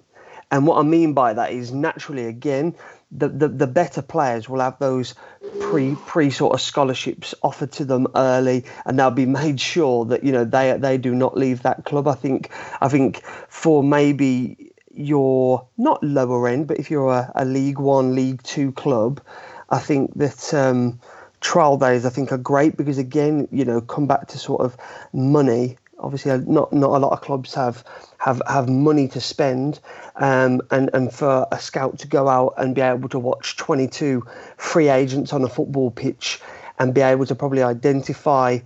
And 0.52 0.68
what 0.68 0.80
I 0.80 0.84
mean 0.84 1.14
by 1.14 1.34
that 1.34 1.52
is 1.52 1.72
naturally, 1.72 2.26
again, 2.26 2.76
the, 3.12 3.28
the, 3.28 3.47
the 3.47 3.68
better 3.68 4.01
players 4.01 4.47
will 4.47 4.62
have 4.62 4.80
those 4.80 5.16
pre 5.59 5.95
pre 5.95 6.30
sort 6.30 6.53
of 6.53 6.62
scholarships 6.62 7.36
offered 7.43 7.72
to 7.74 7.86
them 7.86 8.07
early, 8.16 8.66
and 8.86 8.97
they'll 8.97 9.12
be 9.12 9.26
made 9.26 9.59
sure 9.59 10.05
that 10.05 10.24
you 10.24 10.32
know 10.32 10.45
they 10.45 10.78
they 10.78 10.97
do 10.97 11.14
not 11.14 11.38
leave 11.38 11.64
that 11.64 11.86
club. 11.86 12.07
I 12.07 12.16
think 12.16 12.51
I 12.80 12.88
think 12.88 13.24
for 13.49 13.84
maybe 13.84 14.72
your 14.93 15.68
not 15.78 16.03
lower 16.03 16.47
end, 16.47 16.68
but 16.68 16.80
if 16.80 16.89
you're 16.89 17.12
a, 17.12 17.32
a 17.36 17.45
League 17.45 17.80
One, 17.80 18.16
League 18.16 18.43
Two 18.43 18.72
club, 18.72 19.22
I 19.70 19.80
think 19.80 20.14
that. 20.16 20.53
Um, 20.53 20.99
trial 21.41 21.76
days 21.76 22.05
I 22.05 22.12
think 22.12 22.32
are 22.32 22.38
great 22.38 22.78
because 22.78 22.99
again 22.99 23.47
you 23.51 23.66
know 23.66 23.82
come 23.82 24.05
back 24.05 24.28
to 24.28 24.38
sort 24.38 24.62
of 24.62 24.78
money 25.12 25.80
obviously 26.02 26.38
not 26.47 26.72
not 26.74 26.91
a 26.91 26.99
lot 26.99 27.12
of 27.12 27.22
clubs 27.22 27.54
have 27.54 27.84
have 28.18 28.41
have 28.47 28.68
money 28.70 29.08
to 29.08 29.22
spend 29.22 29.80
um, 30.16 30.62
and 30.72 30.89
and 30.93 31.14
for 31.14 31.47
a 31.52 31.60
scout 31.60 31.99
to 31.99 32.08
go 32.08 32.28
out 32.28 32.54
and 32.58 32.76
be 32.76 32.82
able 32.82 33.10
to 33.10 33.20
watch 33.20 33.58
22 33.58 34.26
free 34.58 34.89
agents 34.89 35.34
on 35.34 35.43
a 35.43 35.49
football 35.49 35.91
pitch 35.91 36.39
and 36.80 36.93
be 36.93 37.02
able 37.02 37.26
to 37.26 37.36
probably 37.36 37.64
identify 37.64 38.58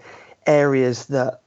areas 0.47 1.05
that 1.07 1.41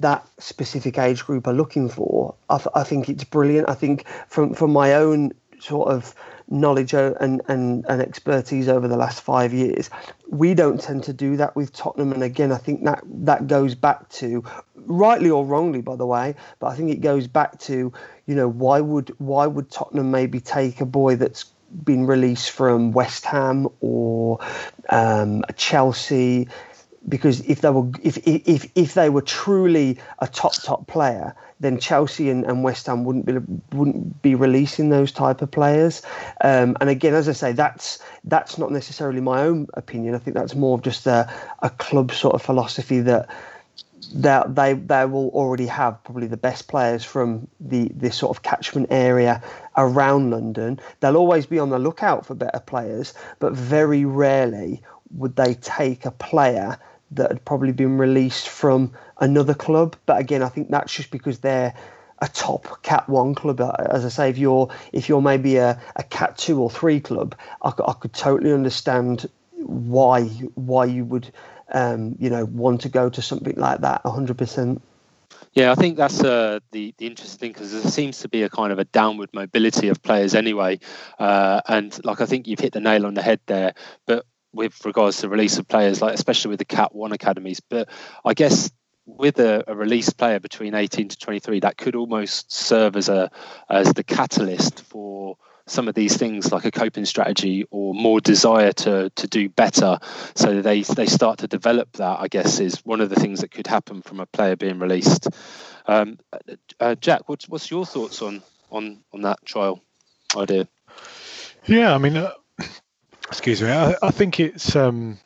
that 0.00 0.26
specific 0.38 0.96
age 0.98 1.24
group 1.24 1.46
are 1.46 1.52
looking 1.52 1.88
for 1.88 2.34
I, 2.48 2.58
th- 2.58 2.68
I 2.74 2.84
think 2.84 3.08
it's 3.08 3.24
brilliant. 3.24 3.68
I 3.68 3.74
think 3.74 4.06
from 4.28 4.54
from 4.54 4.72
my 4.72 4.94
own 4.94 5.32
sort 5.60 5.88
of 5.88 6.14
knowledge 6.50 6.94
and, 6.94 7.42
and, 7.48 7.84
and 7.88 8.02
expertise 8.02 8.68
over 8.68 8.88
the 8.88 8.96
last 8.96 9.20
five 9.20 9.52
years. 9.52 9.90
We 10.28 10.54
don't 10.54 10.80
tend 10.80 11.04
to 11.04 11.12
do 11.12 11.36
that 11.36 11.54
with 11.54 11.72
Tottenham. 11.72 12.12
And 12.12 12.22
again, 12.22 12.52
I 12.52 12.58
think 12.58 12.84
that 12.84 13.02
that 13.04 13.46
goes 13.46 13.74
back 13.74 14.08
to, 14.10 14.44
rightly 14.74 15.30
or 15.30 15.44
wrongly, 15.44 15.82
by 15.82 15.96
the 15.96 16.06
way, 16.06 16.34
but 16.58 16.68
I 16.68 16.76
think 16.76 16.90
it 16.90 17.00
goes 17.00 17.26
back 17.26 17.58
to, 17.60 17.92
you 18.26 18.34
know, 18.34 18.48
why 18.48 18.80
would 18.80 19.14
why 19.18 19.46
would 19.46 19.70
Tottenham 19.70 20.10
maybe 20.10 20.40
take 20.40 20.80
a 20.80 20.86
boy 20.86 21.16
that's 21.16 21.44
been 21.84 22.06
released 22.06 22.50
from 22.50 22.92
West 22.92 23.24
Ham 23.26 23.68
or 23.80 24.38
um, 24.88 25.44
Chelsea? 25.56 26.48
Because 27.08 27.40
if 27.40 27.60
they 27.60 27.70
were 27.70 27.90
if, 28.02 28.18
if 28.26 28.70
if 28.74 28.94
they 28.94 29.08
were 29.10 29.22
truly 29.22 29.98
a 30.18 30.26
top 30.26 30.54
top 30.54 30.86
player, 30.86 31.34
then 31.60 31.78
Chelsea 31.78 32.30
and, 32.30 32.44
and 32.44 32.62
West 32.62 32.86
Ham 32.86 33.04
wouldn't 33.04 33.26
be 33.26 33.34
wouldn't 33.76 34.22
be 34.22 34.34
releasing 34.34 34.90
those 34.90 35.12
type 35.12 35.42
of 35.42 35.50
players. 35.50 36.02
Um, 36.42 36.76
and 36.80 36.90
again, 36.90 37.14
as 37.14 37.28
I 37.28 37.32
say, 37.32 37.52
that's 37.52 37.98
that's 38.24 38.58
not 38.58 38.70
necessarily 38.70 39.20
my 39.20 39.42
own 39.42 39.68
opinion. 39.74 40.14
I 40.14 40.18
think 40.18 40.36
that's 40.36 40.54
more 40.54 40.76
of 40.76 40.82
just 40.82 41.06
a, 41.06 41.32
a 41.60 41.70
club 41.70 42.12
sort 42.12 42.34
of 42.34 42.42
philosophy 42.42 43.00
that 43.00 43.28
that 44.14 44.54
they 44.54 44.74
they 44.74 45.04
will 45.04 45.28
already 45.30 45.66
have 45.66 46.02
probably 46.04 46.26
the 46.26 46.36
best 46.36 46.68
players 46.68 47.04
from 47.04 47.48
the 47.60 47.90
this 47.94 48.16
sort 48.16 48.36
of 48.36 48.42
catchment 48.42 48.88
area 48.90 49.42
around 49.76 50.30
London. 50.30 50.80
They'll 51.00 51.16
always 51.16 51.46
be 51.46 51.58
on 51.58 51.70
the 51.70 51.78
lookout 51.78 52.26
for 52.26 52.34
better 52.34 52.60
players, 52.60 53.14
but 53.38 53.52
very 53.52 54.04
rarely 54.04 54.82
would 55.10 55.36
they 55.36 55.54
take 55.54 56.04
a 56.04 56.10
player 56.10 56.78
that 57.12 57.30
had 57.30 57.44
probably 57.44 57.72
been 57.72 57.98
released 57.98 58.48
from 58.48 58.92
another 59.20 59.54
club. 59.54 59.96
But 60.06 60.20
again, 60.20 60.42
I 60.42 60.48
think 60.48 60.70
that's 60.70 60.94
just 60.94 61.10
because 61.10 61.38
they're 61.40 61.74
a 62.20 62.28
top 62.28 62.82
Cat 62.82 63.08
One 63.08 63.34
club. 63.34 63.60
Uh, 63.60 63.72
as 63.90 64.04
I 64.04 64.08
say, 64.08 64.30
if 64.30 64.38
you're 64.38 64.68
if 64.92 65.08
you're 65.08 65.22
maybe 65.22 65.56
a, 65.56 65.80
a 65.96 66.02
Cat 66.02 66.36
Two 66.36 66.60
or 66.60 66.70
Three 66.70 67.00
club, 67.00 67.34
I, 67.62 67.72
I 67.86 67.92
could 67.94 68.12
totally 68.12 68.52
understand 68.52 69.28
why 69.56 70.24
why 70.54 70.84
you 70.84 71.04
would 71.04 71.32
um, 71.72 72.16
you 72.18 72.30
know 72.30 72.44
want 72.44 72.82
to 72.82 72.88
go 72.88 73.08
to 73.08 73.22
something 73.22 73.56
like 73.56 73.80
that. 73.80 74.02
hundred 74.04 74.38
percent. 74.38 74.82
Yeah, 75.54 75.72
I 75.72 75.74
think 75.74 75.96
that's 75.96 76.22
uh, 76.22 76.60
the 76.72 76.94
the 76.98 77.06
interesting 77.06 77.38
thing 77.38 77.52
because 77.52 77.72
there 77.72 77.90
seems 77.90 78.20
to 78.20 78.28
be 78.28 78.42
a 78.42 78.48
kind 78.48 78.72
of 78.72 78.78
a 78.78 78.84
downward 78.84 79.30
mobility 79.32 79.88
of 79.88 80.02
players 80.02 80.34
anyway, 80.34 80.78
uh, 81.18 81.60
and 81.66 81.98
like 82.04 82.20
I 82.20 82.26
think 82.26 82.46
you've 82.46 82.60
hit 82.60 82.72
the 82.72 82.80
nail 82.80 83.06
on 83.06 83.14
the 83.14 83.22
head 83.22 83.40
there. 83.46 83.74
But 84.06 84.24
with 84.52 84.84
regards 84.84 85.18
to 85.18 85.28
release 85.28 85.58
of 85.58 85.68
players, 85.68 86.00
like 86.00 86.14
especially 86.14 86.50
with 86.50 86.58
the 86.58 86.64
Cat 86.64 86.94
One 86.94 87.12
academies. 87.12 87.60
But 87.60 87.88
I 88.24 88.34
guess 88.34 88.70
with 89.06 89.38
a, 89.38 89.64
a 89.66 89.74
released 89.74 90.18
player 90.18 90.38
between 90.38 90.74
18 90.74 91.08
to 91.08 91.18
23, 91.18 91.60
that 91.60 91.76
could 91.76 91.96
almost 91.96 92.52
serve 92.52 92.96
as 92.96 93.08
a 93.08 93.30
as 93.68 93.92
the 93.94 94.04
catalyst 94.04 94.82
for 94.82 95.36
some 95.66 95.88
of 95.88 95.94
these 95.94 96.16
things 96.16 96.50
like 96.50 96.64
a 96.64 96.70
coping 96.70 97.04
strategy 97.04 97.66
or 97.70 97.94
more 97.94 98.20
desire 98.20 98.72
to 98.72 99.10
to 99.10 99.26
do 99.26 99.48
better. 99.48 99.98
So 100.34 100.62
they 100.62 100.82
they 100.82 101.06
start 101.06 101.38
to 101.38 101.48
develop 101.48 101.92
that 101.92 102.20
i 102.20 102.28
guess 102.28 102.60
is 102.60 102.84
one 102.84 103.00
of 103.00 103.10
the 103.10 103.16
things 103.16 103.40
that 103.40 103.50
could 103.50 103.66
happen 103.66 104.02
from 104.02 104.20
a 104.20 104.26
player 104.26 104.56
being 104.56 104.78
released. 104.78 105.28
Um, 105.86 106.18
uh, 106.80 106.94
jack 106.96 107.28
what's 107.28 107.48
what's 107.48 107.70
your 107.70 107.86
thoughts 107.86 108.22
on 108.22 108.42
on 108.70 108.98
on 109.12 109.22
that 109.22 109.44
trial 109.44 109.82
idea? 110.36 110.68
Yeah 111.66 111.94
i 111.94 111.98
mean 111.98 112.16
uh, 112.16 112.32
excuse 113.28 113.62
me. 113.62 113.70
I, 113.70 113.94
I 114.02 114.10
think 114.10 114.40
it's. 114.40 114.74
Um, 114.74 115.18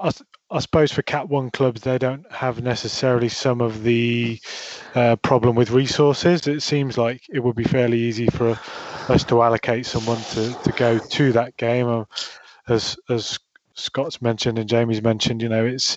I, 0.00 0.10
I, 0.50 0.60
suppose 0.60 0.90
for 0.90 1.02
Cat 1.02 1.28
One 1.28 1.50
clubs, 1.50 1.82
they 1.82 1.98
don't 1.98 2.30
have 2.32 2.62
necessarily 2.62 3.28
some 3.28 3.60
of 3.60 3.82
the 3.82 4.40
uh, 4.94 5.16
problem 5.16 5.54
with 5.56 5.70
resources. 5.70 6.46
It 6.46 6.62
seems 6.62 6.96
like 6.96 7.22
it 7.28 7.40
would 7.40 7.54
be 7.54 7.64
fairly 7.64 7.98
easy 7.98 8.26
for 8.26 8.58
us 9.08 9.24
to 9.24 9.42
allocate 9.42 9.84
someone 9.86 10.20
to, 10.32 10.54
to 10.64 10.72
go 10.72 10.98
to 10.98 11.32
that 11.32 11.56
game. 11.56 11.86
Um, 11.86 12.06
as 12.68 12.96
as 13.08 13.38
Scott's 13.74 14.22
mentioned 14.22 14.58
and 14.58 14.68
Jamie's 14.68 15.02
mentioned, 15.02 15.42
you 15.42 15.48
know, 15.48 15.66
it's 15.66 15.96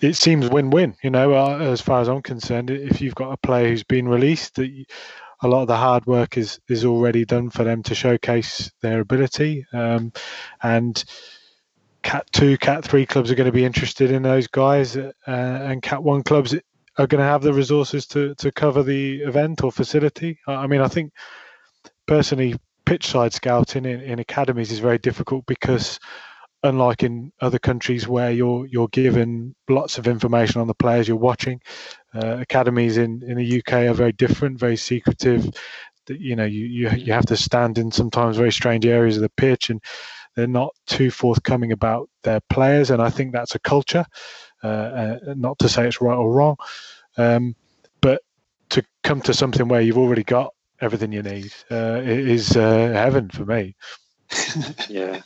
it 0.00 0.14
seems 0.14 0.48
win-win. 0.48 0.96
You 1.02 1.10
know, 1.10 1.34
uh, 1.34 1.58
as 1.58 1.80
far 1.80 2.00
as 2.00 2.08
I'm 2.08 2.22
concerned, 2.22 2.70
if 2.70 3.00
you've 3.00 3.14
got 3.14 3.32
a 3.32 3.36
player 3.36 3.68
who's 3.68 3.84
been 3.84 4.08
released, 4.08 4.56
that 4.56 4.70
a 5.42 5.48
lot 5.48 5.62
of 5.62 5.68
the 5.68 5.76
hard 5.76 6.06
work 6.06 6.36
is 6.36 6.60
is 6.68 6.84
already 6.84 7.24
done 7.24 7.50
for 7.50 7.64
them 7.64 7.82
to 7.84 7.94
showcase 7.94 8.70
their 8.80 9.00
ability. 9.00 9.66
Um, 9.72 10.12
and 10.62 11.02
Cat 12.02 12.26
two, 12.32 12.56
Cat 12.58 12.84
three 12.84 13.06
clubs 13.06 13.30
are 13.30 13.34
going 13.34 13.46
to 13.46 13.52
be 13.52 13.64
interested 13.64 14.10
in 14.10 14.22
those 14.22 14.46
guys, 14.46 14.96
uh, 14.96 15.12
and 15.26 15.82
Cat 15.82 16.02
one 16.02 16.22
clubs 16.22 16.54
are 16.98 17.06
going 17.06 17.20
to 17.20 17.28
have 17.28 17.42
the 17.42 17.52
resources 17.52 18.06
to 18.08 18.34
to 18.36 18.52
cover 18.52 18.82
the 18.82 19.22
event 19.22 19.62
or 19.64 19.72
facility. 19.72 20.38
I 20.46 20.66
mean, 20.66 20.80
I 20.80 20.88
think 20.88 21.12
personally, 22.06 22.56
pitch 22.84 23.08
side 23.08 23.34
scouting 23.34 23.84
in, 23.84 24.00
in 24.00 24.18
academies 24.18 24.72
is 24.72 24.78
very 24.78 24.98
difficult 24.98 25.44
because 25.46 25.98
unlike 26.62 27.02
in 27.02 27.32
other 27.40 27.58
countries 27.58 28.08
where 28.08 28.30
you're 28.30 28.66
you're 28.66 28.88
given 28.88 29.54
lots 29.68 29.98
of 29.98 30.08
information 30.08 30.60
on 30.60 30.66
the 30.66 30.74
players 30.74 31.08
you're 31.08 31.16
watching, 31.16 31.60
uh, 32.16 32.38
academies 32.40 32.96
in, 32.96 33.22
in 33.22 33.36
the 33.36 33.58
UK 33.58 33.72
are 33.72 33.94
very 33.94 34.12
different, 34.12 34.58
very 34.58 34.76
secretive. 34.76 35.48
You 36.08 36.36
know, 36.36 36.44
you, 36.44 36.66
you 36.66 36.90
you 36.90 37.12
have 37.12 37.26
to 37.26 37.36
stand 37.36 37.78
in 37.78 37.90
sometimes 37.90 38.36
very 38.36 38.52
strange 38.52 38.86
areas 38.86 39.16
of 39.16 39.22
the 39.22 39.28
pitch, 39.30 39.70
and 39.70 39.82
they're 40.34 40.46
not 40.46 40.74
too 40.86 41.10
forthcoming 41.10 41.72
about 41.72 42.08
their 42.22 42.40
players. 42.48 42.90
And 42.90 43.02
I 43.02 43.10
think 43.10 43.32
that's 43.32 43.54
a 43.54 43.58
culture. 43.58 44.04
Uh, 44.62 44.66
uh, 44.66 45.34
not 45.36 45.58
to 45.58 45.68
say 45.68 45.86
it's 45.86 46.00
right 46.00 46.16
or 46.16 46.32
wrong, 46.32 46.56
um, 47.18 47.54
but 48.00 48.22
to 48.70 48.82
come 49.04 49.20
to 49.20 49.34
something 49.34 49.68
where 49.68 49.80
you've 49.80 49.98
already 49.98 50.24
got 50.24 50.54
everything 50.80 51.12
you 51.12 51.22
need 51.22 51.52
uh, 51.70 52.00
is 52.02 52.56
uh, 52.56 52.90
heaven 52.92 53.28
for 53.30 53.44
me. 53.44 53.74
yeah, 54.88 55.20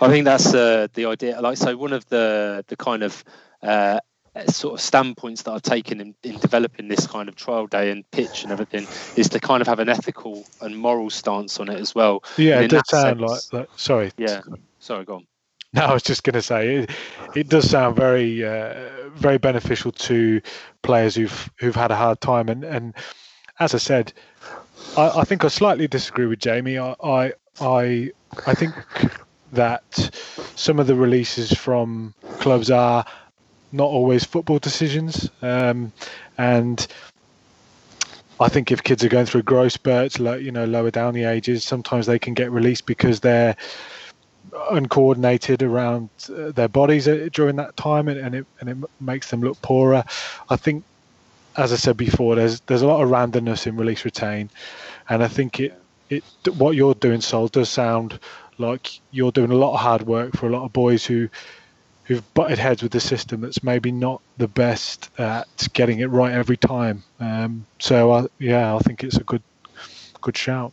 I 0.00 0.08
think 0.08 0.24
that's 0.24 0.54
uh, 0.54 0.86
the 0.94 1.06
idea. 1.06 1.40
Like, 1.40 1.56
so 1.56 1.76
one 1.76 1.92
of 1.92 2.06
the 2.08 2.64
the 2.68 2.76
kind 2.76 3.02
of 3.02 3.24
uh, 3.62 4.00
sort 4.48 4.74
of 4.74 4.80
standpoints 4.80 5.42
that 5.42 5.52
I've 5.52 5.62
taken 5.62 6.00
in, 6.00 6.14
in 6.22 6.38
developing 6.38 6.88
this 6.88 7.06
kind 7.06 7.28
of 7.28 7.36
trial 7.36 7.66
day 7.66 7.90
and 7.90 8.08
pitch 8.10 8.42
and 8.44 8.52
everything 8.52 8.86
is 9.16 9.28
to 9.30 9.40
kind 9.40 9.60
of 9.60 9.66
have 9.66 9.80
an 9.80 9.88
ethical 9.88 10.44
and 10.60 10.76
moral 10.76 11.10
stance 11.10 11.58
on 11.58 11.68
it 11.68 11.80
as 11.80 11.94
well. 11.94 12.22
Yeah, 12.36 12.60
it 12.60 12.68
does 12.68 12.82
sound 12.88 13.20
sense, 13.20 13.52
like, 13.52 13.60
like. 13.60 13.68
Sorry. 13.76 14.12
Yeah. 14.16 14.40
Sorry, 14.78 15.04
go 15.04 15.16
on. 15.16 15.26
No, 15.72 15.82
I 15.82 15.92
was 15.92 16.02
just 16.02 16.24
going 16.24 16.34
to 16.34 16.42
say 16.42 16.76
it, 16.76 16.90
it 17.36 17.48
does 17.48 17.70
sound 17.70 17.94
very, 17.94 18.44
uh, 18.44 19.08
very 19.14 19.38
beneficial 19.38 19.92
to 19.92 20.40
players 20.82 21.14
who've 21.14 21.50
who've 21.60 21.76
had 21.76 21.92
a 21.92 21.96
hard 21.96 22.20
time, 22.20 22.48
and 22.48 22.64
and 22.64 22.94
as 23.60 23.72
I 23.72 23.78
said, 23.78 24.12
I, 24.96 25.20
I 25.20 25.24
think 25.24 25.44
I 25.44 25.48
slightly 25.48 25.86
disagree 25.86 26.26
with 26.26 26.40
Jamie. 26.40 26.76
I, 26.76 26.96
I 27.04 27.32
I 27.60 28.10
I 28.48 28.54
think 28.54 28.74
that 29.52 30.10
some 30.56 30.80
of 30.80 30.88
the 30.88 30.96
releases 30.96 31.52
from 31.52 32.14
clubs 32.40 32.70
are 32.70 33.04
not 33.72 33.84
always 33.84 34.24
football 34.24 34.58
decisions, 34.58 35.30
um, 35.42 35.92
and 36.38 36.86
I 38.40 38.48
think 38.48 38.72
if 38.72 38.82
kids 38.82 39.04
are 39.04 39.08
going 39.08 39.26
through 39.26 39.42
growth 39.42 39.72
spurts, 39.72 40.18
you 40.18 40.50
know, 40.50 40.64
lower 40.64 40.90
down 40.90 41.12
the 41.12 41.24
ages, 41.24 41.62
sometimes 41.62 42.06
they 42.06 42.18
can 42.18 42.32
get 42.32 42.50
released 42.50 42.86
because 42.86 43.20
they're 43.20 43.54
uncoordinated 44.70 45.62
around 45.62 46.08
uh, 46.34 46.50
their 46.52 46.68
bodies 46.68 47.06
uh, 47.06 47.28
during 47.32 47.56
that 47.56 47.76
time, 47.76 48.08
and, 48.08 48.18
and 48.18 48.34
it 48.34 48.46
and 48.60 48.68
it 48.70 48.76
makes 49.00 49.30
them 49.30 49.42
look 49.42 49.60
poorer. 49.60 50.04
I 50.48 50.56
think, 50.56 50.84
as 51.56 51.72
I 51.72 51.76
said 51.76 51.98
before, 51.98 52.34
there's 52.34 52.60
there's 52.60 52.82
a 52.82 52.86
lot 52.86 53.02
of 53.02 53.10
randomness 53.10 53.66
in 53.66 53.76
release 53.76 54.04
retain, 54.06 54.48
and 55.10 55.22
I 55.22 55.28
think 55.28 55.60
it 55.60 55.78
it 56.08 56.24
what 56.54 56.76
you're 56.76 56.94
doing, 56.94 57.20
Sol, 57.20 57.48
does 57.48 57.68
sound 57.68 58.18
like 58.56 59.00
you're 59.10 59.32
doing 59.32 59.50
a 59.50 59.56
lot 59.56 59.74
of 59.74 59.80
hard 59.80 60.02
work 60.02 60.36
for 60.36 60.46
a 60.46 60.50
lot 60.50 60.64
of 60.64 60.72
boys 60.72 61.04
who 61.04 61.28
who've 62.10 62.34
butted 62.34 62.58
heads 62.58 62.82
with 62.82 62.90
the 62.90 62.98
system 62.98 63.40
that's 63.40 63.62
maybe 63.62 63.92
not 63.92 64.20
the 64.36 64.48
best 64.48 65.10
at 65.16 65.46
getting 65.74 66.00
it 66.00 66.06
right 66.06 66.32
every 66.32 66.56
time. 66.56 67.04
Um, 67.20 67.66
so 67.78 68.10
I, 68.10 68.26
yeah, 68.40 68.74
I 68.74 68.80
think 68.80 69.04
it's 69.04 69.16
a 69.16 69.22
good 69.22 69.42
good 70.20 70.36
shout. 70.36 70.72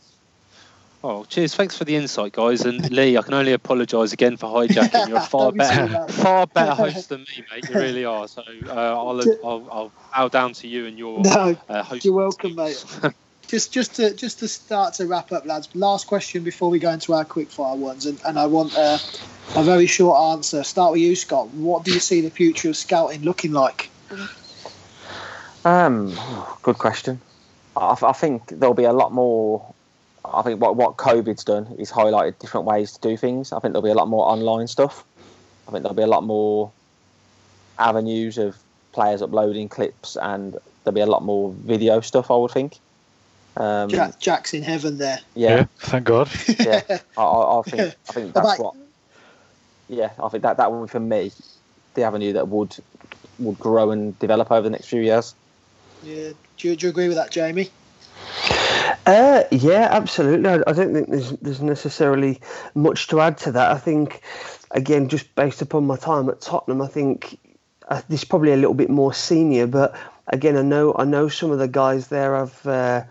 Oh, 1.04 1.24
cheers! 1.26 1.54
Thanks 1.54 1.78
for 1.78 1.84
the 1.84 1.94
insight, 1.94 2.32
guys. 2.32 2.62
And 2.62 2.90
Lee, 2.90 3.16
I 3.16 3.22
can 3.22 3.34
only 3.34 3.52
apologise 3.52 4.12
again 4.12 4.36
for 4.36 4.46
hijacking. 4.46 5.06
You're 5.06 5.18
a 5.18 5.20
far 5.20 5.52
better, 5.52 6.08
far 6.08 6.48
better 6.48 6.74
host 6.74 7.10
than 7.10 7.20
me, 7.20 7.44
mate. 7.52 7.68
You 7.68 7.76
really 7.76 8.04
are. 8.04 8.26
So 8.26 8.42
uh, 8.66 8.72
I'll, 8.72 9.22
I'll, 9.44 9.68
I'll 9.70 9.92
bow 10.12 10.26
down 10.26 10.54
to 10.54 10.66
you 10.66 10.86
and 10.86 10.98
your 10.98 11.20
no, 11.20 11.56
uh, 11.68 11.84
host. 11.84 12.04
You're 12.04 12.14
welcome, 12.14 12.56
mate. 12.56 12.84
just 13.48 13.72
just 13.72 13.96
to 13.96 14.14
just 14.14 14.38
to 14.40 14.48
start 14.48 14.94
to 14.94 15.06
wrap 15.06 15.32
up, 15.32 15.44
lads. 15.46 15.68
Last 15.74 16.06
question 16.06 16.44
before 16.44 16.70
we 16.70 16.78
go 16.78 16.90
into 16.90 17.14
our 17.14 17.24
quick 17.24 17.50
fire 17.50 17.74
ones, 17.74 18.06
and, 18.06 18.20
and 18.24 18.38
I 18.38 18.46
want 18.46 18.76
a, 18.76 19.00
a 19.56 19.62
very 19.62 19.86
short 19.86 20.36
answer. 20.36 20.62
Start 20.62 20.92
with 20.92 21.00
you, 21.00 21.16
Scott. 21.16 21.48
What 21.48 21.84
do 21.84 21.92
you 21.92 22.00
see 22.00 22.20
the 22.20 22.30
future 22.30 22.68
of 22.68 22.76
scouting 22.76 23.22
looking 23.22 23.52
like? 23.52 23.90
Um, 25.64 26.14
good 26.62 26.78
question. 26.78 27.20
I, 27.76 27.96
I 28.02 28.12
think 28.12 28.48
there'll 28.48 28.74
be 28.74 28.84
a 28.84 28.92
lot 28.92 29.12
more. 29.12 29.74
I 30.24 30.42
think 30.42 30.60
what 30.60 30.76
what 30.76 30.96
COVID's 30.96 31.44
done 31.44 31.74
is 31.78 31.90
highlighted 31.90 32.38
different 32.38 32.66
ways 32.66 32.92
to 32.92 33.00
do 33.00 33.16
things. 33.16 33.52
I 33.52 33.58
think 33.60 33.72
there'll 33.72 33.82
be 33.82 33.90
a 33.90 33.94
lot 33.94 34.08
more 34.08 34.28
online 34.30 34.68
stuff. 34.68 35.04
I 35.66 35.72
think 35.72 35.82
there'll 35.82 35.96
be 35.96 36.02
a 36.02 36.06
lot 36.06 36.24
more 36.24 36.70
avenues 37.78 38.36
of 38.38 38.56
players 38.92 39.22
uploading 39.22 39.68
clips, 39.68 40.16
and 40.16 40.56
there'll 40.84 40.94
be 40.94 41.00
a 41.00 41.06
lot 41.06 41.24
more 41.24 41.52
video 41.52 42.00
stuff. 42.02 42.30
I 42.30 42.36
would 42.36 42.50
think. 42.50 42.78
Um, 43.58 43.88
Jack, 43.88 44.20
Jack's 44.20 44.54
in 44.54 44.62
heaven 44.62 44.98
there. 44.98 45.18
Yeah, 45.34 45.48
yeah 45.48 45.64
thank 45.78 46.04
God. 46.04 46.30
yeah, 46.60 46.80
I, 47.16 47.22
I, 47.22 47.62
think 47.66 47.94
I 48.08 48.12
think 48.12 48.32
that's 48.32 48.58
what. 48.58 48.76
Yeah, 49.88 50.12
I 50.22 50.28
think 50.28 50.44
that 50.44 50.58
that 50.58 50.70
would 50.70 50.90
for 50.90 51.00
me, 51.00 51.32
the 51.94 52.04
avenue 52.04 52.34
that 52.34 52.46
would 52.48 52.76
would 53.40 53.58
grow 53.58 53.90
and 53.90 54.16
develop 54.20 54.52
over 54.52 54.62
the 54.62 54.70
next 54.70 54.86
few 54.86 55.02
years. 55.02 55.34
Yeah, 56.04 56.30
do 56.56 56.68
you, 56.68 56.76
do 56.76 56.86
you 56.86 56.90
agree 56.90 57.08
with 57.08 57.16
that, 57.16 57.32
Jamie? 57.32 57.68
Uh, 59.06 59.42
yeah, 59.50 59.88
absolutely. 59.90 60.48
I, 60.48 60.62
I, 60.66 60.72
don't 60.72 60.94
think 60.94 61.08
there's 61.08 61.30
there's 61.32 61.60
necessarily 61.60 62.40
much 62.76 63.08
to 63.08 63.20
add 63.20 63.38
to 63.38 63.52
that. 63.52 63.72
I 63.72 63.78
think, 63.78 64.22
again, 64.70 65.08
just 65.08 65.34
based 65.34 65.62
upon 65.62 65.84
my 65.84 65.96
time 65.96 66.28
at 66.28 66.40
Tottenham, 66.40 66.80
I 66.80 66.86
think 66.86 67.40
uh, 67.88 68.02
this 68.08 68.20
is 68.20 68.24
probably 68.24 68.52
a 68.52 68.56
little 68.56 68.74
bit 68.74 68.90
more 68.90 69.12
senior. 69.12 69.66
But 69.66 69.98
again, 70.28 70.56
I 70.56 70.62
know 70.62 70.94
I 70.96 71.04
know 71.04 71.28
some 71.28 71.50
of 71.50 71.58
the 71.58 71.66
guys 71.66 72.06
there 72.06 72.36
I've 72.36 72.64
Uh, 72.64 73.02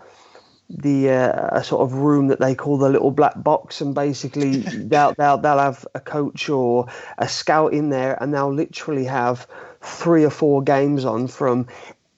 the 0.70 1.10
uh, 1.10 1.48
a 1.52 1.64
sort 1.64 1.82
of 1.82 1.94
room 1.94 2.28
that 2.28 2.40
they 2.40 2.54
call 2.54 2.78
the 2.78 2.88
little 2.88 3.10
black 3.10 3.42
box, 3.42 3.80
and 3.80 3.94
basically 3.94 4.56
they'll, 4.60 5.14
they'll 5.14 5.38
they'll 5.38 5.58
have 5.58 5.86
a 5.94 6.00
coach 6.00 6.48
or 6.48 6.86
a 7.18 7.28
scout 7.28 7.72
in 7.72 7.90
there, 7.90 8.20
and 8.22 8.32
they'll 8.32 8.52
literally 8.52 9.04
have 9.04 9.46
three 9.80 10.24
or 10.24 10.30
four 10.30 10.62
games 10.62 11.04
on 11.04 11.28
from 11.28 11.66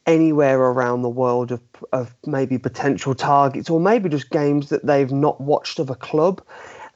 anywhere 0.07 0.59
around 0.59 1.03
the 1.03 1.09
world 1.09 1.53
of, 1.53 1.61
of 1.93 2.15
maybe 2.27 2.59
potential 2.59 3.15
targets 3.15 3.71
or 3.71 3.79
maybe 3.79 4.09
just 4.09 4.31
games 4.31 4.71
that 4.71 4.85
they've 4.85 5.13
not 5.13 5.41
watched 5.41 5.79
of 5.79 5.91
a 5.91 5.95
club. 5.95 6.43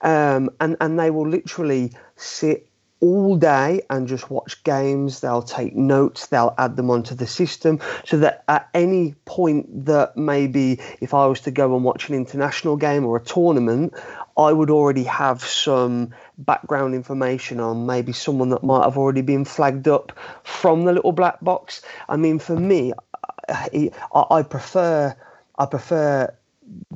Um, 0.00 0.50
and 0.60 0.76
and 0.80 0.98
they 0.98 1.10
will 1.10 1.28
literally 1.28 1.92
sit 2.16 2.68
all 3.04 3.36
day 3.36 3.82
and 3.90 4.08
just 4.08 4.30
watch 4.30 4.64
games. 4.64 5.20
They'll 5.20 5.42
take 5.42 5.76
notes, 5.76 6.28
they'll 6.28 6.54
add 6.56 6.74
them 6.74 6.90
onto 6.90 7.14
the 7.14 7.26
system 7.26 7.80
so 8.06 8.16
that 8.18 8.44
at 8.48 8.70
any 8.72 9.12
point 9.26 9.84
that 9.84 10.16
maybe 10.16 10.80
if 11.02 11.12
I 11.12 11.26
was 11.26 11.40
to 11.40 11.50
go 11.50 11.76
and 11.76 11.84
watch 11.84 12.08
an 12.08 12.14
international 12.14 12.78
game 12.78 13.04
or 13.04 13.18
a 13.18 13.22
tournament, 13.22 13.92
I 14.38 14.50
would 14.50 14.70
already 14.70 15.04
have 15.04 15.44
some 15.44 16.14
background 16.38 16.94
information 16.94 17.60
on 17.60 17.84
maybe 17.84 18.14
someone 18.14 18.48
that 18.48 18.64
might 18.64 18.84
have 18.84 18.96
already 18.96 19.20
been 19.20 19.44
flagged 19.44 19.86
up 19.86 20.12
from 20.42 20.86
the 20.86 20.94
little 20.94 21.12
black 21.12 21.40
box. 21.42 21.82
I 22.08 22.16
mean, 22.16 22.38
for 22.38 22.56
me, 22.56 22.94
I, 23.50 24.42
prefer 24.48 25.14
I 25.58 25.66
prefer 25.66 26.34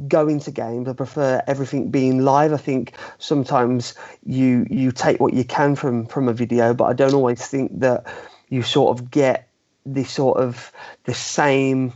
going 0.06 0.40
to 0.40 0.50
games. 0.50 0.88
I 0.88 0.92
prefer 0.92 1.42
everything 1.46 1.90
being 1.90 2.24
live. 2.24 2.52
I 2.52 2.56
think 2.56 2.92
sometimes 3.18 3.94
you 4.24 4.66
you 4.70 4.92
take 4.92 5.20
what 5.20 5.34
you 5.34 5.44
can 5.44 5.76
from 5.76 6.06
from 6.06 6.28
a 6.28 6.32
video, 6.32 6.74
but 6.74 6.84
I 6.84 6.92
don't 6.92 7.14
always 7.14 7.46
think 7.46 7.80
that 7.80 8.06
you 8.48 8.62
sort 8.62 8.98
of 8.98 9.10
get 9.10 9.48
the 9.84 10.04
sort 10.04 10.38
of 10.38 10.72
the 11.04 11.14
same 11.14 11.92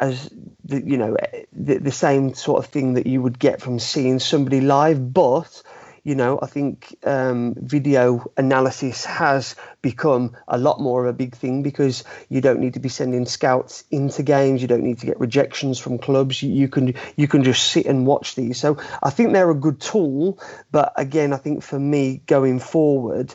as 0.00 0.30
the 0.64 0.82
you 0.84 0.96
know 0.96 1.16
the, 1.52 1.78
the 1.78 1.92
same 1.92 2.34
sort 2.34 2.64
of 2.64 2.70
thing 2.70 2.94
that 2.94 3.06
you 3.06 3.22
would 3.22 3.38
get 3.38 3.60
from 3.60 3.78
seeing 3.78 4.18
somebody 4.18 4.60
live. 4.60 5.12
But 5.12 5.62
you 6.04 6.16
know, 6.16 6.38
I 6.42 6.46
think 6.46 6.96
um, 7.04 7.54
video 7.56 8.32
analysis 8.36 9.04
has 9.04 9.54
become 9.82 10.36
a 10.48 10.58
lot 10.58 10.80
more 10.80 11.04
of 11.04 11.14
a 11.14 11.16
big 11.16 11.36
thing 11.36 11.62
because 11.62 12.02
you 12.28 12.40
don't 12.40 12.58
need 12.58 12.74
to 12.74 12.80
be 12.80 12.88
sending 12.88 13.24
scouts 13.24 13.84
into 13.90 14.24
games. 14.24 14.62
You 14.62 14.68
don't 14.68 14.82
need 14.82 14.98
to 14.98 15.06
get 15.06 15.20
rejections 15.20 15.78
from 15.78 15.98
clubs. 15.98 16.42
You, 16.42 16.52
you 16.52 16.68
can 16.68 16.94
you 17.16 17.28
can 17.28 17.44
just 17.44 17.70
sit 17.70 17.86
and 17.86 18.04
watch 18.04 18.34
these. 18.34 18.58
So 18.58 18.78
I 19.00 19.10
think 19.10 19.32
they're 19.32 19.50
a 19.50 19.54
good 19.54 19.80
tool. 19.80 20.40
But 20.72 20.92
again, 20.96 21.32
I 21.32 21.36
think 21.36 21.62
for 21.62 21.78
me 21.78 22.20
going 22.26 22.58
forward, 22.58 23.32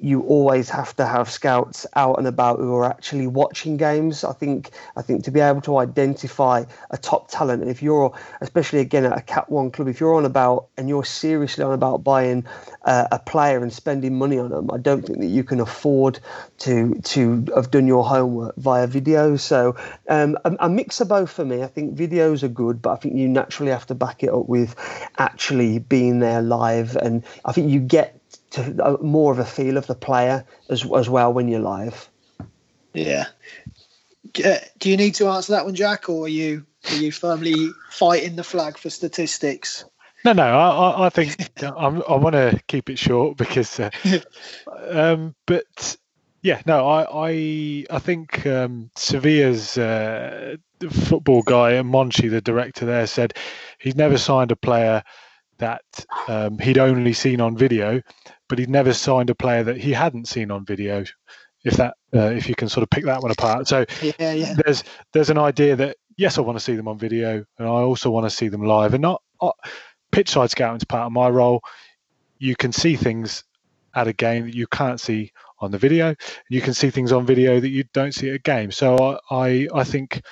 you 0.00 0.22
always 0.22 0.70
have 0.70 0.94
to 0.96 1.04
have 1.04 1.28
scouts 1.28 1.86
out 1.96 2.18
and 2.18 2.26
about 2.26 2.58
who 2.58 2.74
are 2.74 2.84
actually 2.84 3.26
watching 3.26 3.76
games. 3.76 4.22
I 4.22 4.32
think 4.32 4.70
I 4.96 5.02
think 5.02 5.24
to 5.24 5.30
be 5.30 5.40
able 5.40 5.60
to 5.62 5.78
identify 5.78 6.64
a 6.90 6.96
top 6.96 7.30
talent, 7.30 7.62
and 7.62 7.70
if 7.70 7.82
you're 7.82 8.16
especially 8.40 8.78
again 8.78 9.04
at 9.04 9.18
a 9.18 9.22
Cat 9.22 9.50
One 9.50 9.70
club, 9.70 9.88
if 9.88 9.98
you're 9.98 10.14
on 10.14 10.24
about 10.24 10.68
and 10.76 10.88
you're 10.88 11.04
seriously 11.04 11.64
on 11.64 11.72
about 11.72 12.04
buying 12.04 12.46
uh, 12.84 13.08
a 13.10 13.18
player 13.18 13.60
and 13.60 13.72
spending 13.72 14.16
money 14.16 14.38
on 14.38 14.50
them, 14.50 14.70
I 14.72 14.78
don't 14.78 15.04
think 15.04 15.18
that 15.18 15.26
you 15.26 15.42
can 15.42 15.60
afford 15.60 16.20
to 16.58 16.94
to 16.94 17.46
have 17.54 17.70
done 17.70 17.88
your 17.88 18.04
homework 18.04 18.54
via 18.56 18.86
video. 18.86 19.36
So 19.36 19.76
um, 20.08 20.38
a, 20.44 20.56
a 20.60 20.68
mix 20.68 21.00
of 21.00 21.08
both 21.08 21.30
for 21.30 21.44
me. 21.44 21.62
I 21.62 21.66
think 21.66 21.96
videos 21.96 22.44
are 22.44 22.48
good, 22.48 22.80
but 22.80 22.92
I 22.92 22.96
think 22.96 23.16
you 23.16 23.28
naturally 23.28 23.72
have 23.72 23.86
to 23.86 23.94
back 23.96 24.22
it 24.22 24.30
up 24.30 24.48
with 24.48 24.76
actually 25.18 25.80
being 25.80 26.20
there 26.20 26.40
live, 26.40 26.94
and 26.96 27.24
I 27.44 27.52
think 27.52 27.70
you 27.70 27.80
get 27.80 28.14
to 28.50 28.84
uh, 28.84 28.96
more 29.02 29.32
of 29.32 29.38
a 29.38 29.44
feel 29.44 29.76
of 29.76 29.86
the 29.86 29.94
player 29.94 30.44
as 30.68 30.84
as 30.92 31.08
well 31.08 31.32
when 31.32 31.48
you're 31.48 31.60
live. 31.60 32.08
Yeah. 32.94 33.26
Uh, 34.44 34.56
do 34.78 34.90
you 34.90 34.96
need 34.96 35.14
to 35.16 35.28
answer 35.28 35.52
that 35.52 35.64
one, 35.64 35.74
Jack, 35.74 36.08
or 36.08 36.26
are 36.26 36.28
you 36.28 36.66
are 36.90 36.96
you 36.96 37.12
firmly 37.12 37.70
fighting 37.90 38.36
the 38.36 38.44
flag 38.44 38.78
for 38.78 38.90
statistics? 38.90 39.84
No, 40.24 40.32
no. 40.32 40.42
I, 40.42 41.06
I 41.06 41.08
think 41.10 41.50
I'm, 41.62 42.02
i 42.08 42.14
want 42.14 42.34
to 42.34 42.60
keep 42.66 42.90
it 42.90 42.98
short 42.98 43.36
because, 43.36 43.78
uh, 43.78 43.90
um, 44.88 45.34
but 45.46 45.96
yeah, 46.42 46.60
no. 46.66 46.88
I, 46.88 47.30
I, 47.30 47.86
I 47.90 47.98
think 47.98 48.46
um, 48.46 48.90
Sevilla's 48.96 49.78
uh, 49.78 50.56
football 50.90 51.42
guy, 51.42 51.72
Monchi, 51.82 52.30
the 52.30 52.40
director 52.40 52.84
there, 52.84 53.06
said 53.06 53.34
he's 53.78 53.96
never 53.96 54.18
signed 54.18 54.52
a 54.52 54.56
player 54.56 55.02
that 55.58 55.82
um, 56.28 56.58
he'd 56.58 56.78
only 56.78 57.12
seen 57.12 57.40
on 57.40 57.56
video, 57.56 58.00
but 58.48 58.58
he'd 58.58 58.70
never 58.70 58.92
signed 58.92 59.30
a 59.30 59.34
player 59.34 59.62
that 59.64 59.76
he 59.76 59.92
hadn't 59.92 60.28
seen 60.28 60.50
on 60.50 60.64
video. 60.64 61.04
If 61.64 61.76
that, 61.76 61.96
uh, 62.14 62.30
if 62.30 62.48
you 62.48 62.54
can 62.54 62.68
sort 62.68 62.82
of 62.82 62.90
pick 62.90 63.04
that 63.04 63.20
one 63.20 63.32
apart. 63.32 63.66
So 63.66 63.84
yeah, 64.00 64.32
yeah. 64.32 64.54
there's 64.64 64.84
there's 65.12 65.30
an 65.30 65.38
idea 65.38 65.76
that 65.76 65.96
yes, 66.16 66.38
I 66.38 66.40
want 66.40 66.56
to 66.56 66.64
see 66.64 66.76
them 66.76 66.88
on 66.88 66.98
video, 66.98 67.44
and 67.58 67.68
I 67.68 67.70
also 67.70 68.10
want 68.10 68.26
to 68.26 68.30
see 68.30 68.48
them 68.48 68.62
live, 68.62 68.94
and 68.94 69.02
not. 69.02 69.22
Uh, 69.40 69.52
pitch 70.10 70.30
side 70.30 70.50
scouting 70.50 70.78
is 70.78 70.84
part 70.84 71.06
of 71.06 71.12
my 71.12 71.28
role. 71.28 71.60
You 72.38 72.56
can 72.56 72.72
see 72.72 72.96
things 72.96 73.44
at 73.94 74.08
a 74.08 74.12
game 74.12 74.44
that 74.44 74.54
you 74.54 74.66
can't 74.66 75.00
see 75.00 75.32
on 75.60 75.70
the 75.70 75.78
video. 75.78 76.14
You 76.48 76.60
can 76.60 76.74
see 76.74 76.90
things 76.90 77.12
on 77.12 77.26
video 77.26 77.60
that 77.60 77.68
you 77.68 77.84
don't 77.92 78.12
see 78.12 78.28
at 78.30 78.36
a 78.36 78.38
game. 78.38 78.70
So 78.70 79.18
I 79.30 79.36
I, 79.36 79.68
I 79.74 79.84
think 79.84 80.22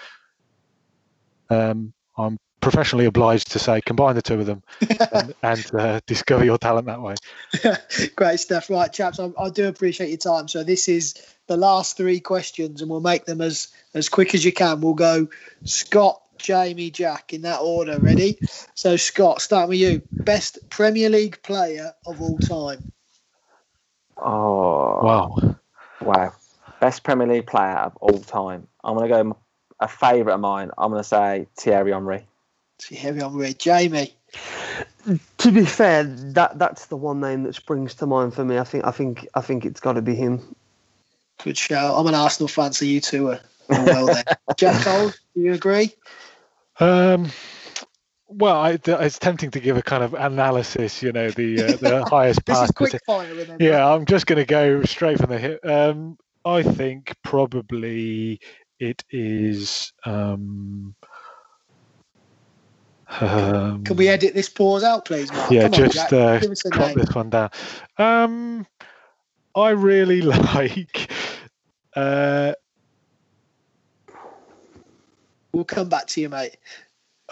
um, 1.50 1.92
I'm 2.16 2.38
professionally 2.60 3.04
obliged 3.04 3.52
to 3.52 3.58
say 3.58 3.80
combine 3.80 4.14
the 4.14 4.22
two 4.22 4.40
of 4.40 4.46
them 4.46 4.62
and, 5.12 5.34
and 5.42 5.74
uh, 5.74 6.00
discover 6.06 6.44
your 6.44 6.58
talent 6.58 6.86
that 6.86 7.00
way. 7.00 7.14
Great 8.16 8.40
stuff, 8.40 8.70
right, 8.70 8.92
chaps. 8.92 9.18
I, 9.18 9.30
I 9.38 9.50
do 9.50 9.68
appreciate 9.68 10.08
your 10.08 10.18
time. 10.18 10.48
So 10.48 10.64
this 10.64 10.88
is 10.88 11.14
the 11.46 11.56
last 11.56 11.96
three 11.96 12.20
questions, 12.20 12.82
and 12.82 12.90
we'll 12.90 13.00
make 13.00 13.24
them 13.24 13.40
as 13.40 13.68
as 13.94 14.08
quick 14.08 14.34
as 14.34 14.44
you 14.44 14.52
can. 14.52 14.80
We'll 14.80 14.94
go 14.94 15.28
Scott, 15.64 16.20
Jamie, 16.38 16.90
Jack 16.90 17.32
in 17.32 17.42
that 17.42 17.60
order. 17.60 18.00
Ready? 18.00 18.40
So, 18.74 18.96
Scott, 18.96 19.40
start 19.40 19.68
with 19.68 19.78
you. 19.78 20.02
Best 20.24 20.58
Premier 20.70 21.08
League 21.08 21.40
player 21.42 21.92
of 22.04 22.20
all 22.20 22.38
time. 22.38 22.84
Oh, 24.16 25.00
Wow. 25.04 25.56
wow. 26.00 26.32
Best 26.80 27.04
Premier 27.04 27.26
League 27.26 27.46
player 27.46 27.76
of 27.76 27.96
all 27.96 28.18
time. 28.18 28.66
I'm 28.82 28.96
going 28.96 29.08
to 29.08 29.22
go 29.24 29.36
a 29.80 29.88
favourite 29.88 30.34
of 30.34 30.40
mine. 30.40 30.70
I'm 30.76 30.90
going 30.90 31.02
to 31.02 31.08
say 31.08 31.46
Thierry 31.56 31.92
Henry. 31.92 32.26
Thierry 32.78 33.20
Henry. 33.20 33.54
Jamie. 33.54 34.14
To 35.38 35.52
be 35.52 35.64
fair, 35.64 36.04
that 36.04 36.58
that's 36.58 36.86
the 36.86 36.96
one 36.96 37.20
name 37.20 37.44
that 37.44 37.54
springs 37.54 37.94
to 37.96 38.06
mind 38.06 38.34
for 38.34 38.44
me. 38.44 38.58
I 38.58 38.64
think 38.64 38.84
I 38.84 38.90
think 38.90 39.26
I 39.34 39.40
think 39.40 39.64
it's 39.64 39.80
got 39.80 39.94
to 39.94 40.02
be 40.02 40.14
him. 40.14 40.54
Good 41.42 41.56
show. 41.56 41.94
I'm 41.96 42.06
an 42.06 42.14
Arsenal 42.14 42.48
fan, 42.48 42.72
so 42.72 42.84
you 42.84 43.00
two 43.00 43.28
are 43.30 43.40
are 43.70 43.84
well 43.84 44.06
there. 44.06 44.24
Jack 44.56 44.84
Cole, 44.84 45.10
do 45.34 45.40
you 45.40 45.52
agree? 45.52 45.94
Um, 46.80 47.30
well, 48.28 48.56
I, 48.56 48.78
it's 48.84 49.18
tempting 49.18 49.50
to 49.52 49.60
give 49.60 49.76
a 49.76 49.82
kind 49.82 50.02
of 50.02 50.14
analysis, 50.14 51.02
you 51.02 51.12
know, 51.12 51.30
the 51.30 51.62
uh, 51.62 51.76
the 51.76 52.04
highest 52.10 52.44
This 52.44 52.58
pass. 52.58 52.68
is 52.68 52.70
quick 52.72 53.00
fire. 53.06 53.32
Yeah, 53.60 53.88
I'm 53.88 54.04
just 54.04 54.26
going 54.26 54.38
to 54.38 54.44
go 54.44 54.82
straight 54.82 55.18
from 55.18 55.30
the 55.30 55.38
hip. 55.38 55.64
Um, 55.64 56.18
I 56.44 56.62
think 56.62 57.14
probably 57.22 58.40
it 58.78 59.04
is. 59.10 59.92
Um, 60.04 60.94
um, 63.20 63.84
Can 63.84 63.96
we 63.96 64.08
edit 64.08 64.34
this 64.34 64.48
pause 64.48 64.82
out, 64.82 65.04
please, 65.04 65.32
Mark? 65.32 65.50
yeah, 65.50 65.62
Come 65.62 65.72
just 65.72 65.94
Jack. 65.94 66.12
uh, 66.12 66.38
Give 66.40 66.52
cut 66.72 66.88
name. 66.88 66.98
this 66.98 67.14
one 67.14 67.30
down. 67.30 67.50
Um, 67.98 68.66
I 69.54 69.70
really 69.70 70.20
like. 70.22 71.10
Uh, 71.94 72.52
We'll 75.52 75.64
come 75.64 75.88
back 75.88 76.06
to 76.08 76.20
you, 76.20 76.28
mate. 76.28 76.58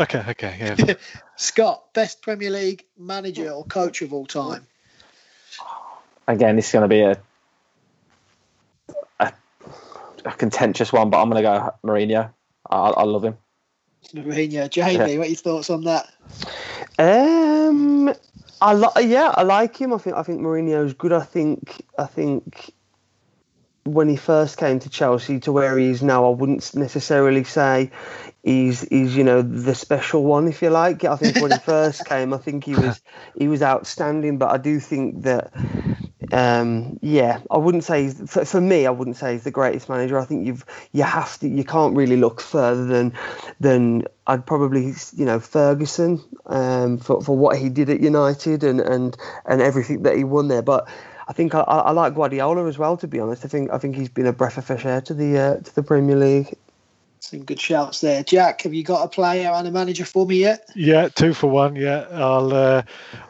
okay, 0.00 0.24
okay, 0.30 0.56
yeah. 0.58 0.94
Scott, 1.36 1.92
best 1.92 2.22
Premier 2.22 2.48
League 2.48 2.84
manager 2.96 3.50
or 3.50 3.64
coach 3.66 4.00
of 4.00 4.14
all 4.14 4.24
time? 4.24 4.66
Again, 6.26 6.56
this 6.56 6.68
is 6.68 6.72
going 6.72 6.84
to 6.84 6.88
be 6.88 7.00
a, 7.02 7.20
a 9.20 9.30
a 10.24 10.30
contentious 10.32 10.90
one, 10.90 11.10
but 11.10 11.20
I'm 11.20 11.28
going 11.28 11.42
to 11.42 11.48
go 11.48 11.74
Mourinho. 11.84 12.30
I, 12.70 12.76
I 12.76 13.02
love 13.02 13.24
him. 13.24 13.36
Mourinho. 14.12 14.68
Jamie, 14.70 15.18
what 15.18 15.26
are 15.26 15.30
your 15.30 15.36
thoughts 15.36 15.70
on 15.70 15.84
that? 15.84 16.08
Um, 16.98 18.14
I 18.60 18.74
li- 18.74 19.08
yeah, 19.08 19.32
I 19.36 19.42
like 19.42 19.76
him. 19.76 19.92
I 19.92 19.98
think 19.98 20.16
I 20.16 20.22
think 20.22 20.40
Mourinho's 20.40 20.94
good. 20.94 21.12
I 21.12 21.22
think 21.22 21.84
I 21.98 22.06
think 22.06 22.72
when 23.84 24.08
he 24.08 24.16
first 24.16 24.56
came 24.56 24.78
to 24.78 24.88
Chelsea 24.88 25.40
to 25.40 25.52
where 25.52 25.76
he 25.76 25.90
is 25.90 26.02
now, 26.02 26.24
I 26.26 26.30
wouldn't 26.30 26.74
necessarily 26.74 27.44
say 27.44 27.90
he's 28.42 28.82
he's 28.82 29.16
you 29.16 29.24
know 29.24 29.42
the 29.42 29.74
special 29.74 30.24
one, 30.24 30.48
if 30.48 30.62
you 30.62 30.70
like. 30.70 31.04
I 31.04 31.16
think 31.16 31.40
when 31.40 31.50
he 31.52 31.58
first 31.64 32.04
came, 32.04 32.32
I 32.32 32.38
think 32.38 32.64
he 32.64 32.74
was 32.74 33.00
he 33.36 33.48
was 33.48 33.62
outstanding. 33.62 34.38
But 34.38 34.50
I 34.50 34.58
do 34.58 34.80
think 34.80 35.22
that. 35.22 35.52
Um, 36.34 36.98
yeah, 37.00 37.42
I 37.48 37.58
wouldn't 37.58 37.84
say 37.84 38.10
for, 38.10 38.44
for 38.44 38.60
me. 38.60 38.86
I 38.86 38.90
wouldn't 38.90 39.16
say 39.16 39.34
he's 39.34 39.44
the 39.44 39.52
greatest 39.52 39.88
manager. 39.88 40.18
I 40.18 40.24
think 40.24 40.44
you've 40.44 40.64
you 40.90 41.04
have 41.04 41.38
to 41.38 41.48
you 41.48 41.62
can't 41.62 41.94
really 41.94 42.16
look 42.16 42.40
further 42.40 42.84
than 42.84 43.12
than 43.60 44.02
I'd 44.26 44.44
probably 44.44 44.94
you 45.14 45.24
know 45.24 45.38
Ferguson 45.38 46.20
um, 46.46 46.98
for 46.98 47.22
for 47.22 47.36
what 47.36 47.56
he 47.56 47.68
did 47.68 47.88
at 47.88 48.00
United 48.00 48.64
and 48.64 48.80
and 48.80 49.16
and 49.46 49.62
everything 49.62 50.02
that 50.02 50.16
he 50.16 50.24
won 50.24 50.48
there. 50.48 50.62
But 50.62 50.88
I 51.28 51.32
think 51.32 51.54
I, 51.54 51.60
I 51.60 51.78
I 51.78 51.90
like 51.92 52.16
Guardiola 52.16 52.66
as 52.66 52.78
well. 52.78 52.96
To 52.96 53.06
be 53.06 53.20
honest, 53.20 53.44
I 53.44 53.48
think 53.48 53.70
I 53.70 53.78
think 53.78 53.94
he's 53.94 54.08
been 54.08 54.26
a 54.26 54.32
breath 54.32 54.58
of 54.58 54.64
fresh 54.64 54.84
air 54.84 55.00
to 55.02 55.14
the 55.14 55.38
uh, 55.38 55.56
to 55.58 55.74
the 55.76 55.84
Premier 55.84 56.16
League. 56.16 56.52
Some 57.24 57.44
good 57.44 57.58
shouts 57.58 58.02
there. 58.02 58.22
Jack, 58.22 58.62
have 58.62 58.74
you 58.74 58.84
got 58.84 59.02
a 59.02 59.08
player 59.08 59.48
and 59.48 59.66
a 59.66 59.70
manager 59.70 60.04
for 60.04 60.26
me 60.26 60.36
yet? 60.36 60.68
Yeah, 60.74 61.08
two 61.08 61.32
for 61.32 61.46
one. 61.46 61.74
Yeah, 61.74 62.06
I'll. 62.12 62.52
Uh, 62.52 62.82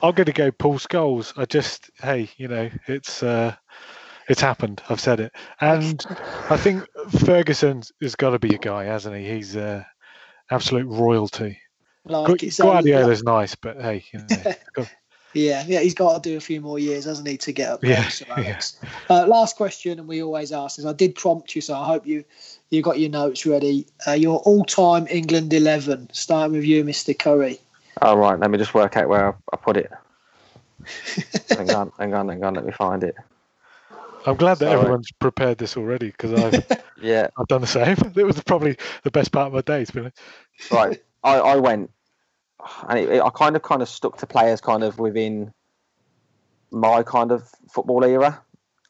I'm 0.03 0.15
going 0.15 0.27
to 0.27 0.33
go 0.33 0.51
Paul 0.51 0.81
Scholes. 0.81 1.33
I 1.37 1.45
just, 1.45 1.93
hey, 2.03 2.29
you 2.37 2.49
know, 2.49 2.69
it's 2.89 3.23
uh, 3.23 3.55
it's 4.29 4.41
happened. 4.41 4.83
I've 4.89 4.99
said 4.99 5.21
it, 5.21 5.33
and 5.61 6.05
I 6.51 6.57
think 6.57 6.85
Ferguson 7.25 7.85
has 8.03 8.17
got 8.17 8.31
to 8.31 8.41
be 8.41 8.57
a 8.57 8.59
guy, 8.59 8.83
hasn't 8.83 9.15
he? 9.15 9.31
He's 9.31 9.55
uh, 9.55 9.85
absolute 10.51 10.89
royalty. 10.89 11.61
Like. 12.05 12.41
Guardiola's 12.59 13.23
nice, 13.23 13.55
but 13.55 13.81
hey, 13.81 14.05
you 14.13 14.27
know, 14.77 14.87
Yeah, 15.35 15.65
yeah, 15.67 15.81
he's 15.81 15.95
got 15.95 16.23
to 16.23 16.31
do 16.31 16.37
a 16.37 16.41
few 16.41 16.61
more 16.61 16.79
years, 16.79 17.05
hasn't 17.05 17.27
he, 17.27 17.37
to 17.39 17.53
get 17.53 17.69
up 17.69 17.81
there? 17.81 17.91
Yeah, 17.91 18.09
Sir 18.09 18.27
Alex. 18.37 18.81
Uh, 19.11 19.27
last 19.27 19.57
question, 19.57 19.99
and 19.99 20.09
we 20.09 20.23
always 20.23 20.53
ask 20.53 20.79
is 20.79 20.87
I 20.87 20.93
did 20.93 21.17
prompt 21.17 21.55
you, 21.55 21.61
so 21.61 21.75
I 21.75 21.85
hope 21.85 22.07
you 22.07 22.25
you 22.75 22.83
got 22.83 22.99
your 22.99 23.11
notes 23.11 23.47
ready. 23.47 23.87
Uh, 24.07 24.13
your 24.13 24.39
all-time 24.41 25.07
England 25.09 25.53
eleven, 25.53 26.09
starting 26.13 26.57
with 26.57 26.65
you, 26.65 26.85
Mr. 26.85 27.17
Curry. 27.19 27.59
All 28.03 28.19
right, 28.19 28.39
let 28.39 28.51
me 28.51 28.59
just 28.59 28.75
work 28.75 28.97
out 28.97 29.09
where 29.09 29.29
I, 29.29 29.33
I 29.53 29.57
put 29.57 29.77
it. 29.77 29.91
hang 31.49 31.71
on, 31.71 31.93
hang 31.99 32.13
on, 32.15 32.29
hang 32.29 32.45
on. 32.45 32.55
Let 32.55 32.67
me 32.67 32.73
find 32.73 33.03
it. 33.05 33.15
I'm 34.27 34.37
glad 34.37 34.59
that 34.59 34.67
Sorry. 34.67 34.79
everyone's 34.81 35.11
prepared 35.13 35.59
this 35.59 35.77
already 35.77 36.07
because 36.07 36.33
I've 36.33 36.67
Yeah, 37.01 37.29
I've 37.39 37.47
done 37.49 37.61
the 37.61 37.67
same. 37.67 37.97
It 38.17 38.25
was 38.25 38.41
probably 38.43 38.77
the 39.03 39.11
best 39.11 39.33
part 39.33 39.49
of 39.49 39.53
my 39.53 39.61
day. 39.61 39.85
To 39.85 39.93
be 39.93 40.01
honest. 40.01 40.19
right. 40.71 41.01
I, 41.23 41.37
I 41.39 41.57
went, 41.57 41.91
and 42.89 42.99
it, 42.99 43.09
it- 43.11 43.23
I 43.23 43.31
kind 43.31 43.57
of 43.57 43.63
kind 43.63 43.83
of 43.83 43.89
stuck 43.89 44.19
to 44.19 44.27
players 44.27 44.61
kind 44.61 44.83
of 44.83 44.99
within 44.99 45.53
my 46.71 47.03
kind 47.03 47.31
of 47.33 47.49
football 47.71 48.05
era. 48.05 48.41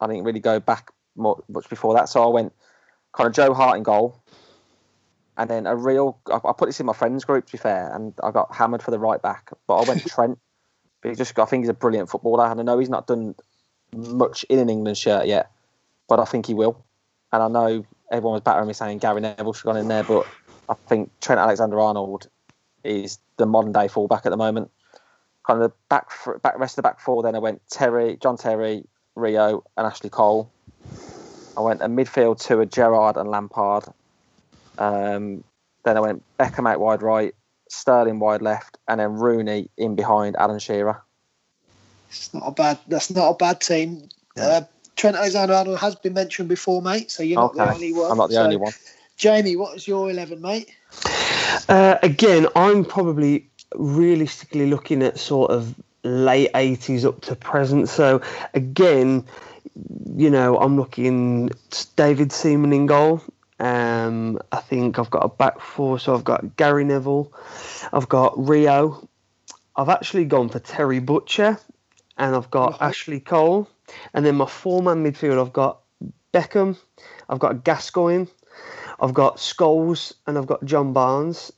I 0.00 0.06
didn't 0.06 0.24
really 0.24 0.40
go 0.40 0.58
back 0.60 0.90
mu- 1.16 1.34
much 1.48 1.68
before 1.68 1.94
that, 1.94 2.08
so 2.08 2.22
I 2.24 2.28
went 2.28 2.52
kind 3.16 3.28
of 3.28 3.34
Joe 3.34 3.54
Hart 3.54 3.76
in 3.76 3.82
goal, 3.82 4.20
and 5.36 5.48
then 5.48 5.66
a 5.66 5.74
real. 5.74 6.18
I, 6.26 6.36
I 6.44 6.52
put 6.52 6.66
this 6.66 6.80
in 6.80 6.86
my 6.86 6.92
friends 6.92 7.24
group 7.24 7.46
to 7.46 7.52
be 7.52 7.58
fair, 7.58 7.92
and 7.94 8.14
I 8.22 8.30
got 8.30 8.54
hammered 8.54 8.82
for 8.82 8.90
the 8.90 8.98
right 8.98 9.20
back, 9.20 9.50
but 9.66 9.76
I 9.76 9.88
went 9.88 10.06
Trent. 10.06 10.38
He 11.02 11.14
just, 11.14 11.38
I 11.38 11.44
think 11.44 11.64
he's 11.64 11.68
a 11.68 11.74
brilliant 11.74 12.08
footballer, 12.08 12.46
and 12.46 12.58
I 12.58 12.62
know 12.62 12.78
he's 12.78 12.88
not 12.88 13.06
done 13.06 13.34
much 13.94 14.44
in 14.44 14.58
an 14.58 14.70
England 14.70 14.96
shirt 14.96 15.26
yet, 15.26 15.50
but 16.08 16.18
I 16.18 16.24
think 16.24 16.46
he 16.46 16.54
will. 16.54 16.82
And 17.32 17.42
I 17.42 17.48
know 17.48 17.84
everyone 18.10 18.34
was 18.34 18.42
battering 18.42 18.68
me 18.68 18.74
saying 18.74 18.98
Gary 18.98 19.20
Neville 19.20 19.52
should 19.52 19.66
have 19.66 19.74
gone 19.74 19.76
in 19.76 19.88
there, 19.88 20.04
but 20.04 20.26
I 20.68 20.74
think 20.74 21.10
Trent 21.20 21.40
Alexander-Arnold 21.40 22.28
is 22.84 23.18
the 23.36 23.46
modern 23.46 23.72
day 23.72 23.88
fullback 23.88 24.24
at 24.26 24.30
the 24.30 24.36
moment. 24.36 24.70
Kind 25.46 25.62
of 25.62 25.70
the 25.70 25.76
back, 25.88 26.10
back 26.42 26.58
rest 26.58 26.72
of 26.72 26.76
the 26.76 26.82
back 26.82 27.00
four. 27.00 27.22
Then 27.22 27.34
I 27.34 27.38
went 27.38 27.60
Terry, 27.70 28.16
John 28.20 28.36
Terry, 28.36 28.84
Rio, 29.14 29.64
and 29.76 29.86
Ashley 29.86 30.10
Cole. 30.10 30.50
I 31.56 31.60
went 31.60 31.82
a 31.82 31.86
midfield 31.86 32.40
to 32.46 32.60
a 32.60 32.66
Gerrard 32.66 33.16
and 33.16 33.28
Lampard. 33.30 33.84
Um, 34.78 35.44
then 35.84 35.96
I 35.96 36.00
went 36.00 36.22
Beckham 36.38 36.68
out 36.68 36.80
wide 36.80 37.02
right, 37.02 37.34
Sterling 37.68 38.18
wide 38.18 38.42
left, 38.42 38.78
and 38.88 39.00
then 39.00 39.14
Rooney 39.14 39.70
in 39.76 39.94
behind 39.94 40.36
Alan 40.36 40.58
Shearer. 40.58 41.02
It's 42.08 42.32
not 42.32 42.44
a 42.46 42.50
bad. 42.52 42.78
That's 42.88 43.10
not 43.10 43.30
a 43.30 43.34
bad 43.34 43.60
team. 43.60 44.08
Uh, 44.36 44.62
Trent 44.96 45.16
Alexander-Arnold 45.16 45.78
has 45.78 45.96
been 45.96 46.14
mentioned 46.14 46.48
before, 46.48 46.80
mate. 46.82 47.10
So 47.10 47.22
you're 47.22 47.40
not 47.40 47.54
Okay, 47.56 47.64
the 47.64 47.74
only 47.74 47.92
one. 47.92 48.10
I'm 48.10 48.18
not 48.18 48.28
the 48.28 48.36
So, 48.36 48.42
only 48.44 48.56
one. 48.56 48.72
Jamie, 49.16 49.56
what 49.56 49.76
is 49.76 49.86
your 49.86 50.10
eleven, 50.10 50.40
mate? 50.40 50.70
Uh, 51.68 51.98
again, 52.02 52.46
I'm 52.56 52.84
probably 52.84 53.48
realistically 53.74 54.66
looking 54.66 55.02
at 55.02 55.18
sort 55.18 55.50
of 55.50 55.74
late 56.04 56.52
80s 56.52 57.04
up 57.04 57.20
to 57.22 57.34
present. 57.34 57.88
So 57.88 58.20
again, 58.52 59.24
you 60.16 60.30
know, 60.30 60.58
I'm 60.58 60.76
looking 60.76 61.50
David 61.96 62.32
Seaman 62.32 62.72
in 62.72 62.86
goal. 62.86 63.22
Um, 63.60 64.38
I 64.52 64.58
think 64.58 64.98
I've 64.98 65.10
got 65.10 65.24
a 65.24 65.28
back 65.28 65.60
four, 65.60 65.98
so 65.98 66.14
I've 66.14 66.24
got 66.24 66.56
Gary 66.56 66.84
Neville, 66.84 67.32
I've 67.92 68.08
got 68.08 68.34
Rio, 68.36 69.08
I've 69.76 69.88
actually 69.88 70.24
gone 70.24 70.48
for 70.48 70.58
Terry 70.58 70.98
Butcher, 70.98 71.58
and 72.18 72.34
I've 72.34 72.50
got 72.50 72.74
uh-huh. 72.74 72.86
Ashley 72.86 73.20
Cole, 73.20 73.68
and 74.12 74.26
then 74.26 74.34
my 74.34 74.46
four-man 74.46 75.04
midfield 75.04 75.40
I've 75.40 75.52
got 75.52 75.80
Beckham, 76.32 76.76
I've 77.28 77.38
got 77.38 77.64
Gascoigne, 77.64 78.26
I've 79.00 79.14
got 79.14 79.36
Scholes, 79.36 80.12
and 80.26 80.36
I've 80.36 80.46
got 80.46 80.64
John 80.64 80.92
Barnes, 80.92 81.52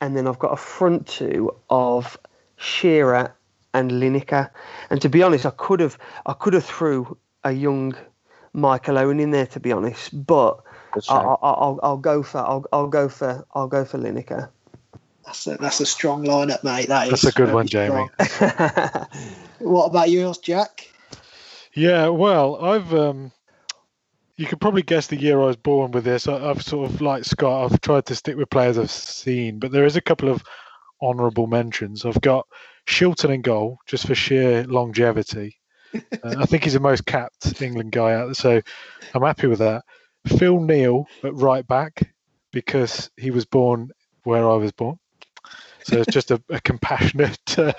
and 0.00 0.16
then 0.16 0.28
I've 0.28 0.38
got 0.38 0.52
a 0.52 0.56
front 0.56 1.08
two 1.08 1.54
of 1.68 2.16
Shearer 2.56 3.34
and 3.74 3.90
Lineker. 3.90 4.50
And 4.90 5.02
to 5.02 5.08
be 5.08 5.22
honest, 5.22 5.44
I 5.44 5.50
could 5.50 5.80
have 5.80 5.98
I 6.24 6.32
could 6.32 6.54
have 6.54 6.64
threw 6.64 7.16
a 7.46 7.52
young 7.52 7.94
Michael 8.52 8.98
Owen 8.98 9.20
in 9.20 9.30
there 9.30 9.46
to 9.46 9.60
be 9.60 9.72
honest, 9.72 10.26
but 10.26 10.60
I'll, 11.08 11.38
I'll, 11.42 11.80
I'll, 11.82 11.96
go 11.96 12.22
for 12.22 12.38
I'll, 12.38 12.64
I'll 12.72 12.88
go 12.88 13.08
for 13.08 13.46
I'll 13.54 13.68
go 13.68 13.84
for 13.84 13.98
Lineker. 13.98 14.48
That's 15.24 15.46
a, 15.46 15.56
that's 15.56 15.80
a 15.80 15.86
strong 15.86 16.24
lineup, 16.24 16.62
mate. 16.64 16.88
That 16.88 17.06
is. 17.06 17.22
That's 17.22 17.24
a 17.24 17.32
good 17.32 17.52
one, 17.52 17.66
Jamie. 17.66 18.08
what 19.58 19.86
about 19.86 20.08
yours, 20.10 20.38
Jack? 20.38 20.88
Yeah, 21.74 22.08
well, 22.08 22.64
I've 22.64 22.94
um, 22.94 23.32
you 24.36 24.46
could 24.46 24.60
probably 24.60 24.82
guess 24.82 25.08
the 25.08 25.20
year 25.20 25.40
I 25.40 25.46
was 25.46 25.56
born 25.56 25.90
with 25.90 26.04
this. 26.04 26.28
I, 26.28 26.38
have 26.40 26.62
sort 26.62 26.90
of 26.90 27.00
like 27.00 27.24
Scott. 27.24 27.72
I've 27.72 27.80
tried 27.80 28.06
to 28.06 28.14
stick 28.14 28.36
with 28.36 28.50
players 28.50 28.78
I've 28.78 28.90
seen, 28.90 29.58
but 29.58 29.72
there 29.72 29.84
is 29.84 29.96
a 29.96 30.00
couple 30.00 30.28
of 30.28 30.42
honourable 31.02 31.46
mentions. 31.46 32.04
I've 32.04 32.20
got 32.20 32.46
Shilton 32.86 33.30
in 33.30 33.42
goal 33.42 33.78
just 33.86 34.06
for 34.06 34.14
sheer 34.14 34.64
longevity. 34.64 35.58
Uh, 36.22 36.36
I 36.38 36.46
think 36.46 36.64
he's 36.64 36.74
the 36.74 36.80
most 36.80 37.06
capped 37.06 37.60
England 37.60 37.92
guy 37.92 38.14
out 38.14 38.26
there, 38.26 38.34
so 38.34 38.60
I'm 39.14 39.22
happy 39.22 39.46
with 39.46 39.58
that. 39.60 39.84
Phil 40.26 40.60
Neal 40.60 41.06
at 41.22 41.34
right 41.34 41.66
back 41.66 42.14
because 42.52 43.10
he 43.16 43.30
was 43.30 43.44
born 43.44 43.90
where 44.24 44.48
I 44.48 44.54
was 44.54 44.72
born. 44.72 44.98
So 45.84 45.98
it's 45.98 46.12
just 46.12 46.32
a, 46.32 46.42
a 46.50 46.60
compassionate 46.60 47.58
uh, 47.58 47.72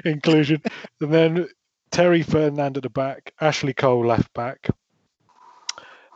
inclusion. 0.04 0.62
And 1.00 1.12
then 1.12 1.48
Terry 1.90 2.22
Ferdinand 2.22 2.78
at 2.78 2.82
the 2.82 2.90
back, 2.90 3.34
Ashley 3.40 3.74
Cole 3.74 4.06
left 4.06 4.32
back. 4.32 4.66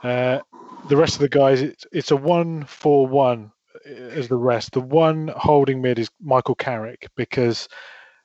Uh, 0.02 0.40
the 0.89 0.97
rest 0.97 1.15
of 1.16 1.20
the 1.20 1.28
guys, 1.28 1.60
it's, 1.60 1.85
it's 1.93 2.10
a 2.10 2.16
one 2.16 2.66
as 3.85 4.28
the 4.28 4.36
rest. 4.36 4.73
The 4.73 4.81
one 4.81 5.28
holding 5.36 5.82
mid 5.82 5.98
is 5.98 6.10
Michael 6.20 6.55
Carrick 6.55 7.09
because 7.16 7.69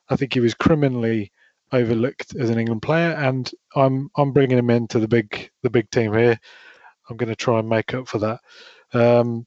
I 0.10 0.16
think 0.16 0.34
he 0.34 0.40
was 0.40 0.54
criminally 0.54 1.32
overlooked 1.74 2.36
as 2.36 2.50
an 2.50 2.60
England 2.60 2.82
player, 2.82 3.12
and 3.12 3.52
I'm 3.76 4.10
I'm 4.16 4.32
bringing 4.32 4.58
him 4.58 4.70
into 4.70 5.00
the 5.00 5.08
big 5.08 5.50
the 5.64 5.70
big 5.70 5.90
team 5.90 6.14
here. 6.14 6.40
I'm 7.10 7.18
going 7.18 7.30
to 7.30 7.36
try 7.36 7.60
and 7.60 7.68
make 7.68 7.94
up 7.94 8.08
for 8.08 8.20
that. 8.20 8.40
Um, 8.94 9.46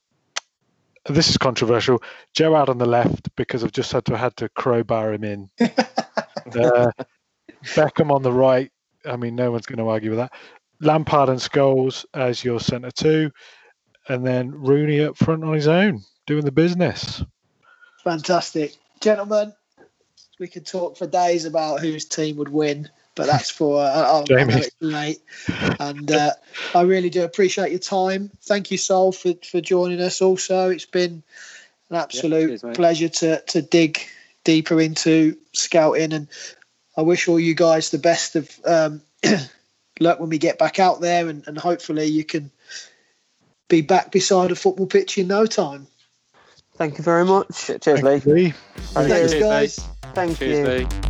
this 1.08 1.30
is 1.30 1.38
controversial. 1.38 2.02
Joe 2.34 2.54
out 2.54 2.68
on 2.68 2.78
the 2.78 2.86
left 2.86 3.34
because 3.36 3.64
I've 3.64 3.72
just 3.72 3.92
had 3.92 4.04
to 4.06 4.16
had 4.16 4.36
to 4.38 4.48
crowbar 4.50 5.14
him 5.14 5.24
in. 5.24 5.50
uh, 5.60 6.90
Beckham 7.64 8.10
on 8.10 8.22
the 8.22 8.32
right. 8.32 8.70
I 9.04 9.16
mean, 9.16 9.36
no 9.36 9.50
one's 9.52 9.66
going 9.66 9.78
to 9.78 9.88
argue 9.88 10.10
with 10.10 10.18
that. 10.18 10.32
Lampard 10.80 11.28
and 11.28 11.38
Scholes 11.38 12.04
as 12.12 12.44
your 12.44 12.60
centre 12.60 12.90
two, 12.90 13.30
and 14.08 14.26
then 14.26 14.50
Rooney 14.50 15.00
up 15.00 15.16
front 15.16 15.44
on 15.44 15.54
his 15.54 15.68
own 15.68 16.02
doing 16.26 16.44
the 16.44 16.52
business. 16.52 17.22
Fantastic, 18.04 18.74
gentlemen. 19.00 19.54
We 20.38 20.48
could 20.48 20.66
talk 20.66 20.96
for 20.96 21.06
days 21.06 21.44
about 21.44 21.80
whose 21.80 22.04
team 22.04 22.36
would 22.36 22.48
win 22.48 22.90
but 23.16 23.26
that's 23.26 23.50
for 23.50 23.80
uh, 23.80 24.22
I 24.30 24.44
know 24.44 24.56
it's 24.58 24.76
late. 24.78 25.20
And 25.80 26.08
uh, 26.12 26.32
I 26.74 26.82
really 26.82 27.10
do 27.10 27.24
appreciate 27.24 27.70
your 27.70 27.80
time. 27.80 28.30
Thank 28.42 28.70
you, 28.70 28.78
Sol, 28.78 29.10
for, 29.10 29.32
for 29.42 29.60
joining 29.60 30.00
us. 30.00 30.22
Also, 30.22 30.70
it's 30.70 30.86
been 30.86 31.24
an 31.90 31.96
absolute 31.96 32.50
yeah, 32.50 32.56
cheers, 32.58 32.76
pleasure 32.76 33.08
to 33.08 33.40
to 33.40 33.62
dig 33.62 34.00
deeper 34.44 34.80
into 34.80 35.36
scouting, 35.54 36.12
and 36.12 36.28
I 36.96 37.02
wish 37.02 37.26
all 37.26 37.40
you 37.40 37.54
guys 37.54 37.90
the 37.90 37.98
best 37.98 38.36
of 38.36 38.50
um, 38.64 39.02
luck 40.00 40.20
when 40.20 40.28
we 40.28 40.38
get 40.38 40.58
back 40.58 40.78
out 40.78 41.00
there, 41.00 41.28
and, 41.28 41.42
and 41.48 41.58
hopefully 41.58 42.06
you 42.06 42.24
can 42.24 42.50
be 43.68 43.80
back 43.80 44.12
beside 44.12 44.52
a 44.52 44.54
football 44.54 44.86
pitch 44.86 45.16
in 45.16 45.26
no 45.26 45.46
time. 45.46 45.86
Thank 46.74 46.98
you 46.98 47.04
very 47.04 47.24
much. 47.24 47.70
Cheers, 47.80 48.02
Lee. 48.02 48.52
Thanks, 48.92 49.34
guys. 49.34 49.95
Thank 50.16 50.38
Cheers, 50.38 50.58
you. 50.60 50.64
Lee. 50.64 51.06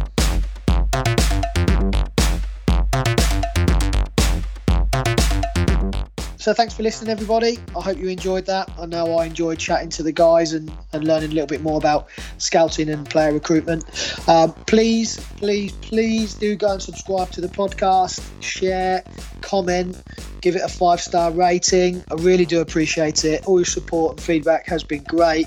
So 6.46 6.52
thanks 6.52 6.74
for 6.74 6.82
listening, 6.82 7.10
everybody. 7.10 7.58
I 7.76 7.82
hope 7.82 7.98
you 7.98 8.08
enjoyed 8.08 8.46
that. 8.46 8.68
I 8.76 8.86
know 8.86 9.16
I 9.16 9.26
enjoyed 9.26 9.60
chatting 9.60 9.90
to 9.90 10.02
the 10.02 10.10
guys 10.10 10.54
and, 10.54 10.72
and 10.92 11.04
learning 11.04 11.30
a 11.30 11.34
little 11.34 11.46
bit 11.46 11.62
more 11.62 11.78
about 11.78 12.08
scouting 12.38 12.88
and 12.88 13.08
player 13.08 13.32
recruitment. 13.32 13.84
Um, 14.28 14.52
please, 14.66 15.18
please, 15.36 15.70
please 15.72 16.34
do 16.34 16.56
go 16.56 16.72
and 16.72 16.82
subscribe 16.82 17.30
to 17.30 17.40
the 17.40 17.48
podcast, 17.48 18.20
share, 18.40 19.04
comment, 19.40 20.02
give 20.40 20.56
it 20.56 20.62
a 20.62 20.68
five 20.68 21.00
star 21.00 21.30
rating. 21.30 22.02
I 22.10 22.14
really 22.14 22.44
do 22.44 22.60
appreciate 22.60 23.24
it. 23.24 23.46
All 23.46 23.58
your 23.58 23.64
support 23.64 24.12
and 24.12 24.20
feedback 24.20 24.66
has 24.66 24.82
been 24.82 25.02
great. 25.04 25.46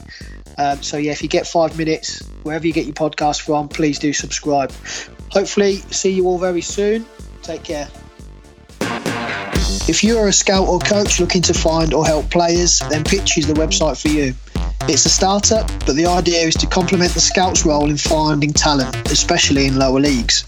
Um, 0.59 0.83
so 0.83 0.97
yeah, 0.97 1.13
if 1.13 1.23
you 1.23 1.29
get 1.29 1.47
five 1.47 1.77
minutes 1.77 2.21
wherever 2.43 2.67
you 2.67 2.73
get 2.73 2.85
your 2.85 2.93
podcast 2.93 3.41
from, 3.41 3.69
please 3.69 3.97
do 3.97 4.11
subscribe. 4.11 4.73
Hopefully, 5.31 5.77
see 5.77 6.11
you 6.11 6.25
all 6.25 6.37
very 6.37 6.61
soon. 6.61 7.05
Take 7.41 7.63
care. 7.63 7.87
If 9.87 10.03
you 10.03 10.17
are 10.17 10.27
a 10.27 10.33
scout 10.33 10.67
or 10.67 10.79
coach 10.79 11.19
looking 11.19 11.41
to 11.43 11.53
find 11.53 11.93
or 11.93 12.05
help 12.05 12.29
players, 12.29 12.79
then 12.89 13.05
Pitch 13.05 13.37
is 13.37 13.47
the 13.47 13.53
website 13.53 13.99
for 13.99 14.09
you. 14.09 14.33
It's 14.87 15.05
a 15.05 15.09
startup, 15.09 15.67
but 15.85 15.95
the 15.95 16.07
idea 16.07 16.39
is 16.39 16.55
to 16.55 16.65
complement 16.65 17.13
the 17.13 17.19
scout's 17.19 17.65
role 17.65 17.89
in 17.89 17.97
finding 17.97 18.51
talent, 18.51 18.95
especially 19.11 19.67
in 19.67 19.77
lower 19.77 19.99
leagues. 19.99 20.45